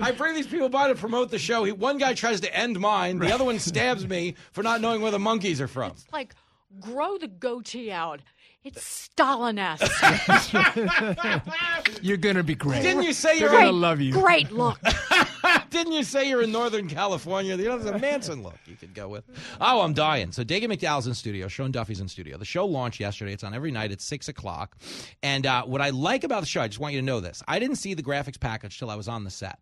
I 0.00 0.12
bring 0.12 0.36
these 0.36 0.46
people 0.46 0.68
by 0.68 0.86
to 0.86 0.94
promote 0.94 1.32
the 1.32 1.38
show. 1.40 1.64
He, 1.64 1.72
one 1.72 1.98
guy 1.98 2.14
tries 2.14 2.40
to 2.42 2.56
end 2.56 2.78
mine. 2.78 3.18
The 3.18 3.34
other 3.34 3.42
one 3.44 3.58
stabs 3.58 4.06
me 4.06 4.36
for 4.52 4.62
not 4.62 4.80
knowing 4.80 5.00
where 5.00 5.10
the 5.10 5.18
Monkees 5.18 5.58
are 5.58 5.66
from. 5.66 5.92
like, 6.12 6.32
grow 6.78 7.18
the 7.18 7.26
goatee 7.28 7.90
out. 7.90 8.20
It's 8.66 8.82
Stalin-esque. 8.84 9.86
You're 12.02 12.16
gonna 12.16 12.42
be 12.42 12.56
great. 12.56 12.82
Didn't 12.82 13.04
you 13.04 13.12
say 13.12 13.38
They're 13.38 13.48
you're 13.48 13.60
gonna 13.60 13.70
love 13.70 14.00
you? 14.00 14.12
Great 14.12 14.50
look. 14.50 14.80
Didn't 15.70 15.92
you 15.92 16.02
say 16.02 16.28
you're 16.28 16.42
in 16.42 16.50
Northern 16.50 16.88
California? 16.88 17.56
You 17.56 17.68
know, 17.68 17.78
there's 17.78 17.94
a 17.94 17.98
Manson 18.00 18.42
look 18.42 18.58
you 18.66 18.74
could 18.74 18.92
go 18.92 19.06
with. 19.06 19.22
Oh, 19.60 19.82
I'm 19.82 19.92
dying. 19.92 20.32
So 20.32 20.42
Dagen 20.42 20.68
McDowell's 20.68 21.06
in 21.06 21.14
studio. 21.14 21.46
Sean 21.46 21.70
Duffy's 21.70 22.00
in 22.00 22.08
studio. 22.08 22.38
The 22.38 22.44
show 22.44 22.66
launched 22.66 22.98
yesterday. 22.98 23.32
It's 23.32 23.44
on 23.44 23.54
every 23.54 23.70
night 23.70 23.92
at 23.92 24.00
6 24.00 24.28
o'clock. 24.28 24.76
And 25.22 25.46
uh, 25.46 25.62
what 25.62 25.80
I 25.80 25.90
like 25.90 26.24
about 26.24 26.40
the 26.40 26.46
show, 26.46 26.60
I 26.60 26.66
just 26.66 26.80
want 26.80 26.94
you 26.94 27.00
to 27.00 27.06
know 27.06 27.20
this. 27.20 27.44
I 27.46 27.60
didn't 27.60 27.76
see 27.76 27.94
the 27.94 28.02
graphics 28.02 28.40
package 28.40 28.80
till 28.80 28.90
I 28.90 28.96
was 28.96 29.06
on 29.06 29.22
the 29.22 29.30
set. 29.30 29.60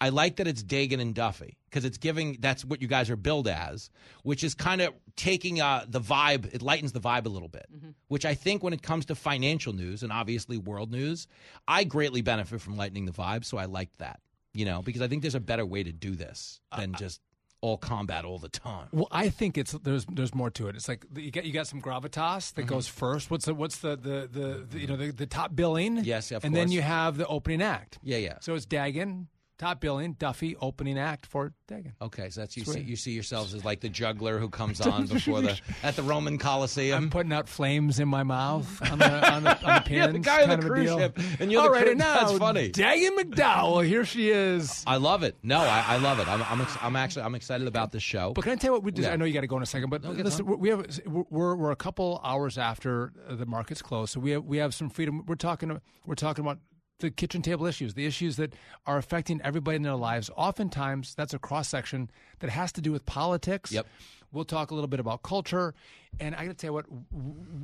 I 0.00 0.08
like 0.08 0.36
that 0.36 0.46
it's 0.46 0.62
Dagen 0.62 0.98
and 1.00 1.14
Duffy 1.14 1.58
because 1.68 1.84
it's 1.84 1.98
giving 1.98 2.38
that's 2.40 2.64
what 2.64 2.80
you 2.80 2.88
guys 2.88 3.10
are 3.10 3.16
billed 3.16 3.48
as, 3.48 3.90
which 4.22 4.42
is 4.42 4.54
kind 4.54 4.80
of 4.80 4.94
taking 5.16 5.60
uh, 5.60 5.84
the 5.88 6.00
vibe. 6.00 6.52
It 6.54 6.62
lightens 6.62 6.92
the 6.92 7.00
vibe 7.00 7.26
a 7.26 7.28
little 7.28 7.48
bit, 7.48 7.66
which 8.08 8.24
I 8.24 8.34
think 8.34 8.62
when 8.62 8.72
it 8.72 8.82
comes 8.82 9.04
to 9.06 9.14
financial 9.14 9.72
news 9.74 10.02
and 10.02 10.10
obviously 10.12 10.56
world 10.56 10.90
news, 10.90 11.26
I 11.68 11.84
greatly 11.84 12.22
benefit 12.22 12.60
from 12.60 12.76
lightening 12.76 13.04
the 13.04 13.12
vibe. 13.12 13.44
So 13.44 13.58
I 13.58 13.66
liked 13.66 13.98
that, 13.98 14.20
you 14.54 14.64
know, 14.64 14.80
because 14.82 15.02
I 15.02 15.08
think 15.08 15.22
there's 15.22 15.34
a 15.34 15.40
better 15.40 15.66
way 15.66 15.82
to 15.82 15.92
do 15.92 16.16
this 16.16 16.60
than 16.76 16.94
just 16.94 17.20
all 17.62 17.76
combat 17.76 18.24
all 18.24 18.38
the 18.38 18.48
time. 18.48 18.88
Well, 18.90 19.08
I 19.10 19.28
think 19.28 19.58
it's 19.58 19.72
there's 19.72 20.06
there's 20.06 20.34
more 20.34 20.48
to 20.52 20.68
it. 20.68 20.76
It's 20.76 20.88
like 20.88 21.04
you 21.14 21.30
got 21.30 21.44
you 21.44 21.52
got 21.52 21.66
some 21.66 21.82
gravitas 21.82 22.54
that 22.54 22.62
Mhm. 22.64 22.68
goes 22.68 22.88
first. 22.88 23.30
What's 23.30 23.44
the 23.44 23.52
what's 23.52 23.78
the 23.80 23.96
the, 23.96 24.26
the, 24.32 24.66
the 24.70 24.78
you 24.80 24.86
know 24.86 24.96
the, 24.96 25.10
the 25.10 25.26
top 25.26 25.54
billing? 25.54 25.98
Yes, 26.04 26.32
of 26.32 26.42
and 26.42 26.56
then 26.56 26.70
you 26.72 26.80
have 26.80 27.18
the 27.18 27.26
opening 27.26 27.60
act. 27.60 27.98
Yeah, 28.02 28.16
yeah. 28.16 28.38
So 28.40 28.54
it's 28.54 28.64
Dagen, 28.64 29.28
top 29.60 29.78
billing, 29.80 30.14
Duffy, 30.14 30.56
opening 30.56 30.98
act 30.98 31.26
for 31.26 31.52
Dagen. 31.68 31.92
Okay, 32.00 32.30
so 32.30 32.40
that's 32.40 32.56
you 32.56 32.64
see 32.64 32.80
you 32.80 32.96
see 32.96 33.12
yourselves 33.12 33.52
as 33.54 33.64
like 33.64 33.80
the 33.80 33.88
juggler 33.90 34.38
who 34.38 34.48
comes 34.48 34.80
on 34.86 35.06
before 35.06 35.42
the 35.42 35.60
at 35.82 35.94
the 35.96 36.02
Roman 36.02 36.38
Coliseum. 36.38 36.96
I'm 37.04 37.10
putting 37.10 37.32
out 37.32 37.48
flames 37.48 38.00
in 38.00 38.08
my 38.08 38.22
mouth 38.22 38.66
on 38.90 38.98
the 38.98 39.32
on 39.32 39.42
the, 39.44 39.64
on 39.66 39.74
the 39.76 39.80
pins. 39.84 39.98
Yeah, 39.98 40.06
the 40.08 40.18
guy 40.18 40.42
on 40.44 40.48
the 40.60 40.66
cruise 40.66 40.88
ship, 40.90 41.18
and 41.38 41.52
you're 41.52 41.62
the 41.62 41.68
All 41.68 41.72
right, 41.74 41.84
cru- 41.84 41.94
now 41.94 42.20
that's 42.24 42.38
funny. 42.38 42.70
Dagen 42.70 43.16
McDowell, 43.18 43.86
here 43.86 44.04
she 44.04 44.30
is. 44.30 44.82
I 44.86 44.96
love 44.96 45.22
it. 45.22 45.36
No, 45.42 45.58
I, 45.60 45.84
I 45.86 45.96
love 45.98 46.18
it. 46.18 46.26
I'm, 46.26 46.42
I'm, 46.42 46.60
ex- 46.62 46.78
I'm 46.80 46.96
actually 46.96 47.22
I'm 47.22 47.34
excited 47.34 47.66
about 47.68 47.92
this 47.92 48.02
show. 48.02 48.32
But 48.32 48.44
can 48.44 48.52
I 48.52 48.56
tell 48.56 48.68
you 48.68 48.72
what 48.72 48.82
we 48.82 48.92
just, 48.92 49.06
Yeah. 49.06 49.12
I 49.12 49.16
know 49.16 49.26
you 49.26 49.34
got 49.34 49.42
to 49.42 49.46
go 49.46 49.58
in 49.58 49.62
a 49.62 49.66
second, 49.66 49.90
but 49.90 50.02
No, 50.02 50.12
listen, 50.12 50.46
we 50.58 50.70
have 50.70 50.86
we're 51.06 51.54
we're 51.54 51.70
a 51.70 51.76
couple 51.76 52.20
hours 52.24 52.56
after 52.56 53.12
the 53.28 53.44
market's 53.46 53.82
closed, 53.82 54.12
so 54.14 54.20
we 54.20 54.30
have 54.30 54.44
we 54.44 54.56
have 54.56 54.74
some 54.74 54.88
freedom. 54.88 55.24
We're 55.26 55.34
talking 55.34 55.80
we're 56.06 56.14
talking 56.14 56.44
about 56.44 56.58
the 57.00 57.10
kitchen 57.10 57.42
table 57.42 57.66
issues, 57.66 57.94
the 57.94 58.06
issues 58.06 58.36
that 58.36 58.54
are 58.86 58.96
affecting 58.98 59.40
everybody 59.42 59.76
in 59.76 59.82
their 59.82 59.94
lives. 59.96 60.30
Oftentimes, 60.36 61.14
that's 61.14 61.34
a 61.34 61.38
cross 61.38 61.68
section 61.68 62.10
that 62.38 62.50
has 62.50 62.72
to 62.72 62.80
do 62.80 62.92
with 62.92 63.04
politics. 63.06 63.72
Yep. 63.72 63.86
We'll 64.32 64.44
talk 64.44 64.70
a 64.70 64.74
little 64.74 64.88
bit 64.88 65.00
about 65.00 65.22
culture, 65.24 65.74
and 66.20 66.36
I 66.36 66.44
got 66.44 66.50
to 66.50 66.54
tell 66.54 66.68
you 66.68 66.74
what 66.74 66.86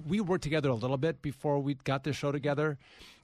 we 0.07 0.21
worked 0.21 0.43
together 0.43 0.69
a 0.69 0.75
little 0.75 0.97
bit 0.97 1.23
before 1.23 1.61
we 1.61 1.75
got 1.75 2.03
this 2.03 2.17
show 2.17 2.33
together. 2.33 2.77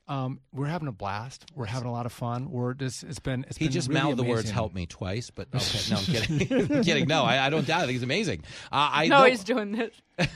Um, 0.09 0.41
we're 0.53 0.67
having 0.67 0.89
a 0.89 0.93
blast. 0.93 1.47
We're 1.55 1.67
having 1.67 1.89
a 1.89 1.93
lot 1.93 2.07
of 2.07 2.13
fun. 2.13 2.51
We're 2.51 2.75
just 2.75 3.03
it's 3.05 3.19
been 3.21 3.45
it's 3.49 3.57
He 3.57 3.67
been 3.67 3.73
just 3.73 3.89
really 3.89 4.01
mouthed 4.01 4.19
the 4.19 4.25
words 4.25 4.51
"help 4.51 4.75
me" 4.75 4.87
twice, 4.87 5.31
but 5.31 5.49
okay, 5.55 5.79
no, 5.91 5.97
I'm 5.97 6.05
kidding. 6.05 6.71
I'm 6.77 6.85
kidding. 6.85 7.09
No, 7.09 7.23
I, 7.25 7.47
I 7.47 7.51
don't 7.51 7.67
doubt. 7.67 7.81
it. 7.81 7.83
I 7.83 7.87
think 7.87 7.93
he's 7.95 8.03
amazing. 8.03 8.43
Uh, 8.71 8.91
I 8.93 9.07
no, 9.09 9.19
know- 9.21 9.25
he's 9.27 9.45
doing 9.45 9.73
this. 9.73 9.95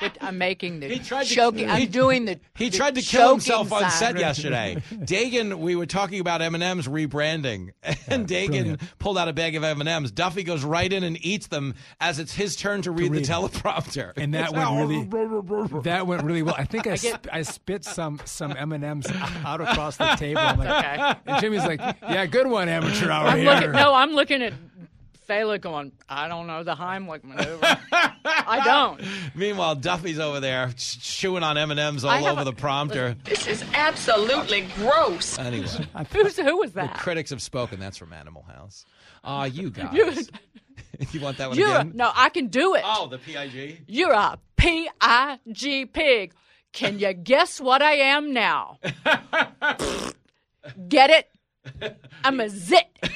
But 0.00 0.18
I'm 0.20 0.38
making 0.38 0.80
the 0.80 0.88
He 0.88 0.98
tried 0.98 1.26
to- 1.26 1.34
choking. 1.34 1.68
I'm 1.70 1.88
doing 1.88 2.24
the. 2.24 2.38
He 2.56 2.68
the 2.68 2.76
tried 2.76 2.94
to 2.96 3.02
kill 3.02 3.30
himself 3.30 3.72
on 3.72 3.82
sign. 3.82 3.90
set 3.90 4.18
yesterday. 4.18 4.82
Dagen, 4.92 5.58
we 5.58 5.74
were 5.76 5.86
talking 5.86 6.20
about 6.20 6.40
M 6.42 6.54
and 6.54 6.62
M's 6.62 6.86
rebranding, 6.86 7.70
and 8.08 8.26
Dagen 8.26 8.50
brilliant. 8.52 8.98
pulled 8.98 9.18
out 9.18 9.28
a 9.28 9.32
bag 9.32 9.56
of 9.56 9.64
M 9.64 9.80
and 9.80 9.88
M's. 9.88 10.10
Duffy 10.10 10.42
goes 10.42 10.64
right 10.64 10.92
in 10.92 11.02
and 11.04 11.18
eats 11.24 11.48
them 11.48 11.74
as 12.00 12.18
it's 12.18 12.32
his 12.34 12.56
turn 12.56 12.82
to 12.82 12.90
read, 12.90 13.10
read. 13.12 13.24
the 13.24 13.28
teleprompter. 13.32 14.12
and 14.16 14.34
that 14.34 14.44
It's 14.46 14.52
went 14.52 14.64
how- 14.68 14.76
really 14.80 15.04
that 15.82 16.06
went 16.06 16.22
really 16.22 16.42
well. 16.42 16.54
I 16.56 16.64
think 16.64 16.86
I, 16.86 16.96
get- 16.96 17.24
sp- 17.26 17.28
I 17.32 17.42
spit 17.42 17.84
some 17.84 18.20
some 18.24 18.54
M 18.56 18.72
and 18.72 18.84
M's 18.84 19.06
out 19.44 19.60
across 19.60 19.96
the 19.96 20.06
table. 20.16 20.40
I'm 20.40 20.58
like, 20.58 20.68
Okay. 20.84 21.14
And 21.26 21.40
Jimmy's 21.40 21.64
like, 21.64 21.80
"Yeah, 22.02 22.26
good 22.26 22.46
one, 22.46 22.68
amateur 22.68 23.10
hour 23.10 23.28
I'm 23.28 23.38
here." 23.38 23.52
looking. 23.54 23.72
No, 23.72 23.94
I'm 23.94 24.12
looking 24.12 24.42
at 24.42 24.52
Failla 25.28 25.60
going. 25.60 25.92
I 26.08 26.26
don't 26.28 26.46
know 26.46 26.62
the 26.62 26.74
Heimlich 26.74 27.22
maneuver. 27.24 27.60
I 27.92 28.62
don't. 28.64 29.02
Meanwhile, 29.34 29.76
Duffy's 29.76 30.18
over 30.18 30.40
there 30.40 30.70
chewing 30.76 31.42
on 31.42 31.58
M 31.58 31.70
and 31.70 31.78
M's 31.78 32.04
all 32.04 32.26
over 32.26 32.40
a- 32.42 32.44
the 32.44 32.52
prompter. 32.52 33.14
This 33.24 33.46
is 33.46 33.64
absolutely 33.74 34.62
gross. 34.76 35.38
Anyway, 35.38 35.66
Who's 36.12 36.36
who 36.38 36.56
was 36.58 36.72
the 36.72 36.82
that? 36.82 36.94
critics 36.94 37.30
have 37.30 37.42
spoken. 37.42 37.78
That's 37.80 37.96
from 37.98 38.12
Animal 38.12 38.42
House. 38.42 38.84
Ah, 39.22 39.44
you 39.46 39.70
guys. 39.70 39.92
You- 39.92 40.14
you 41.12 41.20
want 41.20 41.38
that 41.38 41.48
one 41.50 41.58
You're 41.58 41.74
again? 41.74 41.92
no, 41.94 42.10
I 42.14 42.28
can 42.30 42.48
do 42.48 42.74
it. 42.74 42.82
Oh, 42.84 43.06
the 43.08 43.18
Pig. 43.18 43.82
You're 43.86 44.12
a 44.12 44.38
P 44.56 44.88
I 45.00 45.38
G 45.52 45.86
pig. 45.86 46.32
Can 46.72 46.98
you 46.98 47.12
guess 47.12 47.60
what 47.60 47.82
I 47.82 47.92
am 47.94 48.32
now? 48.32 48.78
Get 50.88 51.10
it? 51.10 51.30
I'm 52.24 52.40
a 52.40 52.48
zit 52.48 52.86
with 53.02 53.10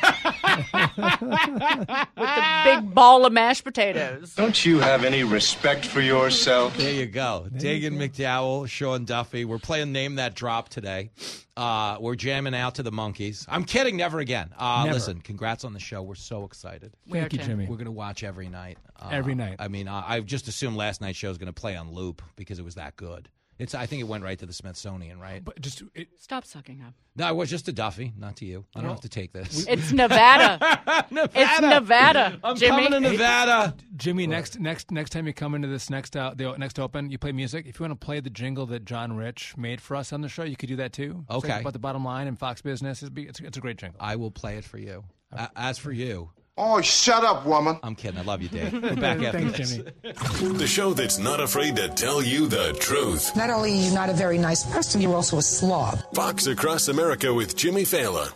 the 2.17 2.57
big 2.65 2.95
ball 2.95 3.27
of 3.27 3.33
mashed 3.33 3.65
potatoes. 3.65 4.35
Don't 4.35 4.65
you 4.65 4.79
have 4.81 5.05
any 5.05 5.25
respect 5.25 5.85
for 5.87 6.01
yourself? 6.01 6.77
There 6.77 6.93
you 6.93 7.07
go. 7.07 7.47
Dagen 7.57 7.97
McDowell, 7.97 8.69
Sean 8.69 9.05
Duffy. 9.05 9.45
We're 9.45 9.59
playing 9.59 9.93
Name 9.93 10.17
That 10.17 10.35
Drop 10.35 10.69
today. 10.69 11.11
Uh, 11.57 11.99
we're 12.01 12.15
jamming 12.15 12.55
out 12.55 12.77
to 12.77 12.83
the 12.83 12.91
Monkees. 12.93 13.45
I'm 13.49 13.65
kidding, 13.65 13.97
never 13.97 14.21
again. 14.21 14.51
Uh, 14.57 14.83
Never. 14.85 14.95
Listen, 14.95 15.21
congrats 15.21 15.65
on 15.65 15.73
the 15.75 15.81
show. 15.81 16.03
We're 16.03 16.15
so 16.15 16.45
excited. 16.45 16.95
Thank 17.11 17.33
you, 17.35 17.39
Jimmy. 17.41 17.67
We're 17.67 17.77
going 17.77 17.85
to 17.87 17.91
watch 17.93 18.25
every 18.25 18.49
night. 18.49 18.79
Uh, 18.99 19.09
Every 19.13 19.35
night. 19.35 19.57
I 19.59 19.69
mean, 19.69 19.89
I, 19.89 20.15
I 20.17 20.21
just 20.21 20.49
assumed 20.49 20.77
last 20.77 21.01
night's 21.01 21.19
show 21.19 21.29
was 21.29 21.39
going 21.39 21.53
to 21.53 21.61
play 21.61 21.77
on 21.77 21.93
loop 21.93 22.23
because 22.37 22.59
it 22.59 22.65
was 22.65 22.77
that 22.77 22.97
good. 22.97 23.29
It's. 23.59 23.75
I 23.75 23.87
think 23.87 24.01
it 24.01 24.09
went 24.09 24.25
right 24.25 24.39
to 24.39 24.47
the 24.47 24.53
Smithsonian, 24.53 25.21
right? 25.21 25.45
But 25.45 25.61
just 25.61 25.83
it, 25.95 26.09
Stop 26.19 26.45
sucking 26.45 26.83
up. 26.83 26.95
No, 27.15 27.29
it 27.29 27.37
was 27.37 27.51
just 27.51 27.67
to 27.67 27.73
Duffy, 27.73 28.13
not 28.19 28.37
to 28.37 28.47
you. 28.47 28.65
I 28.75 28.79
don't 28.81 28.87
Well, 28.87 28.95
have 28.95 29.03
to 29.03 29.09
take 29.09 29.33
this. 29.33 29.67
It's 29.69 29.93
Nevada. 29.93 30.59
Nevada. 31.11 31.31
It's 31.35 31.61
Nevada. 31.61 32.39
I'm 32.43 32.57
Jimmy. 32.57 32.85
coming 32.87 33.03
to 33.03 33.11
Nevada. 33.11 33.77
Jimmy, 33.97 34.27
next 34.27 34.59
next 34.59 34.91
next 34.91 35.11
time 35.11 35.27
you 35.27 35.33
come 35.35 35.55
into 35.55 35.69
this 35.69 35.91
next 35.91 36.17
uh, 36.17 36.33
the 36.35 36.57
next 36.57 36.79
open, 36.79 37.11
you 37.11 37.19
play 37.19 37.33
music. 37.33 37.67
If 37.67 37.79
you 37.79 37.85
want 37.85 38.01
to 38.01 38.05
play 38.05 38.21
the 38.21 38.31
jingle 38.31 38.67
that 38.67 38.85
John 38.85 39.15
Rich 39.17 39.57
made 39.57 39.81
for 39.81 39.97
us 39.97 40.13
on 40.13 40.23
the 40.23 40.29
show, 40.29 40.43
you 40.45 40.57
could 40.57 40.69
do 40.71 40.77
that 40.77 40.93
too. 40.93 41.25
It's 41.29 41.45
like 41.45 41.45
Okay. 41.53 41.61
about 41.61 41.73
the 41.75 41.79
bottom 41.79 42.05
line 42.05 42.27
and 42.27 42.39
Fox 42.39 42.63
Business, 42.63 43.03
it's, 43.03 43.11
it's, 43.17 43.41
it's 43.41 43.57
a 43.59 43.61
great 43.61 43.77
jingle. 43.77 43.99
I 44.01 44.17
will 44.17 44.31
play 44.31 44.57
it 44.57 44.65
for 44.65 44.79
you. 44.79 45.05
A- 45.31 45.51
as 45.57 45.79
for 45.79 45.93
you, 45.93 46.31
Oh, 46.59 46.83
shut 46.83 47.25
up, 47.25 47.47
woman. 47.47 47.79
I'm 47.83 47.95
kidding. 47.95 48.19
I 48.21 48.23
love 48.25 48.43
you, 48.43 48.49
Dave. 48.49 48.75
We're 48.75 48.95
back 48.95 49.23
after 49.23 49.39
Thanks, 49.39 49.59
this. 49.59 49.77
Jimmy. 49.77 50.53
The 50.59 50.67
show 50.67 50.93
that's 50.93 51.19
not 51.19 51.41
afraid 51.41 51.77
to 51.77 51.89
tell 51.89 52.23
you 52.23 52.47
the 52.47 52.75
truth. 52.79 53.35
Not 53.35 53.49
only 53.49 53.73
are 53.73 53.83
you 53.89 53.95
not 53.95 54.11
a 54.11 54.13
very 54.13 54.37
nice 54.37 54.71
person, 54.71 55.01
you're 55.01 55.15
also 55.15 55.39
a 55.39 55.43
slob. 55.43 55.99
Fox 56.15 56.47
Across 56.47 56.89
America 56.89 57.33
with 57.33 57.57
Jimmy 57.57 57.85
Failla. 57.85 58.33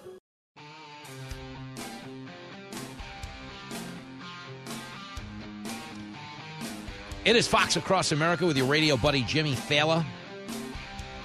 It 7.24 7.34
is 7.34 7.48
Fox 7.48 7.76
Across 7.76 8.12
America 8.12 8.46
with 8.46 8.56
your 8.56 8.66
radio 8.66 8.96
buddy 8.96 9.22
Jimmy 9.22 9.54
Failla. 9.54 10.04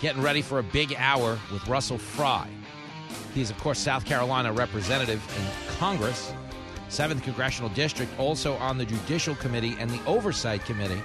Getting 0.01 0.21
ready 0.21 0.41
for 0.41 0.59
a 0.59 0.63
big 0.63 0.95
hour 0.97 1.39
with 1.53 1.67
Russell 1.67 1.99
Fry. 1.99 2.49
He's, 3.35 3.49
of 3.51 3.57
course, 3.59 3.77
South 3.79 4.03
Carolina 4.03 4.51
representative 4.51 5.21
in 5.37 5.75
Congress 5.77 6.33
7th 6.91 7.23
Congressional 7.23 7.69
District, 7.69 8.11
also 8.19 8.55
on 8.55 8.77
the 8.77 8.85
Judicial 8.85 9.33
Committee 9.35 9.77
and 9.79 9.89
the 9.89 10.03
Oversight 10.05 10.65
Committee. 10.65 11.01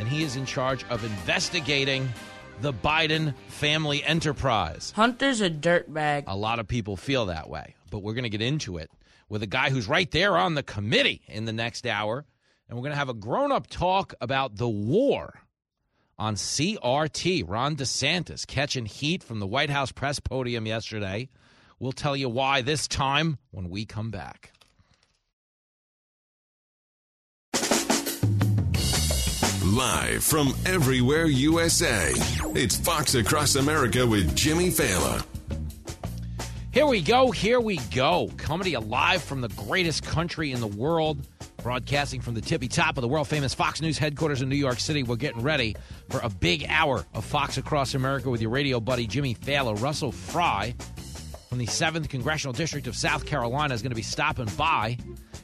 And 0.00 0.08
he 0.08 0.24
is 0.24 0.34
in 0.34 0.44
charge 0.44 0.84
of 0.90 1.04
investigating 1.04 2.08
the 2.60 2.72
Biden 2.72 3.34
family 3.46 4.02
enterprise. 4.02 4.92
Hunter's 4.96 5.40
a 5.40 5.48
dirtbag. 5.48 6.24
A 6.26 6.36
lot 6.36 6.58
of 6.58 6.66
people 6.66 6.96
feel 6.96 7.26
that 7.26 7.48
way, 7.48 7.76
but 7.90 8.02
we're 8.02 8.14
going 8.14 8.24
to 8.24 8.28
get 8.28 8.42
into 8.42 8.76
it 8.76 8.90
with 9.28 9.44
a 9.44 9.46
guy 9.46 9.70
who's 9.70 9.86
right 9.86 10.10
there 10.10 10.36
on 10.36 10.54
the 10.54 10.64
committee 10.64 11.22
in 11.28 11.44
the 11.44 11.52
next 11.52 11.86
hour. 11.86 12.26
And 12.68 12.76
we're 12.76 12.82
going 12.82 12.92
to 12.92 12.98
have 12.98 13.08
a 13.08 13.14
grown 13.14 13.52
up 13.52 13.68
talk 13.68 14.14
about 14.20 14.56
the 14.56 14.68
war 14.68 15.42
on 16.18 16.34
CRT. 16.34 17.48
Ron 17.48 17.76
DeSantis 17.76 18.46
catching 18.46 18.86
heat 18.86 19.22
from 19.22 19.38
the 19.38 19.46
White 19.46 19.70
House 19.70 19.92
press 19.92 20.18
podium 20.18 20.66
yesterday. 20.66 21.28
We'll 21.78 21.92
tell 21.92 22.16
you 22.16 22.28
why 22.28 22.62
this 22.62 22.88
time 22.88 23.38
when 23.52 23.70
we 23.70 23.86
come 23.86 24.10
back. 24.10 24.52
Live 29.70 30.24
from 30.24 30.52
everywhere 30.66 31.26
USA, 31.26 32.12
it's 32.56 32.76
Fox 32.76 33.14
Across 33.14 33.54
America 33.54 34.04
with 34.04 34.34
Jimmy 34.34 34.68
Failla. 34.68 35.24
Here 36.72 36.86
we 36.86 37.00
go, 37.00 37.30
here 37.30 37.60
we 37.60 37.76
go. 37.94 38.30
Coming 38.36 38.64
to 38.64 38.70
you 38.70 38.80
live 38.80 39.22
from 39.22 39.42
the 39.42 39.48
greatest 39.50 40.02
country 40.02 40.50
in 40.50 40.58
the 40.58 40.66
world, 40.66 41.24
broadcasting 41.62 42.20
from 42.20 42.34
the 42.34 42.40
tippy 42.40 42.66
top 42.66 42.98
of 42.98 43.02
the 43.02 43.06
world 43.06 43.28
famous 43.28 43.54
Fox 43.54 43.80
News 43.80 43.96
headquarters 43.96 44.42
in 44.42 44.48
New 44.48 44.56
York 44.56 44.80
City. 44.80 45.04
We're 45.04 45.14
getting 45.14 45.42
ready 45.42 45.76
for 46.08 46.18
a 46.18 46.28
big 46.28 46.66
hour 46.68 47.06
of 47.14 47.24
Fox 47.24 47.56
Across 47.56 47.94
America 47.94 48.28
with 48.28 48.40
your 48.40 48.50
radio 48.50 48.80
buddy 48.80 49.06
Jimmy 49.06 49.36
Failla. 49.36 49.80
Russell 49.80 50.10
Fry 50.10 50.74
from 51.48 51.58
the 51.58 51.66
7th 51.66 52.08
Congressional 52.08 52.52
District 52.52 52.88
of 52.88 52.96
South 52.96 53.24
Carolina 53.24 53.72
is 53.72 53.82
going 53.82 53.90
to 53.90 53.96
be 53.96 54.02
stopping 54.02 54.48
by. 54.56 54.98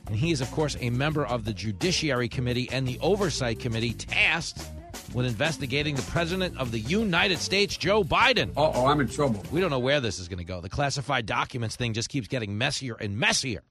And 0.06 0.16
he 0.16 0.30
is, 0.30 0.40
of 0.40 0.50
course, 0.52 0.76
a 0.80 0.90
member 0.90 1.26
of 1.26 1.44
the 1.44 1.52
Judiciary 1.52 2.28
Committee 2.28 2.68
and 2.70 2.86
the 2.86 2.98
Oversight 3.00 3.58
Committee 3.58 3.92
tasked 3.92 4.64
with 5.12 5.26
investigating 5.26 5.94
the 5.94 6.02
President 6.02 6.56
of 6.58 6.72
the 6.72 6.78
United 6.78 7.38
States, 7.38 7.76
Joe 7.76 8.04
Biden. 8.04 8.50
Uh 8.56 8.70
oh, 8.72 8.86
I'm 8.86 9.00
in 9.00 9.08
trouble. 9.08 9.42
We 9.50 9.60
don't 9.60 9.70
know 9.70 9.78
where 9.78 10.00
this 10.00 10.18
is 10.18 10.28
going 10.28 10.38
to 10.38 10.44
go. 10.44 10.60
The 10.60 10.68
classified 10.68 11.26
documents 11.26 11.76
thing 11.76 11.92
just 11.92 12.08
keeps 12.08 12.28
getting 12.28 12.56
messier 12.56 12.94
and 12.94 13.18
messier. 13.18 13.62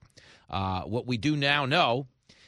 Uh, 0.49 0.81
what 0.81 1.07
we 1.07 1.17
do 1.17 1.35
now 1.35 1.65
know 1.65 2.07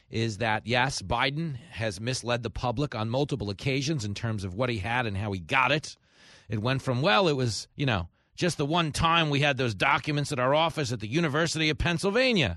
is 0.09 0.37
that, 0.37 0.65
yes, 0.65 1.01
Biden 1.01 1.57
has 1.71 1.99
misled 1.99 2.43
the 2.43 2.49
public 2.49 2.95
on 2.95 3.09
multiple 3.09 3.49
occasions 3.49 4.05
in 4.05 4.13
terms 4.13 4.43
of 4.43 4.53
what 4.53 4.69
he 4.69 4.77
had 4.77 5.05
and 5.05 5.17
how 5.17 5.31
he 5.31 5.39
got 5.39 5.71
it. 5.71 5.97
It 6.49 6.61
went 6.61 6.81
from, 6.81 7.01
well, 7.01 7.27
it 7.27 7.33
was, 7.33 7.67
you 7.75 7.85
know, 7.85 8.07
just 8.35 8.57
the 8.57 8.65
one 8.65 8.91
time 8.91 9.29
we 9.29 9.41
had 9.41 9.57
those 9.57 9.75
documents 9.75 10.31
at 10.31 10.39
our 10.39 10.53
office 10.53 10.91
at 10.91 10.99
the 10.99 11.07
University 11.07 11.69
of 11.69 11.77
Pennsylvania. 11.77 12.55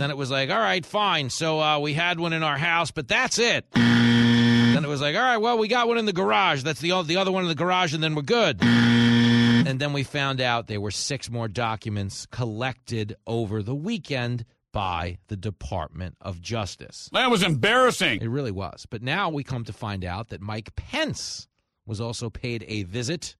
Then 0.00 0.10
it 0.10 0.16
was 0.16 0.30
like, 0.30 0.50
all 0.50 0.58
right, 0.58 0.84
fine. 0.84 1.28
So 1.28 1.60
uh, 1.60 1.78
we 1.78 1.92
had 1.92 2.18
one 2.18 2.32
in 2.32 2.42
our 2.42 2.56
house, 2.56 2.90
but 2.90 3.06
that's 3.06 3.38
it. 3.38 3.70
then 3.72 4.84
it 4.84 4.88
was 4.88 5.00
like, 5.00 5.14
all 5.14 5.22
right, 5.22 5.36
well, 5.36 5.58
we 5.58 5.68
got 5.68 5.88
one 5.88 5.98
in 5.98 6.06
the 6.06 6.12
garage. 6.12 6.62
That's 6.62 6.80
the, 6.80 7.02
the 7.02 7.16
other 7.16 7.30
one 7.30 7.42
in 7.42 7.48
the 7.48 7.54
garage, 7.54 7.92
and 7.92 8.02
then 8.02 8.14
we're 8.14 8.22
good. 8.22 8.62
And 8.62 9.78
then 9.78 9.92
we 9.92 10.02
found 10.02 10.40
out 10.40 10.66
there 10.68 10.80
were 10.80 10.90
six 10.90 11.30
more 11.30 11.48
documents 11.48 12.26
collected 12.26 13.14
over 13.26 13.62
the 13.62 13.74
weekend 13.74 14.46
by 14.72 15.18
the 15.28 15.36
Department 15.36 16.16
of 16.20 16.40
Justice. 16.40 17.10
That 17.12 17.30
was 17.30 17.42
embarrassing. 17.42 18.22
It 18.22 18.28
really 18.28 18.52
was. 18.52 18.86
But 18.88 19.02
now 19.02 19.28
we 19.28 19.44
come 19.44 19.64
to 19.64 19.72
find 19.72 20.04
out 20.04 20.28
that 20.28 20.40
Mike 20.40 20.74
Pence 20.76 21.46
was 21.86 22.00
also 22.00 22.30
paid 22.30 22.64
a 22.68 22.84
visit 22.84 23.36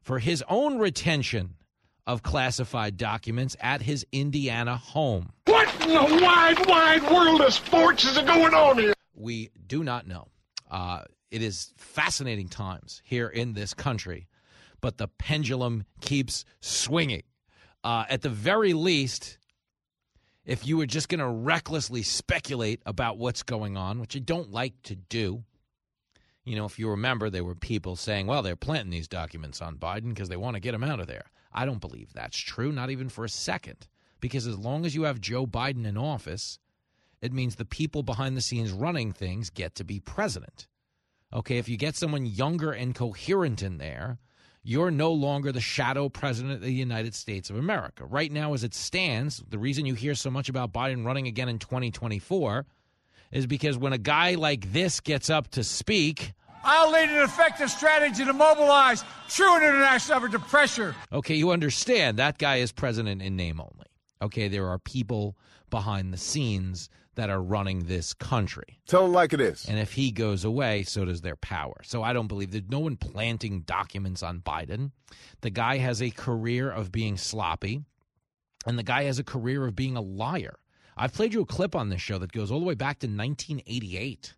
for 0.00 0.18
his 0.20 0.44
own 0.48 0.78
retention 0.78 1.56
of 2.06 2.22
classified 2.22 2.96
documents 2.96 3.56
at 3.60 3.82
his 3.82 4.06
Indiana 4.12 4.76
home. 4.76 5.30
What 5.46 5.68
in 5.82 5.88
the 5.88 6.22
wide, 6.22 6.66
wide 6.66 7.02
world 7.10 7.40
of 7.40 7.52
sports 7.52 8.04
is 8.04 8.18
going 8.18 8.54
on 8.54 8.78
here? 8.78 8.94
We 9.14 9.50
do 9.66 9.82
not 9.84 10.06
know. 10.06 10.28
Uh, 10.70 11.02
it 11.30 11.42
is 11.42 11.72
fascinating 11.76 12.48
times 12.48 13.00
here 13.04 13.28
in 13.28 13.54
this 13.54 13.74
country, 13.74 14.28
but 14.80 14.98
the 14.98 15.08
pendulum 15.08 15.84
keeps 16.00 16.44
swinging. 16.60 17.22
Uh, 17.82 18.04
at 18.08 18.22
the 18.22 18.28
very 18.28 18.72
least, 18.72 19.38
if 20.44 20.66
you 20.66 20.76
were 20.76 20.86
just 20.86 21.08
going 21.08 21.20
to 21.20 21.28
recklessly 21.28 22.02
speculate 22.02 22.82
about 22.84 23.18
what's 23.18 23.42
going 23.42 23.76
on, 23.76 23.98
which 23.98 24.16
I 24.16 24.18
don't 24.18 24.50
like 24.52 24.74
to 24.84 24.94
do, 24.94 25.44
you 26.44 26.56
know, 26.56 26.66
if 26.66 26.78
you 26.78 26.90
remember, 26.90 27.30
there 27.30 27.44
were 27.44 27.54
people 27.54 27.96
saying, 27.96 28.26
well, 28.26 28.42
they're 28.42 28.56
planting 28.56 28.90
these 28.90 29.08
documents 29.08 29.62
on 29.62 29.76
Biden 29.76 30.10
because 30.10 30.28
they 30.28 30.36
want 30.36 30.54
to 30.54 30.60
get 30.60 30.74
him 30.74 30.84
out 30.84 31.00
of 31.00 31.06
there. 31.06 31.24
I 31.54 31.64
don't 31.64 31.80
believe 31.80 32.12
that's 32.12 32.38
true, 32.38 32.72
not 32.72 32.90
even 32.90 33.08
for 33.08 33.24
a 33.24 33.28
second. 33.28 33.86
Because 34.20 34.46
as 34.46 34.58
long 34.58 34.84
as 34.84 34.94
you 34.94 35.02
have 35.02 35.20
Joe 35.20 35.46
Biden 35.46 35.86
in 35.86 35.96
office, 35.96 36.58
it 37.20 37.32
means 37.32 37.56
the 37.56 37.64
people 37.64 38.02
behind 38.02 38.36
the 38.36 38.40
scenes 38.40 38.72
running 38.72 39.12
things 39.12 39.50
get 39.50 39.74
to 39.76 39.84
be 39.84 40.00
president. 40.00 40.66
Okay, 41.32 41.58
if 41.58 41.68
you 41.68 41.76
get 41.76 41.96
someone 41.96 42.26
younger 42.26 42.72
and 42.72 42.94
coherent 42.94 43.62
in 43.62 43.78
there, 43.78 44.18
you're 44.62 44.90
no 44.90 45.12
longer 45.12 45.52
the 45.52 45.60
shadow 45.60 46.08
president 46.08 46.54
of 46.54 46.60
the 46.62 46.72
United 46.72 47.14
States 47.14 47.50
of 47.50 47.56
America. 47.56 48.04
Right 48.04 48.32
now, 48.32 48.54
as 48.54 48.64
it 48.64 48.74
stands, 48.74 49.42
the 49.48 49.58
reason 49.58 49.84
you 49.84 49.94
hear 49.94 50.14
so 50.14 50.30
much 50.30 50.48
about 50.48 50.72
Biden 50.72 51.04
running 51.04 51.26
again 51.26 51.50
in 51.50 51.58
2024 51.58 52.64
is 53.30 53.46
because 53.46 53.76
when 53.76 53.92
a 53.92 53.98
guy 53.98 54.36
like 54.36 54.72
this 54.72 55.00
gets 55.00 55.28
up 55.28 55.48
to 55.48 55.64
speak, 55.64 56.32
I'll 56.64 56.90
lead 56.90 57.10
an 57.10 57.22
effective 57.22 57.70
strategy 57.70 58.24
to 58.24 58.32
mobilize 58.32 59.04
true 59.28 59.56
international 59.56 60.16
effort 60.16 60.32
to 60.32 60.38
pressure. 60.38 60.94
Okay, 61.12 61.34
you 61.34 61.50
understand 61.50 62.18
that 62.18 62.38
guy 62.38 62.56
is 62.56 62.72
president 62.72 63.22
in 63.22 63.36
name 63.36 63.60
only. 63.60 63.86
Okay, 64.22 64.48
there 64.48 64.66
are 64.68 64.78
people 64.78 65.36
behind 65.70 66.12
the 66.12 66.16
scenes 66.16 66.88
that 67.16 67.30
are 67.30 67.42
running 67.42 67.84
this 67.84 68.14
country. 68.14 68.80
Tell 68.86 69.04
him 69.04 69.12
like 69.12 69.32
it 69.32 69.40
is. 69.40 69.66
And 69.68 69.78
if 69.78 69.92
he 69.92 70.10
goes 70.10 70.44
away, 70.44 70.82
so 70.82 71.04
does 71.04 71.20
their 71.20 71.36
power. 71.36 71.76
So 71.84 72.02
I 72.02 72.12
don't 72.12 72.26
believe 72.26 72.50
there's 72.50 72.64
no 72.68 72.80
one 72.80 72.96
planting 72.96 73.60
documents 73.60 74.22
on 74.22 74.40
Biden. 74.40 74.90
The 75.42 75.50
guy 75.50 75.78
has 75.78 76.02
a 76.02 76.10
career 76.10 76.70
of 76.70 76.90
being 76.90 77.16
sloppy, 77.16 77.82
and 78.66 78.78
the 78.78 78.82
guy 78.82 79.04
has 79.04 79.18
a 79.18 79.24
career 79.24 79.64
of 79.66 79.76
being 79.76 79.96
a 79.96 80.00
liar. 80.00 80.56
I've 80.96 81.12
played 81.12 81.34
you 81.34 81.42
a 81.42 81.46
clip 81.46 81.74
on 81.74 81.88
this 81.88 82.00
show 82.00 82.18
that 82.18 82.32
goes 82.32 82.50
all 82.50 82.60
the 82.60 82.66
way 82.66 82.74
back 82.74 83.00
to 83.00 83.06
1988 83.06 84.34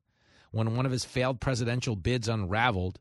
when 0.56 0.76
one 0.76 0.86
of 0.86 0.92
his 0.92 1.04
failed 1.04 1.40
presidential 1.40 1.96
bids 1.96 2.28
unraveled 2.28 2.98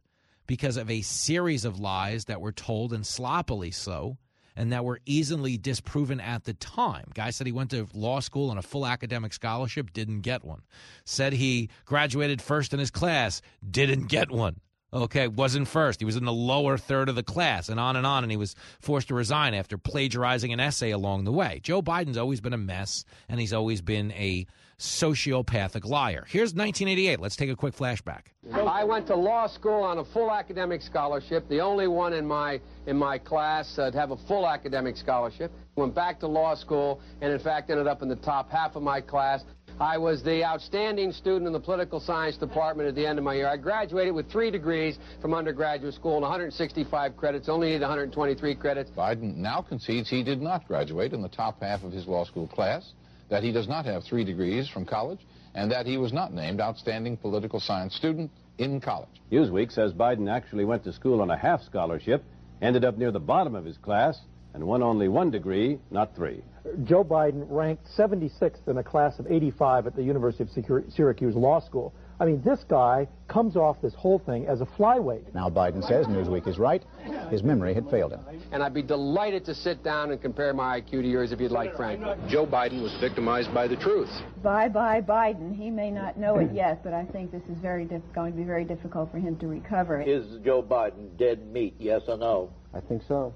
because 0.48 0.77
of 0.77 0.90
a 0.90 1.02
series 1.02 1.65
of 1.65 1.80
lies 1.80 2.26
that 2.26 2.41
were 2.41 2.52
told 2.52 2.94
and 2.94 3.06
sloppily 3.06 3.72
so 3.72 4.18
and 4.56 4.72
that 4.72 4.86
were 4.86 5.02
easily 5.06 5.57
disproven 5.57 6.19
at 6.19 6.45
the 6.45 6.53
time. 6.53 7.06
Guy 7.14 7.30
said 7.30 7.48
he 7.48 7.53
went 7.53 7.72
to 7.72 7.88
law 7.94 8.19
school 8.19 8.49
on 8.49 8.57
a 8.57 8.61
full 8.61 8.86
academic 8.86 9.34
scholarship, 9.34 9.91
didn't 9.91 10.22
get 10.22 10.45
one. 10.45 10.61
Said 11.03 11.34
he 11.34 11.69
graduated 11.86 12.41
first 12.41 12.73
in 12.73 12.80
his 12.80 12.91
class, 12.91 13.41
didn't 13.69 14.07
get 14.07 14.32
one. 14.32 14.61
Okay, 14.95 15.27
wasn't 15.27 15.67
first. 15.67 15.99
He 15.99 16.05
was 16.05 16.15
in 16.15 16.23
the 16.23 16.31
lower 16.31 16.77
third 16.77 17.09
of 17.09 17.15
the 17.15 17.23
class, 17.23 17.67
and 17.67 17.81
on 17.81 17.97
and 17.97 18.07
on, 18.07 18.23
and 18.23 18.31
he 18.31 18.38
was 18.38 18.55
forced 18.80 19.09
to 19.09 19.13
resign 19.13 19.53
after 19.53 19.77
plagiarizing 19.77 20.53
an 20.53 20.61
essay 20.61 20.91
along 20.91 21.26
the 21.26 21.34
way. 21.34 21.59
Joe 21.61 21.81
Biden's 21.81 22.17
always 22.17 22.39
been 22.39 22.53
a 22.53 22.57
mess, 22.57 23.03
and 23.27 23.38
he's 23.38 23.51
always 23.51 23.81
been 23.81 24.13
a 24.13 24.47
sociopathic 24.80 25.85
liar. 25.85 26.26
Here's 26.30 26.53
1988. 26.53 27.19
Let's 27.19 27.35
take 27.35 27.49
a 27.49 27.55
quick 27.57 27.76
flashback. 27.76 28.27
I 28.53 28.85
went 28.85 29.07
to 29.07 29.15
law 29.15 29.47
school 29.47 29.84
on 29.84 29.97
a 29.97 30.05
full 30.05 30.31
academic 30.31 30.81
scholarship, 30.81 31.47
the 31.49 31.59
only 31.59 31.88
one 31.88 32.13
in 32.13 32.26
my 32.26 32.61
in 32.85 32.97
my 32.97 33.17
class 33.17 33.77
uh, 33.77 33.91
to 33.91 33.97
have 33.97 34.11
a 34.11 34.17
full 34.17 34.47
academic 34.47 34.95
scholarship. 34.95 35.51
Went 35.76 35.93
back 35.93 36.19
to 36.22 36.27
law 36.27 36.55
school, 36.55 37.01
and 37.19 37.34
in 37.34 37.39
fact 37.39 37.69
ended 37.69 37.88
up 37.88 38.01
in 38.01 38.07
the 38.07 38.15
top 38.17 38.49
half 38.49 38.76
of 38.76 38.84
my 38.84 39.01
class. 39.01 39.43
I 39.80 39.97
was 39.97 40.23
the 40.23 40.45
outstanding 40.45 41.11
student 41.11 41.47
in 41.47 41.53
the 41.53 41.60
political 41.60 41.99
science 41.99 42.38
department 42.38 42.88
at 42.88 42.95
the 42.95 43.06
end 43.06 43.19
of 43.19 43.26
my 43.26 43.34
year. 43.34 43.49
I 43.49 43.57
graduated 43.57 44.15
with 44.15 44.31
three 44.31 44.49
degrees 44.49 44.97
from 45.22 45.34
undergraduate 45.34 45.93
school 45.93 46.14
and 46.14 46.22
165 46.22 47.18
credits, 47.18 47.49
only 47.49 47.68
needed 47.68 47.81
123 47.81 48.56
credits. 48.56 48.89
Biden 48.91 49.35
now 49.35 49.61
concedes 49.61 50.10
he 50.10 50.23
did 50.23 50.41
not 50.41 50.65
graduate 50.65 51.11
in 51.11 51.22
the 51.22 51.27
top 51.27 51.61
half 51.61 51.84
of 51.84 51.91
his 51.91 52.07
law 52.07 52.23
school 52.23 52.47
class, 52.47 52.93
that 53.30 53.43
he 53.43 53.52
does 53.52 53.68
not 53.68 53.85
have 53.85 54.06
three 54.06 54.23
degrees 54.23 54.69
from 54.69 54.85
college, 54.85 55.19
and 55.56 55.69
that 55.72 55.85
he 55.85 55.97
was 55.97 56.14
not 56.14 56.34
named 56.34 56.61
outstanding 56.61 57.18
political 57.18 57.60
science 57.60 57.95
student 57.95 58.31
in 58.57 58.80
college. 58.80 59.10
Newsweek 59.30 59.73
says 59.73 59.91
Biden 59.91 60.31
actually 60.31 60.64
went 60.64 60.85
to 60.85 60.93
school 60.93 61.22
on 61.22 61.30
a 61.30 61.38
half 61.38 61.61
scholarship, 61.64 62.23
ended 62.61 62.85
up 62.85 62.97
near 62.97 63.11
the 63.11 63.19
bottom 63.19 63.56
of 63.56 63.65
his 63.65 63.77
class, 63.77 64.22
and 64.56 64.65
won 64.65 64.82
only 64.82 65.10
one 65.10 65.30
degree, 65.30 65.77
not 65.91 66.15
three. 66.15 66.41
Joe 66.86 67.03
Biden 67.03 67.45
ranked 67.49 67.86
76th 67.98 68.68
in 68.68 68.77
a 68.77 68.84
class 68.84 69.19
of 69.19 69.27
85 69.30 69.86
at 69.86 69.95
the 69.95 70.02
University 70.02 70.44
of 70.44 70.91
Syracuse 70.91 71.36
Law 71.36 71.60
School. 71.60 71.94
I 72.22 72.26
mean, 72.26 72.41
this 72.44 72.64
guy 72.64 73.07
comes 73.27 73.57
off 73.57 73.82
this 73.82 73.94
whole 73.94 74.18
thing 74.18 74.48
as 74.48 74.61
a 74.61 74.65
flyweight. 74.65 75.34
Now 75.36 75.49
Biden 75.49 75.86
says 75.86 76.07
Newsweek 76.07 76.48
is 76.48 76.57
right. 76.57 76.82
His 77.30 77.44
memory 77.44 77.73
had 77.73 77.90
failed 77.91 78.14
him. 78.14 78.22
And 78.53 78.64
I'd 78.64 78.73
be 78.73 78.82
delighted 78.82 79.44
to 79.45 79.53
sit 79.53 79.84
down 79.84 80.11
and 80.11 80.22
compare 80.22 80.53
my 80.53 80.80
IQ 80.80 80.90
to 81.02 81.07
yours 81.07 81.34
if 81.34 81.41
you'd 81.41 81.52
like, 81.52 81.76
Frank. 81.76 82.02
Joe 82.30 82.48
Biden 82.48 82.82
was 82.82 82.95
victimized 83.02 83.53
by 83.53 83.68
the 83.68 83.76
truth. 83.76 84.10
Bye 84.41 84.69
bye, 84.69 85.02
Biden. 85.02 85.53
He 85.53 85.69
may 85.69 85.91
not 85.91 86.18
know 86.18 86.38
it 86.38 86.53
yet, 86.53 86.82
but 86.82 86.94
I 86.94 87.03
think 87.03 87.32
this 87.32 87.44
is 87.49 87.57
very 87.61 87.84
diff- 87.84 88.02
going 88.14 88.32
to 88.32 88.38
be 88.38 88.45
very 88.45 88.64
difficult 88.64 89.11
for 89.11 89.19
him 89.19 89.36
to 89.40 89.48
recover. 89.48 90.02
Is 90.02 90.26
Joe 90.45 90.64
Biden 90.64 91.18
dead 91.18 91.45
meat, 91.52 91.76
yes 91.77 92.03
or 92.07 92.18
no? 92.18 92.53
I 92.73 92.80
think 92.80 93.03
so. 93.07 93.34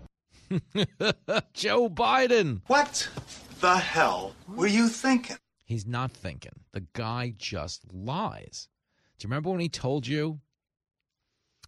Joe 1.53 1.89
Biden. 1.89 2.61
What 2.67 3.07
the 3.59 3.77
hell 3.77 4.35
were 4.47 4.67
you 4.67 4.87
thinking? 4.87 5.37
He's 5.65 5.85
not 5.85 6.11
thinking. 6.11 6.53
The 6.71 6.85
guy 6.93 7.33
just 7.37 7.83
lies. 7.93 8.67
Do 9.17 9.25
you 9.25 9.29
remember 9.29 9.51
when 9.51 9.59
he 9.59 9.69
told 9.69 10.07
you 10.07 10.39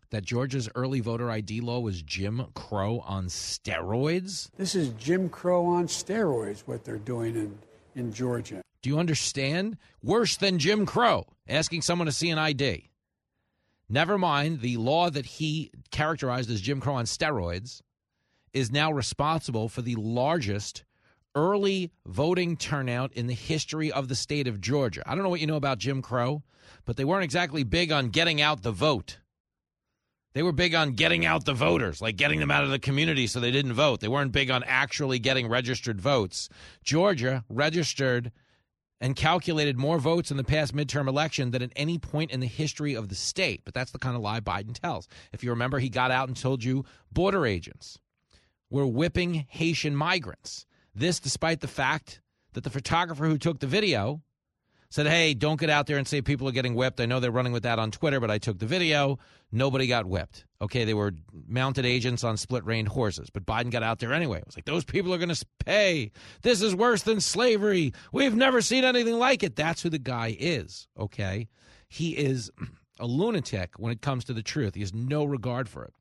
that 0.10 0.26
Georgia's 0.26 0.70
early 0.74 1.00
voter 1.00 1.30
ID 1.30 1.62
law 1.62 1.80
was 1.80 2.02
Jim 2.02 2.48
Crow 2.56 3.00
on 3.02 3.28
steroids? 3.28 4.50
This 4.58 4.74
is 4.74 4.90
Jim 4.94 5.30
Crow 5.30 5.66
on 5.66 5.88
steroids, 5.88 6.62
what 6.66 6.84
they're 6.84 6.98
doing 6.98 7.36
in, 7.36 7.58
in 7.96 8.12
Georgia. 8.12 8.62
Do 8.82 8.90
you 8.90 8.98
understand? 8.98 9.78
Worse 10.02 10.38
than 10.38 10.58
Jim 10.58 10.86
Crow, 10.88 11.28
asking 11.48 11.84
someone 11.84 12.08
to 12.08 12.12
see 12.12 12.32
an 12.32 12.40
ID. 12.40 12.90
Never 13.88 14.18
mind, 14.18 14.62
the 14.62 14.78
law 14.78 15.10
that 15.10 15.26
he 15.26 15.70
characterized 15.92 16.50
as 16.50 16.62
Jim 16.62 16.80
Crow 16.80 16.96
on 16.96 17.06
steroids 17.06 17.82
is 18.54 18.72
now 18.72 18.92
responsible 18.92 19.70
for 19.70 19.82
the 19.82 19.96
largest 19.96 20.84
early 21.36 21.92
voting 22.06 22.58
turnout 22.58 23.14
in 23.14 23.28
the 23.28 23.34
history 23.34 23.92
of 23.92 24.08
the 24.08 24.16
state 24.16 24.48
of 24.48 24.60
Georgia. 24.60 25.04
I 25.06 25.16
don't 25.16 25.24
know 25.24 25.30
what 25.30 25.40
you 25.40 25.48
know 25.48 25.56
about 25.56 25.78
Jim 25.78 26.02
Crow, 26.02 26.44
but 26.86 26.98
they 26.98 27.06
weren't 27.06 27.24
exactly 27.24 27.64
big 27.64 27.92
on 27.92 28.10
getting 28.10 28.42
out 28.42 28.64
the 28.64 28.72
vote. 28.72 29.20
They 30.34 30.44
were 30.44 30.54
big 30.54 30.74
on 30.76 30.92
getting 30.92 31.26
out 31.26 31.46
the 31.46 31.54
voters, 31.54 32.02
like 32.02 32.16
getting 32.16 32.40
them 32.40 32.52
out 32.52 32.64
of 32.64 32.70
the 32.70 32.80
community 32.80 33.28
so 33.28 33.40
they 33.40 33.52
didn't 33.52 33.74
vote. 33.74 34.00
They 34.00 34.08
weren't 34.08 34.32
big 34.32 34.50
on 34.50 34.64
actually 34.66 35.20
getting 35.20 35.48
registered 35.48 36.00
votes. 36.00 36.48
Georgia 36.84 37.44
registered 37.50 38.32
and 39.02 39.16
calculated 39.16 39.78
more 39.78 39.98
votes 39.98 40.32
in 40.32 40.38
the 40.38 40.44
past 40.44 40.76
midterm 40.76 41.08
election 41.08 41.52
than 41.52 41.62
at 41.62 41.74
any 41.76 41.98
point 41.98 42.32
in 42.32 42.40
the 42.40 42.48
history 42.48 42.94
of 42.94 43.10
the 43.10 43.16
state. 43.16 43.62
But 43.66 43.74
that's 43.74 43.92
the 43.92 43.98
kind 43.98 44.16
of 44.16 44.22
lie 44.22 44.40
Biden 44.40 44.80
tells. 44.80 45.08
If 45.34 45.44
you 45.44 45.50
remember, 45.50 45.80
he 45.80 45.90
got 45.90 46.12
out 46.12 46.30
and 46.30 46.38
told 46.38 46.64
you 46.64 46.86
border 47.12 47.46
agents 47.46 48.00
were 48.72 48.88
whipping 48.88 49.46
Haitian 49.50 49.96
migrants. 49.96 50.66
This 50.96 51.20
despite 51.20 51.62
the 51.62 51.68
fact 51.68 52.22
that 52.54 52.64
the 52.64 52.70
photographer 52.70 53.28
who 53.28 53.38
took 53.38 53.60
the 53.60 53.68
video 53.68 54.22
said, 54.90 55.08
Hey, 55.08 55.34
don't 55.34 55.60
get 55.60 55.70
out 55.70 55.88
there 55.88 55.98
and 55.98 56.08
say 56.08 56.22
people 56.22 56.48
are 56.48 56.54
getting 56.54 56.76
whipped. 56.76 57.00
I 57.00 57.06
know 57.06 57.20
they're 57.20 57.32
running 57.32 57.54
with 57.54 57.64
that 57.64 57.80
on 57.80 57.92
Twitter, 57.92 58.20
but 58.20 58.32
I 58.32 58.38
took 58.38 58.60
the 58.60 58.66
video. 58.66 59.20
Nobody 59.52 59.88
got 59.88 60.06
whipped. 60.06 60.46
Okay, 60.62 60.84
they 60.84 60.94
were 60.94 61.14
mounted 61.48 61.86
agents 61.86 62.24
on 62.24 62.38
split 62.38 62.66
reined 62.66 62.90
horses, 62.90 63.30
but 63.30 63.46
Biden 63.46 63.72
got 63.72 63.84
out 63.84 64.00
there 64.00 64.14
anyway. 64.14 64.40
It 64.40 64.46
was 64.46 64.58
like, 64.58 64.66
Those 64.66 64.84
people 64.84 65.14
are 65.14 65.18
going 65.18 65.34
to 65.34 65.46
pay. 65.66 66.12
This 66.42 66.62
is 66.62 66.76
worse 66.76 67.04
than 67.04 67.22
slavery. 67.22 67.94
We've 68.12 68.36
never 68.36 68.62
seen 68.62 68.84
anything 68.84 69.18
like 69.18 69.44
it. 69.44 69.56
That's 69.56 69.82
who 69.82 69.90
the 69.90 70.00
guy 70.00 70.36
is. 70.38 70.88
Okay. 71.00 71.48
He 71.88 72.12
is 72.12 72.52
a 73.00 73.06
lunatic 73.06 73.72
when 73.78 73.92
it 73.92 74.02
comes 74.02 74.26
to 74.26 74.34
the 74.34 74.44
truth, 74.44 74.76
he 74.76 74.82
has 74.82 74.94
no 74.94 75.24
regard 75.24 75.70
for 75.70 75.84
it. 75.84 75.94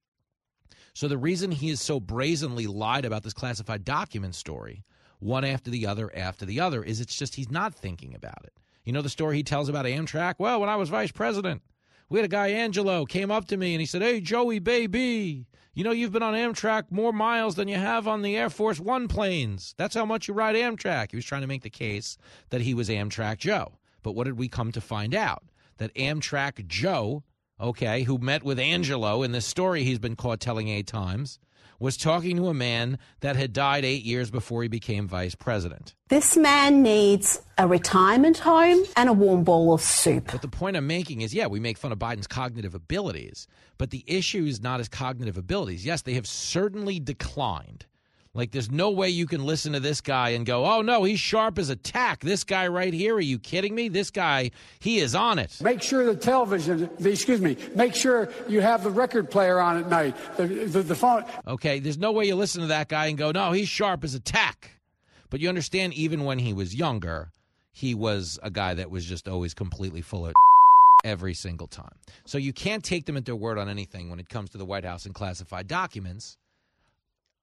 So 0.94 1.08
the 1.08 1.18
reason 1.18 1.50
he 1.50 1.70
is 1.70 1.80
so 1.80 2.00
brazenly 2.00 2.66
lied 2.66 3.04
about 3.04 3.22
this 3.22 3.32
classified 3.32 3.84
document 3.84 4.34
story, 4.34 4.84
one 5.18 5.44
after 5.44 5.70
the 5.70 5.86
other 5.86 6.14
after 6.16 6.44
the 6.44 6.60
other, 6.60 6.82
is 6.82 7.00
it's 7.00 7.16
just 7.16 7.34
he's 7.34 7.50
not 7.50 7.74
thinking 7.74 8.14
about 8.14 8.44
it. 8.44 8.52
You 8.84 8.92
know 8.92 9.02
the 9.02 9.08
story 9.08 9.36
he 9.36 9.42
tells 9.42 9.68
about 9.68 9.84
Amtrak? 9.84 10.36
Well, 10.38 10.60
when 10.60 10.70
I 10.70 10.76
was 10.76 10.88
vice 10.88 11.12
president, 11.12 11.62
we 12.08 12.18
had 12.18 12.24
a 12.24 12.28
guy, 12.28 12.48
Angelo, 12.48 13.04
came 13.04 13.30
up 13.30 13.46
to 13.46 13.56
me 13.56 13.72
and 13.72 13.80
he 13.80 13.86
said, 13.86 14.02
Hey, 14.02 14.20
Joey, 14.20 14.58
baby, 14.58 15.46
you 15.74 15.84
know 15.84 15.92
you've 15.92 16.12
been 16.12 16.22
on 16.22 16.34
Amtrak 16.34 16.90
more 16.90 17.12
miles 17.12 17.54
than 17.54 17.68
you 17.68 17.76
have 17.76 18.08
on 18.08 18.22
the 18.22 18.36
Air 18.36 18.50
Force 18.50 18.80
One 18.80 19.06
planes. 19.06 19.74
That's 19.76 19.94
how 19.94 20.04
much 20.04 20.26
you 20.26 20.34
ride 20.34 20.56
Amtrak. 20.56 21.12
He 21.12 21.16
was 21.16 21.24
trying 21.24 21.42
to 21.42 21.46
make 21.46 21.62
the 21.62 21.70
case 21.70 22.18
that 22.48 22.62
he 22.62 22.74
was 22.74 22.88
Amtrak 22.88 23.38
Joe. 23.38 23.78
But 24.02 24.12
what 24.12 24.24
did 24.24 24.38
we 24.38 24.48
come 24.48 24.72
to 24.72 24.80
find 24.80 25.14
out? 25.14 25.44
That 25.76 25.94
Amtrak 25.94 26.66
Joe 26.66 27.22
okay, 27.60 28.02
who 28.02 28.18
met 28.18 28.42
with 28.42 28.58
Angelo 28.58 29.22
in 29.22 29.32
this 29.32 29.46
story 29.46 29.84
he's 29.84 29.98
been 29.98 30.16
caught 30.16 30.40
telling 30.40 30.68
eight 30.68 30.86
times, 30.86 31.38
was 31.80 31.96
talking 31.96 32.36
to 32.36 32.48
a 32.48 32.54
man 32.54 32.98
that 33.20 33.36
had 33.36 33.52
died 33.52 33.84
eight 33.84 34.04
years 34.04 34.30
before 34.30 34.62
he 34.62 34.68
became 34.68 35.08
vice 35.08 35.34
president. 35.34 35.94
This 36.08 36.36
man 36.36 36.82
needs 36.82 37.40
a 37.56 37.66
retirement 37.66 38.38
home 38.38 38.84
and 38.96 39.08
a 39.08 39.12
warm 39.12 39.44
bowl 39.44 39.72
of 39.72 39.80
soup. 39.80 40.28
But 40.30 40.42
the 40.42 40.48
point 40.48 40.76
I'm 40.76 40.86
making 40.86 41.22
is 41.22 41.32
yeah, 41.32 41.46
we 41.46 41.58
make 41.58 41.78
fun 41.78 41.90
of 41.90 41.98
Biden's 41.98 42.26
cognitive 42.26 42.74
abilities, 42.74 43.46
but 43.78 43.90
the 43.90 44.04
issue 44.06 44.44
is 44.44 44.60
not 44.60 44.78
his 44.78 44.88
cognitive 44.88 45.38
abilities. 45.38 45.84
Yes, 45.86 46.02
they 46.02 46.14
have 46.14 46.26
certainly 46.26 47.00
declined. 47.00 47.86
Like, 48.32 48.52
there's 48.52 48.70
no 48.70 48.92
way 48.92 49.08
you 49.08 49.26
can 49.26 49.44
listen 49.44 49.72
to 49.72 49.80
this 49.80 50.00
guy 50.00 50.30
and 50.30 50.46
go, 50.46 50.64
oh, 50.64 50.82
no, 50.82 51.02
he's 51.02 51.18
sharp 51.18 51.58
as 51.58 51.68
a 51.68 51.74
tack. 51.74 52.20
This 52.20 52.44
guy 52.44 52.68
right 52.68 52.94
here, 52.94 53.16
are 53.16 53.20
you 53.20 53.40
kidding 53.40 53.74
me? 53.74 53.88
This 53.88 54.12
guy, 54.12 54.52
he 54.78 55.00
is 55.00 55.16
on 55.16 55.40
it. 55.40 55.60
Make 55.60 55.82
sure 55.82 56.06
the 56.06 56.14
television, 56.14 56.88
the, 57.00 57.10
excuse 57.10 57.40
me, 57.40 57.56
make 57.74 57.92
sure 57.92 58.28
you 58.48 58.60
have 58.60 58.84
the 58.84 58.90
record 58.90 59.32
player 59.32 59.58
on 59.58 59.78
at 59.78 59.88
night, 59.88 60.16
the, 60.36 60.46
the, 60.46 60.82
the 60.82 60.94
phone. 60.94 61.24
Okay, 61.48 61.80
there's 61.80 61.98
no 61.98 62.12
way 62.12 62.26
you 62.26 62.36
listen 62.36 62.60
to 62.60 62.68
that 62.68 62.88
guy 62.88 63.06
and 63.06 63.18
go, 63.18 63.32
no, 63.32 63.50
he's 63.50 63.68
sharp 63.68 64.04
as 64.04 64.14
a 64.14 64.20
tack. 64.20 64.80
But 65.28 65.40
you 65.40 65.48
understand, 65.48 65.94
even 65.94 66.24
when 66.24 66.38
he 66.38 66.52
was 66.52 66.72
younger, 66.72 67.32
he 67.72 67.94
was 67.96 68.38
a 68.44 68.50
guy 68.50 68.74
that 68.74 68.92
was 68.92 69.04
just 69.04 69.26
always 69.26 69.54
completely 69.54 70.02
full 70.02 70.26
of 70.26 70.34
every 71.04 71.34
single 71.34 71.66
time. 71.66 71.96
So 72.26 72.38
you 72.38 72.52
can't 72.52 72.84
take 72.84 73.06
them 73.06 73.16
at 73.16 73.24
their 73.24 73.34
word 73.34 73.58
on 73.58 73.68
anything 73.68 74.08
when 74.08 74.20
it 74.20 74.28
comes 74.28 74.50
to 74.50 74.58
the 74.58 74.64
White 74.64 74.84
House 74.84 75.04
and 75.04 75.14
classified 75.16 75.66
documents. 75.66 76.36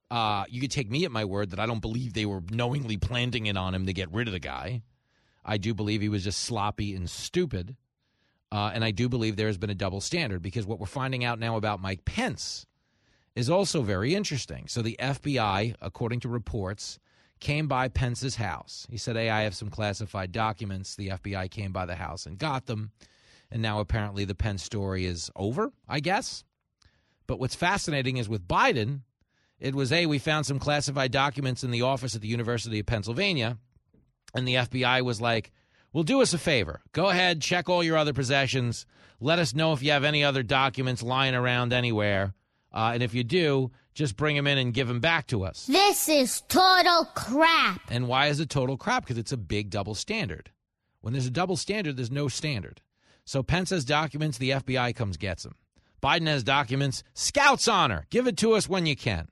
Uh, 0.10 0.46
you 0.50 0.62
could 0.62 0.72
take 0.72 0.90
me 0.90 1.04
at 1.06 1.12
my 1.12 1.26
word 1.26 1.52
that 1.52 1.60
I 1.60 1.66
don't 1.66 1.82
believe 1.82 2.14
they 2.14 2.26
were 2.26 2.42
knowingly 2.50 2.98
planting 2.98 3.48
it 3.48 3.58
on 3.58 3.74
him 3.74 3.86
to 3.88 3.94
get 3.94 4.12
rid 4.12 4.28
of 4.28 4.34
the 4.34 4.40
guy. 4.40 4.82
I 5.44 5.58
do 5.58 5.74
believe 5.74 6.02
he 6.02 6.10
was 6.10 6.24
just 6.24 6.44
sloppy 6.44 6.96
and 6.96 7.10
stupid. 7.10 7.76
Uh, 8.52 8.72
and 8.74 8.84
I 8.84 8.92
do 8.92 9.10
believe 9.10 9.36
there 9.36 9.48
has 9.48 9.58
been 9.58 9.70
a 9.70 9.76
double 9.76 10.02
standard 10.02 10.42
because 10.42 10.66
what 10.66 10.80
we're 10.80 10.86
finding 10.86 11.26
out 11.26 11.40
now 11.40 11.58
about 11.58 11.82
Mike 11.82 12.06
Pence 12.06 12.66
is 13.36 13.50
also 13.50 13.82
very 13.82 14.16
interesting. 14.16 14.68
So 14.68 14.82
the 14.82 14.98
FBI, 15.00 15.76
according 15.82 16.22
to 16.22 16.30
reports, 16.30 17.00
came 17.40 17.68
by 17.68 17.88
Pence's 17.88 18.38
house. 18.38 18.88
He 18.90 18.98
said, 18.98 19.16
Hey, 19.16 19.30
I 19.30 19.42
have 19.42 19.56
some 19.56 19.70
classified 19.70 20.32
documents. 20.32 20.96
The 20.96 21.10
FBI 21.10 21.52
came 21.52 21.72
by 21.72 21.86
the 21.86 21.96
house 21.96 22.26
and 22.26 22.38
got 22.38 22.66
them. 22.66 22.92
And 23.52 23.62
now 23.62 23.80
apparently 23.80 24.26
the 24.26 24.36
Pence 24.36 24.64
story 24.64 25.06
is 25.06 25.30
over, 25.36 25.72
I 25.88 26.00
guess. 26.00 26.44
But 27.28 27.40
what's 27.40 27.56
fascinating 27.56 28.18
is 28.18 28.30
with 28.30 28.48
Biden, 28.48 29.02
it 29.60 29.76
was, 29.76 29.90
hey, 29.90 30.06
we 30.06 30.20
found 30.20 30.46
some 30.46 30.60
classified 30.60 31.12
documents 31.12 31.64
in 31.64 31.72
the 31.72 31.82
office 31.82 32.16
at 32.16 32.22
the 32.22 32.28
University 32.28 32.80
of 32.80 32.86
Pennsylvania. 32.86 33.58
And 34.34 34.48
the 34.48 34.56
FBI 34.56 35.02
was 35.02 35.20
like, 35.22 35.52
well, 35.94 36.04
do 36.04 36.22
us 36.22 36.34
a 36.34 36.38
favor. 36.38 36.82
Go 36.92 37.10
ahead, 37.10 37.42
check 37.42 37.70
all 37.70 37.84
your 37.84 37.98
other 37.98 38.14
possessions. 38.14 38.86
Let 39.20 39.40
us 39.40 39.56
know 39.56 39.74
if 39.74 39.82
you 39.82 39.92
have 39.92 40.04
any 40.04 40.24
other 40.24 40.44
documents 40.44 41.02
lying 41.02 41.34
around 41.34 41.74
anywhere. 41.74 42.34
Uh, 42.72 42.92
and 42.94 43.02
if 43.02 43.14
you 43.14 43.24
do, 43.24 43.72
just 43.96 44.16
bring 44.16 44.36
them 44.36 44.46
in 44.46 44.60
and 44.60 44.74
give 44.74 44.88
them 44.88 45.00
back 45.00 45.26
to 45.28 45.44
us. 45.44 45.66
This 45.66 46.08
is 46.08 46.42
total 46.42 47.06
crap. 47.16 47.82
And 47.90 48.08
why 48.08 48.28
is 48.28 48.40
it 48.40 48.50
total 48.50 48.78
crap? 48.78 49.04
Because 49.04 49.18
it's 49.18 49.32
a 49.32 49.38
big 49.38 49.72
double 49.72 49.96
standard. 49.96 50.52
When 51.02 51.14
there's 51.14 51.26
a 51.26 51.32
double 51.32 51.58
standard, 51.58 51.98
there's 51.98 52.12
no 52.12 52.28
standard. 52.28 52.82
So 53.26 53.42
Pence 53.42 53.72
has 53.72 53.86
documents, 53.86 54.38
the 54.38 54.52
FBI 54.52 54.96
comes 54.96 55.18
gets 55.18 55.44
them. 55.44 55.56
Biden 56.02 56.28
has 56.28 56.44
documents, 56.44 57.04
Scouts 57.14 57.68
honor. 57.68 58.06
Give 58.10 58.28
it 58.28 58.38
to 58.38 58.54
us 58.54 58.70
when 58.70 58.86
you 58.86 58.96
can. 58.96 59.30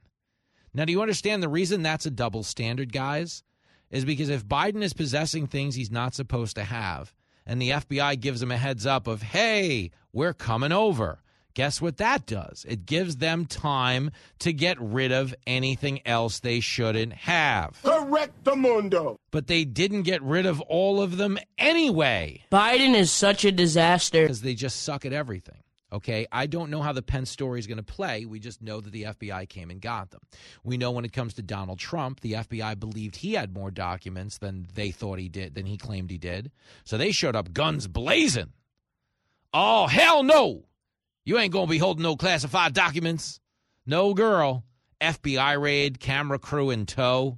Now, 0.76 0.84
do 0.84 0.92
you 0.92 1.02
understand 1.02 1.42
the 1.42 1.48
reason 1.48 1.84
that's 1.84 2.06
a 2.06 2.12
double 2.12 2.44
standard, 2.44 2.92
guys? 2.92 3.44
Is 3.92 4.04
because 4.04 4.28
if 4.28 4.46
Biden 4.46 4.84
is 4.84 4.92
possessing 4.92 5.48
things 5.48 5.76
he's 5.76 5.90
not 5.92 6.14
supposed 6.14 6.58
to 6.58 6.66
have, 6.66 7.14
and 7.46 7.62
the 7.62 7.70
FBI 7.70 8.20
gives 8.20 8.42
him 8.42 8.52
a 8.52 8.58
heads 8.58 8.86
up 8.86 9.08
of, 9.08 9.22
hey, 9.22 9.92
we're 10.12 10.34
coming 10.34 10.74
over, 10.74 11.22
guess 11.54 11.82
what 11.82 11.96
that 11.98 12.26
does? 12.26 12.66
It 12.68 12.86
gives 12.86 13.18
them 13.18 13.46
time 13.46 14.12
to 14.40 14.52
get 14.52 14.78
rid 14.82 15.14
of 15.14 15.34
anything 15.48 16.06
else 16.06 16.42
they 16.42 16.60
shouldn't 16.60 17.14
have. 17.14 17.80
Correct 17.82 18.44
the 18.44 18.58
mundo. 18.58 19.18
But 19.32 19.48
they 19.48 19.64
didn't 19.64 20.04
get 20.04 20.22
rid 20.24 20.46
of 20.46 20.60
all 20.62 21.02
of 21.02 21.16
them 21.16 21.38
anyway. 21.58 22.42
Biden 22.52 22.96
is 22.96 23.12
such 23.12 23.46
a 23.46 23.52
disaster. 23.52 24.24
Because 24.24 24.42
they 24.42 24.56
just 24.56 24.84
suck 24.84 25.06
at 25.06 25.14
everything. 25.14 25.60
Okay, 25.96 26.28
I 26.30 26.46
don't 26.46 26.70
know 26.70 26.82
how 26.82 26.92
the 26.92 27.02
Pence 27.02 27.30
story 27.30 27.58
is 27.58 27.68
going 27.68 27.78
to 27.78 27.84
play. 27.84 28.26
We 28.26 28.38
just 28.38 28.62
know 28.62 28.82
that 28.82 28.92
the 28.92 29.04
FBI 29.04 29.48
came 29.48 29.72
and 29.72 29.80
got 29.80 30.12
them. 30.12 30.20
We 30.62 30.76
know 30.76 30.92
when 30.92 31.06
it 31.06 31.14
comes 31.14 31.36
to 31.36 31.42
Donald 31.42 31.80
Trump, 31.80 32.20
the 32.20 32.34
FBI 32.34 32.78
believed 32.78 33.16
he 33.16 33.32
had 33.34 33.54
more 33.54 33.72
documents 33.72 34.38
than 34.38 34.68
they 34.74 34.92
thought 34.92 35.20
he 35.20 35.30
did, 35.30 35.56
than 35.56 35.66
he 35.66 35.78
claimed 35.78 36.12
he 36.12 36.18
did. 36.18 36.52
So 36.84 36.98
they 36.98 37.14
showed 37.14 37.38
up 37.38 37.54
guns 37.54 37.88
blazing. 37.88 38.52
Oh, 39.54 39.88
hell 39.88 40.22
no. 40.24 40.66
You 41.24 41.38
ain't 41.38 41.54
going 41.54 41.68
to 41.68 41.72
be 41.72 41.78
holding 41.78 42.04
no 42.04 42.18
classified 42.18 42.74
documents. 42.74 43.40
No, 43.86 44.14
girl. 44.14 44.66
FBI 45.00 45.62
raid, 45.62 46.02
camera 46.02 46.40
crew 46.40 46.72
in 46.72 46.86
tow. 46.86 47.38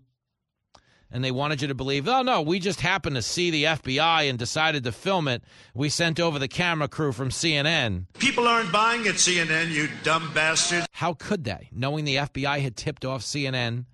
And 1.11 1.23
they 1.23 1.31
wanted 1.31 1.61
you 1.61 1.67
to 1.69 1.75
believe, 1.75 2.07
oh 2.07 2.21
no, 2.21 2.41
we 2.41 2.59
just 2.59 2.81
happened 2.81 3.15
to 3.15 3.21
see 3.21 3.49
the 3.49 3.63
FBI 3.65 4.29
and 4.29 4.37
decided 4.37 4.83
to 4.83 4.91
film 4.91 5.27
it. 5.27 5.43
We 5.73 5.89
sent 5.89 6.19
over 6.19 6.39
the 6.39 6.47
camera 6.47 6.87
crew 6.87 7.11
from 7.11 7.29
CNN. 7.29 8.05
People 8.19 8.47
aren't 8.47 8.71
buying 8.71 9.07
at 9.07 9.15
CNN, 9.15 9.69
you 9.69 9.89
dumb 10.03 10.31
bastards. 10.33 10.87
How 10.91 11.13
could 11.13 11.43
they, 11.43 11.69
knowing 11.71 12.05
the 12.05 12.15
FBI 12.15 12.59
had 12.59 12.75
tipped 12.75 13.05
off 13.05 13.21
CNN 13.21 13.85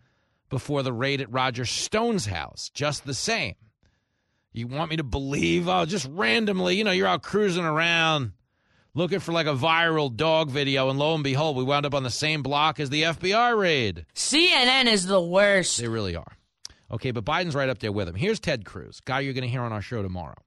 before 0.49 0.83
the 0.83 0.93
raid 0.93 1.21
at 1.21 1.31
Roger 1.31 1.65
Stone's 1.65 2.25
house? 2.25 2.69
Just 2.73 3.05
the 3.05 3.13
same. 3.13 3.55
You 4.51 4.67
want 4.67 4.91
me 4.91 4.97
to 4.97 5.03
believe? 5.03 5.67
Oh, 5.67 5.85
just 5.85 6.07
randomly, 6.11 6.75
you 6.75 6.83
know, 6.83 6.91
you're 6.91 7.07
out 7.07 7.23
cruising 7.23 7.65
around 7.65 8.33
looking 8.95 9.19
for 9.19 9.31
like 9.31 9.47
a 9.47 9.55
viral 9.55 10.15
dog 10.15 10.49
video, 10.49 10.89
and 10.89 10.99
lo 10.99 11.15
and 11.15 11.23
behold, 11.23 11.57
we 11.57 11.63
wound 11.63 11.85
up 11.85 11.93
on 11.93 12.03
the 12.03 12.09
same 12.09 12.43
block 12.43 12.79
as 12.79 12.89
the 12.89 13.03
FBI 13.03 13.57
raid. 13.57 14.05
CNN 14.15 14.85
is 14.85 15.07
the 15.07 15.21
worst. 15.21 15.79
They 15.79 15.87
really 15.87 16.15
are. 16.15 16.37
Okay, 16.93 17.09
but 17.09 17.25
Biden's 17.25 17.55
right 17.55 17.69
up 17.69 17.79
there 17.79 17.91
with 17.91 18.07
him. 18.07 18.13
Here's 18.13 18.39
Ted 18.39 18.65
Cruz, 18.65 18.99
guy 18.99 19.21
you're 19.21 19.33
going 19.33 19.41
to 19.41 19.49
hear 19.49 19.63
on 19.63 19.73
our 19.73 19.81
show 19.81 20.03
tomorrow. 20.03 20.37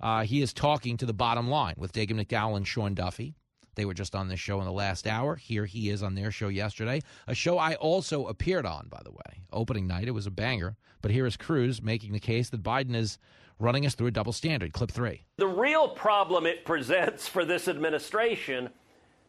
Uh, 0.00 0.22
he 0.22 0.40
is 0.40 0.54
talking 0.54 0.96
to 0.96 1.04
the 1.04 1.12
bottom 1.12 1.50
line 1.50 1.74
with 1.76 1.92
Dagen 1.92 2.18
McDowell 2.18 2.56
and 2.56 2.66
Sean 2.66 2.94
Duffy. 2.94 3.34
They 3.74 3.84
were 3.84 3.92
just 3.92 4.14
on 4.14 4.28
this 4.28 4.40
show 4.40 4.60
in 4.60 4.64
the 4.64 4.72
last 4.72 5.06
hour. 5.06 5.36
Here 5.36 5.66
he 5.66 5.90
is 5.90 6.02
on 6.02 6.14
their 6.14 6.30
show 6.30 6.48
yesterday, 6.48 7.02
a 7.26 7.34
show 7.34 7.58
I 7.58 7.74
also 7.74 8.26
appeared 8.28 8.64
on, 8.64 8.88
by 8.88 9.02
the 9.04 9.10
way. 9.10 9.42
Opening 9.52 9.86
night, 9.86 10.08
it 10.08 10.12
was 10.12 10.26
a 10.26 10.30
banger. 10.30 10.76
But 11.02 11.10
here 11.10 11.26
is 11.26 11.36
Cruz 11.36 11.82
making 11.82 12.12
the 12.12 12.20
case 12.20 12.48
that 12.48 12.62
Biden 12.62 12.94
is 12.94 13.18
running 13.58 13.84
us 13.84 13.94
through 13.94 14.06
a 14.06 14.10
double 14.10 14.32
standard. 14.32 14.72
Clip 14.72 14.90
three. 14.90 15.26
The 15.36 15.46
real 15.46 15.88
problem 15.88 16.46
it 16.46 16.64
presents 16.64 17.28
for 17.28 17.44
this 17.44 17.68
administration 17.68 18.70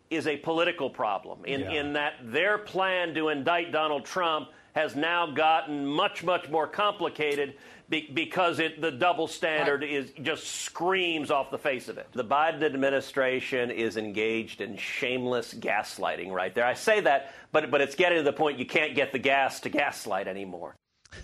is 0.09 0.25
a 0.25 0.37
political 0.37 0.89
problem 0.89 1.43
in, 1.43 1.61
yeah. 1.61 1.71
in 1.71 1.93
that 1.93 2.13
their 2.23 2.57
plan 2.57 3.13
to 3.15 3.27
indict 3.27 3.73
Donald 3.73 4.05
Trump 4.05 4.49
has 4.75 4.95
now 4.95 5.31
gotten 5.31 5.85
much, 5.85 6.23
much 6.23 6.49
more 6.49 6.67
complicated 6.67 7.55
be, 7.87 8.09
because 8.13 8.59
it, 8.59 8.81
the 8.81 8.91
double 8.91 9.27
standard 9.27 9.83
is 9.83 10.11
just 10.21 10.47
screams 10.47 11.31
off 11.31 11.49
the 11.49 11.57
face 11.57 11.87
of 11.87 11.97
it. 11.97 12.07
The 12.11 12.25
Biden 12.25 12.63
administration 12.63 13.71
is 13.71 13.95
engaged 13.95 14.59
in 14.59 14.75
shameless 14.75 15.53
gaslighting 15.53 16.31
right 16.31 16.53
there. 16.53 16.65
I 16.65 16.73
say 16.73 16.99
that, 17.01 17.33
but, 17.51 17.71
but 17.71 17.81
it's 17.81 17.95
getting 17.95 18.17
to 18.17 18.23
the 18.23 18.33
point 18.33 18.59
you 18.59 18.65
can't 18.65 18.95
get 18.95 19.11
the 19.11 19.19
gas 19.19 19.61
to 19.61 19.69
gaslight 19.69 20.27
anymore. 20.27 20.75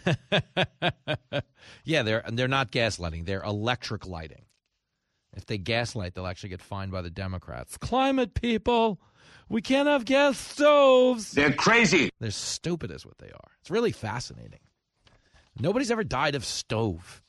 yeah, 1.83 2.03
they're 2.03 2.23
they're 2.31 2.47
not 2.47 2.71
gaslighting; 2.71 3.25
they're 3.25 3.43
electric 3.43 4.07
lighting. 4.07 4.45
If 5.35 5.45
they 5.45 5.57
gaslight, 5.57 6.13
they'll 6.13 6.27
actually 6.27 6.49
get 6.49 6.61
fined 6.61 6.91
by 6.91 7.01
the 7.01 7.09
Democrats. 7.09 7.77
Climate 7.77 8.33
people, 8.33 9.01
we 9.51 9.61
can't 9.61 9.87
have 9.87 10.05
gas 10.05 10.37
stoves. 10.37 11.31
They're 11.31 11.51
crazy. 11.51 12.09
They're 12.19 12.31
stupid, 12.31 12.89
is 12.89 13.05
what 13.05 13.17
they 13.17 13.27
are. 13.27 13.51
It's 13.59 13.69
really 13.69 13.91
fascinating. 13.91 14.59
Nobody's 15.59 15.91
ever 15.91 16.05
died 16.05 16.35
of 16.35 16.45
stove. 16.45 17.21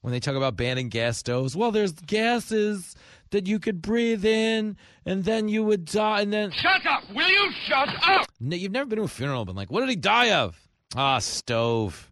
When 0.00 0.12
they 0.12 0.20
talk 0.20 0.34
about 0.34 0.56
banning 0.56 0.88
gas 0.88 1.18
stoves, 1.18 1.54
well, 1.54 1.70
there's 1.70 1.92
gases 1.92 2.96
that 3.30 3.46
you 3.46 3.58
could 3.58 3.82
breathe 3.82 4.24
in, 4.24 4.76
and 5.04 5.24
then 5.24 5.48
you 5.48 5.62
would 5.62 5.84
die, 5.84 6.22
and 6.22 6.32
then. 6.32 6.50
Shut 6.50 6.84
up! 6.86 7.04
Will 7.14 7.28
you 7.28 7.52
shut 7.68 7.88
up? 8.02 8.26
No, 8.40 8.56
you've 8.56 8.72
never 8.72 8.86
been 8.86 8.98
to 8.98 9.04
a 9.04 9.08
funeral 9.08 9.42
and 9.42 9.46
been 9.46 9.56
like, 9.56 9.70
what 9.70 9.80
did 9.80 9.90
he 9.90 9.96
die 9.96 10.32
of? 10.32 10.58
Ah, 10.96 11.18
stove. 11.18 12.10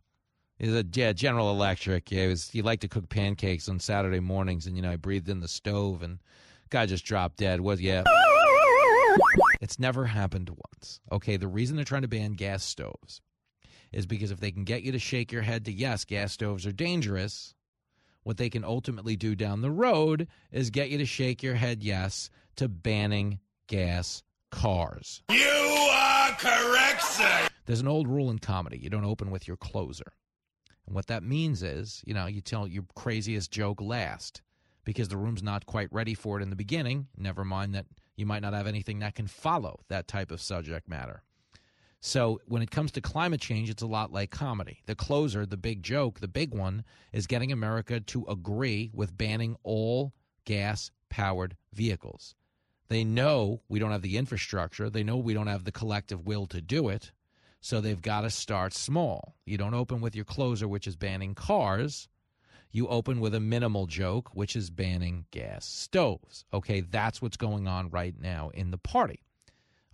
Is 0.60 0.74
a 0.74 0.84
yeah, 0.92 1.12
General 1.12 1.50
Electric. 1.50 2.10
Yeah, 2.10 2.24
it 2.24 2.28
was. 2.28 2.50
He 2.50 2.62
liked 2.62 2.82
to 2.82 2.88
cook 2.88 3.08
pancakes 3.08 3.68
on 3.68 3.78
Saturday 3.80 4.20
mornings, 4.20 4.66
and 4.66 4.76
you 4.76 4.82
know, 4.82 4.90
I 4.90 4.96
breathed 4.96 5.28
in 5.28 5.40
the 5.40 5.48
stove, 5.48 6.02
and 6.02 6.18
guy 6.68 6.84
just 6.84 7.04
dropped 7.04 7.38
dead. 7.38 7.60
Was 7.60 7.80
yeah. 7.80 8.02
It's 9.60 9.78
never 9.78 10.06
happened 10.06 10.50
once. 10.50 11.00
Okay, 11.10 11.36
the 11.36 11.48
reason 11.48 11.76
they're 11.76 11.84
trying 11.84 12.02
to 12.02 12.08
ban 12.08 12.32
gas 12.32 12.62
stoves 12.62 13.20
is 13.92 14.06
because 14.06 14.30
if 14.30 14.40
they 14.40 14.50
can 14.50 14.64
get 14.64 14.82
you 14.82 14.92
to 14.92 14.98
shake 14.98 15.32
your 15.32 15.42
head 15.42 15.64
to 15.64 15.72
yes, 15.72 16.04
gas 16.04 16.32
stoves 16.32 16.66
are 16.66 16.72
dangerous, 16.72 17.54
what 18.22 18.36
they 18.36 18.50
can 18.50 18.64
ultimately 18.64 19.16
do 19.16 19.34
down 19.34 19.62
the 19.62 19.70
road 19.70 20.28
is 20.52 20.70
get 20.70 20.90
you 20.90 20.98
to 20.98 21.06
shake 21.06 21.42
your 21.42 21.54
head 21.54 21.82
yes 21.82 22.30
to 22.56 22.68
banning 22.68 23.40
gas 23.66 24.22
cars. 24.50 25.22
You 25.30 25.88
are 25.92 26.30
correct, 26.32 27.02
sir. 27.02 27.48
There's 27.66 27.80
an 27.80 27.88
old 27.88 28.08
rule 28.08 28.30
in 28.30 28.38
comedy 28.38 28.78
you 28.78 28.90
don't 28.90 29.04
open 29.04 29.30
with 29.30 29.48
your 29.48 29.56
closer. 29.56 30.12
And 30.86 30.94
what 30.94 31.06
that 31.08 31.22
means 31.22 31.62
is, 31.62 32.02
you 32.06 32.14
know, 32.14 32.26
you 32.26 32.40
tell 32.40 32.66
your 32.66 32.84
craziest 32.94 33.50
joke 33.50 33.80
last 33.80 34.40
because 34.84 35.08
the 35.08 35.18
room's 35.18 35.42
not 35.42 35.66
quite 35.66 35.92
ready 35.92 36.14
for 36.14 36.38
it 36.38 36.42
in 36.42 36.48
the 36.48 36.56
beginning. 36.56 37.08
Never 37.16 37.44
mind 37.44 37.74
that 37.74 37.84
you 38.18 38.26
might 38.26 38.42
not 38.42 38.52
have 38.52 38.66
anything 38.66 38.98
that 38.98 39.14
can 39.14 39.28
follow 39.28 39.80
that 39.88 40.08
type 40.08 40.32
of 40.32 40.40
subject 40.40 40.88
matter. 40.88 41.22
So 42.00 42.40
when 42.46 42.62
it 42.62 42.70
comes 42.70 42.90
to 42.92 43.00
climate 43.00 43.40
change, 43.40 43.70
it's 43.70 43.82
a 43.82 43.86
lot 43.86 44.12
like 44.12 44.30
comedy. 44.30 44.82
The 44.86 44.96
closer, 44.96 45.46
the 45.46 45.56
big 45.56 45.82
joke, 45.82 46.18
the 46.18 46.28
big 46.28 46.52
one 46.52 46.84
is 47.12 47.28
getting 47.28 47.52
America 47.52 48.00
to 48.00 48.26
agree 48.28 48.90
with 48.92 49.16
banning 49.16 49.56
all 49.62 50.12
gas 50.44 50.90
powered 51.08 51.56
vehicles. 51.72 52.34
They 52.88 53.04
know 53.04 53.62
we 53.68 53.78
don't 53.78 53.92
have 53.92 54.02
the 54.02 54.16
infrastructure, 54.16 54.90
they 54.90 55.04
know 55.04 55.16
we 55.16 55.34
don't 55.34 55.46
have 55.46 55.64
the 55.64 55.72
collective 55.72 56.26
will 56.26 56.46
to 56.46 56.60
do 56.60 56.88
it. 56.88 57.12
So 57.60 57.80
they've 57.80 58.02
got 58.02 58.22
to 58.22 58.30
start 58.30 58.72
small. 58.72 59.36
You 59.44 59.58
don't 59.58 59.74
open 59.74 60.00
with 60.00 60.14
your 60.14 60.24
closer, 60.24 60.66
which 60.66 60.86
is 60.86 60.96
banning 60.96 61.34
cars. 61.34 62.08
You 62.70 62.88
open 62.88 63.20
with 63.20 63.34
a 63.34 63.40
minimal 63.40 63.86
joke, 63.86 64.30
which 64.34 64.54
is 64.54 64.70
banning 64.70 65.24
gas 65.30 65.64
stoves. 65.64 66.44
Okay, 66.52 66.80
that's 66.80 67.22
what's 67.22 67.36
going 67.36 67.66
on 67.66 67.90
right 67.90 68.14
now 68.20 68.50
in 68.54 68.70
the 68.70 68.78
party. 68.78 69.20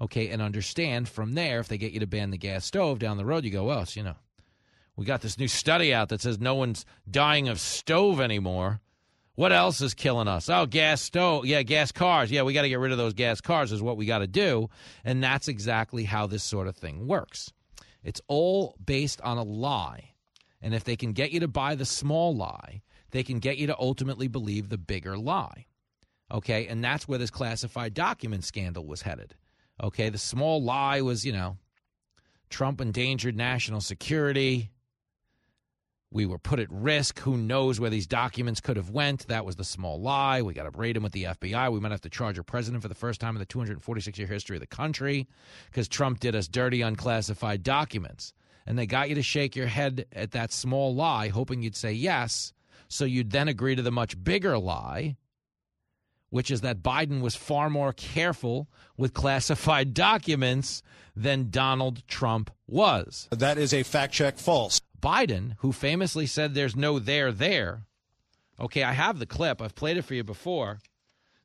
Okay, 0.00 0.28
and 0.30 0.42
understand 0.42 1.08
from 1.08 1.34
there, 1.34 1.60
if 1.60 1.68
they 1.68 1.78
get 1.78 1.92
you 1.92 2.00
to 2.00 2.06
ban 2.06 2.30
the 2.30 2.36
gas 2.36 2.64
stove 2.64 2.98
down 2.98 3.16
the 3.16 3.24
road, 3.24 3.44
you 3.44 3.50
go, 3.50 3.64
well, 3.64 3.86
so, 3.86 4.00
you 4.00 4.04
know, 4.04 4.16
we 4.96 5.04
got 5.04 5.20
this 5.20 5.38
new 5.38 5.48
study 5.48 5.94
out 5.94 6.08
that 6.08 6.20
says 6.20 6.40
no 6.40 6.54
one's 6.54 6.84
dying 7.08 7.48
of 7.48 7.60
stove 7.60 8.20
anymore. 8.20 8.80
What 9.36 9.52
else 9.52 9.80
is 9.80 9.94
killing 9.94 10.28
us? 10.28 10.48
Oh, 10.48 10.66
gas 10.66 11.00
stove. 11.00 11.46
Yeah, 11.46 11.62
gas 11.62 11.90
cars. 11.90 12.30
Yeah, 12.30 12.42
we 12.42 12.52
got 12.52 12.62
to 12.62 12.68
get 12.68 12.78
rid 12.78 12.92
of 12.92 12.98
those 12.98 13.14
gas 13.14 13.40
cars, 13.40 13.72
is 13.72 13.82
what 13.82 13.96
we 13.96 14.06
got 14.06 14.18
to 14.18 14.28
do. 14.28 14.68
And 15.04 15.22
that's 15.22 15.48
exactly 15.48 16.04
how 16.04 16.26
this 16.26 16.44
sort 16.44 16.68
of 16.68 16.76
thing 16.76 17.08
works. 17.08 17.52
It's 18.04 18.20
all 18.28 18.76
based 18.84 19.20
on 19.22 19.38
a 19.38 19.42
lie. 19.42 20.13
And 20.64 20.74
if 20.74 20.82
they 20.82 20.96
can 20.96 21.12
get 21.12 21.30
you 21.30 21.40
to 21.40 21.46
buy 21.46 21.74
the 21.74 21.84
small 21.84 22.34
lie, 22.34 22.80
they 23.10 23.22
can 23.22 23.38
get 23.38 23.58
you 23.58 23.66
to 23.66 23.78
ultimately 23.78 24.28
believe 24.28 24.70
the 24.70 24.78
bigger 24.78 25.18
lie. 25.18 25.66
Okay, 26.32 26.66
and 26.66 26.82
that's 26.82 27.06
where 27.06 27.18
this 27.18 27.30
classified 27.30 27.92
document 27.92 28.44
scandal 28.44 28.86
was 28.86 29.02
headed. 29.02 29.34
Okay, 29.82 30.08
the 30.08 30.16
small 30.16 30.62
lie 30.62 31.02
was, 31.02 31.22
you 31.22 31.32
know, 31.32 31.58
Trump 32.48 32.80
endangered 32.80 33.36
national 33.36 33.82
security. 33.82 34.70
We 36.10 36.24
were 36.24 36.38
put 36.38 36.60
at 36.60 36.72
risk. 36.72 37.20
Who 37.20 37.36
knows 37.36 37.78
where 37.78 37.90
these 37.90 38.06
documents 38.06 38.62
could 38.62 38.78
have 38.78 38.88
went? 38.88 39.26
That 39.28 39.44
was 39.44 39.56
the 39.56 39.64
small 39.64 40.00
lie. 40.00 40.40
We 40.40 40.54
got 40.54 40.62
to 40.62 40.70
braid 40.70 40.96
him 40.96 41.02
with 41.02 41.12
the 41.12 41.24
FBI. 41.24 41.72
We 41.72 41.80
might 41.80 41.90
have 41.92 42.00
to 42.02 42.08
charge 42.08 42.38
a 42.38 42.42
president 42.42 42.80
for 42.80 42.88
the 42.88 42.94
first 42.94 43.20
time 43.20 43.36
in 43.36 43.40
the 43.40 43.44
246 43.44 44.18
year 44.18 44.28
history 44.28 44.56
of 44.56 44.60
the 44.60 44.66
country 44.66 45.28
because 45.66 45.88
Trump 45.88 46.20
did 46.20 46.34
us 46.34 46.48
dirty, 46.48 46.80
unclassified 46.80 47.62
documents. 47.62 48.32
And 48.66 48.78
they 48.78 48.86
got 48.86 49.08
you 49.08 49.14
to 49.16 49.22
shake 49.22 49.56
your 49.56 49.66
head 49.66 50.06
at 50.12 50.32
that 50.32 50.52
small 50.52 50.94
lie, 50.94 51.28
hoping 51.28 51.62
you'd 51.62 51.76
say 51.76 51.92
yes. 51.92 52.52
So 52.88 53.04
you'd 53.04 53.30
then 53.30 53.48
agree 53.48 53.74
to 53.74 53.82
the 53.82 53.90
much 53.90 54.22
bigger 54.22 54.58
lie, 54.58 55.16
which 56.30 56.50
is 56.50 56.62
that 56.62 56.82
Biden 56.82 57.20
was 57.20 57.36
far 57.36 57.68
more 57.68 57.92
careful 57.92 58.68
with 58.96 59.12
classified 59.14 59.94
documents 59.94 60.82
than 61.14 61.50
Donald 61.50 62.06
Trump 62.08 62.50
was. 62.66 63.28
That 63.30 63.58
is 63.58 63.72
a 63.72 63.82
fact 63.82 64.14
check 64.14 64.38
false. 64.38 64.80
Biden, 65.00 65.56
who 65.58 65.72
famously 65.72 66.26
said 66.26 66.54
there's 66.54 66.76
no 66.76 66.98
there 66.98 67.30
there, 67.30 67.82
okay, 68.58 68.82
I 68.82 68.92
have 68.92 69.18
the 69.18 69.26
clip. 69.26 69.60
I've 69.60 69.74
played 69.74 69.98
it 69.98 70.02
for 70.02 70.14
you 70.14 70.24
before. 70.24 70.78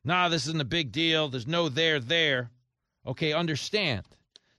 Nah, 0.02 0.28
this 0.28 0.46
isn't 0.46 0.60
a 0.60 0.64
big 0.64 0.92
deal. 0.92 1.28
There's 1.28 1.46
no 1.46 1.68
there 1.68 2.00
there. 2.00 2.50
Okay, 3.06 3.32
understand. 3.32 4.06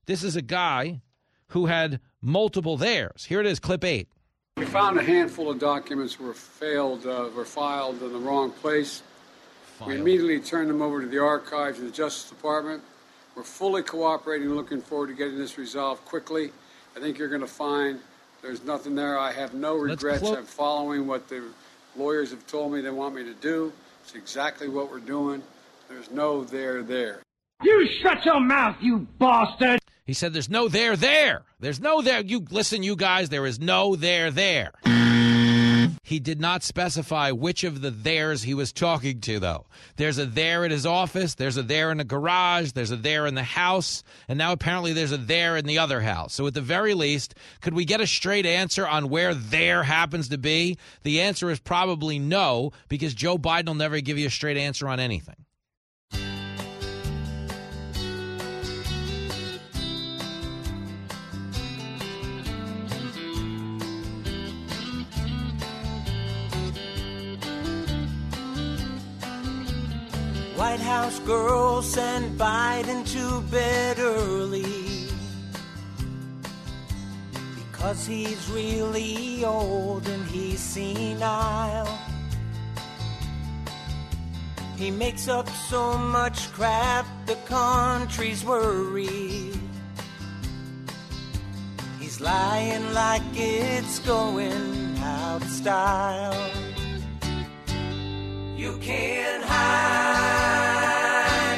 This 0.06 0.24
is 0.24 0.36
a 0.36 0.42
guy 0.42 1.02
who 1.48 1.66
had 1.66 2.00
multiple 2.22 2.78
theirs. 2.78 3.26
Here 3.26 3.40
it 3.40 3.46
is, 3.46 3.60
clip 3.60 3.84
eight. 3.84 4.08
We 4.58 4.66
found 4.66 5.00
a 5.00 5.04
handful 5.04 5.50
of 5.50 5.60
documents 5.60 6.20
were 6.20 6.34
failed, 6.34 7.06
uh, 7.06 7.30
were 7.36 7.46
filed 7.46 8.02
in 8.02 8.14
the 8.14 8.20
wrong 8.20 8.52
place. 8.52 9.02
We 9.88 9.96
immediately 9.96 10.40
turned 10.40 10.70
them 10.70 10.82
over 10.82 11.02
to 11.02 11.08
the 11.08 11.18
archives 11.18 11.80
of 11.80 11.86
the 11.86 11.92
Justice 11.92 12.30
Department. 12.30 12.84
We're 13.36 13.44
fully 13.44 13.82
cooperating 13.82 14.48
and 14.48 14.56
looking 14.56 14.82
forward 14.82 15.08
to 15.08 15.14
getting 15.14 15.40
this 15.40 15.58
resolved 15.58 16.06
quickly. 16.06 16.52
I 16.96 17.00
think 17.00 17.18
you're 17.18 17.30
going 17.30 17.42
to 17.42 17.48
find 17.48 18.00
there's 18.42 18.64
nothing 18.64 18.94
there. 18.94 19.18
I 19.18 19.32
have 19.32 19.54
no 19.54 19.76
regrets. 19.76 20.20
Clo- 20.20 20.36
I'm 20.36 20.46
following 20.46 21.08
what 21.08 21.28
the 21.28 21.44
lawyers 21.96 22.30
have 22.32 22.46
told 22.46 22.74
me 22.74 22.82
they 22.82 22.92
want 22.92 23.16
me 23.16 23.24
to 23.24 23.34
do. 23.34 23.74
It's 24.04 24.14
exactly 24.14 24.68
what 24.68 24.92
we're 24.92 25.00
doing. 25.00 25.42
There's 25.90 26.12
no 26.12 26.44
there 26.44 26.84
there. 26.84 27.24
You 27.64 27.88
shut 28.02 28.26
your 28.26 28.40
mouth, 28.40 28.78
you 28.82 29.08
bastard! 29.20 29.81
He 30.06 30.14
said 30.14 30.34
there's 30.34 30.50
no 30.50 30.68
there 30.68 30.96
there. 30.96 31.44
There's 31.60 31.80
no 31.80 32.02
there. 32.02 32.22
You 32.22 32.46
listen, 32.50 32.84
you 32.84 32.96
guys, 32.96 33.30
there 33.30 33.46
is 33.46 33.60
no 33.60 33.96
there 33.96 34.32
there. 34.32 34.72
He 36.04 36.20
did 36.20 36.42
not 36.42 36.64
specify 36.64 37.32
which 37.32 37.64
of 37.64 37.80
the 37.80 37.92
theirs 37.92 38.44
he 38.44 38.54
was 38.54 38.74
talking 38.74 39.22
to, 39.22 39.40
though. 39.40 39.66
There's 39.96 40.18
a 40.18 40.26
there 40.26 40.66
in 40.66 40.72
his 40.72 40.86
office, 40.86 41.36
there's 41.36 41.56
a 41.56 41.64
there 41.64 41.90
in 41.92 42.00
the 42.00 42.04
garage, 42.04 42.72
there's 42.72 42.92
a 42.92 42.98
there 42.98 43.28
in 43.28 43.36
the 43.36 43.44
house, 43.44 44.04
and 44.28 44.38
now 44.38 44.52
apparently 44.52 44.92
there's 44.92 45.14
a 45.14 45.18
there 45.18 45.56
in 45.56 45.66
the 45.66 45.78
other 45.78 46.02
house. 46.02 46.34
So, 46.34 46.48
at 46.48 46.54
the 46.54 46.60
very 46.60 46.96
least, 46.96 47.36
could 47.62 47.74
we 47.74 47.86
get 47.86 48.02
a 48.02 48.08
straight 48.08 48.46
answer 48.46 48.86
on 48.86 49.10
where 49.10 49.34
there 49.34 49.84
happens 49.84 50.28
to 50.30 50.38
be? 50.38 50.78
The 51.04 51.22
answer 51.22 51.50
is 51.50 51.62
probably 51.62 52.20
no, 52.20 52.72
because 52.90 53.14
Joe 53.14 53.38
Biden 53.38 53.68
will 53.68 53.76
never 53.76 54.02
give 54.02 54.18
you 54.18 54.28
a 54.28 54.32
straight 54.32 54.58
answer 54.58 54.90
on 54.90 55.00
anything. 55.00 55.46
White 70.62 70.80
House 70.80 71.18
girls 71.22 71.92
send 71.92 72.40
Biden 72.40 73.04
to 73.14 73.42
bed 73.50 73.98
early 73.98 75.08
because 77.56 78.06
he's 78.06 78.48
really 78.52 79.44
old 79.44 80.08
and 80.08 80.24
he's 80.28 80.60
senile. 80.60 81.98
He 84.78 84.92
makes 84.92 85.28
up 85.28 85.50
so 85.50 85.98
much 85.98 86.52
crap, 86.54 87.08
the 87.26 87.38
country's 87.48 88.46
worried. 88.46 89.60
He's 92.00 92.22
lying 92.22 92.94
like 92.94 93.24
it's 93.34 93.98
going 93.98 94.96
out 95.00 95.42
of 95.42 95.50
style. 95.50 96.71
You 98.62 98.78
can't 98.78 99.44
hide 99.44 100.62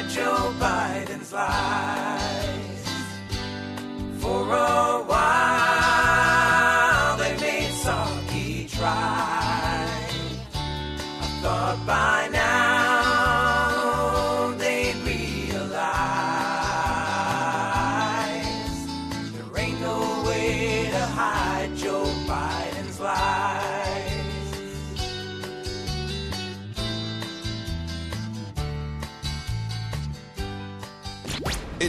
Joe 0.08 0.54
Biden's 0.58 1.34
lies. 1.34 2.88
For 4.22 4.40
a 4.40 5.04
while, 5.04 6.28
they 7.18 7.36
made 7.36 7.74
Psaki 7.74 8.70
try. 8.74 9.86
I 10.54 11.26
thought 11.42 11.78
by 11.86 12.23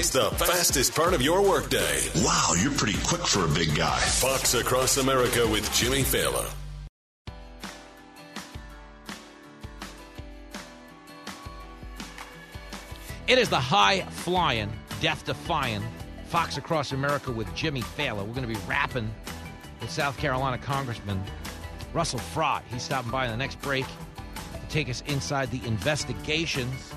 It's 0.06 0.14
the 0.14 0.30
fastest 0.46 0.94
part 0.94 1.16
of 1.16 1.22
your 1.24 1.42
workday. 1.42 2.00
Wow, 2.18 2.54
you're 2.62 2.72
pretty 2.74 3.00
quick 3.08 3.26
for 3.26 3.44
a 3.44 3.48
big 3.48 3.74
guy. 3.76 3.98
Fox 3.98 4.54
Across 4.54 4.98
America 4.98 5.48
with 5.48 5.68
Jimmy 5.74 6.04
Failla. 6.04 6.48
It 13.26 13.40
is 13.40 13.50
the 13.50 13.60
high 13.60 14.02
flying, 14.02 14.72
death 15.02 15.26
defying 15.26 15.82
Fox 16.28 16.58
Across 16.58 16.92
America 16.92 17.32
with 17.32 17.52
Jimmy 17.56 17.82
Failla. 17.82 18.24
We're 18.24 18.36
going 18.36 18.48
to 18.48 18.54
be 18.54 18.60
rapping 18.68 19.12
with 19.82 19.90
South 19.90 20.20
Carolina 20.20 20.60
Congressman 20.60 21.20
Russell 21.94 22.20
Fry. 22.20 22.62
He's 22.70 22.84
stopping 22.84 23.10
by 23.10 23.26
in 23.26 23.32
the 23.32 23.38
next 23.38 23.60
break 23.60 23.86
to 23.88 24.68
take 24.70 24.88
us 24.88 25.02
inside 25.08 25.50
the 25.50 25.66
investigations 25.66 26.94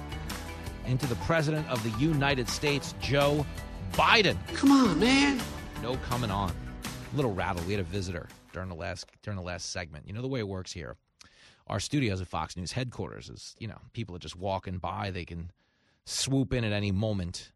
into 0.89 1.06
the 1.06 1.15
President 1.16 1.69
of 1.69 1.82
the 1.82 1.90
United 2.02 2.48
States, 2.48 2.94
Joe 3.01 3.44
Biden. 3.93 4.36
Come 4.55 4.73
on, 4.73 4.98
man. 4.98 5.40
No 5.82 5.97
coming 5.97 6.31
on. 6.31 6.51
A 6.51 7.16
little 7.16 7.32
rattle. 7.32 7.62
We 7.66 7.73
had 7.73 7.81
a 7.81 7.85
visitor 7.85 8.28
during 8.52 8.69
the 8.69 8.74
last 8.74 9.06
during 9.23 9.36
the 9.36 9.44
last 9.44 9.70
segment. 9.70 10.06
You 10.06 10.15
know 10.15 10.23
the 10.23 10.28
way 10.28 10.40
it 10.40 10.48
works 10.48 10.73
here. 10.73 10.97
Our 11.66 11.81
studios 11.81 12.20
at 12.20 12.27
Fox 12.27 12.56
News 12.56 12.73
headquarters 12.73 13.28
is, 13.28 13.55
you 13.59 13.69
know, 13.69 13.78
people 13.93 14.16
are 14.16 14.20
just 14.20 14.36
walking 14.36 14.78
by. 14.78 15.10
They 15.10 15.27
can 15.27 15.51
swoop 16.06 16.55
in 16.55 16.65
at 16.65 16.73
any 16.73 16.90
moment. 16.90 17.52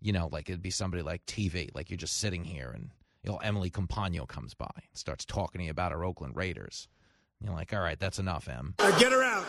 You 0.00 0.12
know, 0.12 0.28
like 0.30 0.50
it'd 0.50 0.60
be 0.62 0.70
somebody 0.70 1.02
like 1.02 1.24
TV, 1.24 1.70
like 1.74 1.90
you're 1.90 1.96
just 1.96 2.18
sitting 2.18 2.44
here 2.44 2.70
and 2.74 2.90
you 3.22 3.32
know, 3.32 3.38
Emily 3.38 3.70
Compagno 3.70 4.28
comes 4.28 4.52
by 4.52 4.70
and 4.76 4.84
starts 4.92 5.24
talking 5.24 5.60
to 5.60 5.64
you 5.64 5.70
about 5.70 5.92
her 5.92 6.04
Oakland 6.04 6.36
Raiders. 6.36 6.88
And 7.40 7.48
you're 7.48 7.56
like, 7.56 7.72
all 7.72 7.80
right, 7.80 7.98
that's 7.98 8.18
enough, 8.18 8.48
Em. 8.48 8.74
Uh, 8.78 8.96
get 8.98 9.12
her 9.12 9.22
out. 9.22 9.46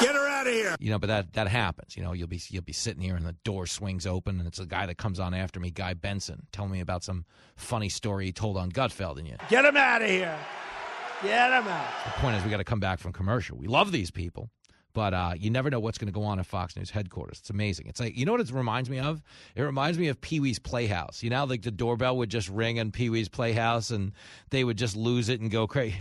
Get 0.00 0.14
her 0.14 0.28
out 0.28 0.46
of 0.46 0.52
here. 0.52 0.76
You 0.78 0.90
know, 0.90 0.98
but 0.98 1.08
that 1.08 1.32
that 1.34 1.48
happens. 1.48 1.96
You 1.96 2.02
know, 2.02 2.12
you'll 2.12 2.28
be 2.28 2.40
you'll 2.48 2.62
be 2.62 2.72
sitting 2.72 3.02
here 3.02 3.16
and 3.16 3.26
the 3.26 3.36
door 3.44 3.66
swings 3.66 4.06
open 4.06 4.38
and 4.38 4.46
it's 4.46 4.58
a 4.58 4.66
guy 4.66 4.86
that 4.86 4.96
comes 4.96 5.20
on 5.20 5.34
after 5.34 5.60
me, 5.60 5.70
Guy 5.70 5.94
Benson, 5.94 6.46
telling 6.52 6.70
me 6.70 6.80
about 6.80 7.04
some 7.04 7.24
funny 7.56 7.88
story 7.88 8.26
he 8.26 8.32
told 8.32 8.56
on 8.56 8.70
Gutfeld, 8.70 9.18
and 9.18 9.26
you. 9.28 9.36
Get 9.48 9.64
him 9.64 9.76
out 9.76 10.02
of 10.02 10.08
here. 10.08 10.36
Get 11.22 11.52
him 11.52 11.68
out. 11.68 11.86
The 12.04 12.10
point 12.12 12.36
is, 12.36 12.44
we 12.44 12.50
got 12.50 12.58
to 12.58 12.64
come 12.64 12.80
back 12.80 12.98
from 12.98 13.12
commercial. 13.12 13.58
We 13.58 13.66
love 13.66 13.92
these 13.92 14.10
people, 14.10 14.48
but 14.94 15.12
uh, 15.12 15.34
you 15.36 15.50
never 15.50 15.68
know 15.68 15.78
what's 15.78 15.98
going 15.98 16.06
to 16.06 16.18
go 16.18 16.22
on 16.22 16.38
at 16.38 16.46
Fox 16.46 16.76
News 16.76 16.88
headquarters. 16.90 17.40
It's 17.40 17.50
amazing. 17.50 17.88
It's 17.88 18.00
like 18.00 18.16
you 18.16 18.24
know 18.24 18.32
what 18.32 18.40
it 18.40 18.50
reminds 18.50 18.88
me 18.88 18.98
of? 19.00 19.22
It 19.54 19.62
reminds 19.62 19.98
me 19.98 20.08
of 20.08 20.20
Pee 20.20 20.40
Wee's 20.40 20.58
Playhouse. 20.58 21.22
You 21.22 21.28
know, 21.28 21.44
like 21.44 21.62
the 21.62 21.70
doorbell 21.70 22.16
would 22.16 22.30
just 22.30 22.48
ring 22.48 22.78
in 22.78 22.90
Pee 22.90 23.10
Wee's 23.10 23.28
Playhouse, 23.28 23.90
and 23.90 24.12
they 24.48 24.64
would 24.64 24.78
just 24.78 24.96
lose 24.96 25.28
it 25.28 25.40
and 25.40 25.50
go 25.50 25.66
crazy. 25.66 25.98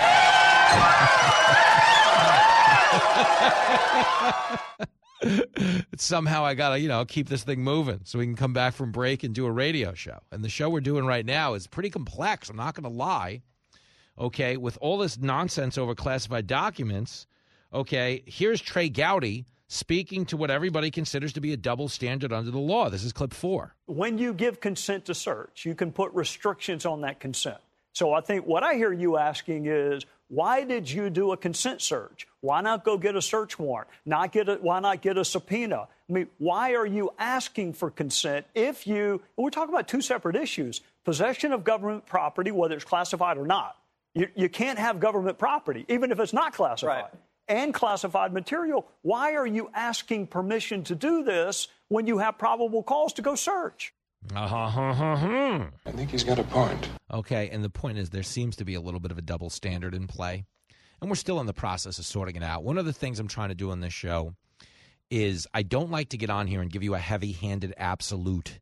Somehow 5.97 6.45
I 6.45 6.53
gotta, 6.53 6.79
you 6.79 6.87
know, 6.87 7.03
keep 7.05 7.27
this 7.27 7.43
thing 7.43 7.61
moving 7.61 7.99
so 8.05 8.19
we 8.19 8.25
can 8.25 8.35
come 8.35 8.53
back 8.53 8.73
from 8.73 8.91
break 8.91 9.23
and 9.23 9.35
do 9.35 9.45
a 9.45 9.51
radio 9.51 9.93
show. 9.93 10.19
And 10.31 10.43
the 10.43 10.49
show 10.49 10.69
we're 10.69 10.79
doing 10.79 11.05
right 11.05 11.25
now 11.25 11.55
is 11.55 11.67
pretty 11.67 11.89
complex. 11.89 12.49
I'm 12.49 12.55
not 12.55 12.73
gonna 12.73 12.87
lie. 12.87 13.41
Okay, 14.17 14.57
with 14.57 14.77
all 14.81 14.97
this 14.97 15.17
nonsense 15.17 15.77
over 15.77 15.93
classified 15.95 16.47
documents. 16.47 17.27
Okay, 17.73 18.23
here's 18.25 18.61
Trey 18.61 18.89
Gowdy 18.89 19.45
speaking 19.67 20.25
to 20.25 20.37
what 20.37 20.49
everybody 20.49 20.89
considers 20.89 21.33
to 21.33 21.41
be 21.41 21.53
a 21.53 21.57
double 21.57 21.87
standard 21.87 22.33
under 22.33 22.49
the 22.49 22.57
law. 22.57 22.89
This 22.89 23.03
is 23.03 23.13
clip 23.13 23.33
four. 23.33 23.75
When 23.85 24.17
you 24.17 24.33
give 24.33 24.59
consent 24.59 25.05
to 25.05 25.13
search, 25.13 25.63
you 25.65 25.75
can 25.75 25.91
put 25.91 26.11
restrictions 26.13 26.85
on 26.85 27.01
that 27.01 27.19
consent. 27.19 27.59
So 27.93 28.13
I 28.13 28.21
think 28.21 28.47
what 28.47 28.63
I 28.63 28.75
hear 28.75 28.91
you 28.91 29.17
asking 29.17 29.67
is, 29.67 30.05
why 30.29 30.63
did 30.63 30.89
you 30.89 31.09
do 31.09 31.31
a 31.31 31.37
consent 31.37 31.81
search? 31.81 32.27
Why 32.41 32.61
not 32.61 32.85
go 32.85 32.97
get 32.97 33.15
a 33.15 33.21
search 33.21 33.59
warrant? 33.59 33.89
Not 34.05 34.31
get 34.31 34.47
a, 34.47 34.55
why 34.55 34.79
not 34.79 35.01
get 35.01 35.17
a 35.17 35.25
subpoena? 35.25 35.87
I 36.09 36.13
mean, 36.13 36.27
why 36.37 36.75
are 36.75 36.85
you 36.85 37.11
asking 37.19 37.73
for 37.73 37.91
consent 37.91 38.45
if 38.55 38.87
you? 38.87 39.21
We're 39.35 39.49
talking 39.49 39.73
about 39.73 39.87
two 39.87 40.01
separate 40.01 40.35
issues: 40.35 40.81
possession 41.03 41.51
of 41.51 41.63
government 41.63 42.05
property, 42.05 42.51
whether 42.51 42.75
it's 42.75 42.85
classified 42.85 43.37
or 43.37 43.45
not. 43.45 43.75
You, 44.13 44.27
you 44.35 44.49
can't 44.49 44.79
have 44.79 44.99
government 44.99 45.37
property, 45.37 45.85
even 45.89 46.11
if 46.11 46.19
it's 46.19 46.33
not 46.33 46.53
classified. 46.53 47.03
Right. 47.03 47.13
And 47.47 47.73
classified 47.73 48.31
material. 48.31 48.87
Why 49.01 49.33
are 49.33 49.47
you 49.47 49.71
asking 49.73 50.27
permission 50.27 50.83
to 50.83 50.95
do 50.95 51.23
this 51.23 51.67
when 51.87 52.05
you 52.05 52.19
have 52.19 52.37
probable 52.37 52.83
cause 52.83 53.13
to 53.13 53.23
go 53.23 53.33
search? 53.33 53.93
Uh-huh. 54.35 55.65
I 55.85 55.91
think 55.91 56.11
he's 56.11 56.23
got 56.23 56.39
a 56.39 56.43
point. 56.43 56.89
Okay, 57.11 57.49
and 57.49 57.63
the 57.63 57.69
point 57.69 57.97
is 57.97 58.09
there 58.09 58.23
seems 58.23 58.55
to 58.57 58.65
be 58.65 58.75
a 58.75 58.81
little 58.81 58.99
bit 58.99 59.11
of 59.11 59.17
a 59.17 59.23
double 59.23 59.49
standard 59.49 59.93
in 59.93 60.07
play. 60.07 60.45
And 61.01 61.09
we're 61.09 61.15
still 61.15 61.39
in 61.39 61.45
the 61.47 61.53
process 61.53 61.97
of 61.97 62.05
sorting 62.05 62.35
it 62.35 62.43
out. 62.43 62.63
One 62.63 62.77
of 62.77 62.85
the 62.85 62.93
things 62.93 63.19
I'm 63.19 63.27
trying 63.27 63.49
to 63.49 63.55
do 63.55 63.71
on 63.71 63.79
this 63.79 63.93
show 63.93 64.35
is 65.09 65.47
I 65.53 65.63
don't 65.63 65.89
like 65.89 66.09
to 66.09 66.17
get 66.17 66.29
on 66.29 66.47
here 66.47 66.61
and 66.61 66.71
give 66.71 66.83
you 66.83 66.93
a 66.93 66.99
heavy 66.99 67.31
handed 67.31 67.73
absolute 67.77 68.59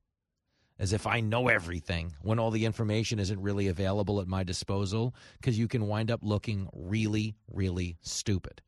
as 0.80 0.94
if 0.94 1.08
I 1.08 1.20
know 1.20 1.48
everything 1.48 2.14
when 2.22 2.40
all 2.40 2.52
the 2.52 2.66
information 2.66 3.20
isn't 3.20 3.42
really 3.42 3.68
available 3.68 4.22
at 4.22 4.28
my 4.28 4.44
disposal 4.44 5.16
because 5.40 5.58
you 5.58 5.68
can 5.68 5.88
wind 5.88 6.12
up 6.12 6.20
looking 6.22 6.70
really, 6.74 7.36
really 7.52 7.98
stupid. 8.02 8.62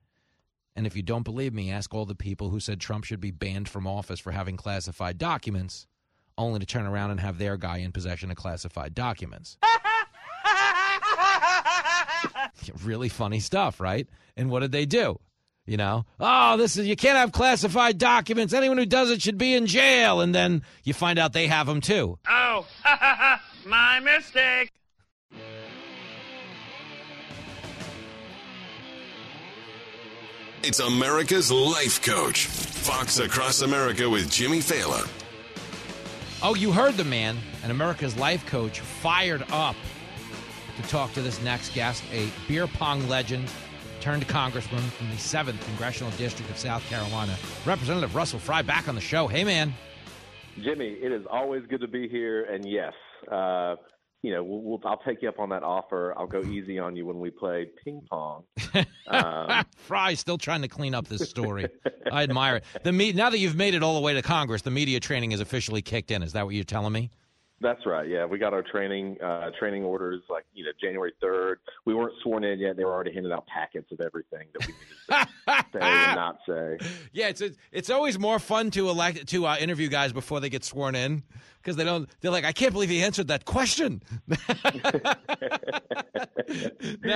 And 0.76 0.88
if 0.88 0.96
you 0.96 1.04
don't 1.04 1.24
believe 1.24 1.54
me, 1.54 1.72
ask 1.72 1.94
all 1.94 2.06
the 2.06 2.16
people 2.16 2.50
who 2.50 2.60
said 2.60 2.80
Trump 2.80 3.04
should 3.04 3.20
be 3.20 3.32
banned 3.32 3.70
from 3.70 3.86
office 3.86 4.20
for 4.20 4.32
having 4.32 4.58
classified 4.58 5.18
documents, 5.18 5.88
only 6.40 6.60
to 6.60 6.66
turn 6.66 6.88
around 6.88 7.12
and 7.12 7.20
have 7.20 7.38
their 7.38 7.58
guy 7.58 7.78
in 7.78 7.92
possession 7.92 8.32
of 8.32 8.38
classified 8.38 8.96
documents. 8.96 9.58
really 12.84 13.10
funny 13.10 13.40
stuff, 13.40 13.80
right? 13.80 14.08
And 14.36 14.50
what 14.50 14.62
did 14.62 14.72
they 14.72 14.86
do? 14.86 15.20
You 15.66 15.78
know, 15.78 16.06
oh, 16.20 16.58
this 16.58 16.78
is 16.78 16.88
you 16.88 16.96
can't 16.96 17.18
have 17.18 17.32
classified 17.32 18.00
documents. 18.00 18.56
Anyone 18.56 18.80
who 18.80 18.88
does 18.88 19.12
it 19.12 19.22
should 19.22 19.38
be 19.38 19.54
in 19.54 19.68
jail. 19.68 20.20
And 20.20 20.34
then 20.34 20.64
you 20.84 20.96
find 20.96 21.20
out 21.20 21.34
they 21.34 21.46
have 21.46 21.68
them 21.68 21.80
too. 21.80 22.18
Oh, 22.28 22.66
my 23.68 24.00
mistake. 24.00 24.72
It's 30.64 30.80
America's 30.80 31.52
Life 31.52 32.02
Coach. 32.02 32.48
Fox 32.48 33.20
Across 33.20 33.62
America 33.62 34.10
with 34.10 34.32
Jimmy 34.32 34.60
Failla. 34.60 35.08
Oh, 36.42 36.56
you 36.56 36.72
heard 36.72 36.94
the 36.94 37.04
man, 37.04 37.38
an 37.66 37.72
America's 37.72 38.16
Life 38.16 38.46
Coach, 38.46 38.80
fired 38.80 39.44
up 39.52 39.76
to 40.78 40.82
talk 40.84 41.12
to 41.14 41.22
this 41.22 41.42
next 41.42 41.74
guest, 41.74 42.02
a 42.14 42.30
beer 42.48 42.66
pong 42.66 43.06
legend, 43.10 43.52
turned 44.00 44.26
congressman 44.30 44.82
from 44.82 45.10
the 45.10 45.18
7th 45.18 45.60
Congressional 45.66 46.14
District 46.14 46.50
of 46.50 46.58
South 46.58 46.82
Carolina, 46.88 47.36
Representative 47.66 48.16
Russell 48.16 48.40
Fry, 48.40 48.62
back 48.62 48.88
on 48.88 48.96
the 48.96 49.02
show. 49.02 49.28
Hey, 49.28 49.44
man. 49.44 49.74
Jimmy, 50.64 50.88
it 51.02 51.12
is 51.12 51.26
always 51.30 51.64
good 51.70 51.82
to 51.82 51.90
be 51.90 52.08
here. 52.08 52.46
And 52.46 52.66
yes, 52.66 52.94
uh, 53.30 53.76
you 54.22 54.34
know, 54.34 54.44
we'll, 54.44 54.62
we'll, 54.62 54.80
I'll 54.86 55.02
take 55.06 55.22
you 55.22 55.30
up 55.30 55.40
on 55.40 55.50
that 55.50 55.64
offer. 55.64 56.14
I'll 56.18 56.28
go 56.28 56.42
easy 56.42 56.78
on 56.78 56.96
you 56.96 57.06
when 57.06 57.20
we 57.20 57.30
play 57.30 57.68
ping 57.84 58.02
pong. 58.10 58.44
Um, 59.08 59.66
Fry 59.76 60.14
still 60.14 60.38
trying 60.38 60.62
to 60.62 60.68
clean 60.68 60.94
up 60.94 61.08
this 61.08 61.28
story. 61.28 61.68
I 62.12 62.22
admire 62.22 62.58
it. 62.58 62.64
The 62.84 62.92
me- 62.92 63.12
now 63.12 63.32
that 63.32 63.40
you've 63.40 63.56
made 63.56 63.74
it 63.74 63.82
all 63.82 63.96
the 63.96 64.02
way 64.02 64.14
to 64.14 64.22
Congress, 64.22 64.62
the 64.62 64.70
media 64.70 65.00
training 65.00 65.32
is 65.32 65.40
officially 65.40 65.82
kicked 65.82 66.12
in. 66.12 66.22
Is 66.22 66.34
that 66.34 66.46
what 66.46 66.54
you're 66.54 66.64
telling 66.64 66.94
me? 66.94 67.10
That's 67.62 67.86
right. 67.86 68.08
Yeah, 68.08 68.26
we 68.26 68.38
got 68.38 68.54
our 68.54 68.62
training 68.62 69.18
uh, 69.22 69.50
training 69.60 69.84
orders 69.84 70.22
like 70.30 70.46
you 70.54 70.64
know 70.64 70.72
January 70.80 71.12
third. 71.20 71.60
We 71.86 71.94
weren't 71.94 72.14
sworn 72.24 72.44
in 72.46 72.60
yet. 72.60 72.78
They 72.78 72.86
were 72.86 72.94
already 72.94 73.14
handing 73.14 73.34
out 73.34 73.48
packets 73.48 73.92
of 73.92 74.00
everything 74.00 74.48
that 74.54 74.68
we 74.68 74.74
needed 74.74 75.28
to 75.50 75.66
say 75.74 75.80
and 75.82 76.16
not 76.16 76.38
say. 76.48 76.78
Yeah, 77.12 77.28
it's 77.28 77.42
it's 77.72 77.90
always 77.90 78.18
more 78.18 78.40
fun 78.40 78.72
to 78.72 78.90
elect 78.90 79.28
to 79.28 79.46
uh, 79.46 79.58
interview 79.58 79.90
guys 79.90 80.14
before 80.14 80.40
they 80.40 80.50
get 80.50 80.64
sworn 80.64 80.96
in 80.96 81.24
because 81.62 81.76
they 81.76 81.84
don't. 81.84 82.10
They're 82.22 82.32
like, 82.32 82.46
I 82.46 82.52
can't 82.52 82.74
believe 82.74 82.90
he 82.90 83.04
answered 83.04 83.28
that 83.28 83.46
question. 83.46 84.02
now 84.28 84.38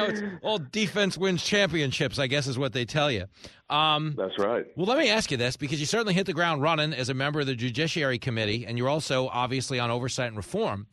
it's 0.05 0.21
all 0.41 0.59
defense 0.59 1.17
wins 1.17 1.43
championships. 1.43 2.19
I 2.19 2.27
guess 2.27 2.47
is 2.47 2.57
what 2.57 2.73
they 2.73 2.85
tell 2.85 3.11
you. 3.11 3.25
Um, 3.69 4.15
That's 4.17 4.37
right. 4.37 4.65
Well, 4.75 4.85
let 4.85 4.97
me 4.97 5.09
ask 5.09 5.31
you 5.31 5.37
this 5.37 5.57
because 5.57 5.79
you 5.79 5.85
certainly 5.85 6.13
hit 6.13 6.25
the 6.25 6.33
ground 6.33 6.61
running 6.61 6.93
as 6.93 7.09
a 7.09 7.13
member 7.13 7.39
of 7.39 7.47
the 7.47 7.55
Judiciary 7.55 8.19
Committee, 8.19 8.65
and 8.65 8.77
you're 8.77 8.89
also 8.89 9.29
obviously 9.29 9.79
on 9.79 9.89
oversight 9.89 10.27
and 10.27 10.37
reform. 10.37 10.87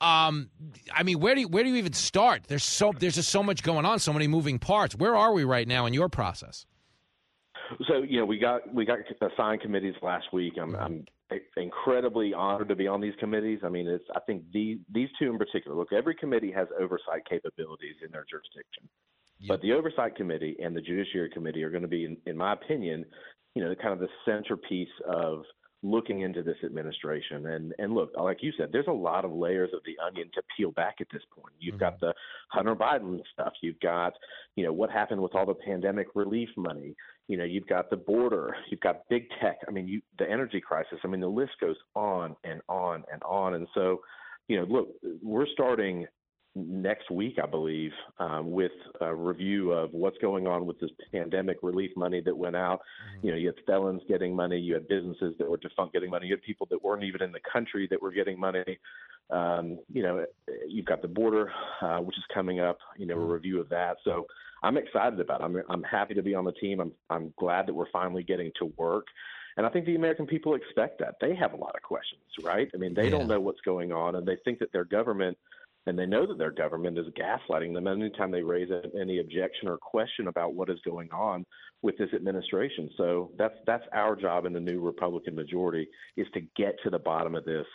Um, 0.00 0.50
I 0.94 1.02
mean, 1.02 1.18
where 1.18 1.34
do 1.34 1.42
you, 1.42 1.48
where 1.48 1.64
do 1.64 1.70
you 1.70 1.76
even 1.76 1.92
start? 1.92 2.44
There's 2.46 2.64
so 2.64 2.92
there's 2.98 3.16
just 3.16 3.30
so 3.30 3.42
much 3.42 3.62
going 3.62 3.84
on, 3.84 3.98
so 3.98 4.12
many 4.12 4.28
moving 4.28 4.58
parts. 4.58 4.94
Where 4.94 5.16
are 5.16 5.32
we 5.32 5.44
right 5.44 5.66
now 5.66 5.86
in 5.86 5.94
your 5.94 6.08
process? 6.08 6.66
So 7.86 8.02
you 8.02 8.20
know, 8.20 8.26
we 8.26 8.38
got 8.38 8.72
we 8.72 8.84
got 8.84 8.98
assigned 9.20 9.60
committees 9.60 9.94
last 10.02 10.26
week. 10.32 10.54
I'm, 10.60 10.74
I'm 10.76 11.04
incredibly 11.56 12.32
honored 12.32 12.68
to 12.68 12.76
be 12.76 12.86
on 12.86 13.00
these 13.00 13.14
committees. 13.20 13.60
I 13.64 13.68
mean, 13.68 13.86
it's 13.86 14.04
I 14.14 14.20
think 14.20 14.44
these 14.52 14.78
these 14.92 15.08
two 15.18 15.30
in 15.30 15.38
particular. 15.38 15.76
Look, 15.76 15.92
every 15.92 16.14
committee 16.14 16.52
has 16.52 16.68
oversight 16.80 17.22
capabilities 17.28 17.96
in 18.04 18.10
their 18.10 18.24
jurisdiction, 18.28 18.88
yep. 19.38 19.48
but 19.48 19.62
the 19.62 19.72
oversight 19.72 20.16
committee 20.16 20.56
and 20.62 20.74
the 20.74 20.80
judiciary 20.80 21.30
committee 21.30 21.62
are 21.62 21.70
going 21.70 21.82
to 21.82 21.88
be, 21.88 22.04
in, 22.04 22.16
in 22.26 22.36
my 22.36 22.54
opinion, 22.54 23.04
you 23.54 23.62
know, 23.62 23.74
kind 23.74 23.92
of 23.92 24.00
the 24.00 24.08
centerpiece 24.24 24.88
of 25.06 25.42
looking 25.82 26.22
into 26.22 26.42
this 26.42 26.56
administration. 26.64 27.46
And 27.46 27.74
and 27.78 27.94
look, 27.94 28.10
like 28.16 28.38
you 28.42 28.52
said, 28.58 28.70
there's 28.72 28.88
a 28.88 28.92
lot 28.92 29.24
of 29.24 29.32
layers 29.32 29.70
of 29.72 29.80
the 29.84 29.96
onion 30.04 30.30
to 30.34 30.42
peel 30.56 30.72
back 30.72 30.96
at 31.00 31.06
this 31.12 31.22
point. 31.34 31.54
You've 31.58 31.74
mm-hmm. 31.74 31.80
got 31.80 32.00
the 32.00 32.12
Hunter 32.50 32.74
Biden 32.74 33.20
stuff. 33.32 33.52
You've 33.62 33.80
got, 33.80 34.14
you 34.56 34.64
know, 34.64 34.72
what 34.72 34.90
happened 34.90 35.22
with 35.22 35.34
all 35.34 35.46
the 35.46 35.54
pandemic 35.54 36.08
relief 36.14 36.48
money. 36.56 36.94
You 37.28 37.36
know, 37.36 37.44
you've 37.44 37.66
got 37.66 37.90
the 37.90 37.96
border. 37.96 38.56
You've 38.70 38.80
got 38.80 39.08
big 39.08 39.28
tech. 39.40 39.58
I 39.68 39.70
mean, 39.70 39.86
you 39.86 40.00
the 40.18 40.28
energy 40.28 40.60
crisis. 40.60 40.98
I 41.04 41.08
mean, 41.08 41.20
the 41.20 41.28
list 41.28 41.52
goes 41.60 41.76
on 41.94 42.34
and 42.44 42.60
on 42.68 43.04
and 43.12 43.22
on. 43.22 43.54
And 43.54 43.68
so, 43.74 44.00
you 44.48 44.56
know, 44.56 44.64
look, 44.64 44.88
we're 45.22 45.46
starting 45.52 46.06
next 46.54 47.10
week, 47.10 47.38
I 47.42 47.46
believe, 47.46 47.92
um, 48.18 48.50
with 48.50 48.72
a 49.00 49.14
review 49.14 49.72
of 49.72 49.92
what's 49.92 50.18
going 50.18 50.46
on 50.46 50.66
with 50.66 50.78
this 50.80 50.90
pandemic 51.12 51.58
relief 51.62 51.90
money 51.96 52.20
that 52.24 52.36
went 52.36 52.56
out. 52.56 52.80
Mm-hmm. 52.80 53.26
You 53.26 53.32
know, 53.32 53.38
you 53.38 53.46
had 53.48 53.56
felons 53.66 54.02
getting 54.08 54.34
money, 54.34 54.58
you 54.58 54.74
had 54.74 54.88
businesses 54.88 55.34
that 55.38 55.48
were 55.48 55.58
defunct 55.58 55.92
getting 55.92 56.10
money, 56.10 56.26
you 56.26 56.32
had 56.32 56.42
people 56.42 56.66
that 56.70 56.82
weren't 56.82 57.04
even 57.04 57.22
in 57.22 57.32
the 57.32 57.40
country 57.50 57.86
that 57.90 58.00
were 58.00 58.12
getting 58.12 58.38
money. 58.38 58.78
Um, 59.30 59.78
you 59.92 60.02
know, 60.02 60.24
you've 60.66 60.86
got 60.86 61.02
the 61.02 61.08
border, 61.08 61.52
uh, 61.82 61.98
which 61.98 62.16
is 62.16 62.24
coming 62.32 62.60
up. 62.60 62.78
You 62.96 63.06
know, 63.06 63.14
a 63.14 63.18
mm-hmm. 63.18 63.32
review 63.32 63.60
of 63.60 63.68
that. 63.68 63.98
So 64.04 64.26
I'm 64.62 64.76
excited 64.76 65.20
about. 65.20 65.40
It. 65.40 65.44
I'm 65.44 65.62
I'm 65.68 65.82
happy 65.82 66.14
to 66.14 66.22
be 66.22 66.34
on 66.34 66.44
the 66.44 66.52
team. 66.52 66.80
I'm 66.80 66.92
I'm 67.10 67.32
glad 67.38 67.66
that 67.66 67.74
we're 67.74 67.90
finally 67.90 68.22
getting 68.22 68.50
to 68.58 68.72
work. 68.76 69.06
And 69.56 69.66
I 69.66 69.70
think 69.70 69.86
the 69.86 69.96
American 69.96 70.24
people 70.24 70.54
expect 70.54 71.00
that. 71.00 71.16
They 71.20 71.34
have 71.34 71.52
a 71.52 71.56
lot 71.56 71.74
of 71.74 71.82
questions, 71.82 72.22
right? 72.44 72.70
I 72.72 72.76
mean, 72.76 72.94
they 72.94 73.04
yeah. 73.04 73.10
don't 73.10 73.26
know 73.26 73.40
what's 73.40 73.60
going 73.62 73.90
on, 73.90 74.14
and 74.14 74.24
they 74.24 74.36
think 74.44 74.60
that 74.60 74.72
their 74.72 74.84
government 74.84 75.36
and 75.88 75.98
they 75.98 76.04
know 76.04 76.26
that 76.26 76.36
their 76.36 76.50
government 76.50 76.98
is 76.98 77.06
gaslighting 77.18 77.72
them 77.72 77.86
anytime 77.86 78.30
they 78.30 78.42
raise 78.42 78.68
any 79.00 79.20
objection 79.20 79.68
or 79.68 79.78
question 79.78 80.28
about 80.28 80.54
what 80.54 80.68
is 80.68 80.78
going 80.84 81.08
on 81.12 81.46
with 81.80 81.96
this 81.96 82.12
administration. 82.14 82.90
So 82.98 83.32
that's 83.38 83.54
that's 83.66 83.84
our 83.94 84.14
job 84.14 84.44
in 84.44 84.52
the 84.52 84.60
new 84.60 84.80
Republican 84.80 85.34
majority 85.34 85.88
is 86.16 86.26
to 86.34 86.40
get 86.56 86.74
to 86.84 86.90
the 86.90 86.98
bottom 86.98 87.34
of 87.34 87.44
this 87.46 87.66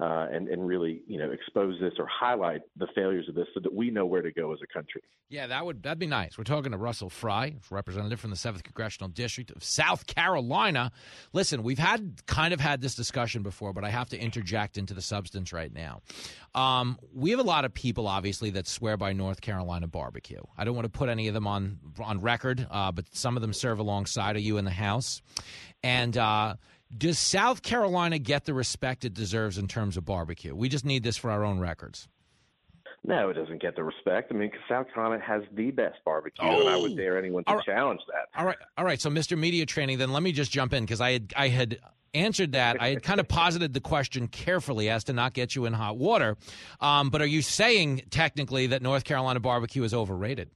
uh, 0.00 0.28
and 0.30 0.48
and 0.48 0.66
really 0.66 1.02
you 1.06 1.18
know 1.18 1.30
expose 1.30 1.78
this 1.80 1.94
or 1.98 2.06
highlight 2.06 2.62
the 2.76 2.86
failures 2.94 3.28
of 3.28 3.34
this 3.34 3.46
so 3.52 3.60
that 3.60 3.74
we 3.74 3.90
know 3.90 4.06
where 4.06 4.22
to 4.22 4.32
go 4.32 4.52
as 4.52 4.60
a 4.62 4.72
country. 4.72 5.02
Yeah, 5.28 5.48
that 5.48 5.66
would 5.66 5.82
that'd 5.82 5.98
be 5.98 6.06
nice. 6.06 6.38
We're 6.38 6.44
talking 6.44 6.70
to 6.70 6.78
Russell 6.78 7.10
Fry, 7.10 7.56
representative 7.68 8.20
from 8.20 8.30
the 8.30 8.36
Seventh 8.36 8.62
Congressional 8.62 9.08
District 9.08 9.50
of 9.50 9.64
South 9.64 10.06
Carolina. 10.06 10.92
Listen, 11.32 11.64
we've 11.64 11.80
had 11.80 12.24
kind 12.26 12.54
of 12.54 12.60
had 12.60 12.80
this 12.80 12.94
discussion 12.94 13.42
before, 13.42 13.72
but 13.72 13.84
I 13.84 13.90
have 13.90 14.08
to 14.10 14.18
interject 14.18 14.78
into 14.78 14.94
the 14.94 15.02
substance 15.02 15.52
right 15.52 15.72
now. 15.72 16.00
Um, 16.54 16.98
we 17.12 17.30
have 17.30 17.40
a 17.40 17.44
lot 17.44 17.64
of 17.64 17.74
people, 17.74 18.06
obviously, 18.06 18.50
that 18.50 18.68
swear 18.68 18.96
by 18.96 19.12
North 19.12 19.40
Carolina 19.40 19.88
barbecue. 19.88 20.40
I 20.56 20.64
don't 20.64 20.76
want 20.76 20.84
to 20.84 20.96
put 20.96 21.08
any 21.08 21.26
of 21.26 21.34
them 21.34 21.46
on 21.46 21.78
on 22.00 22.20
record, 22.20 22.66
uh, 22.70 22.92
but 22.92 23.04
some 23.12 23.36
of 23.36 23.42
them 23.42 23.52
serve 23.52 23.80
alongside 23.80 24.36
of 24.36 24.42
you 24.42 24.58
in 24.58 24.64
the 24.64 24.70
House, 24.70 25.22
and. 25.82 26.16
Uh, 26.16 26.54
does 26.96 27.18
South 27.18 27.62
Carolina 27.62 28.18
get 28.18 28.44
the 28.44 28.54
respect 28.54 29.04
it 29.04 29.14
deserves 29.14 29.58
in 29.58 29.68
terms 29.68 29.96
of 29.96 30.04
barbecue? 30.04 30.54
We 30.54 30.68
just 30.68 30.84
need 30.84 31.02
this 31.02 31.16
for 31.16 31.30
our 31.30 31.44
own 31.44 31.58
records. 31.58 32.08
No, 33.04 33.28
it 33.28 33.34
doesn't 33.34 33.62
get 33.62 33.76
the 33.76 33.84
respect. 33.84 34.32
I 34.32 34.34
mean, 34.34 34.50
South 34.68 34.86
Carolina 34.92 35.22
has 35.24 35.42
the 35.52 35.70
best 35.70 35.96
barbecue, 36.04 36.44
oh. 36.44 36.60
and 36.60 36.68
I 36.68 36.76
would 36.76 36.92
oh! 36.92 36.96
dare 36.96 37.18
anyone 37.18 37.44
to 37.44 37.54
right. 37.54 37.64
challenge 37.64 38.00
that. 38.08 38.38
All 38.38 38.44
right, 38.44 38.56
all 38.76 38.84
right. 38.84 39.00
So, 39.00 39.08
Mr. 39.08 39.38
Media 39.38 39.66
Training, 39.66 39.98
then 39.98 40.12
let 40.12 40.22
me 40.22 40.32
just 40.32 40.50
jump 40.50 40.72
in 40.72 40.84
because 40.84 41.00
I 41.00 41.12
had 41.12 41.32
I 41.36 41.48
had 41.48 41.78
answered 42.14 42.52
that. 42.52 42.80
I 42.82 42.88
had 42.90 43.02
kind 43.02 43.20
of 43.20 43.28
posited 43.28 43.72
the 43.72 43.80
question 43.80 44.28
carefully 44.28 44.90
as 44.90 45.04
to 45.04 45.12
not 45.12 45.32
get 45.32 45.54
you 45.54 45.66
in 45.66 45.72
hot 45.72 45.96
water. 45.96 46.36
Um, 46.80 47.10
but 47.10 47.22
are 47.22 47.26
you 47.26 47.42
saying 47.42 48.02
technically 48.10 48.68
that 48.68 48.82
North 48.82 49.04
Carolina 49.04 49.40
barbecue 49.40 49.84
is 49.84 49.94
overrated? 49.94 50.50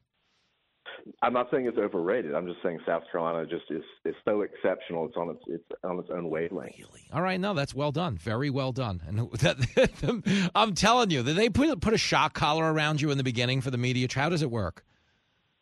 I'm 1.23 1.33
not 1.33 1.49
saying 1.51 1.67
it's 1.67 1.79
overrated. 1.79 2.35
I'm 2.35 2.47
just 2.47 2.63
saying 2.63 2.81
South 2.87 3.03
Carolina 3.11 3.47
just 3.47 3.71
is 3.71 3.83
is 4.05 4.15
so 4.25 4.43
exceptional. 4.43 5.07
It's 5.07 5.17
on 5.17 5.31
its 5.31 5.43
it's 5.47 5.81
on 5.85 5.99
its 5.99 6.09
own 6.11 6.31
wavelength. 6.31 6.79
Really? 6.79 7.03
All 7.13 7.23
right, 7.23 7.41
no, 7.41 7.55
that's 7.55 7.75
well 7.75 7.93
done. 7.93 8.17
Very 8.17 8.51
well 8.51 8.73
done. 8.73 9.03
And 9.07 9.31
that, 9.41 10.51
I'm 10.55 10.75
telling 10.75 11.11
you, 11.11 11.23
did 11.23 11.37
they 11.37 11.49
put 11.49 11.81
put 11.81 11.95
a 11.95 11.99
shock 11.99 12.35
collar 12.35 12.73
around 12.73 13.01
you 13.01 13.11
in 13.11 13.19
the 13.19 13.25
beginning 13.25 13.61
for 13.61 13.71
the 13.71 13.79
media? 13.79 14.09
How 14.13 14.29
does 14.29 14.43
it 14.43 14.51
work? 14.51 14.85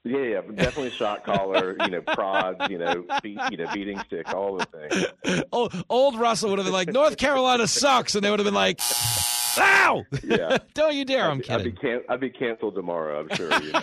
Yeah, 0.03 0.23
yeah, 0.23 0.41
definitely 0.55 0.91
shock 0.91 1.25
collar, 1.25 1.77
you 1.79 1.91
know, 1.91 2.01
prods, 2.01 2.71
you 2.71 2.79
know, 2.79 3.05
beat, 3.23 3.39
you 3.51 3.59
know, 3.59 3.67
beating 3.75 4.01
stick, 4.07 4.33
all 4.33 4.57
the 4.57 4.65
things. 4.65 5.43
Old, 5.53 5.85
old 5.91 6.19
Russell 6.19 6.49
would 6.49 6.59
have 6.59 6.65
been 6.65 6.73
like, 6.73 6.89
North 6.91 7.19
Carolina 7.19 7.67
sucks, 7.67 8.15
and 8.15 8.25
they 8.25 8.31
would 8.31 8.39
have 8.39 8.47
been 8.47 8.55
like, 8.55 8.81
Ow! 9.59 10.05
Yeah. 10.23 10.59
Don't 10.75 10.95
you 10.95 11.05
dare! 11.05 11.31
I'm 11.31 11.39
be, 11.39 11.45
kidding. 11.45 11.67
I'd 11.67 11.75
be, 11.75 11.81
can- 11.81 12.03
I'd 12.09 12.21
be 12.21 12.31
canceled 12.31 12.75
tomorrow. 12.75 13.21
I'm 13.21 13.37
sure. 13.37 13.51
You 13.63 13.73
know, 13.73 13.83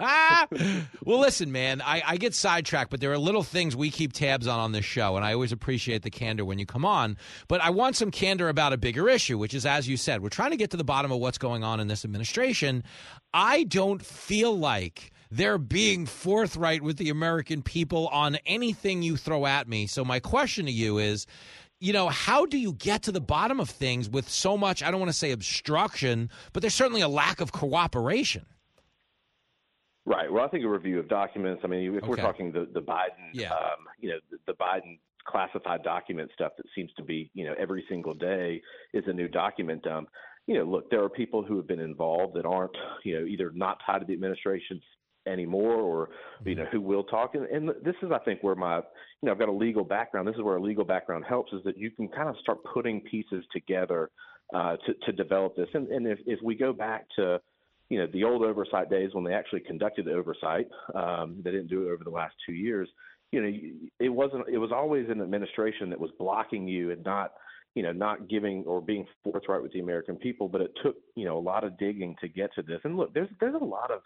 well, 1.04 1.20
listen, 1.20 1.52
man. 1.52 1.80
I, 1.82 2.02
I 2.06 2.16
get 2.16 2.34
sidetracked, 2.34 2.90
but 2.90 3.00
there 3.00 3.12
are 3.12 3.18
little 3.18 3.42
things 3.42 3.74
we 3.76 3.90
keep 3.90 4.12
tabs 4.12 4.46
on 4.46 4.58
on 4.58 4.72
this 4.72 4.84
show, 4.84 5.16
and 5.16 5.24
I 5.24 5.32
always 5.32 5.52
appreciate 5.52 6.02
the 6.02 6.10
candor 6.10 6.44
when 6.44 6.58
you 6.58 6.66
come 6.66 6.84
on. 6.84 7.16
But 7.48 7.60
I 7.60 7.70
want 7.70 7.96
some 7.96 8.10
candor 8.10 8.48
about 8.48 8.72
a 8.72 8.76
bigger 8.76 9.08
issue, 9.08 9.38
which 9.38 9.54
is, 9.54 9.66
as 9.66 9.88
you 9.88 9.96
said, 9.96 10.22
we're 10.22 10.28
trying 10.28 10.50
to 10.50 10.56
get 10.56 10.70
to 10.70 10.76
the 10.76 10.84
bottom 10.84 11.12
of 11.12 11.18
what's 11.18 11.38
going 11.38 11.64
on 11.64 11.80
in 11.80 11.88
this 11.88 12.04
administration. 12.04 12.82
I 13.34 13.64
don't 13.64 14.04
feel 14.04 14.56
like 14.56 15.12
they're 15.30 15.58
being 15.58 16.06
forthright 16.06 16.82
with 16.82 16.98
the 16.98 17.10
American 17.10 17.62
people 17.62 18.08
on 18.08 18.36
anything 18.46 19.02
you 19.02 19.16
throw 19.16 19.46
at 19.46 19.68
me. 19.68 19.86
So 19.86 20.04
my 20.04 20.20
question 20.20 20.66
to 20.66 20.72
you 20.72 20.98
is 20.98 21.26
you 21.80 21.92
know, 21.92 22.08
how 22.08 22.46
do 22.46 22.58
you 22.58 22.72
get 22.72 23.02
to 23.04 23.12
the 23.12 23.20
bottom 23.20 23.60
of 23.60 23.68
things 23.68 24.08
with 24.08 24.28
so 24.28 24.56
much, 24.56 24.82
I 24.82 24.90
don't 24.90 25.00
want 25.00 25.10
to 25.10 25.16
say 25.16 25.32
obstruction, 25.32 26.30
but 26.52 26.62
there's 26.62 26.74
certainly 26.74 27.02
a 27.02 27.08
lack 27.08 27.40
of 27.40 27.52
cooperation? 27.52 28.46
Right. 30.06 30.32
Well, 30.32 30.44
I 30.44 30.48
think 30.48 30.64
a 30.64 30.68
review 30.68 31.00
of 31.00 31.08
documents. 31.08 31.62
I 31.64 31.66
mean, 31.66 31.94
if 31.94 32.02
okay. 32.02 32.08
we're 32.08 32.16
talking 32.16 32.52
the 32.52 32.68
the 32.72 32.80
Biden, 32.80 33.30
yeah. 33.32 33.52
um, 33.52 33.86
you 33.98 34.10
know, 34.10 34.18
the, 34.30 34.38
the 34.46 34.52
Biden 34.52 34.98
classified 35.26 35.82
document 35.82 36.30
stuff 36.32 36.52
that 36.56 36.66
seems 36.76 36.92
to 36.96 37.02
be, 37.02 37.28
you 37.34 37.44
know, 37.44 37.54
every 37.58 37.84
single 37.88 38.14
day 38.14 38.62
is 38.94 39.02
a 39.08 39.12
new 39.12 39.26
document 39.26 39.82
dump. 39.82 40.08
You 40.46 40.58
know, 40.58 40.64
look, 40.64 40.88
there 40.90 41.02
are 41.02 41.08
people 41.08 41.42
who 41.42 41.56
have 41.56 41.66
been 41.66 41.80
involved 41.80 42.36
that 42.36 42.46
aren't, 42.46 42.76
you 43.04 43.18
know, 43.18 43.26
either 43.26 43.50
not 43.52 43.78
tied 43.84 43.98
to 43.98 44.04
the 44.06 44.12
administration 44.12 44.80
anymore 45.26 45.74
or 45.74 46.08
you 46.44 46.54
know 46.54 46.66
who 46.72 46.80
will 46.80 47.04
talk. 47.04 47.34
And, 47.34 47.44
and 47.46 47.68
this 47.84 47.94
is 48.02 48.10
i 48.12 48.18
think 48.18 48.42
where 48.42 48.54
my 48.54 48.76
you 48.76 48.82
know 49.22 49.32
i've 49.32 49.38
got 49.38 49.48
a 49.48 49.52
legal 49.52 49.84
background. 49.84 50.28
This 50.28 50.36
is 50.36 50.42
where 50.42 50.56
a 50.56 50.62
legal 50.62 50.84
background 50.84 51.24
helps 51.28 51.52
is 51.52 51.62
that 51.64 51.78
you 51.78 51.90
can 51.90 52.08
kind 52.08 52.28
of 52.28 52.36
start 52.40 52.58
putting 52.72 53.00
pieces 53.02 53.44
together 53.52 54.10
uh, 54.54 54.76
to, 54.86 54.94
to 55.06 55.12
develop 55.12 55.56
this. 55.56 55.68
And, 55.74 55.88
and 55.88 56.06
if, 56.06 56.20
if 56.26 56.40
we 56.42 56.54
go 56.54 56.72
back 56.72 57.06
to 57.16 57.40
you 57.88 57.98
know 57.98 58.06
the 58.12 58.24
old 58.24 58.42
oversight 58.42 58.90
days 58.90 59.10
when 59.12 59.24
they 59.24 59.32
actually 59.32 59.60
conducted 59.60 60.06
the 60.06 60.12
oversight 60.12 60.68
um, 60.94 61.40
they 61.44 61.50
didn't 61.50 61.68
do 61.68 61.88
it 61.88 61.92
over 61.92 62.02
the 62.02 62.10
last 62.10 62.34
two 62.44 62.52
years 62.52 62.88
you 63.30 63.40
know 63.40 63.88
it 64.00 64.08
wasn't 64.08 64.44
it 64.48 64.58
was 64.58 64.72
always 64.72 65.08
an 65.08 65.22
administration 65.22 65.88
that 65.90 66.00
was 66.00 66.10
blocking 66.18 66.66
you 66.66 66.90
and 66.90 67.04
not 67.04 67.32
you 67.76 67.82
know, 67.82 67.92
not 67.92 68.26
giving 68.28 68.64
or 68.64 68.80
being 68.80 69.06
forthright 69.22 69.62
with 69.62 69.70
the 69.72 69.80
American 69.80 70.16
people, 70.16 70.48
but 70.48 70.62
it 70.62 70.72
took, 70.82 70.96
you 71.14 71.26
know, 71.26 71.36
a 71.36 71.38
lot 71.38 71.62
of 71.62 71.78
digging 71.78 72.16
to 72.22 72.26
get 72.26 72.52
to 72.54 72.62
this. 72.62 72.80
And 72.84 72.96
look, 72.96 73.12
there's 73.12 73.28
there's 73.38 73.54
a 73.54 73.64
lot 73.64 73.90
of 73.90 74.00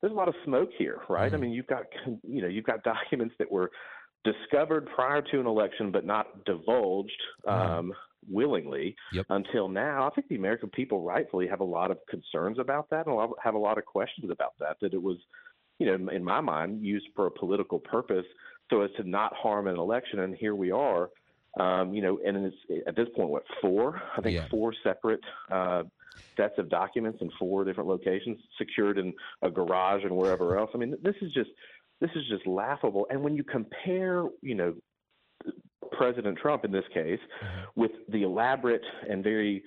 there's 0.00 0.12
a 0.12 0.16
lot 0.16 0.28
of 0.28 0.34
smoke 0.44 0.70
here, 0.78 1.00
right? 1.08 1.26
Mm-hmm. 1.26 1.34
I 1.34 1.38
mean, 1.38 1.52
you've 1.52 1.66
got 1.66 1.84
you 2.22 2.42
know 2.42 2.48
you've 2.48 2.64
got 2.64 2.82
documents 2.94 3.34
that 3.38 3.50
were 3.50 3.70
discovered 4.24 4.88
prior 4.94 5.22
to 5.22 5.40
an 5.40 5.46
election 5.46 5.92
but 5.92 6.04
not 6.04 6.44
divulged 6.44 7.22
um, 7.46 7.92
willingly 8.28 8.96
Yep. 9.12 9.26
until 9.30 9.68
now. 9.68 10.06
I 10.06 10.10
think 10.14 10.26
the 10.28 10.34
American 10.36 10.68
people 10.70 11.02
rightfully 11.02 11.46
have 11.46 11.60
a 11.60 11.64
lot 11.64 11.90
of 11.92 11.98
concerns 12.10 12.58
about 12.58 12.90
that 12.90 13.06
and 13.06 13.16
have 13.42 13.54
a 13.54 13.58
lot 13.58 13.78
of 13.78 13.84
questions 13.84 14.30
about 14.30 14.54
that. 14.58 14.78
That 14.80 14.94
it 14.94 15.02
was, 15.02 15.18
you 15.78 15.86
know, 15.86 16.10
in 16.10 16.24
my 16.24 16.40
mind, 16.40 16.84
used 16.84 17.06
for 17.14 17.26
a 17.26 17.30
political 17.30 17.78
purpose 17.78 18.26
so 18.68 18.80
as 18.82 18.90
to 18.96 19.08
not 19.08 19.32
harm 19.34 19.68
an 19.68 19.76
election. 19.78 20.18
And 20.20 20.34
here 20.34 20.56
we 20.56 20.72
are, 20.72 21.10
um, 21.60 21.94
you 21.94 22.02
know, 22.02 22.18
and 22.26 22.46
it's 22.46 22.56
at 22.88 22.96
this 22.96 23.06
point, 23.14 23.28
what 23.30 23.44
four? 23.60 24.02
I 24.16 24.20
think 24.22 24.34
Yeah. 24.34 24.48
four 24.48 24.74
separate. 24.82 25.20
Uh, 25.50 25.84
sets 26.36 26.58
of 26.58 26.68
documents 26.68 27.18
in 27.20 27.30
four 27.38 27.64
different 27.64 27.88
locations, 27.88 28.38
secured 28.58 28.98
in 28.98 29.12
a 29.42 29.50
garage 29.50 30.04
and 30.04 30.14
wherever 30.14 30.58
else. 30.58 30.70
I 30.74 30.78
mean, 30.78 30.94
this 31.02 31.14
is 31.22 31.32
just 31.32 31.50
this 32.00 32.10
is 32.14 32.24
just 32.28 32.46
laughable. 32.46 33.06
And 33.10 33.22
when 33.22 33.34
you 33.36 33.44
compare, 33.44 34.24
you 34.42 34.54
know, 34.54 34.74
President 35.92 36.38
Trump 36.38 36.64
in 36.64 36.72
this 36.72 36.84
case 36.92 37.20
with 37.74 37.92
the 38.10 38.22
elaborate 38.22 38.84
and 39.08 39.24
very, 39.24 39.62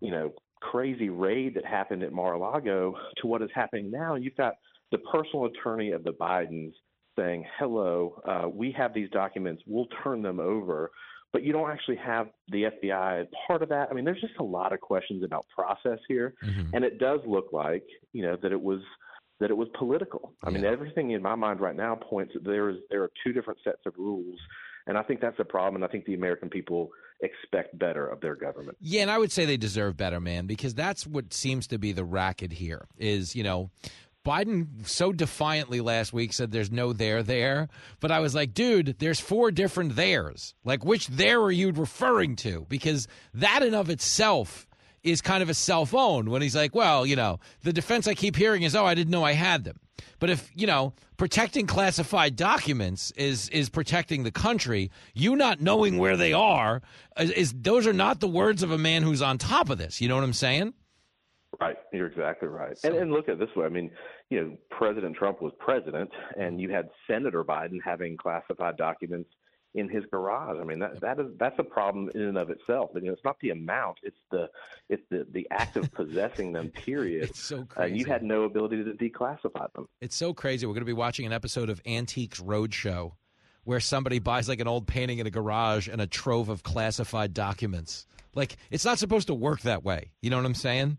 you 0.00 0.10
know, 0.10 0.32
crazy 0.60 1.10
raid 1.10 1.54
that 1.54 1.64
happened 1.66 2.02
at 2.02 2.12
Mar-a-Lago 2.12 2.94
to 3.18 3.26
what 3.26 3.42
is 3.42 3.50
happening 3.54 3.90
now, 3.90 4.14
you've 4.14 4.36
got 4.36 4.54
the 4.92 4.98
personal 5.12 5.46
attorney 5.46 5.92
of 5.92 6.04
the 6.04 6.12
Bidens 6.12 6.72
saying, 7.18 7.44
"Hello, 7.58 8.22
uh, 8.24 8.48
we 8.48 8.72
have 8.72 8.94
these 8.94 9.10
documents. 9.10 9.62
We'll 9.66 9.88
turn 10.02 10.22
them 10.22 10.40
over." 10.40 10.90
But 11.34 11.42
you 11.42 11.52
don't 11.52 11.68
actually 11.68 11.96
have 11.96 12.28
the 12.48 12.70
FBI 12.82 13.22
as 13.22 13.26
part 13.48 13.60
of 13.60 13.68
that. 13.70 13.88
I 13.90 13.92
mean, 13.92 14.04
there's 14.04 14.20
just 14.20 14.36
a 14.38 14.44
lot 14.44 14.72
of 14.72 14.80
questions 14.80 15.24
about 15.24 15.44
process 15.48 15.98
here, 16.06 16.32
mm-hmm. 16.44 16.72
and 16.72 16.84
it 16.84 17.00
does 17.00 17.18
look 17.26 17.46
like 17.52 17.82
you 18.12 18.22
know 18.22 18.36
that 18.40 18.52
it 18.52 18.62
was 18.62 18.78
that 19.40 19.50
it 19.50 19.56
was 19.56 19.66
political. 19.76 20.32
I 20.44 20.50
mean, 20.50 20.64
everything 20.64 21.10
in 21.10 21.20
my 21.20 21.34
mind 21.34 21.60
right 21.60 21.74
now 21.74 21.96
points 21.96 22.34
that 22.34 22.44
there 22.44 22.70
is 22.70 22.76
there 22.88 23.02
are 23.02 23.10
two 23.26 23.32
different 23.32 23.58
sets 23.64 23.80
of 23.84 23.94
rules, 23.98 24.38
and 24.86 24.96
I 24.96 25.02
think 25.02 25.20
that's 25.20 25.40
a 25.40 25.44
problem. 25.44 25.82
And 25.82 25.84
I 25.84 25.88
think 25.88 26.04
the 26.04 26.14
American 26.14 26.48
people 26.48 26.90
expect 27.20 27.76
better 27.80 28.06
of 28.06 28.20
their 28.20 28.36
government. 28.36 28.78
Yeah, 28.80 29.02
and 29.02 29.10
I 29.10 29.18
would 29.18 29.32
say 29.32 29.44
they 29.44 29.56
deserve 29.56 29.96
better, 29.96 30.20
man, 30.20 30.46
because 30.46 30.72
that's 30.72 31.04
what 31.04 31.34
seems 31.34 31.66
to 31.66 31.78
be 31.78 31.90
the 31.90 32.04
racket 32.04 32.52
here. 32.52 32.86
Is 32.96 33.34
you 33.34 33.42
know. 33.42 33.70
Biden 34.24 34.86
so 34.86 35.12
defiantly 35.12 35.80
last 35.80 36.12
week 36.12 36.32
said 36.32 36.50
there's 36.50 36.72
no 36.72 36.92
there 36.92 37.22
there, 37.22 37.68
but 38.00 38.10
I 38.10 38.20
was 38.20 38.34
like, 38.34 38.54
dude, 38.54 38.96
there's 38.98 39.20
four 39.20 39.50
different 39.50 39.96
theirs. 39.96 40.54
Like, 40.64 40.84
which 40.84 41.08
there 41.08 41.40
are 41.42 41.52
you 41.52 41.72
referring 41.72 42.36
to? 42.36 42.66
Because 42.68 43.06
that 43.34 43.62
in 43.62 43.74
of 43.74 43.90
itself 43.90 44.66
is 45.02 45.20
kind 45.20 45.42
of 45.42 45.50
a 45.50 45.54
cell 45.54 45.84
phone 45.84 46.30
when 46.30 46.40
he's 46.40 46.56
like, 46.56 46.74
well, 46.74 47.04
you 47.04 47.16
know, 47.16 47.38
the 47.62 47.72
defense 47.72 48.08
I 48.08 48.14
keep 48.14 48.36
hearing 48.36 48.62
is, 48.62 48.74
oh, 48.74 48.86
I 48.86 48.94
didn't 48.94 49.10
know 49.10 49.24
I 49.24 49.32
had 49.32 49.64
them. 49.64 49.78
But 50.18 50.30
if, 50.30 50.50
you 50.54 50.66
know, 50.66 50.94
protecting 51.18 51.66
classified 51.66 52.34
documents 52.34 53.12
is 53.12 53.48
is 53.50 53.68
protecting 53.68 54.22
the 54.22 54.30
country, 54.30 54.90
you 55.12 55.36
not 55.36 55.60
knowing 55.60 55.98
where 55.98 56.16
they 56.16 56.32
are 56.32 56.80
is, 57.18 57.30
is 57.30 57.54
those 57.56 57.86
are 57.86 57.92
not 57.92 58.20
the 58.20 58.28
words 58.28 58.62
of 58.62 58.70
a 58.70 58.78
man 58.78 59.02
who's 59.02 59.20
on 59.20 59.36
top 59.36 59.68
of 59.68 59.76
this. 59.76 60.00
You 60.00 60.08
know 60.08 60.14
what 60.14 60.24
I'm 60.24 60.32
saying? 60.32 60.72
Right, 61.60 61.76
you're 61.92 62.08
exactly 62.08 62.48
right. 62.48 62.76
And, 62.82 62.94
and 62.94 63.12
look 63.12 63.28
at 63.28 63.34
it 63.34 63.38
this 63.38 63.54
way. 63.54 63.66
I 63.66 63.68
mean, 63.68 63.90
you 64.30 64.40
know, 64.40 64.56
President 64.70 65.16
Trump 65.16 65.42
was 65.42 65.52
president, 65.58 66.10
and 66.38 66.60
you 66.60 66.70
had 66.70 66.88
Senator 67.06 67.44
Biden 67.44 67.78
having 67.84 68.16
classified 68.16 68.76
documents 68.76 69.30
in 69.74 69.88
his 69.88 70.04
garage. 70.10 70.56
I 70.60 70.64
mean, 70.64 70.78
that 70.78 71.00
that 71.00 71.18
is 71.18 71.26
that's 71.38 71.58
a 71.58 71.64
problem 71.64 72.10
in 72.14 72.22
and 72.22 72.38
of 72.38 72.50
itself. 72.50 72.90
I 72.96 73.00
mean, 73.00 73.12
it's 73.12 73.24
not 73.24 73.38
the 73.40 73.50
amount; 73.50 73.98
it's 74.02 74.16
the 74.30 74.48
it's 74.88 75.02
the 75.10 75.26
the 75.30 75.46
act 75.50 75.76
of 75.76 75.92
possessing 75.92 76.52
them. 76.52 76.70
Period. 76.70 77.24
It's 77.30 77.40
so 77.40 77.66
Uh, 77.78 77.84
you 77.84 78.04
had 78.04 78.22
no 78.22 78.44
ability 78.44 78.84
to 78.84 78.92
declassify 78.92 79.72
them. 79.74 79.88
It's 80.00 80.16
so 80.16 80.32
crazy. 80.32 80.66
We're 80.66 80.74
going 80.74 80.82
to 80.82 80.86
be 80.86 80.92
watching 80.92 81.26
an 81.26 81.32
episode 81.32 81.68
of 81.70 81.80
Antiques 81.86 82.40
Roadshow 82.40 83.12
where 83.64 83.80
somebody 83.80 84.18
buys 84.18 84.48
like 84.48 84.60
an 84.60 84.68
old 84.68 84.86
painting 84.86 85.18
in 85.18 85.26
a 85.26 85.30
garage 85.30 85.88
and 85.88 86.00
a 86.00 86.06
trove 86.06 86.50
of 86.50 86.62
classified 86.62 87.32
documents. 87.32 88.06
Like, 88.34 88.56
it's 88.70 88.84
not 88.84 88.98
supposed 88.98 89.28
to 89.28 89.34
work 89.34 89.62
that 89.62 89.82
way. 89.82 90.10
You 90.20 90.30
know 90.30 90.36
what 90.36 90.44
I'm 90.44 90.54
saying? 90.54 90.98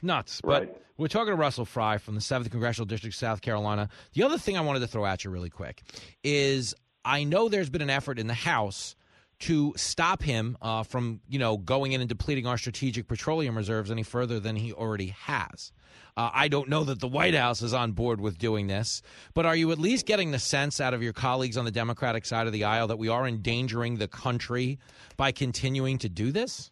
Nuts. 0.00 0.40
Right. 0.44 0.68
But 0.68 0.83
we're 0.96 1.08
talking 1.08 1.32
to 1.32 1.36
Russell 1.36 1.64
Fry 1.64 1.98
from 1.98 2.14
the 2.14 2.20
7th 2.20 2.50
Congressional 2.50 2.86
District, 2.86 3.16
South 3.16 3.40
Carolina. 3.40 3.88
The 4.12 4.22
other 4.22 4.38
thing 4.38 4.56
I 4.56 4.60
wanted 4.60 4.80
to 4.80 4.86
throw 4.86 5.04
at 5.06 5.24
you 5.24 5.30
really 5.30 5.50
quick 5.50 5.82
is 6.22 6.74
I 7.04 7.24
know 7.24 7.48
there's 7.48 7.70
been 7.70 7.82
an 7.82 7.90
effort 7.90 8.18
in 8.18 8.26
the 8.26 8.34
House 8.34 8.96
to 9.40 9.74
stop 9.76 10.22
him 10.22 10.56
uh, 10.62 10.84
from, 10.84 11.20
you 11.28 11.38
know, 11.38 11.56
going 11.56 11.92
in 11.92 12.00
and 12.00 12.08
depleting 12.08 12.46
our 12.46 12.56
strategic 12.56 13.08
petroleum 13.08 13.56
reserves 13.56 13.90
any 13.90 14.02
further 14.02 14.38
than 14.38 14.56
he 14.56 14.72
already 14.72 15.08
has. 15.08 15.72
Uh, 16.16 16.30
I 16.32 16.46
don't 16.46 16.68
know 16.68 16.84
that 16.84 17.00
the 17.00 17.08
White 17.08 17.34
House 17.34 17.60
is 17.60 17.74
on 17.74 17.92
board 17.92 18.20
with 18.20 18.38
doing 18.38 18.68
this, 18.68 19.02
but 19.34 19.44
are 19.44 19.56
you 19.56 19.72
at 19.72 19.78
least 19.78 20.06
getting 20.06 20.30
the 20.30 20.38
sense 20.38 20.80
out 20.80 20.94
of 20.94 21.02
your 21.02 21.12
colleagues 21.12 21.56
on 21.56 21.64
the 21.64 21.72
Democratic 21.72 22.24
side 22.24 22.46
of 22.46 22.52
the 22.52 22.64
aisle 22.64 22.86
that 22.86 22.98
we 22.98 23.08
are 23.08 23.26
endangering 23.26 23.96
the 23.96 24.06
country 24.06 24.78
by 25.16 25.32
continuing 25.32 25.98
to 25.98 26.08
do 26.08 26.30
this? 26.30 26.70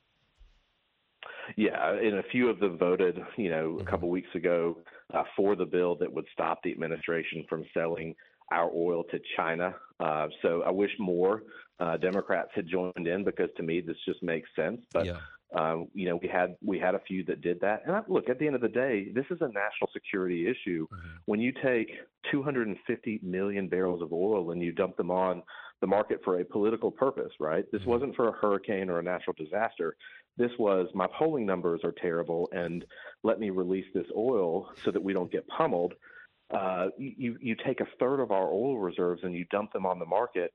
Yeah, 1.57 1.93
and 1.93 2.19
a 2.19 2.23
few 2.31 2.49
of 2.49 2.61
them 2.61 2.79
voted, 2.79 3.19
you 3.37 3.51
know, 3.51 3.79
a 3.81 3.85
couple 3.85 4.09
weeks 4.09 4.35
ago 4.35 4.79
uh, 5.13 5.25
for 5.37 5.57
the 5.57 5.67
bill 5.67 5.97
that 5.97 6.13
would 6.13 6.27
stop 6.33 6.61
the 6.63 6.73
administration 6.73 7.45
from 7.49 7.65
selling 7.75 8.15
our 8.51 8.71
oil 8.75 9.05
to 9.11 9.19
China. 9.37 9.75
Uh, 9.99 10.29
so 10.43 10.63
I 10.63 10.71
wish 10.71 10.91
more 10.99 11.43
uh, 11.81 11.97
Democrats 11.97 12.51
had 12.55 12.67
joined 12.69 13.07
in 13.07 13.25
because 13.25 13.49
to 13.57 13.63
me 13.63 13.81
this 13.81 13.97
just 14.07 14.23
makes 14.23 14.49
sense. 14.55 14.81
But 14.93 15.07
um, 15.55 15.89
you 15.95 16.09
know, 16.09 16.17
we 16.17 16.29
had 16.29 16.57
we 16.65 16.79
had 16.79 16.95
a 16.95 17.01
few 17.01 17.25
that 17.25 17.41
did 17.43 17.61
that. 17.61 17.83
And 17.87 17.95
I, 17.95 18.01
look, 18.09 18.29
at 18.29 18.39
the 18.39 18.47
end 18.47 18.55
of 18.55 18.63
the 18.63 18.69
day, 18.69 19.09
this 19.15 19.27
is 19.31 19.39
a 19.41 19.49
national 19.49 19.91
security 19.93 20.47
issue. 20.49 20.87
When 21.27 21.41
you 21.41 21.53
take 21.53 21.91
250 22.31 23.21
million 23.23 23.69
barrels 23.69 24.03
of 24.03 24.13
oil 24.13 24.53
and 24.53 24.63
you 24.63 24.73
dump 24.73 24.97
them 24.97 25.11
on 25.11 25.43
the 25.83 25.87
market 25.87 26.21
for 26.25 26.41
a 26.41 26.45
political 26.45 26.91
purpose, 26.91 27.33
right? 27.41 27.67
This 27.73 27.85
wasn't 27.85 28.17
for 28.17 28.29
a 28.29 28.33
hurricane 28.33 28.89
or 28.89 29.01
a 29.01 29.03
natural 29.03 29.35
disaster. 29.37 29.97
This 30.39 30.53
was 30.59 30.89
my 30.95 31.09
polling 31.19 31.45
numbers 31.45 31.81
are 31.85 31.93
terrible, 31.93 32.49
and 32.53 32.87
let 33.23 33.39
me 33.39 33.51
release 33.51 33.85
this 33.93 34.07
oil 34.17 34.71
so 34.83 34.91
that 34.93 35.03
we 35.03 35.13
don't 35.13 35.31
get 35.31 35.47
pummeled. 35.49 35.93
Uh, 36.51 36.87
you 36.97 37.37
you 37.41 37.57
take 37.67 37.81
a 37.81 37.87
third 37.99 38.21
of 38.21 38.31
our 38.31 38.49
oil 38.49 38.79
reserves 38.79 39.25
and 39.25 39.35
you 39.35 39.45
dump 39.51 39.73
them 39.73 39.85
on 39.85 39.99
the 39.99 40.07
market. 40.07 40.55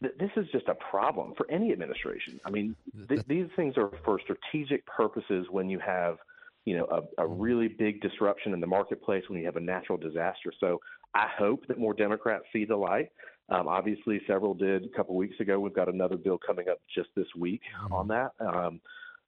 This 0.00 0.30
is 0.36 0.46
just 0.52 0.68
a 0.68 0.76
problem 0.76 1.34
for 1.36 1.50
any 1.50 1.72
administration. 1.72 2.38
I 2.46 2.50
mean, 2.50 2.76
th- 3.08 3.24
these 3.26 3.48
things 3.56 3.76
are 3.76 3.90
for 4.04 4.20
strategic 4.20 4.86
purposes 4.86 5.48
when 5.50 5.68
you 5.68 5.80
have, 5.80 6.18
you 6.66 6.76
know, 6.76 6.86
a, 6.86 7.24
a 7.24 7.26
really 7.26 7.66
big 7.66 8.00
disruption 8.00 8.52
in 8.54 8.60
the 8.60 8.66
marketplace 8.66 9.24
when 9.28 9.40
you 9.40 9.46
have 9.46 9.56
a 9.56 9.60
natural 9.60 9.98
disaster. 9.98 10.52
So 10.60 10.80
I 11.14 11.26
hope 11.36 11.66
that 11.66 11.78
more 11.78 11.94
Democrats 11.94 12.44
see 12.52 12.64
the 12.64 12.76
light. 12.76 13.10
Um, 13.50 13.66
obviously, 13.66 14.20
several 14.26 14.54
did 14.54 14.84
a 14.84 14.88
couple 14.96 15.16
weeks 15.16 15.40
ago. 15.40 15.58
We've 15.58 15.74
got 15.74 15.88
another 15.88 16.16
bill 16.16 16.38
coming 16.38 16.68
up 16.68 16.80
just 16.94 17.08
this 17.16 17.26
week 17.36 17.62
on 17.90 18.08
that. 18.08 18.32
Um, 18.40 18.80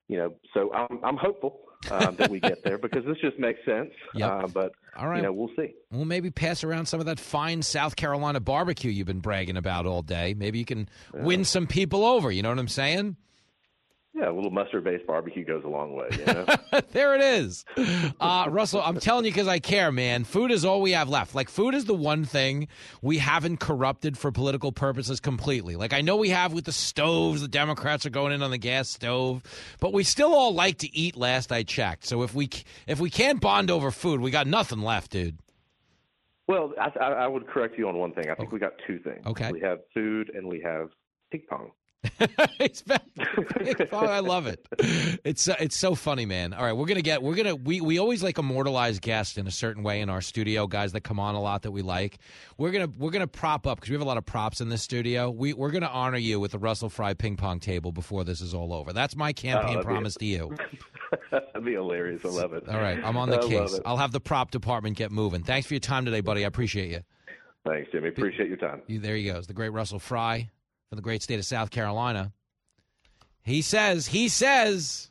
you 0.09 0.17
know, 0.17 0.35
so 0.53 0.73
I'm, 0.75 0.99
I'm 1.05 1.17
hopeful 1.17 1.61
um, 1.91 2.17
that 2.17 2.31
we 2.31 2.41
get 2.41 2.63
there 2.65 2.79
because 2.83 3.05
this 3.05 3.17
just 3.23 3.39
makes 3.39 3.65
sense. 3.65 3.91
Yep. 4.15 4.31
Uh, 4.31 4.47
but 4.49 4.73
All 4.97 5.09
right. 5.09 5.19
you 5.19 5.23
know, 5.23 5.33
we'll 5.33 5.51
see. 5.57 5.73
We'll 5.91 6.05
maybe 6.05 6.31
pass 6.31 6.65
around 6.65 6.87
some 6.87 7.01
of 7.01 7.07
that 7.07 7.21
fine 7.21 7.63
South 7.63 7.97
Carolina 7.97 8.41
barbecue 8.41 8.91
you've 8.91 9.07
been 9.07 9.21
bragging 9.21 9.57
about 9.57 9.87
all 9.87 10.03
day. 10.03 10.35
Maybe 10.37 10.59
you 10.59 10.65
can 10.65 10.89
win 11.15 11.45
some 11.45 11.67
people 11.67 12.05
over. 12.05 12.31
You 12.31 12.43
know 12.43 12.49
what 12.51 12.59
I'm 12.59 12.69
saying? 12.69 13.17
Yeah, 14.13 14.29
a 14.29 14.33
little 14.33 14.51
mustard-based 14.51 15.07
barbecue 15.07 15.45
goes 15.45 15.63
a 15.65 15.69
long 15.69 15.95
way. 15.95 16.09
You 16.19 16.25
know? 16.27 16.47
there 16.93 17.15
it 17.15 17.23
is. 17.23 17.65
Uh, 18.21 18.47
Russell, 18.51 18.83
I'm 18.85 18.99
telling 18.99 19.25
you 19.25 19.31
because 19.31 19.47
I 19.47 19.61
care, 19.61 19.93
man. 19.93 20.25
Food 20.25 20.51
is 20.51 20.65
all 20.65 20.81
we 20.81 20.91
have 20.93 21.09
left. 21.09 21.35
Like, 21.35 21.49
food 21.49 21.75
is 21.75 21.85
the 21.85 21.95
one 21.95 22.25
thing 22.25 22.67
we 23.03 23.19
haven't 23.19 23.61
corrupted 23.61 24.19
for 24.19 24.33
political 24.33 24.73
purposes 24.73 25.21
completely. 25.21 25.77
Like, 25.77 25.93
I 25.93 26.01
know 26.01 26.17
we 26.17 26.31
have 26.31 26.53
with 26.53 26.65
the 26.65 26.73
stoves, 26.73 27.41
the 27.41 27.49
Democrats 27.49 28.05
are 28.05 28.11
going 28.11 28.33
in 28.33 28.43
on 28.43 28.51
the 28.51 28.59
gas 28.59 28.89
stove, 28.91 29.43
but 29.79 29.93
we 29.93 30.03
still 30.03 30.35
all 30.35 30.53
like 30.53 30.79
to 30.79 30.95
eat 30.95 31.17
last 31.17 31.53
I 31.53 31.63
checked. 31.63 32.05
So 32.05 32.23
if 32.25 32.35
we, 32.35 32.51
if 32.89 32.99
we 32.99 33.11
can't 33.11 33.41
bond 33.41 33.71
over 33.71 33.93
food, 33.93 34.21
we 34.21 34.33
got 34.33 34.49
nothing 34.49 34.81
left, 34.81 35.13
dude. 35.13 35.39
well, 36.49 36.73
I, 36.81 36.91
I 37.01 37.07
I 37.13 37.27
would 37.29 37.47
correct 37.47 37.79
you 37.79 37.89
on 37.89 37.97
one 37.97 38.13
thing. 38.13 38.29
I 38.29 38.35
think 38.35 38.51
we 38.51 38.59
got 38.59 38.73
two 38.87 38.99
things. 38.99 39.25
Okay. 39.25 39.53
We 39.53 39.61
have 39.61 39.79
food 39.95 40.33
and 40.35 40.49
we 40.49 40.61
have 40.63 40.89
ping 41.31 41.43
pong. 41.49 41.71
it's 42.59 42.83
back. 42.83 43.03
Oh, 43.93 43.99
I 44.07 44.21
love 44.21 44.47
it. 44.47 44.67
It's 45.25 45.49
uh, 45.49 45.55
it's 45.61 45.77
so 45.77 45.95
funny, 45.95 46.25
man. 46.25 46.53
All 46.55 46.65
right, 46.65 46.73
we're 46.73 46.87
gonna 46.87 47.03
get 47.03 47.23
we're 47.23 47.35
gonna 47.35 47.55
we 47.55 47.81
we 47.81 47.99
always 47.99 48.23
like 48.23 48.39
immortalize 48.39 48.99
guests 49.01 49.37
in 49.37 49.47
a 49.47 49.51
certain 49.51 49.83
way 49.83 50.01
in 50.01 50.09
our 50.09 50.21
studio. 50.21 50.67
Guys 50.67 50.93
that 50.93 51.03
come 51.03 51.19
on 51.21 51.35
a 51.35 51.41
lot 51.41 51.63
that 51.63 51.73
we 51.73 51.83
like. 51.83 52.19
We're 52.57 52.71
gonna 52.71 52.89
we're 52.97 53.11
gonna 53.11 53.27
prop 53.27 53.67
up 53.67 53.79
because 53.79 53.91
we 53.91 53.95
have 53.95 54.03
a 54.03 54.07
lot 54.07 54.17
of 54.17 54.25
props 54.25 54.61
in 54.61 54.69
this 54.71 54.83
studio. 54.83 55.31
We 55.31 55.53
we're 55.53 55.71
gonna 55.71 55.87
honor 55.93 56.17
you 56.19 56.41
with 56.41 56.53
the 56.53 56.59
Russell 56.59 56.89
Fry 56.89 57.13
ping 57.15 57.37
pong 57.37 57.61
table 57.61 57.93
before 57.93 58.25
this 58.25 58.41
is 58.41 58.55
all 58.55 58.73
over. 58.73 58.93
That's 58.93 59.15
my 59.17 59.31
Oh, 59.31 59.33
campaign 59.33 59.79
be- 59.79 59.85
promise 59.85 60.15
to 60.17 60.25
you. 60.27 60.55
That'd 61.31 61.65
be 61.65 61.73
hilarious. 61.73 62.25
I 62.25 62.29
love 62.29 62.53
it. 62.55 62.69
All 62.69 62.81
right, 62.81 62.99
I'm 63.05 63.17
on 63.17 63.29
the 63.31 63.41
I 63.43 63.47
case. 63.49 63.79
I'll 63.85 63.97
have 63.99 64.13
the 64.13 64.21
prop 64.21 64.51
department 64.51 64.97
get 64.97 65.11
moving. 65.11 65.43
Thanks 65.43 65.67
for 65.67 65.75
your 65.75 65.81
time 65.81 66.05
today, 66.05 66.21
buddy. 66.21 66.45
I 66.45 66.49
appreciate 66.49 66.91
you. 66.91 67.01
Thanks, 67.67 67.91
Jimmy. 67.93 68.09
Appreciate 68.09 68.49
your 68.49 68.57
time. 68.57 68.81
There 68.89 69.17
he 69.17 69.25
goes, 69.27 69.47
the 69.47 69.55
great 69.55 69.69
Russell 69.71 69.99
Fry 69.99 70.49
from 70.91 70.97
the 70.97 71.03
great 71.03 71.23
state 71.23 71.39
of 71.39 71.45
South 71.45 71.71
Carolina. 71.71 72.33
He 73.43 73.63
says, 73.63 74.09
he 74.09 74.29
says 74.29 75.09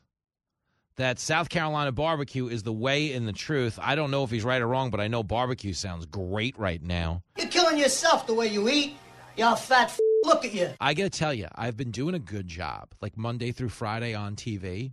that 0.97 1.19
South 1.19 1.47
Carolina 1.47 1.93
barbecue 1.93 2.49
is 2.49 2.63
the 2.63 2.73
way 2.73 3.13
and 3.13 3.25
the 3.25 3.31
truth. 3.33 3.79
I 3.81 3.95
don't 3.95 4.11
know 4.11 4.25
if 4.25 4.29
he's 4.29 4.43
right 4.43 4.61
or 4.61 4.67
wrong, 4.67 4.89
but 4.89 4.99
I 4.99 5.07
know 5.07 5.23
barbecue 5.23 5.71
sounds 5.71 6.05
great 6.05 6.59
right 6.59 6.83
now. 6.83 7.23
You're 7.37 7.47
killing 7.47 7.77
yourself 7.77 8.27
the 8.27 8.33
way 8.33 8.47
you 8.47 8.67
eat. 8.67 8.97
Y'all 9.37 9.55
fat 9.55 9.87
f- 9.87 9.99
look 10.25 10.43
at 10.43 10.53
you. 10.53 10.69
I 10.81 10.93
got 10.93 11.03
to 11.03 11.17
tell 11.17 11.33
you, 11.33 11.47
I've 11.55 11.77
been 11.77 11.91
doing 11.91 12.13
a 12.13 12.19
good 12.19 12.49
job, 12.49 12.89
like 13.01 13.17
Monday 13.17 13.53
through 13.53 13.69
Friday 13.69 14.13
on 14.13 14.35
TV. 14.35 14.91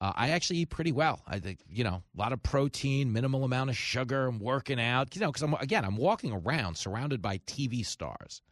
Uh, 0.00 0.12
I 0.14 0.30
actually 0.30 0.60
eat 0.60 0.70
pretty 0.70 0.92
well. 0.92 1.20
I 1.26 1.40
think 1.40 1.60
you 1.68 1.84
know 1.84 2.02
a 2.16 2.18
lot 2.18 2.32
of 2.32 2.42
protein, 2.42 3.12
minimal 3.12 3.44
amount 3.44 3.70
of 3.70 3.76
sugar. 3.76 4.26
I'm 4.26 4.38
working 4.38 4.80
out, 4.80 5.14
you 5.14 5.20
know, 5.20 5.28
because 5.28 5.42
I'm 5.42 5.54
again 5.54 5.84
I'm 5.84 5.96
walking 5.96 6.32
around 6.32 6.76
surrounded 6.76 7.20
by 7.22 7.38
TV 7.38 7.84
stars, 7.84 8.42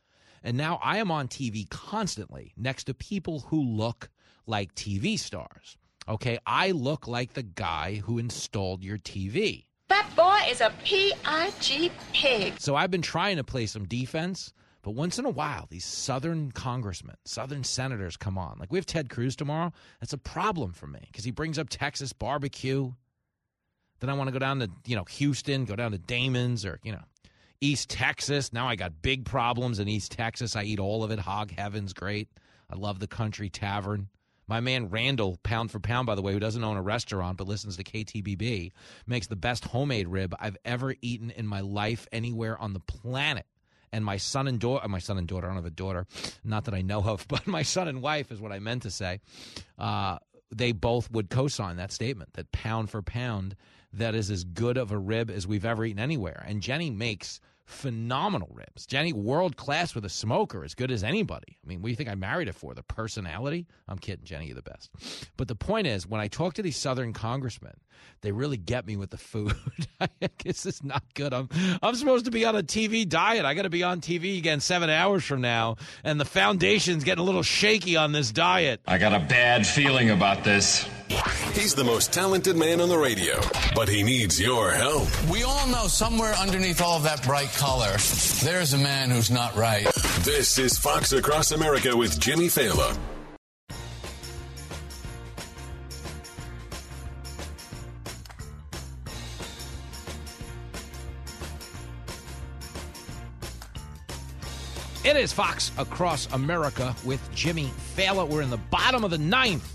and 0.45 0.57
now 0.57 0.79
I 0.83 0.99
am 0.99 1.11
on 1.11 1.27
TV 1.27 1.69
constantly 1.71 2.53
next 2.57 2.85
to 2.85 2.95
people 2.95 3.41
who 3.41 3.61
look 3.61 4.11
like 4.47 4.75
TV 4.75 5.19
stars. 5.19 5.79
Okay, 6.07 6.39
I 6.47 6.73
look 6.73 7.09
like 7.09 7.33
the 7.33 7.43
guy 7.43 8.03
who 8.05 8.19
installed 8.19 8.85
your 8.85 8.99
TV. 8.99 9.65
That 9.89 10.07
boy 10.15 10.39
is 10.51 10.61
a 10.61 10.71
pig. 10.85 11.15
Pig. 12.12 12.55
So 12.59 12.77
I've 12.77 12.91
been 12.91 13.03
trying 13.03 13.37
to 13.37 13.45
play 13.45 13.65
some 13.65 13.87
defense, 13.87 14.53
but 14.83 14.91
once 14.91 15.19
in 15.19 15.25
a 15.25 15.31
while, 15.31 15.66
these 15.71 15.85
Southern 15.87 16.53
congressmen, 16.53 17.16
Southern 17.25 17.65
senators 17.65 18.19
come 18.19 18.37
on. 18.37 18.59
Like 18.59 18.71
we 18.71 18.77
have 18.77 18.85
Ted 18.85 19.09
Cruz 19.09 19.35
tomorrow. 19.35 19.73
That's 20.01 20.12
a 20.12 20.19
problem 20.19 20.73
for 20.73 20.87
me 20.87 21.01
because 21.07 21.25
he 21.25 21.31
brings 21.31 21.59
up 21.59 21.71
Texas 21.71 22.12
barbecue. 22.12 22.93
Then 24.01 24.11
I 24.11 24.12
want 24.15 24.29
to 24.29 24.33
go 24.33 24.39
down 24.39 24.59
to, 24.59 24.71
you 24.85 24.97
know, 24.97 25.05
Houston, 25.05 25.65
go 25.65 25.77
down 25.77 25.93
to 25.93 25.99
Damon's 25.99 26.66
or, 26.66 26.81
you 26.83 26.93
know, 26.93 27.03
East 27.65 27.89
Texas. 27.89 28.53
Now 28.53 28.69
I 28.69 28.77
got 28.77 29.01
big 29.01 29.24
problems 29.24 29.78
in 29.78 29.89
East 29.89 30.12
Texas. 30.12 30.55
I 30.55 30.65
eat 30.65 30.78
all 30.78 31.03
of 31.03 31.11
it. 31.11 31.19
Hog 31.19 31.51
Heaven's 31.51 31.95
great. 31.95 32.28
I 32.69 32.77
love 32.77 32.99
the 32.99 33.07
Country 33.07 33.49
Tavern. 33.49 34.09
My 34.47 34.61
man 34.61 34.91
Randall, 34.91 35.39
pound 35.43 35.70
for 35.70 35.81
pound, 35.81 36.05
by 36.05 36.15
the 36.15 36.20
way, 36.20 36.35
who 36.35 36.39
doesn't 36.39 36.62
own 36.62 36.77
a 36.77 36.82
restaurant 36.82 37.39
but 37.39 37.49
listens 37.49 37.78
to 37.78 37.85
KTBB, 37.85 38.73
makes 39.07 39.28
the 39.28 39.36
best 39.36 39.65
homemade 39.65 40.09
rib 40.09 40.35
I've 40.39 40.59
ever 40.66 40.95
eaten 41.01 41.31
in 41.31 41.47
my 41.47 41.61
life 41.61 42.07
anywhere 42.12 42.59
on 42.59 42.74
the 42.74 42.81
planet. 42.81 43.47
And 43.95 44.05
my 44.05 44.19
son 44.19 44.47
and 44.47 44.61
daughter, 44.61 44.86
my 44.86 44.99
son 44.99 45.16
and 45.16 45.27
daughter, 45.27 45.47
I 45.47 45.49
don't 45.49 45.57
have 45.57 45.65
a 45.65 45.70
daughter, 45.70 46.07
not 46.45 46.66
that 46.66 46.74
I 46.74 46.82
know 46.82 47.03
of, 47.03 47.27
but 47.28 47.47
my 47.47 47.62
son 47.62 47.89
and 47.89 48.03
wife 48.03 48.31
is 48.31 48.43
what 48.43 48.53
I 48.53 48.59
meant 48.59 48.82
to 48.82 48.91
say. 48.91 49.20
Uh, 49.78 50.19
they 50.55 50.73
both 50.73 51.11
would 51.11 51.31
co-sign 51.31 51.77
that 51.77 51.93
statement 51.93 52.35
that 52.35 52.53
pound 52.53 52.91
for 52.91 53.01
pound, 53.01 53.57
that 53.95 54.15
is 54.15 54.31
as 54.31 54.45
good 54.45 54.77
of 54.77 54.93
a 54.93 54.99
rib 54.99 55.31
as 55.31 55.47
we've 55.47 55.65
ever 55.65 55.86
eaten 55.86 56.01
anywhere. 56.01 56.45
And 56.47 56.61
Jenny 56.61 56.91
makes 56.91 57.41
phenomenal 57.65 58.51
ribs. 58.53 58.86
Jenny, 58.86 59.12
world 59.12 59.57
class 59.57 59.95
with 59.95 60.05
a 60.05 60.09
smoker, 60.09 60.65
as 60.65 60.74
good 60.74 60.91
as 60.91 61.03
anybody. 61.03 61.59
I 61.65 61.66
mean, 61.66 61.81
what 61.81 61.86
do 61.86 61.91
you 61.91 61.97
think 61.97 62.09
I 62.09 62.15
married 62.15 62.49
her 62.49 62.53
for? 62.53 62.74
The 62.74 62.82
personality? 62.82 63.66
I'm 63.89 63.99
kidding, 63.99 64.24
Jenny, 64.24 64.47
you're 64.47 64.55
the 64.55 64.62
best. 64.62 64.91
But 65.36 65.49
the 65.49 65.55
point 65.55 65.86
is, 65.86 66.07
when 66.07 66.20
I 66.20 66.28
talk 66.28 66.55
to 66.55 66.62
these 66.62 66.77
Southern 66.77 67.12
congressmen, 67.12 67.74
they 68.20 68.32
really 68.32 68.57
get 68.57 68.86
me 68.86 68.97
with 68.97 69.11
the 69.11 69.19
food. 69.19 69.55
This 70.45 70.66
is 70.66 70.85
not 70.85 71.03
good. 71.15 71.32
I'm 71.32 71.49
I'm 71.82 71.95
supposed 71.95 72.27
to 72.27 72.31
be 72.31 72.45
on 72.45 72.55
a 72.55 72.62
TV 72.62 73.09
diet. 73.09 73.47
I 73.47 73.55
got 73.55 73.62
to 73.62 73.70
be 73.70 73.82
on 73.82 74.03
TV 74.03 74.36
again 74.36 74.61
seven 74.61 74.91
hours 74.91 75.24
from 75.24 75.41
now, 75.41 75.77
and 76.05 76.20
the 76.20 76.27
foundation's 76.27 77.03
getting 77.03 77.23
a 77.23 77.24
little 77.24 77.43
shaky 77.43 77.97
on 77.97 78.12
this 78.12 78.31
diet. 78.31 78.82
I 78.86 78.99
got 78.99 79.15
a 79.15 79.24
bad 79.24 79.66
feeling 79.66 80.11
about 80.11 80.45
this. 80.45 80.86
He's 81.53 81.75
the 81.75 81.85
most 81.85 82.13
talented 82.13 82.57
man 82.57 82.81
on 82.81 82.89
the 82.89 82.99
radio, 82.99 83.41
but 83.75 83.89
he 83.89 84.03
needs 84.03 84.41
your 84.41 84.73
help. 84.73 85.09
We 85.31 85.43
all 85.43 85.67
know 85.69 85.87
somewhere 85.87 86.33
underneath 86.35 86.81
all 86.81 86.97
of 86.97 87.05
that 87.05 87.23
bright 87.25 87.53
color, 87.53 87.97
there's 88.43 88.73
a 88.73 88.79
man 88.79 89.11
who's 89.11 89.31
not 89.31 89.55
right. 89.55 89.87
This 90.23 90.59
is 90.59 90.79
Fox 90.79 91.13
Across 91.13 91.53
America 91.53 91.97
with 91.97 92.19
Jimmy 92.19 92.47
Failla. 92.47 92.97
It 105.05 105.17
is 105.17 105.35
Fox 105.35 105.71
Across 105.77 106.33
America 106.33 106.97
with 107.05 107.21
Jimmy 107.35 107.71
Failla. 107.95 108.27
We're 108.27 108.41
in 108.41 108.49
the 108.49 108.57
bottom 108.57 109.05
of 109.05 109.11
the 109.11 109.19
ninth 109.19 109.74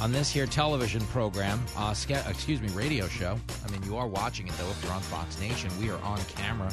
on 0.00 0.12
this 0.12 0.30
here 0.30 0.46
television 0.46 1.00
program, 1.06 1.60
uh, 1.76 1.94
excuse 2.28 2.60
me, 2.60 2.68
radio 2.68 3.08
show. 3.08 3.38
I 3.66 3.70
mean, 3.70 3.82
you 3.82 3.96
are 3.96 4.06
watching 4.06 4.46
it, 4.46 4.54
though, 4.58 4.68
if 4.70 4.82
you're 4.82 4.92
on 4.92 5.00
Fox 5.00 5.40
Nation. 5.40 5.70
We 5.80 5.90
are 5.90 6.00
on 6.02 6.18
camera, 6.24 6.70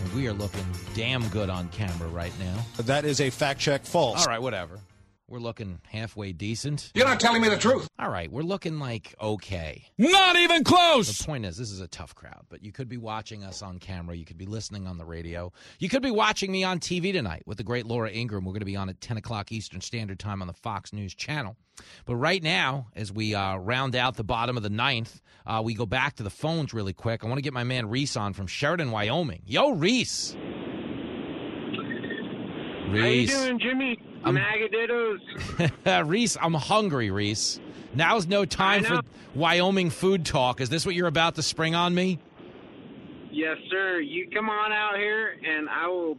and 0.00 0.14
we 0.14 0.26
are 0.28 0.32
looking 0.32 0.64
damn 0.94 1.26
good 1.28 1.50
on 1.50 1.68
camera 1.68 2.08
right 2.08 2.32
now. 2.38 2.56
That 2.82 3.04
is 3.04 3.20
a 3.20 3.30
fact 3.30 3.60
check 3.60 3.84
false. 3.84 4.20
All 4.20 4.26
right, 4.26 4.42
whatever. 4.42 4.78
We're 5.26 5.38
looking 5.38 5.80
halfway 5.86 6.32
decent. 6.32 6.92
You're 6.94 7.06
not 7.06 7.18
telling 7.18 7.40
me 7.40 7.48
the 7.48 7.56
truth. 7.56 7.88
All 7.98 8.10
right, 8.10 8.30
we're 8.30 8.42
looking 8.42 8.78
like 8.78 9.14
okay. 9.20 9.86
Not 9.96 10.36
even 10.36 10.64
close. 10.64 11.16
The 11.16 11.24
point 11.24 11.46
is, 11.46 11.56
this 11.56 11.70
is 11.70 11.80
a 11.80 11.88
tough 11.88 12.14
crowd, 12.14 12.44
but 12.50 12.62
you 12.62 12.72
could 12.72 12.90
be 12.90 12.98
watching 12.98 13.42
us 13.42 13.62
on 13.62 13.78
camera. 13.78 14.14
You 14.14 14.26
could 14.26 14.36
be 14.36 14.44
listening 14.44 14.86
on 14.86 14.98
the 14.98 15.04
radio. 15.04 15.50
You 15.78 15.88
could 15.88 16.02
be 16.02 16.10
watching 16.10 16.52
me 16.52 16.62
on 16.62 16.78
TV 16.78 17.10
tonight 17.12 17.42
with 17.46 17.56
the 17.56 17.64
great 17.64 17.86
Laura 17.86 18.10
Ingraham. 18.10 18.44
We're 18.44 18.52
going 18.52 18.60
to 18.60 18.66
be 18.66 18.76
on 18.76 18.90
at 18.90 19.00
10 19.00 19.16
o'clock 19.16 19.50
Eastern 19.50 19.80
Standard 19.80 20.18
Time 20.18 20.42
on 20.42 20.46
the 20.46 20.54
Fox 20.54 20.92
News 20.92 21.14
Channel. 21.14 21.56
But 22.04 22.16
right 22.16 22.42
now, 22.42 22.88
as 22.94 23.10
we 23.10 23.34
uh, 23.34 23.56
round 23.56 23.96
out 23.96 24.16
the 24.16 24.24
bottom 24.24 24.58
of 24.58 24.62
the 24.62 24.70
ninth, 24.70 25.22
uh, 25.46 25.62
we 25.64 25.74
go 25.74 25.86
back 25.86 26.16
to 26.16 26.22
the 26.22 26.30
phones 26.30 26.74
really 26.74 26.92
quick. 26.92 27.24
I 27.24 27.28
want 27.28 27.38
to 27.38 27.42
get 27.42 27.54
my 27.54 27.64
man 27.64 27.88
Reese 27.88 28.16
on 28.16 28.34
from 28.34 28.46
Sheridan, 28.46 28.90
Wyoming. 28.90 29.42
Yo, 29.46 29.70
Reese. 29.70 30.36
Reese. 32.88 33.32
How 33.32 33.40
you 33.40 33.46
doing, 33.46 33.60
Jimmy? 33.60 33.98
I'm, 34.24 34.36
Magaditos. 34.36 36.08
Reese, 36.08 36.36
I'm 36.40 36.54
hungry, 36.54 37.10
Reese. 37.10 37.60
Now's 37.94 38.26
no 38.26 38.44
time 38.44 38.84
for 38.84 39.00
Wyoming 39.34 39.90
food 39.90 40.24
talk. 40.24 40.60
Is 40.60 40.68
this 40.68 40.84
what 40.84 40.94
you're 40.94 41.08
about 41.08 41.36
to 41.36 41.42
spring 41.42 41.74
on 41.74 41.94
me? 41.94 42.18
Yes, 43.30 43.56
sir. 43.70 44.00
You 44.00 44.28
come 44.30 44.48
on 44.48 44.72
out 44.72 44.96
here, 44.96 45.36
and 45.44 45.68
I 45.68 45.88
will 45.88 46.16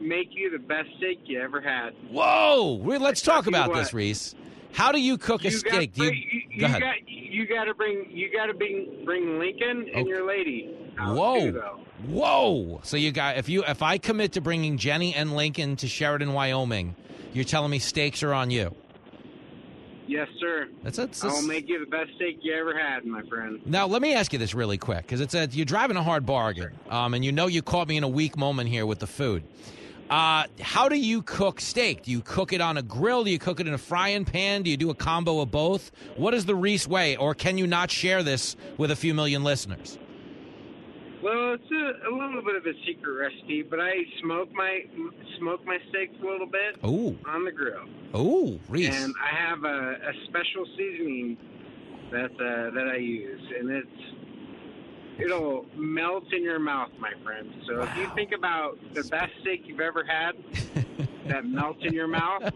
make 0.00 0.28
you 0.32 0.50
the 0.50 0.58
best 0.58 0.88
steak 0.98 1.20
you 1.24 1.40
ever 1.40 1.60
had. 1.60 1.90
Whoa! 2.10 2.74
Let's 2.74 3.22
talk 3.22 3.46
about 3.46 3.72
this, 3.74 3.92
Reese. 3.92 4.34
How 4.72 4.92
do 4.92 5.00
you 5.00 5.18
cook 5.18 5.42
a 5.42 5.50
you 5.50 5.50
steak? 5.58 5.96
Got, 5.96 6.04
you, 6.04 6.10
you, 6.12 6.40
go 6.42 6.48
you 6.56 6.64
ahead. 6.66 6.80
Got, 6.80 6.94
you 7.08 7.46
got 7.46 7.64
to 7.64 7.74
bring 7.74 8.06
you 8.10 8.30
got 8.32 8.46
to 8.46 8.54
bring 8.54 9.02
bring 9.04 9.38
Lincoln 9.38 9.86
and 9.88 9.96
Okay. 9.96 10.08
your 10.08 10.26
lady. 10.26 10.74
Whoa! 10.98 11.50
too. 11.50 11.62
Whoa! 12.06 12.80
So 12.84 12.96
you 12.96 13.10
got 13.12 13.36
if 13.38 13.48
you 13.48 13.64
if 13.64 13.82
I 13.82 13.98
commit 13.98 14.32
to 14.32 14.40
bringing 14.40 14.76
Jenny 14.78 15.14
and 15.14 15.34
Lincoln 15.36 15.76
to 15.76 15.88
Sheridan, 15.88 16.32
Wyoming, 16.32 16.94
you're 17.32 17.44
telling 17.44 17.70
me 17.70 17.78
steaks 17.78 18.22
are 18.22 18.32
on 18.32 18.50
you. 18.50 18.74
Yes, 20.06 20.28
sir. 20.40 20.68
That's 20.82 20.96
that's- 20.96 21.22
I 21.22 21.28
will 21.28 21.42
make 21.42 21.68
you 21.68 21.80
the 21.80 21.90
best 21.90 22.10
steak 22.16 22.38
you 22.40 22.54
ever 22.54 22.76
had, 22.78 23.04
my 23.04 23.22
friend. 23.22 23.60
Now 23.66 23.86
let 23.86 24.00
me 24.00 24.14
ask 24.14 24.32
you 24.32 24.38
this 24.38 24.54
really 24.54 24.78
quick 24.78 25.02
because 25.02 25.20
it's 25.20 25.34
a 25.34 25.46
you're 25.52 25.66
driving 25.66 25.96
a 25.98 26.02
hard 26.02 26.24
bargain, 26.24 26.70
um, 26.88 27.12
and 27.14 27.24
you 27.24 27.30
know 27.32 27.46
you 27.46 27.60
caught 27.62 27.88
me 27.88 27.96
in 27.98 28.04
a 28.04 28.08
weak 28.08 28.36
moment 28.36 28.70
here 28.70 28.86
with 28.86 29.00
the 29.00 29.06
food. 29.06 29.42
Uh, 30.10 30.44
how 30.60 30.88
do 30.88 30.96
you 30.98 31.20
cook 31.22 31.60
steak? 31.60 32.02
Do 32.04 32.10
you 32.10 32.20
cook 32.22 32.52
it 32.54 32.60
on 32.62 32.78
a 32.78 32.82
grill? 32.82 33.24
Do 33.24 33.30
you 33.30 33.38
cook 33.38 33.60
it 33.60 33.68
in 33.68 33.74
a 33.74 33.78
frying 33.78 34.24
pan? 34.24 34.62
Do 34.62 34.70
you 34.70 34.76
do 34.76 34.88
a 34.90 34.94
combo 34.94 35.40
of 35.40 35.50
both? 35.50 35.90
What 36.16 36.32
is 36.32 36.46
the 36.46 36.54
Reese 36.54 36.86
way, 36.88 37.16
or 37.16 37.34
can 37.34 37.58
you 37.58 37.66
not 37.66 37.90
share 37.90 38.22
this 38.22 38.56
with 38.78 38.90
a 38.90 38.96
few 38.96 39.12
million 39.12 39.44
listeners? 39.44 39.98
Well, 41.22 41.54
it's 41.54 41.70
a, 41.70 42.08
a 42.08 42.12
little 42.14 42.42
bit 42.42 42.54
of 42.54 42.64
a 42.64 42.72
secret 42.86 43.12
recipe, 43.12 43.62
but 43.68 43.80
I 43.80 43.90
smoke 44.22 44.50
my 44.54 44.84
smoke 45.38 45.64
my 45.66 45.76
steaks 45.90 46.14
a 46.22 46.24
little 46.24 46.46
bit 46.46 46.76
Ooh. 46.86 47.18
on 47.26 47.44
the 47.44 47.50
grill, 47.52 47.84
Oh, 48.14 48.58
Reese. 48.68 48.94
and 49.04 49.12
I 49.20 49.34
have 49.36 49.64
a, 49.64 49.94
a 49.94 50.12
special 50.28 50.64
seasoning 50.76 51.36
that 52.12 52.30
uh, 52.30 52.70
that 52.72 52.88
I 52.94 52.96
use, 52.98 53.40
and 53.58 53.68
it's 53.68 54.17
it'll 55.18 55.66
melt 55.76 56.32
in 56.32 56.42
your 56.42 56.58
mouth, 56.58 56.90
my 56.98 57.12
friend. 57.24 57.52
So 57.66 57.82
if 57.82 57.96
you 57.96 58.08
think 58.14 58.32
about 58.32 58.78
the 58.94 59.02
best 59.04 59.32
steak 59.40 59.62
you've 59.66 59.80
ever 59.80 60.04
had, 60.04 60.32
that 61.26 61.44
melts 61.44 61.84
in 61.84 61.92
your 61.92 62.08
mouth, 62.08 62.52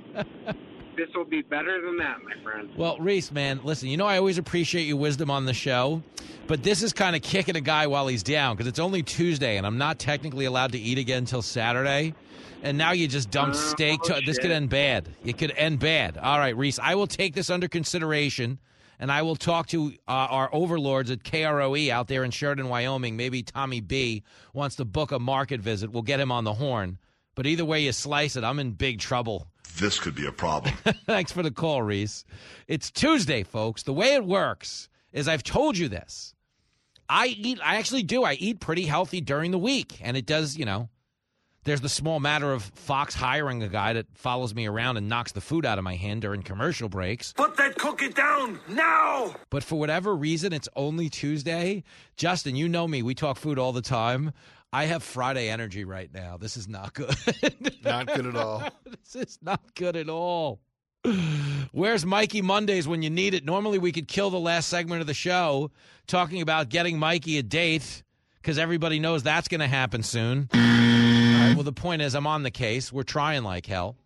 this 0.97 1.09
will 1.15 1.25
be 1.25 1.43
better 1.43 1.81
than 1.81 1.97
that, 1.99 2.19
my 2.23 2.43
friend. 2.43 2.71
Well, 2.77 2.99
Reese, 2.99 3.33
man, 3.33 3.61
listen, 3.65 3.89
you 3.89 3.97
know 3.97 4.07
I 4.07 4.19
always 4.19 4.39
appreciate 4.39 4.85
your 4.85 4.97
wisdom 4.99 5.31
on 5.31 5.45
the 5.45 5.55
show, 5.55 6.03
but 6.47 6.63
this 6.63 6.83
is 6.83 6.93
kind 6.93 7.17
of 7.17 7.23
kicking 7.23 7.57
a 7.57 7.61
guy 7.61 7.87
while 7.87 8.07
he's 8.07 8.23
down 8.23 8.57
because 8.57 8.67
it's 8.67 8.79
only 8.79 9.03
Tuesday 9.03 9.57
and 9.57 9.67
I'm 9.67 9.79
not 9.79 9.99
technically 9.99 10.45
allowed 10.45 10.73
to 10.73 10.79
eat 10.79 10.99
again 10.99 11.19
until 11.19 11.43
Saturday. 11.43 12.15
And 12.65 12.79
now 12.79 12.93
you 12.93 13.09
just 13.09 13.31
dumped 13.31 13.57
uh, 13.57 13.61
Oh, 13.61 13.69
steak. 13.71 14.03
To, 14.03 14.21
this 14.25 14.39
could 14.39 14.53
end 14.53 14.71
bad. 14.71 15.09
It 15.25 15.37
could 15.37 15.53
end 15.57 15.81
bad. 15.81 16.17
All 16.17 16.39
right, 16.39 16.57
Reese, 16.57 16.79
I 16.79 16.95
will 16.95 17.09
take 17.09 17.35
this 17.35 17.51
under 17.51 17.67
consideration 17.67 18.61
and 19.03 19.11
I 19.11 19.23
will 19.23 19.35
talk 19.35 19.67
to 19.69 19.93
uh, 20.07 20.13
our 20.13 20.49
overlords 20.53 21.11
at 21.11 21.25
KROE 21.25 21.91
out 21.91 22.07
there 22.07 22.23
in 22.23 22.31
Sheridan, 22.31 22.69
Wyoming. 22.69 23.17
Maybe 23.17 23.43
Tommy 23.43 23.81
B 23.81 24.23
wants 24.55 24.77
to 24.77 24.85
book 24.85 25.11
a 25.11 25.19
market 25.19 25.61
visit. 25.61 25.91
We'll 25.91 26.05
get 26.05 26.21
him 26.21 26.31
on 26.31 26.45
the 26.45 26.53
horn. 26.53 26.99
But 27.35 27.47
either 27.47 27.65
way 27.65 27.81
you 27.81 27.91
slice 27.91 28.37
it, 28.37 28.45
I'm 28.45 28.61
in 28.61 28.71
big 28.71 29.01
trouble. 29.01 29.49
This 29.77 29.99
could 29.99 30.15
be 30.15 30.27
a 30.27 30.31
problem. 30.31 30.75
Thanks 31.07 31.33
for 31.33 31.43
the 31.43 31.51
call, 31.51 31.83
Reese. 31.83 32.25
It's 32.69 32.93
Tuesday, 32.93 33.43
folks. 33.43 33.83
The 33.83 33.93
way 33.93 34.15
it 34.15 34.25
works 34.25 34.89
is 35.13 35.27
I've 35.27 35.43
told 35.43 35.77
you 35.77 35.89
this. 35.89 36.37
I 37.09 37.27
eat, 37.27 37.59
I 37.61 37.79
actually 37.79 38.05
do. 38.05 38.23
I 38.23 38.35
eat 38.35 38.61
pretty 38.61 38.85
healthy 38.85 39.21
during 39.21 39.51
the 39.51 39.59
week, 39.59 39.99
and 40.01 40.17
it 40.17 40.27
does, 40.27 40.57
you 40.57 40.65
know, 40.65 40.91
There's 41.65 41.81
the 41.81 41.89
small 41.89 42.19
matter 42.19 42.53
of 42.53 42.65
Fox 42.75 43.15
hiring 43.15 43.63
a 43.63 43.69
guy 43.69 43.93
that 43.93 44.07
follows 44.15 44.53
me 44.53 44.67
around 44.67 44.97
and 44.97 45.09
knocks 45.09 45.31
the 45.31 45.41
food 45.41 45.65
out 45.65 45.79
of 45.79 45.85
my 45.85 45.95
hand 45.95 46.23
during 46.23 46.43
commercial 46.43 46.89
breaks. 46.89 47.33
Put 47.35 47.57
that 47.57 47.79
cookie 47.79 48.09
down 48.09 48.59
now! 48.69 49.35
But 49.49 49.63
for 49.63 49.79
whatever 49.79 50.15
reason, 50.17 50.53
it's 50.53 50.69
only 50.75 51.09
Tuesday. 51.09 51.85
Justin, 52.17 52.57
you 52.57 52.69
know 52.69 52.89
me. 52.89 53.03
We 53.03 53.15
talk 53.15 53.37
food 53.37 53.61
all 53.61 53.73
the 53.73 53.81
time. 53.81 54.33
I 54.73 54.87
have 54.87 55.05
Friday 55.05 55.51
energy 55.51 55.85
right 55.85 56.13
now. 56.13 56.37
This 56.37 56.57
is 56.57 56.67
not 56.67 56.95
good. 56.95 57.15
not 57.85 58.09
good 58.09 58.27
at 58.27 58.35
all. 58.35 58.65
this 58.85 59.15
is 59.15 59.39
not 59.41 59.61
good 59.77 59.95
at 59.97 60.09
all. 60.09 60.59
Where's 61.71 62.05
Mikey 62.05 62.43
Mondays 62.43 62.89
when 62.89 63.03
you 63.03 63.11
need 63.11 63.35
it? 63.35 63.45
Normally, 63.45 63.79
we 63.79 63.93
could 63.93 64.09
kill 64.09 64.31
the 64.31 64.41
last 64.41 64.69
segment 64.69 65.01
of 65.01 65.07
the 65.07 65.15
show 65.15 65.71
talking 66.09 66.43
about 66.43 66.71
getting 66.71 66.99
Mikey 66.99 67.39
a 67.39 67.43
date 67.45 68.03
because 68.37 68.59
everybody 68.59 68.99
knows 68.99 69.23
that's 69.23 69.47
going 69.47 69.61
to 69.61 69.69
happen 69.69 70.03
soon. 70.03 70.49
Well, 71.55 71.65
the 71.65 71.73
point 71.73 72.03
is, 72.03 72.15
I'm 72.15 72.27
on 72.27 72.43
the 72.43 72.51
case. 72.51 72.93
We're 72.93 73.03
trying 73.03 73.45
like 73.45 73.67
hell. 73.67 73.97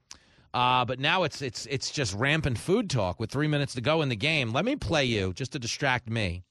Uh, 0.54 0.84
but 0.84 0.98
now 0.98 1.24
it's 1.24 1.42
it's 1.42 1.66
it's 1.66 1.90
just 1.90 2.14
rampant 2.14 2.56
food 2.58 2.88
talk 2.88 3.20
with 3.20 3.30
three 3.30 3.46
minutes 3.46 3.74
to 3.74 3.80
go 3.80 4.00
in 4.00 4.08
the 4.08 4.16
game. 4.16 4.52
Let 4.52 4.64
me 4.64 4.74
play 4.74 5.04
you 5.04 5.34
just 5.34 5.52
to 5.52 5.58
distract 5.58 6.08
me. 6.08 6.44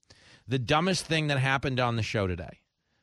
The 0.47 0.59
dumbest 0.59 1.07
thing 1.07 1.27
that 1.27 1.39
happened 1.39 1.79
on 1.79 1.95
the 1.95 2.03
show 2.03 2.27
today, 2.27 2.59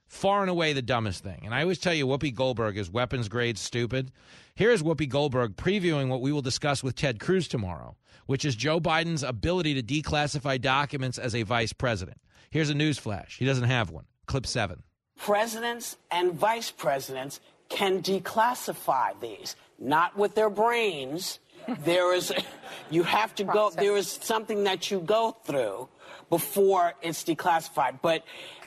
far 0.07 0.43
and 0.43 0.51
away 0.51 0.73
the 0.73 0.83
dumbest 0.83 1.25
thing. 1.25 1.43
And 1.45 1.53
I 1.53 1.63
always 1.63 1.81
tell 1.81 1.93
you, 1.93 2.07
Whoopi 2.07 2.33
Goldberg 2.33 2.79
is 2.79 2.89
weapons 2.89 3.29
grade 3.29 3.59
stupid. 3.59 4.13
Here's 4.55 4.83
Whoopi 4.83 5.09
Goldberg 5.09 5.57
previewing 5.57 6.09
what 6.09 6.21
we 6.21 6.31
will 6.31 6.43
discuss 6.43 6.85
with 6.85 6.95
Ted 6.95 7.19
Cruz 7.19 7.49
tomorrow, 7.49 7.97
which 8.27 8.45
is 8.45 8.55
Joe 8.55 8.79
Biden's 8.79 9.25
ability 9.25 9.75
to 9.75 9.83
declassify 9.83 10.61
documents 10.61 11.19
as 11.19 11.35
a 11.35 11.43
vice 11.43 11.73
president. 11.73 12.19
Here's 12.51 12.71
a 12.71 12.75
news 12.75 12.99
flash. 12.99 13.39
He 13.39 13.45
doesn't 13.45 13.65
have 13.65 13.91
one. 13.91 14.05
Clip 14.27 14.47
seven. 14.47 14.85
Presidents 15.19 15.97
and 16.11 16.33
vice 16.33 16.71
presidents 16.71 17.41
can 17.73 18.03
declassify 18.03 19.19
these, 19.21 19.57
not 19.79 20.17
with 20.17 20.35
their 20.35 20.51
brains. 20.51 21.41
there 21.85 22.15
is, 22.15 22.33
you 22.91 23.03
have 23.03 23.35
to 23.35 23.45
go, 23.45 23.71
there 23.71 23.97
is 23.97 24.09
something 24.09 24.65
that 24.65 24.91
you 24.91 25.01
go 25.01 25.37
through 25.45 25.89
before 26.29 26.95
it's 27.03 27.25
declassified. 27.25 28.01
But 28.03 28.25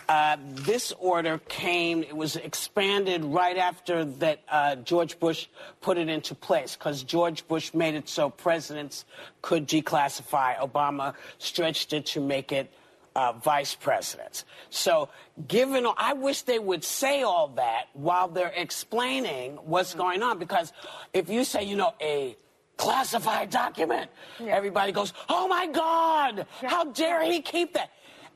uh, 0.08 0.38
this 0.40 0.94
order 1.00 1.40
came, 1.48 2.04
it 2.04 2.16
was 2.16 2.36
expanded 2.36 3.24
right 3.24 3.58
after 3.58 4.06
that 4.06 4.42
uh, 4.50 4.76
George 4.78 5.20
Bush 5.20 5.48
put 5.82 5.98
it 5.98 6.10
into 6.10 6.36
place 6.36 6.76
because 6.76 7.04
George 7.04 7.48
Bush 7.48 7.74
made 7.74 7.96
it 7.96 8.08
so 8.08 8.30
presidents 8.30 9.06
could 9.42 9.68
declassify. 9.68 10.58
Obama 10.58 11.16
stretched 11.38 11.94
it 11.94 12.06
to 12.08 12.22
make 12.22 12.52
it 12.52 12.72
uh, 13.16 13.34
vice 13.34 13.76
presidents. 13.76 14.46
So, 14.70 15.10
given, 15.48 15.88
I 15.98 16.14
wish 16.14 16.42
they 16.44 16.60
would 16.60 16.84
say 16.84 17.24
all 17.24 17.50
that 17.56 17.86
while 17.94 18.28
they're 18.28 18.54
explaining 18.56 19.56
what's 19.64 19.92
mm-hmm. 19.92 20.00
going 20.00 20.24
on 20.24 20.40
because 20.40 20.74
if 21.14 21.30
you 21.30 21.44
say, 21.44 21.64
you 21.64 21.76
know, 21.76 21.94
a 22.02 22.36
classified 22.78 23.50
document, 23.50 24.12
yeah. 24.40 24.56
everybody 24.56 24.92
goes, 24.92 25.14
oh 25.30 25.48
my 25.48 25.68
God, 25.68 26.46
yeah. 26.62 26.70
how 26.70 26.86
dare 26.86 27.24
he 27.24 27.42
keep 27.42 27.74
that? 27.74 27.90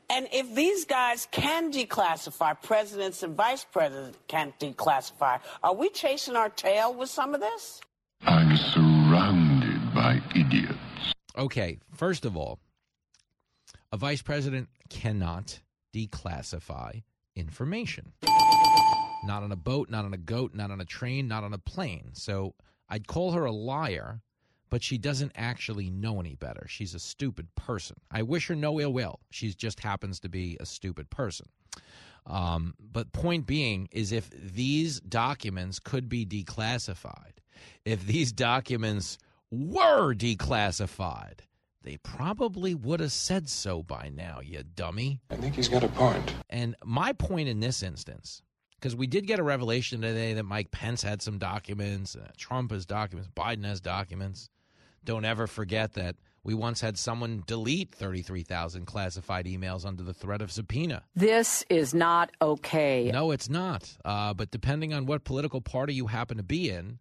And 0.08 0.26
if 0.32 0.52
these 0.56 0.86
guys 0.86 1.28
can 1.30 1.70
declassify, 1.70 2.60
presidents 2.60 3.22
and 3.22 3.36
vice 3.36 3.64
presidents 3.64 4.18
can't 4.26 4.58
declassify, 4.58 5.38
are 5.62 5.74
we 5.74 5.88
chasing 5.90 6.34
our 6.34 6.48
tail 6.48 6.92
with 6.92 7.10
some 7.10 7.32
of 7.32 7.40
this? 7.40 7.80
I'm 8.22 8.56
surrounded 8.56 9.94
by 9.94 10.20
idiots. 10.34 10.78
Okay, 11.38 11.78
first 11.94 12.24
of 12.24 12.36
all, 12.36 12.58
a 13.92 13.96
vice 13.96 14.22
president 14.22 14.68
cannot 14.88 15.60
declassify 15.94 17.02
information. 17.34 18.12
Not 19.24 19.42
on 19.42 19.52
a 19.52 19.56
boat, 19.56 19.90
not 19.90 20.04
on 20.04 20.14
a 20.14 20.18
goat, 20.18 20.54
not 20.54 20.70
on 20.70 20.80
a 20.80 20.84
train, 20.84 21.28
not 21.28 21.44
on 21.44 21.52
a 21.52 21.58
plane. 21.58 22.10
So 22.14 22.54
I'd 22.88 23.06
call 23.06 23.32
her 23.32 23.44
a 23.44 23.52
liar 23.52 24.22
but 24.70 24.84
she 24.84 24.96
doesn't 24.96 25.32
actually 25.34 25.90
know 25.90 26.20
any 26.20 26.36
better. 26.36 26.66
She's 26.68 26.94
a 26.94 27.00
stupid 27.00 27.54
person. 27.56 27.96
I 28.10 28.22
wish 28.22 28.46
her 28.46 28.54
no 28.54 28.80
ill 28.80 28.92
will. 28.92 29.18
She 29.30 29.52
just 29.52 29.80
happens 29.80 30.20
to 30.20 30.28
be 30.28 30.56
a 30.60 30.66
stupid 30.66 31.10
person. 31.10 31.48
Um, 32.24 32.74
but 32.78 33.12
point 33.12 33.46
being 33.46 33.88
is 33.90 34.12
if 34.12 34.30
these 34.30 35.00
documents 35.00 35.80
could 35.80 36.08
be 36.08 36.24
declassified, 36.24 37.38
if 37.84 38.06
these 38.06 38.32
documents 38.32 39.18
were 39.50 40.14
declassified, 40.14 41.40
they 41.82 41.96
probably 41.98 42.74
would 42.74 43.00
have 43.00 43.12
said 43.12 43.48
so 43.48 43.82
by 43.82 44.10
now, 44.14 44.40
you 44.42 44.62
dummy. 44.62 45.20
I 45.30 45.36
think 45.36 45.54
he's 45.54 45.68
got 45.68 45.82
a 45.82 45.88
point. 45.88 46.34
And 46.50 46.76
my 46.84 47.12
point 47.12 47.48
in 47.48 47.60
this 47.60 47.82
instance, 47.82 48.42
because 48.74 48.94
we 48.94 49.06
did 49.06 49.26
get 49.26 49.38
a 49.38 49.42
revelation 49.42 50.00
today 50.00 50.34
that 50.34 50.44
Mike 50.44 50.70
Pence 50.70 51.02
had 51.02 51.22
some 51.22 51.38
documents, 51.38 52.16
uh, 52.16 52.28
Trump 52.36 52.70
has 52.72 52.86
documents, 52.86 53.30
Biden 53.34 53.64
has 53.64 53.80
documents. 53.80 54.50
Don't 55.04 55.24
ever 55.24 55.46
forget 55.46 55.94
that 55.94 56.16
we 56.42 56.54
once 56.54 56.80
had 56.80 56.98
someone 56.98 57.42
delete 57.46 57.94
33,000 57.94 58.86
classified 58.86 59.46
emails 59.46 59.84
under 59.84 60.02
the 60.02 60.14
threat 60.14 60.40
of 60.40 60.50
subpoena. 60.50 61.02
This 61.14 61.64
is 61.68 61.92
not 61.92 62.30
okay. 62.40 63.10
No, 63.12 63.30
it's 63.30 63.48
not. 63.48 63.96
Uh, 64.04 64.32
but 64.32 64.50
depending 64.50 64.94
on 64.94 65.06
what 65.06 65.24
political 65.24 65.60
party 65.60 65.94
you 65.94 66.06
happen 66.06 66.38
to 66.38 66.42
be 66.42 66.70
in, 66.70 66.98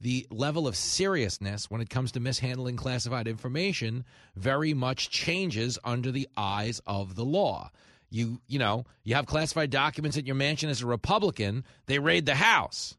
the 0.00 0.26
level 0.30 0.66
of 0.68 0.76
seriousness 0.76 1.70
when 1.70 1.80
it 1.80 1.90
comes 1.90 2.12
to 2.12 2.20
mishandling 2.20 2.76
classified 2.76 3.26
information 3.26 4.04
very 4.34 4.74
much 4.74 5.10
changes 5.10 5.78
under 5.84 6.10
the 6.10 6.28
eyes 6.36 6.80
of 6.86 7.14
the 7.14 7.24
law. 7.24 7.70
You, 8.10 8.40
you 8.46 8.58
know, 8.58 8.84
you 9.04 9.14
have 9.14 9.26
classified 9.26 9.70
documents 9.70 10.16
at 10.16 10.26
your 10.26 10.36
mansion 10.36 10.70
as 10.70 10.82
a 10.82 10.86
Republican, 10.86 11.64
they 11.86 11.98
raid 11.98 12.26
the 12.26 12.36
House 12.36 12.96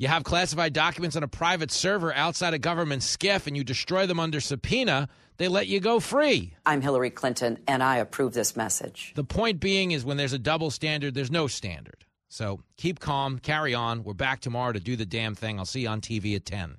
you 0.00 0.08
have 0.08 0.24
classified 0.24 0.72
documents 0.72 1.14
on 1.14 1.22
a 1.22 1.28
private 1.28 1.70
server 1.70 2.10
outside 2.14 2.54
a 2.54 2.58
government 2.58 3.02
SCIF 3.02 3.46
and 3.46 3.54
you 3.54 3.62
destroy 3.62 4.06
them 4.06 4.18
under 4.18 4.40
subpoena, 4.40 5.10
they 5.36 5.46
let 5.46 5.66
you 5.66 5.78
go 5.78 6.00
free. 6.00 6.54
I'm 6.64 6.80
Hillary 6.80 7.10
Clinton 7.10 7.58
and 7.68 7.82
I 7.82 7.98
approve 7.98 8.32
this 8.32 8.56
message. 8.56 9.12
The 9.14 9.24
point 9.24 9.60
being 9.60 9.90
is 9.90 10.02
when 10.02 10.16
there's 10.16 10.32
a 10.32 10.38
double 10.38 10.70
standard, 10.70 11.12
there's 11.12 11.30
no 11.30 11.48
standard. 11.48 12.06
So 12.30 12.60
keep 12.76 13.00
calm, 13.00 13.38
carry 13.40 13.74
on. 13.74 14.04
We're 14.04 14.14
back 14.14 14.40
tomorrow 14.40 14.72
to 14.72 14.80
do 14.80 14.96
the 14.96 15.04
damn 15.04 15.34
thing. 15.34 15.58
I'll 15.58 15.66
see 15.66 15.80
you 15.80 15.88
on 15.88 16.00
TV 16.00 16.36
at 16.36 16.46
10. 16.46 16.78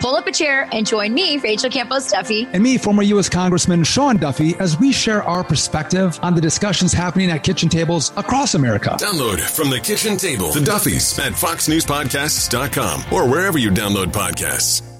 Pull 0.00 0.16
up 0.16 0.26
a 0.26 0.32
chair 0.32 0.66
and 0.72 0.86
join 0.86 1.12
me, 1.12 1.36
Rachel 1.38 1.68
Campos 1.70 2.10
Duffy, 2.10 2.48
and 2.52 2.62
me, 2.62 2.78
former 2.78 3.02
U.S. 3.02 3.28
Congressman 3.28 3.84
Sean 3.84 4.16
Duffy, 4.16 4.56
as 4.56 4.78
we 4.78 4.92
share 4.92 5.22
our 5.22 5.44
perspective 5.44 6.18
on 6.22 6.34
the 6.34 6.40
discussions 6.40 6.92
happening 6.92 7.30
at 7.30 7.44
kitchen 7.44 7.68
tables 7.68 8.10
across 8.16 8.54
America. 8.54 8.96
Download 8.98 9.38
from 9.38 9.68
the 9.68 9.78
kitchen 9.78 10.16
table 10.16 10.52
the 10.52 10.60
Duffys 10.60 11.18
at 11.18 11.32
FoxNewsPodcasts.com 11.32 13.12
or 13.12 13.28
wherever 13.28 13.58
you 13.58 13.70
download 13.70 14.06
podcasts. 14.06 14.99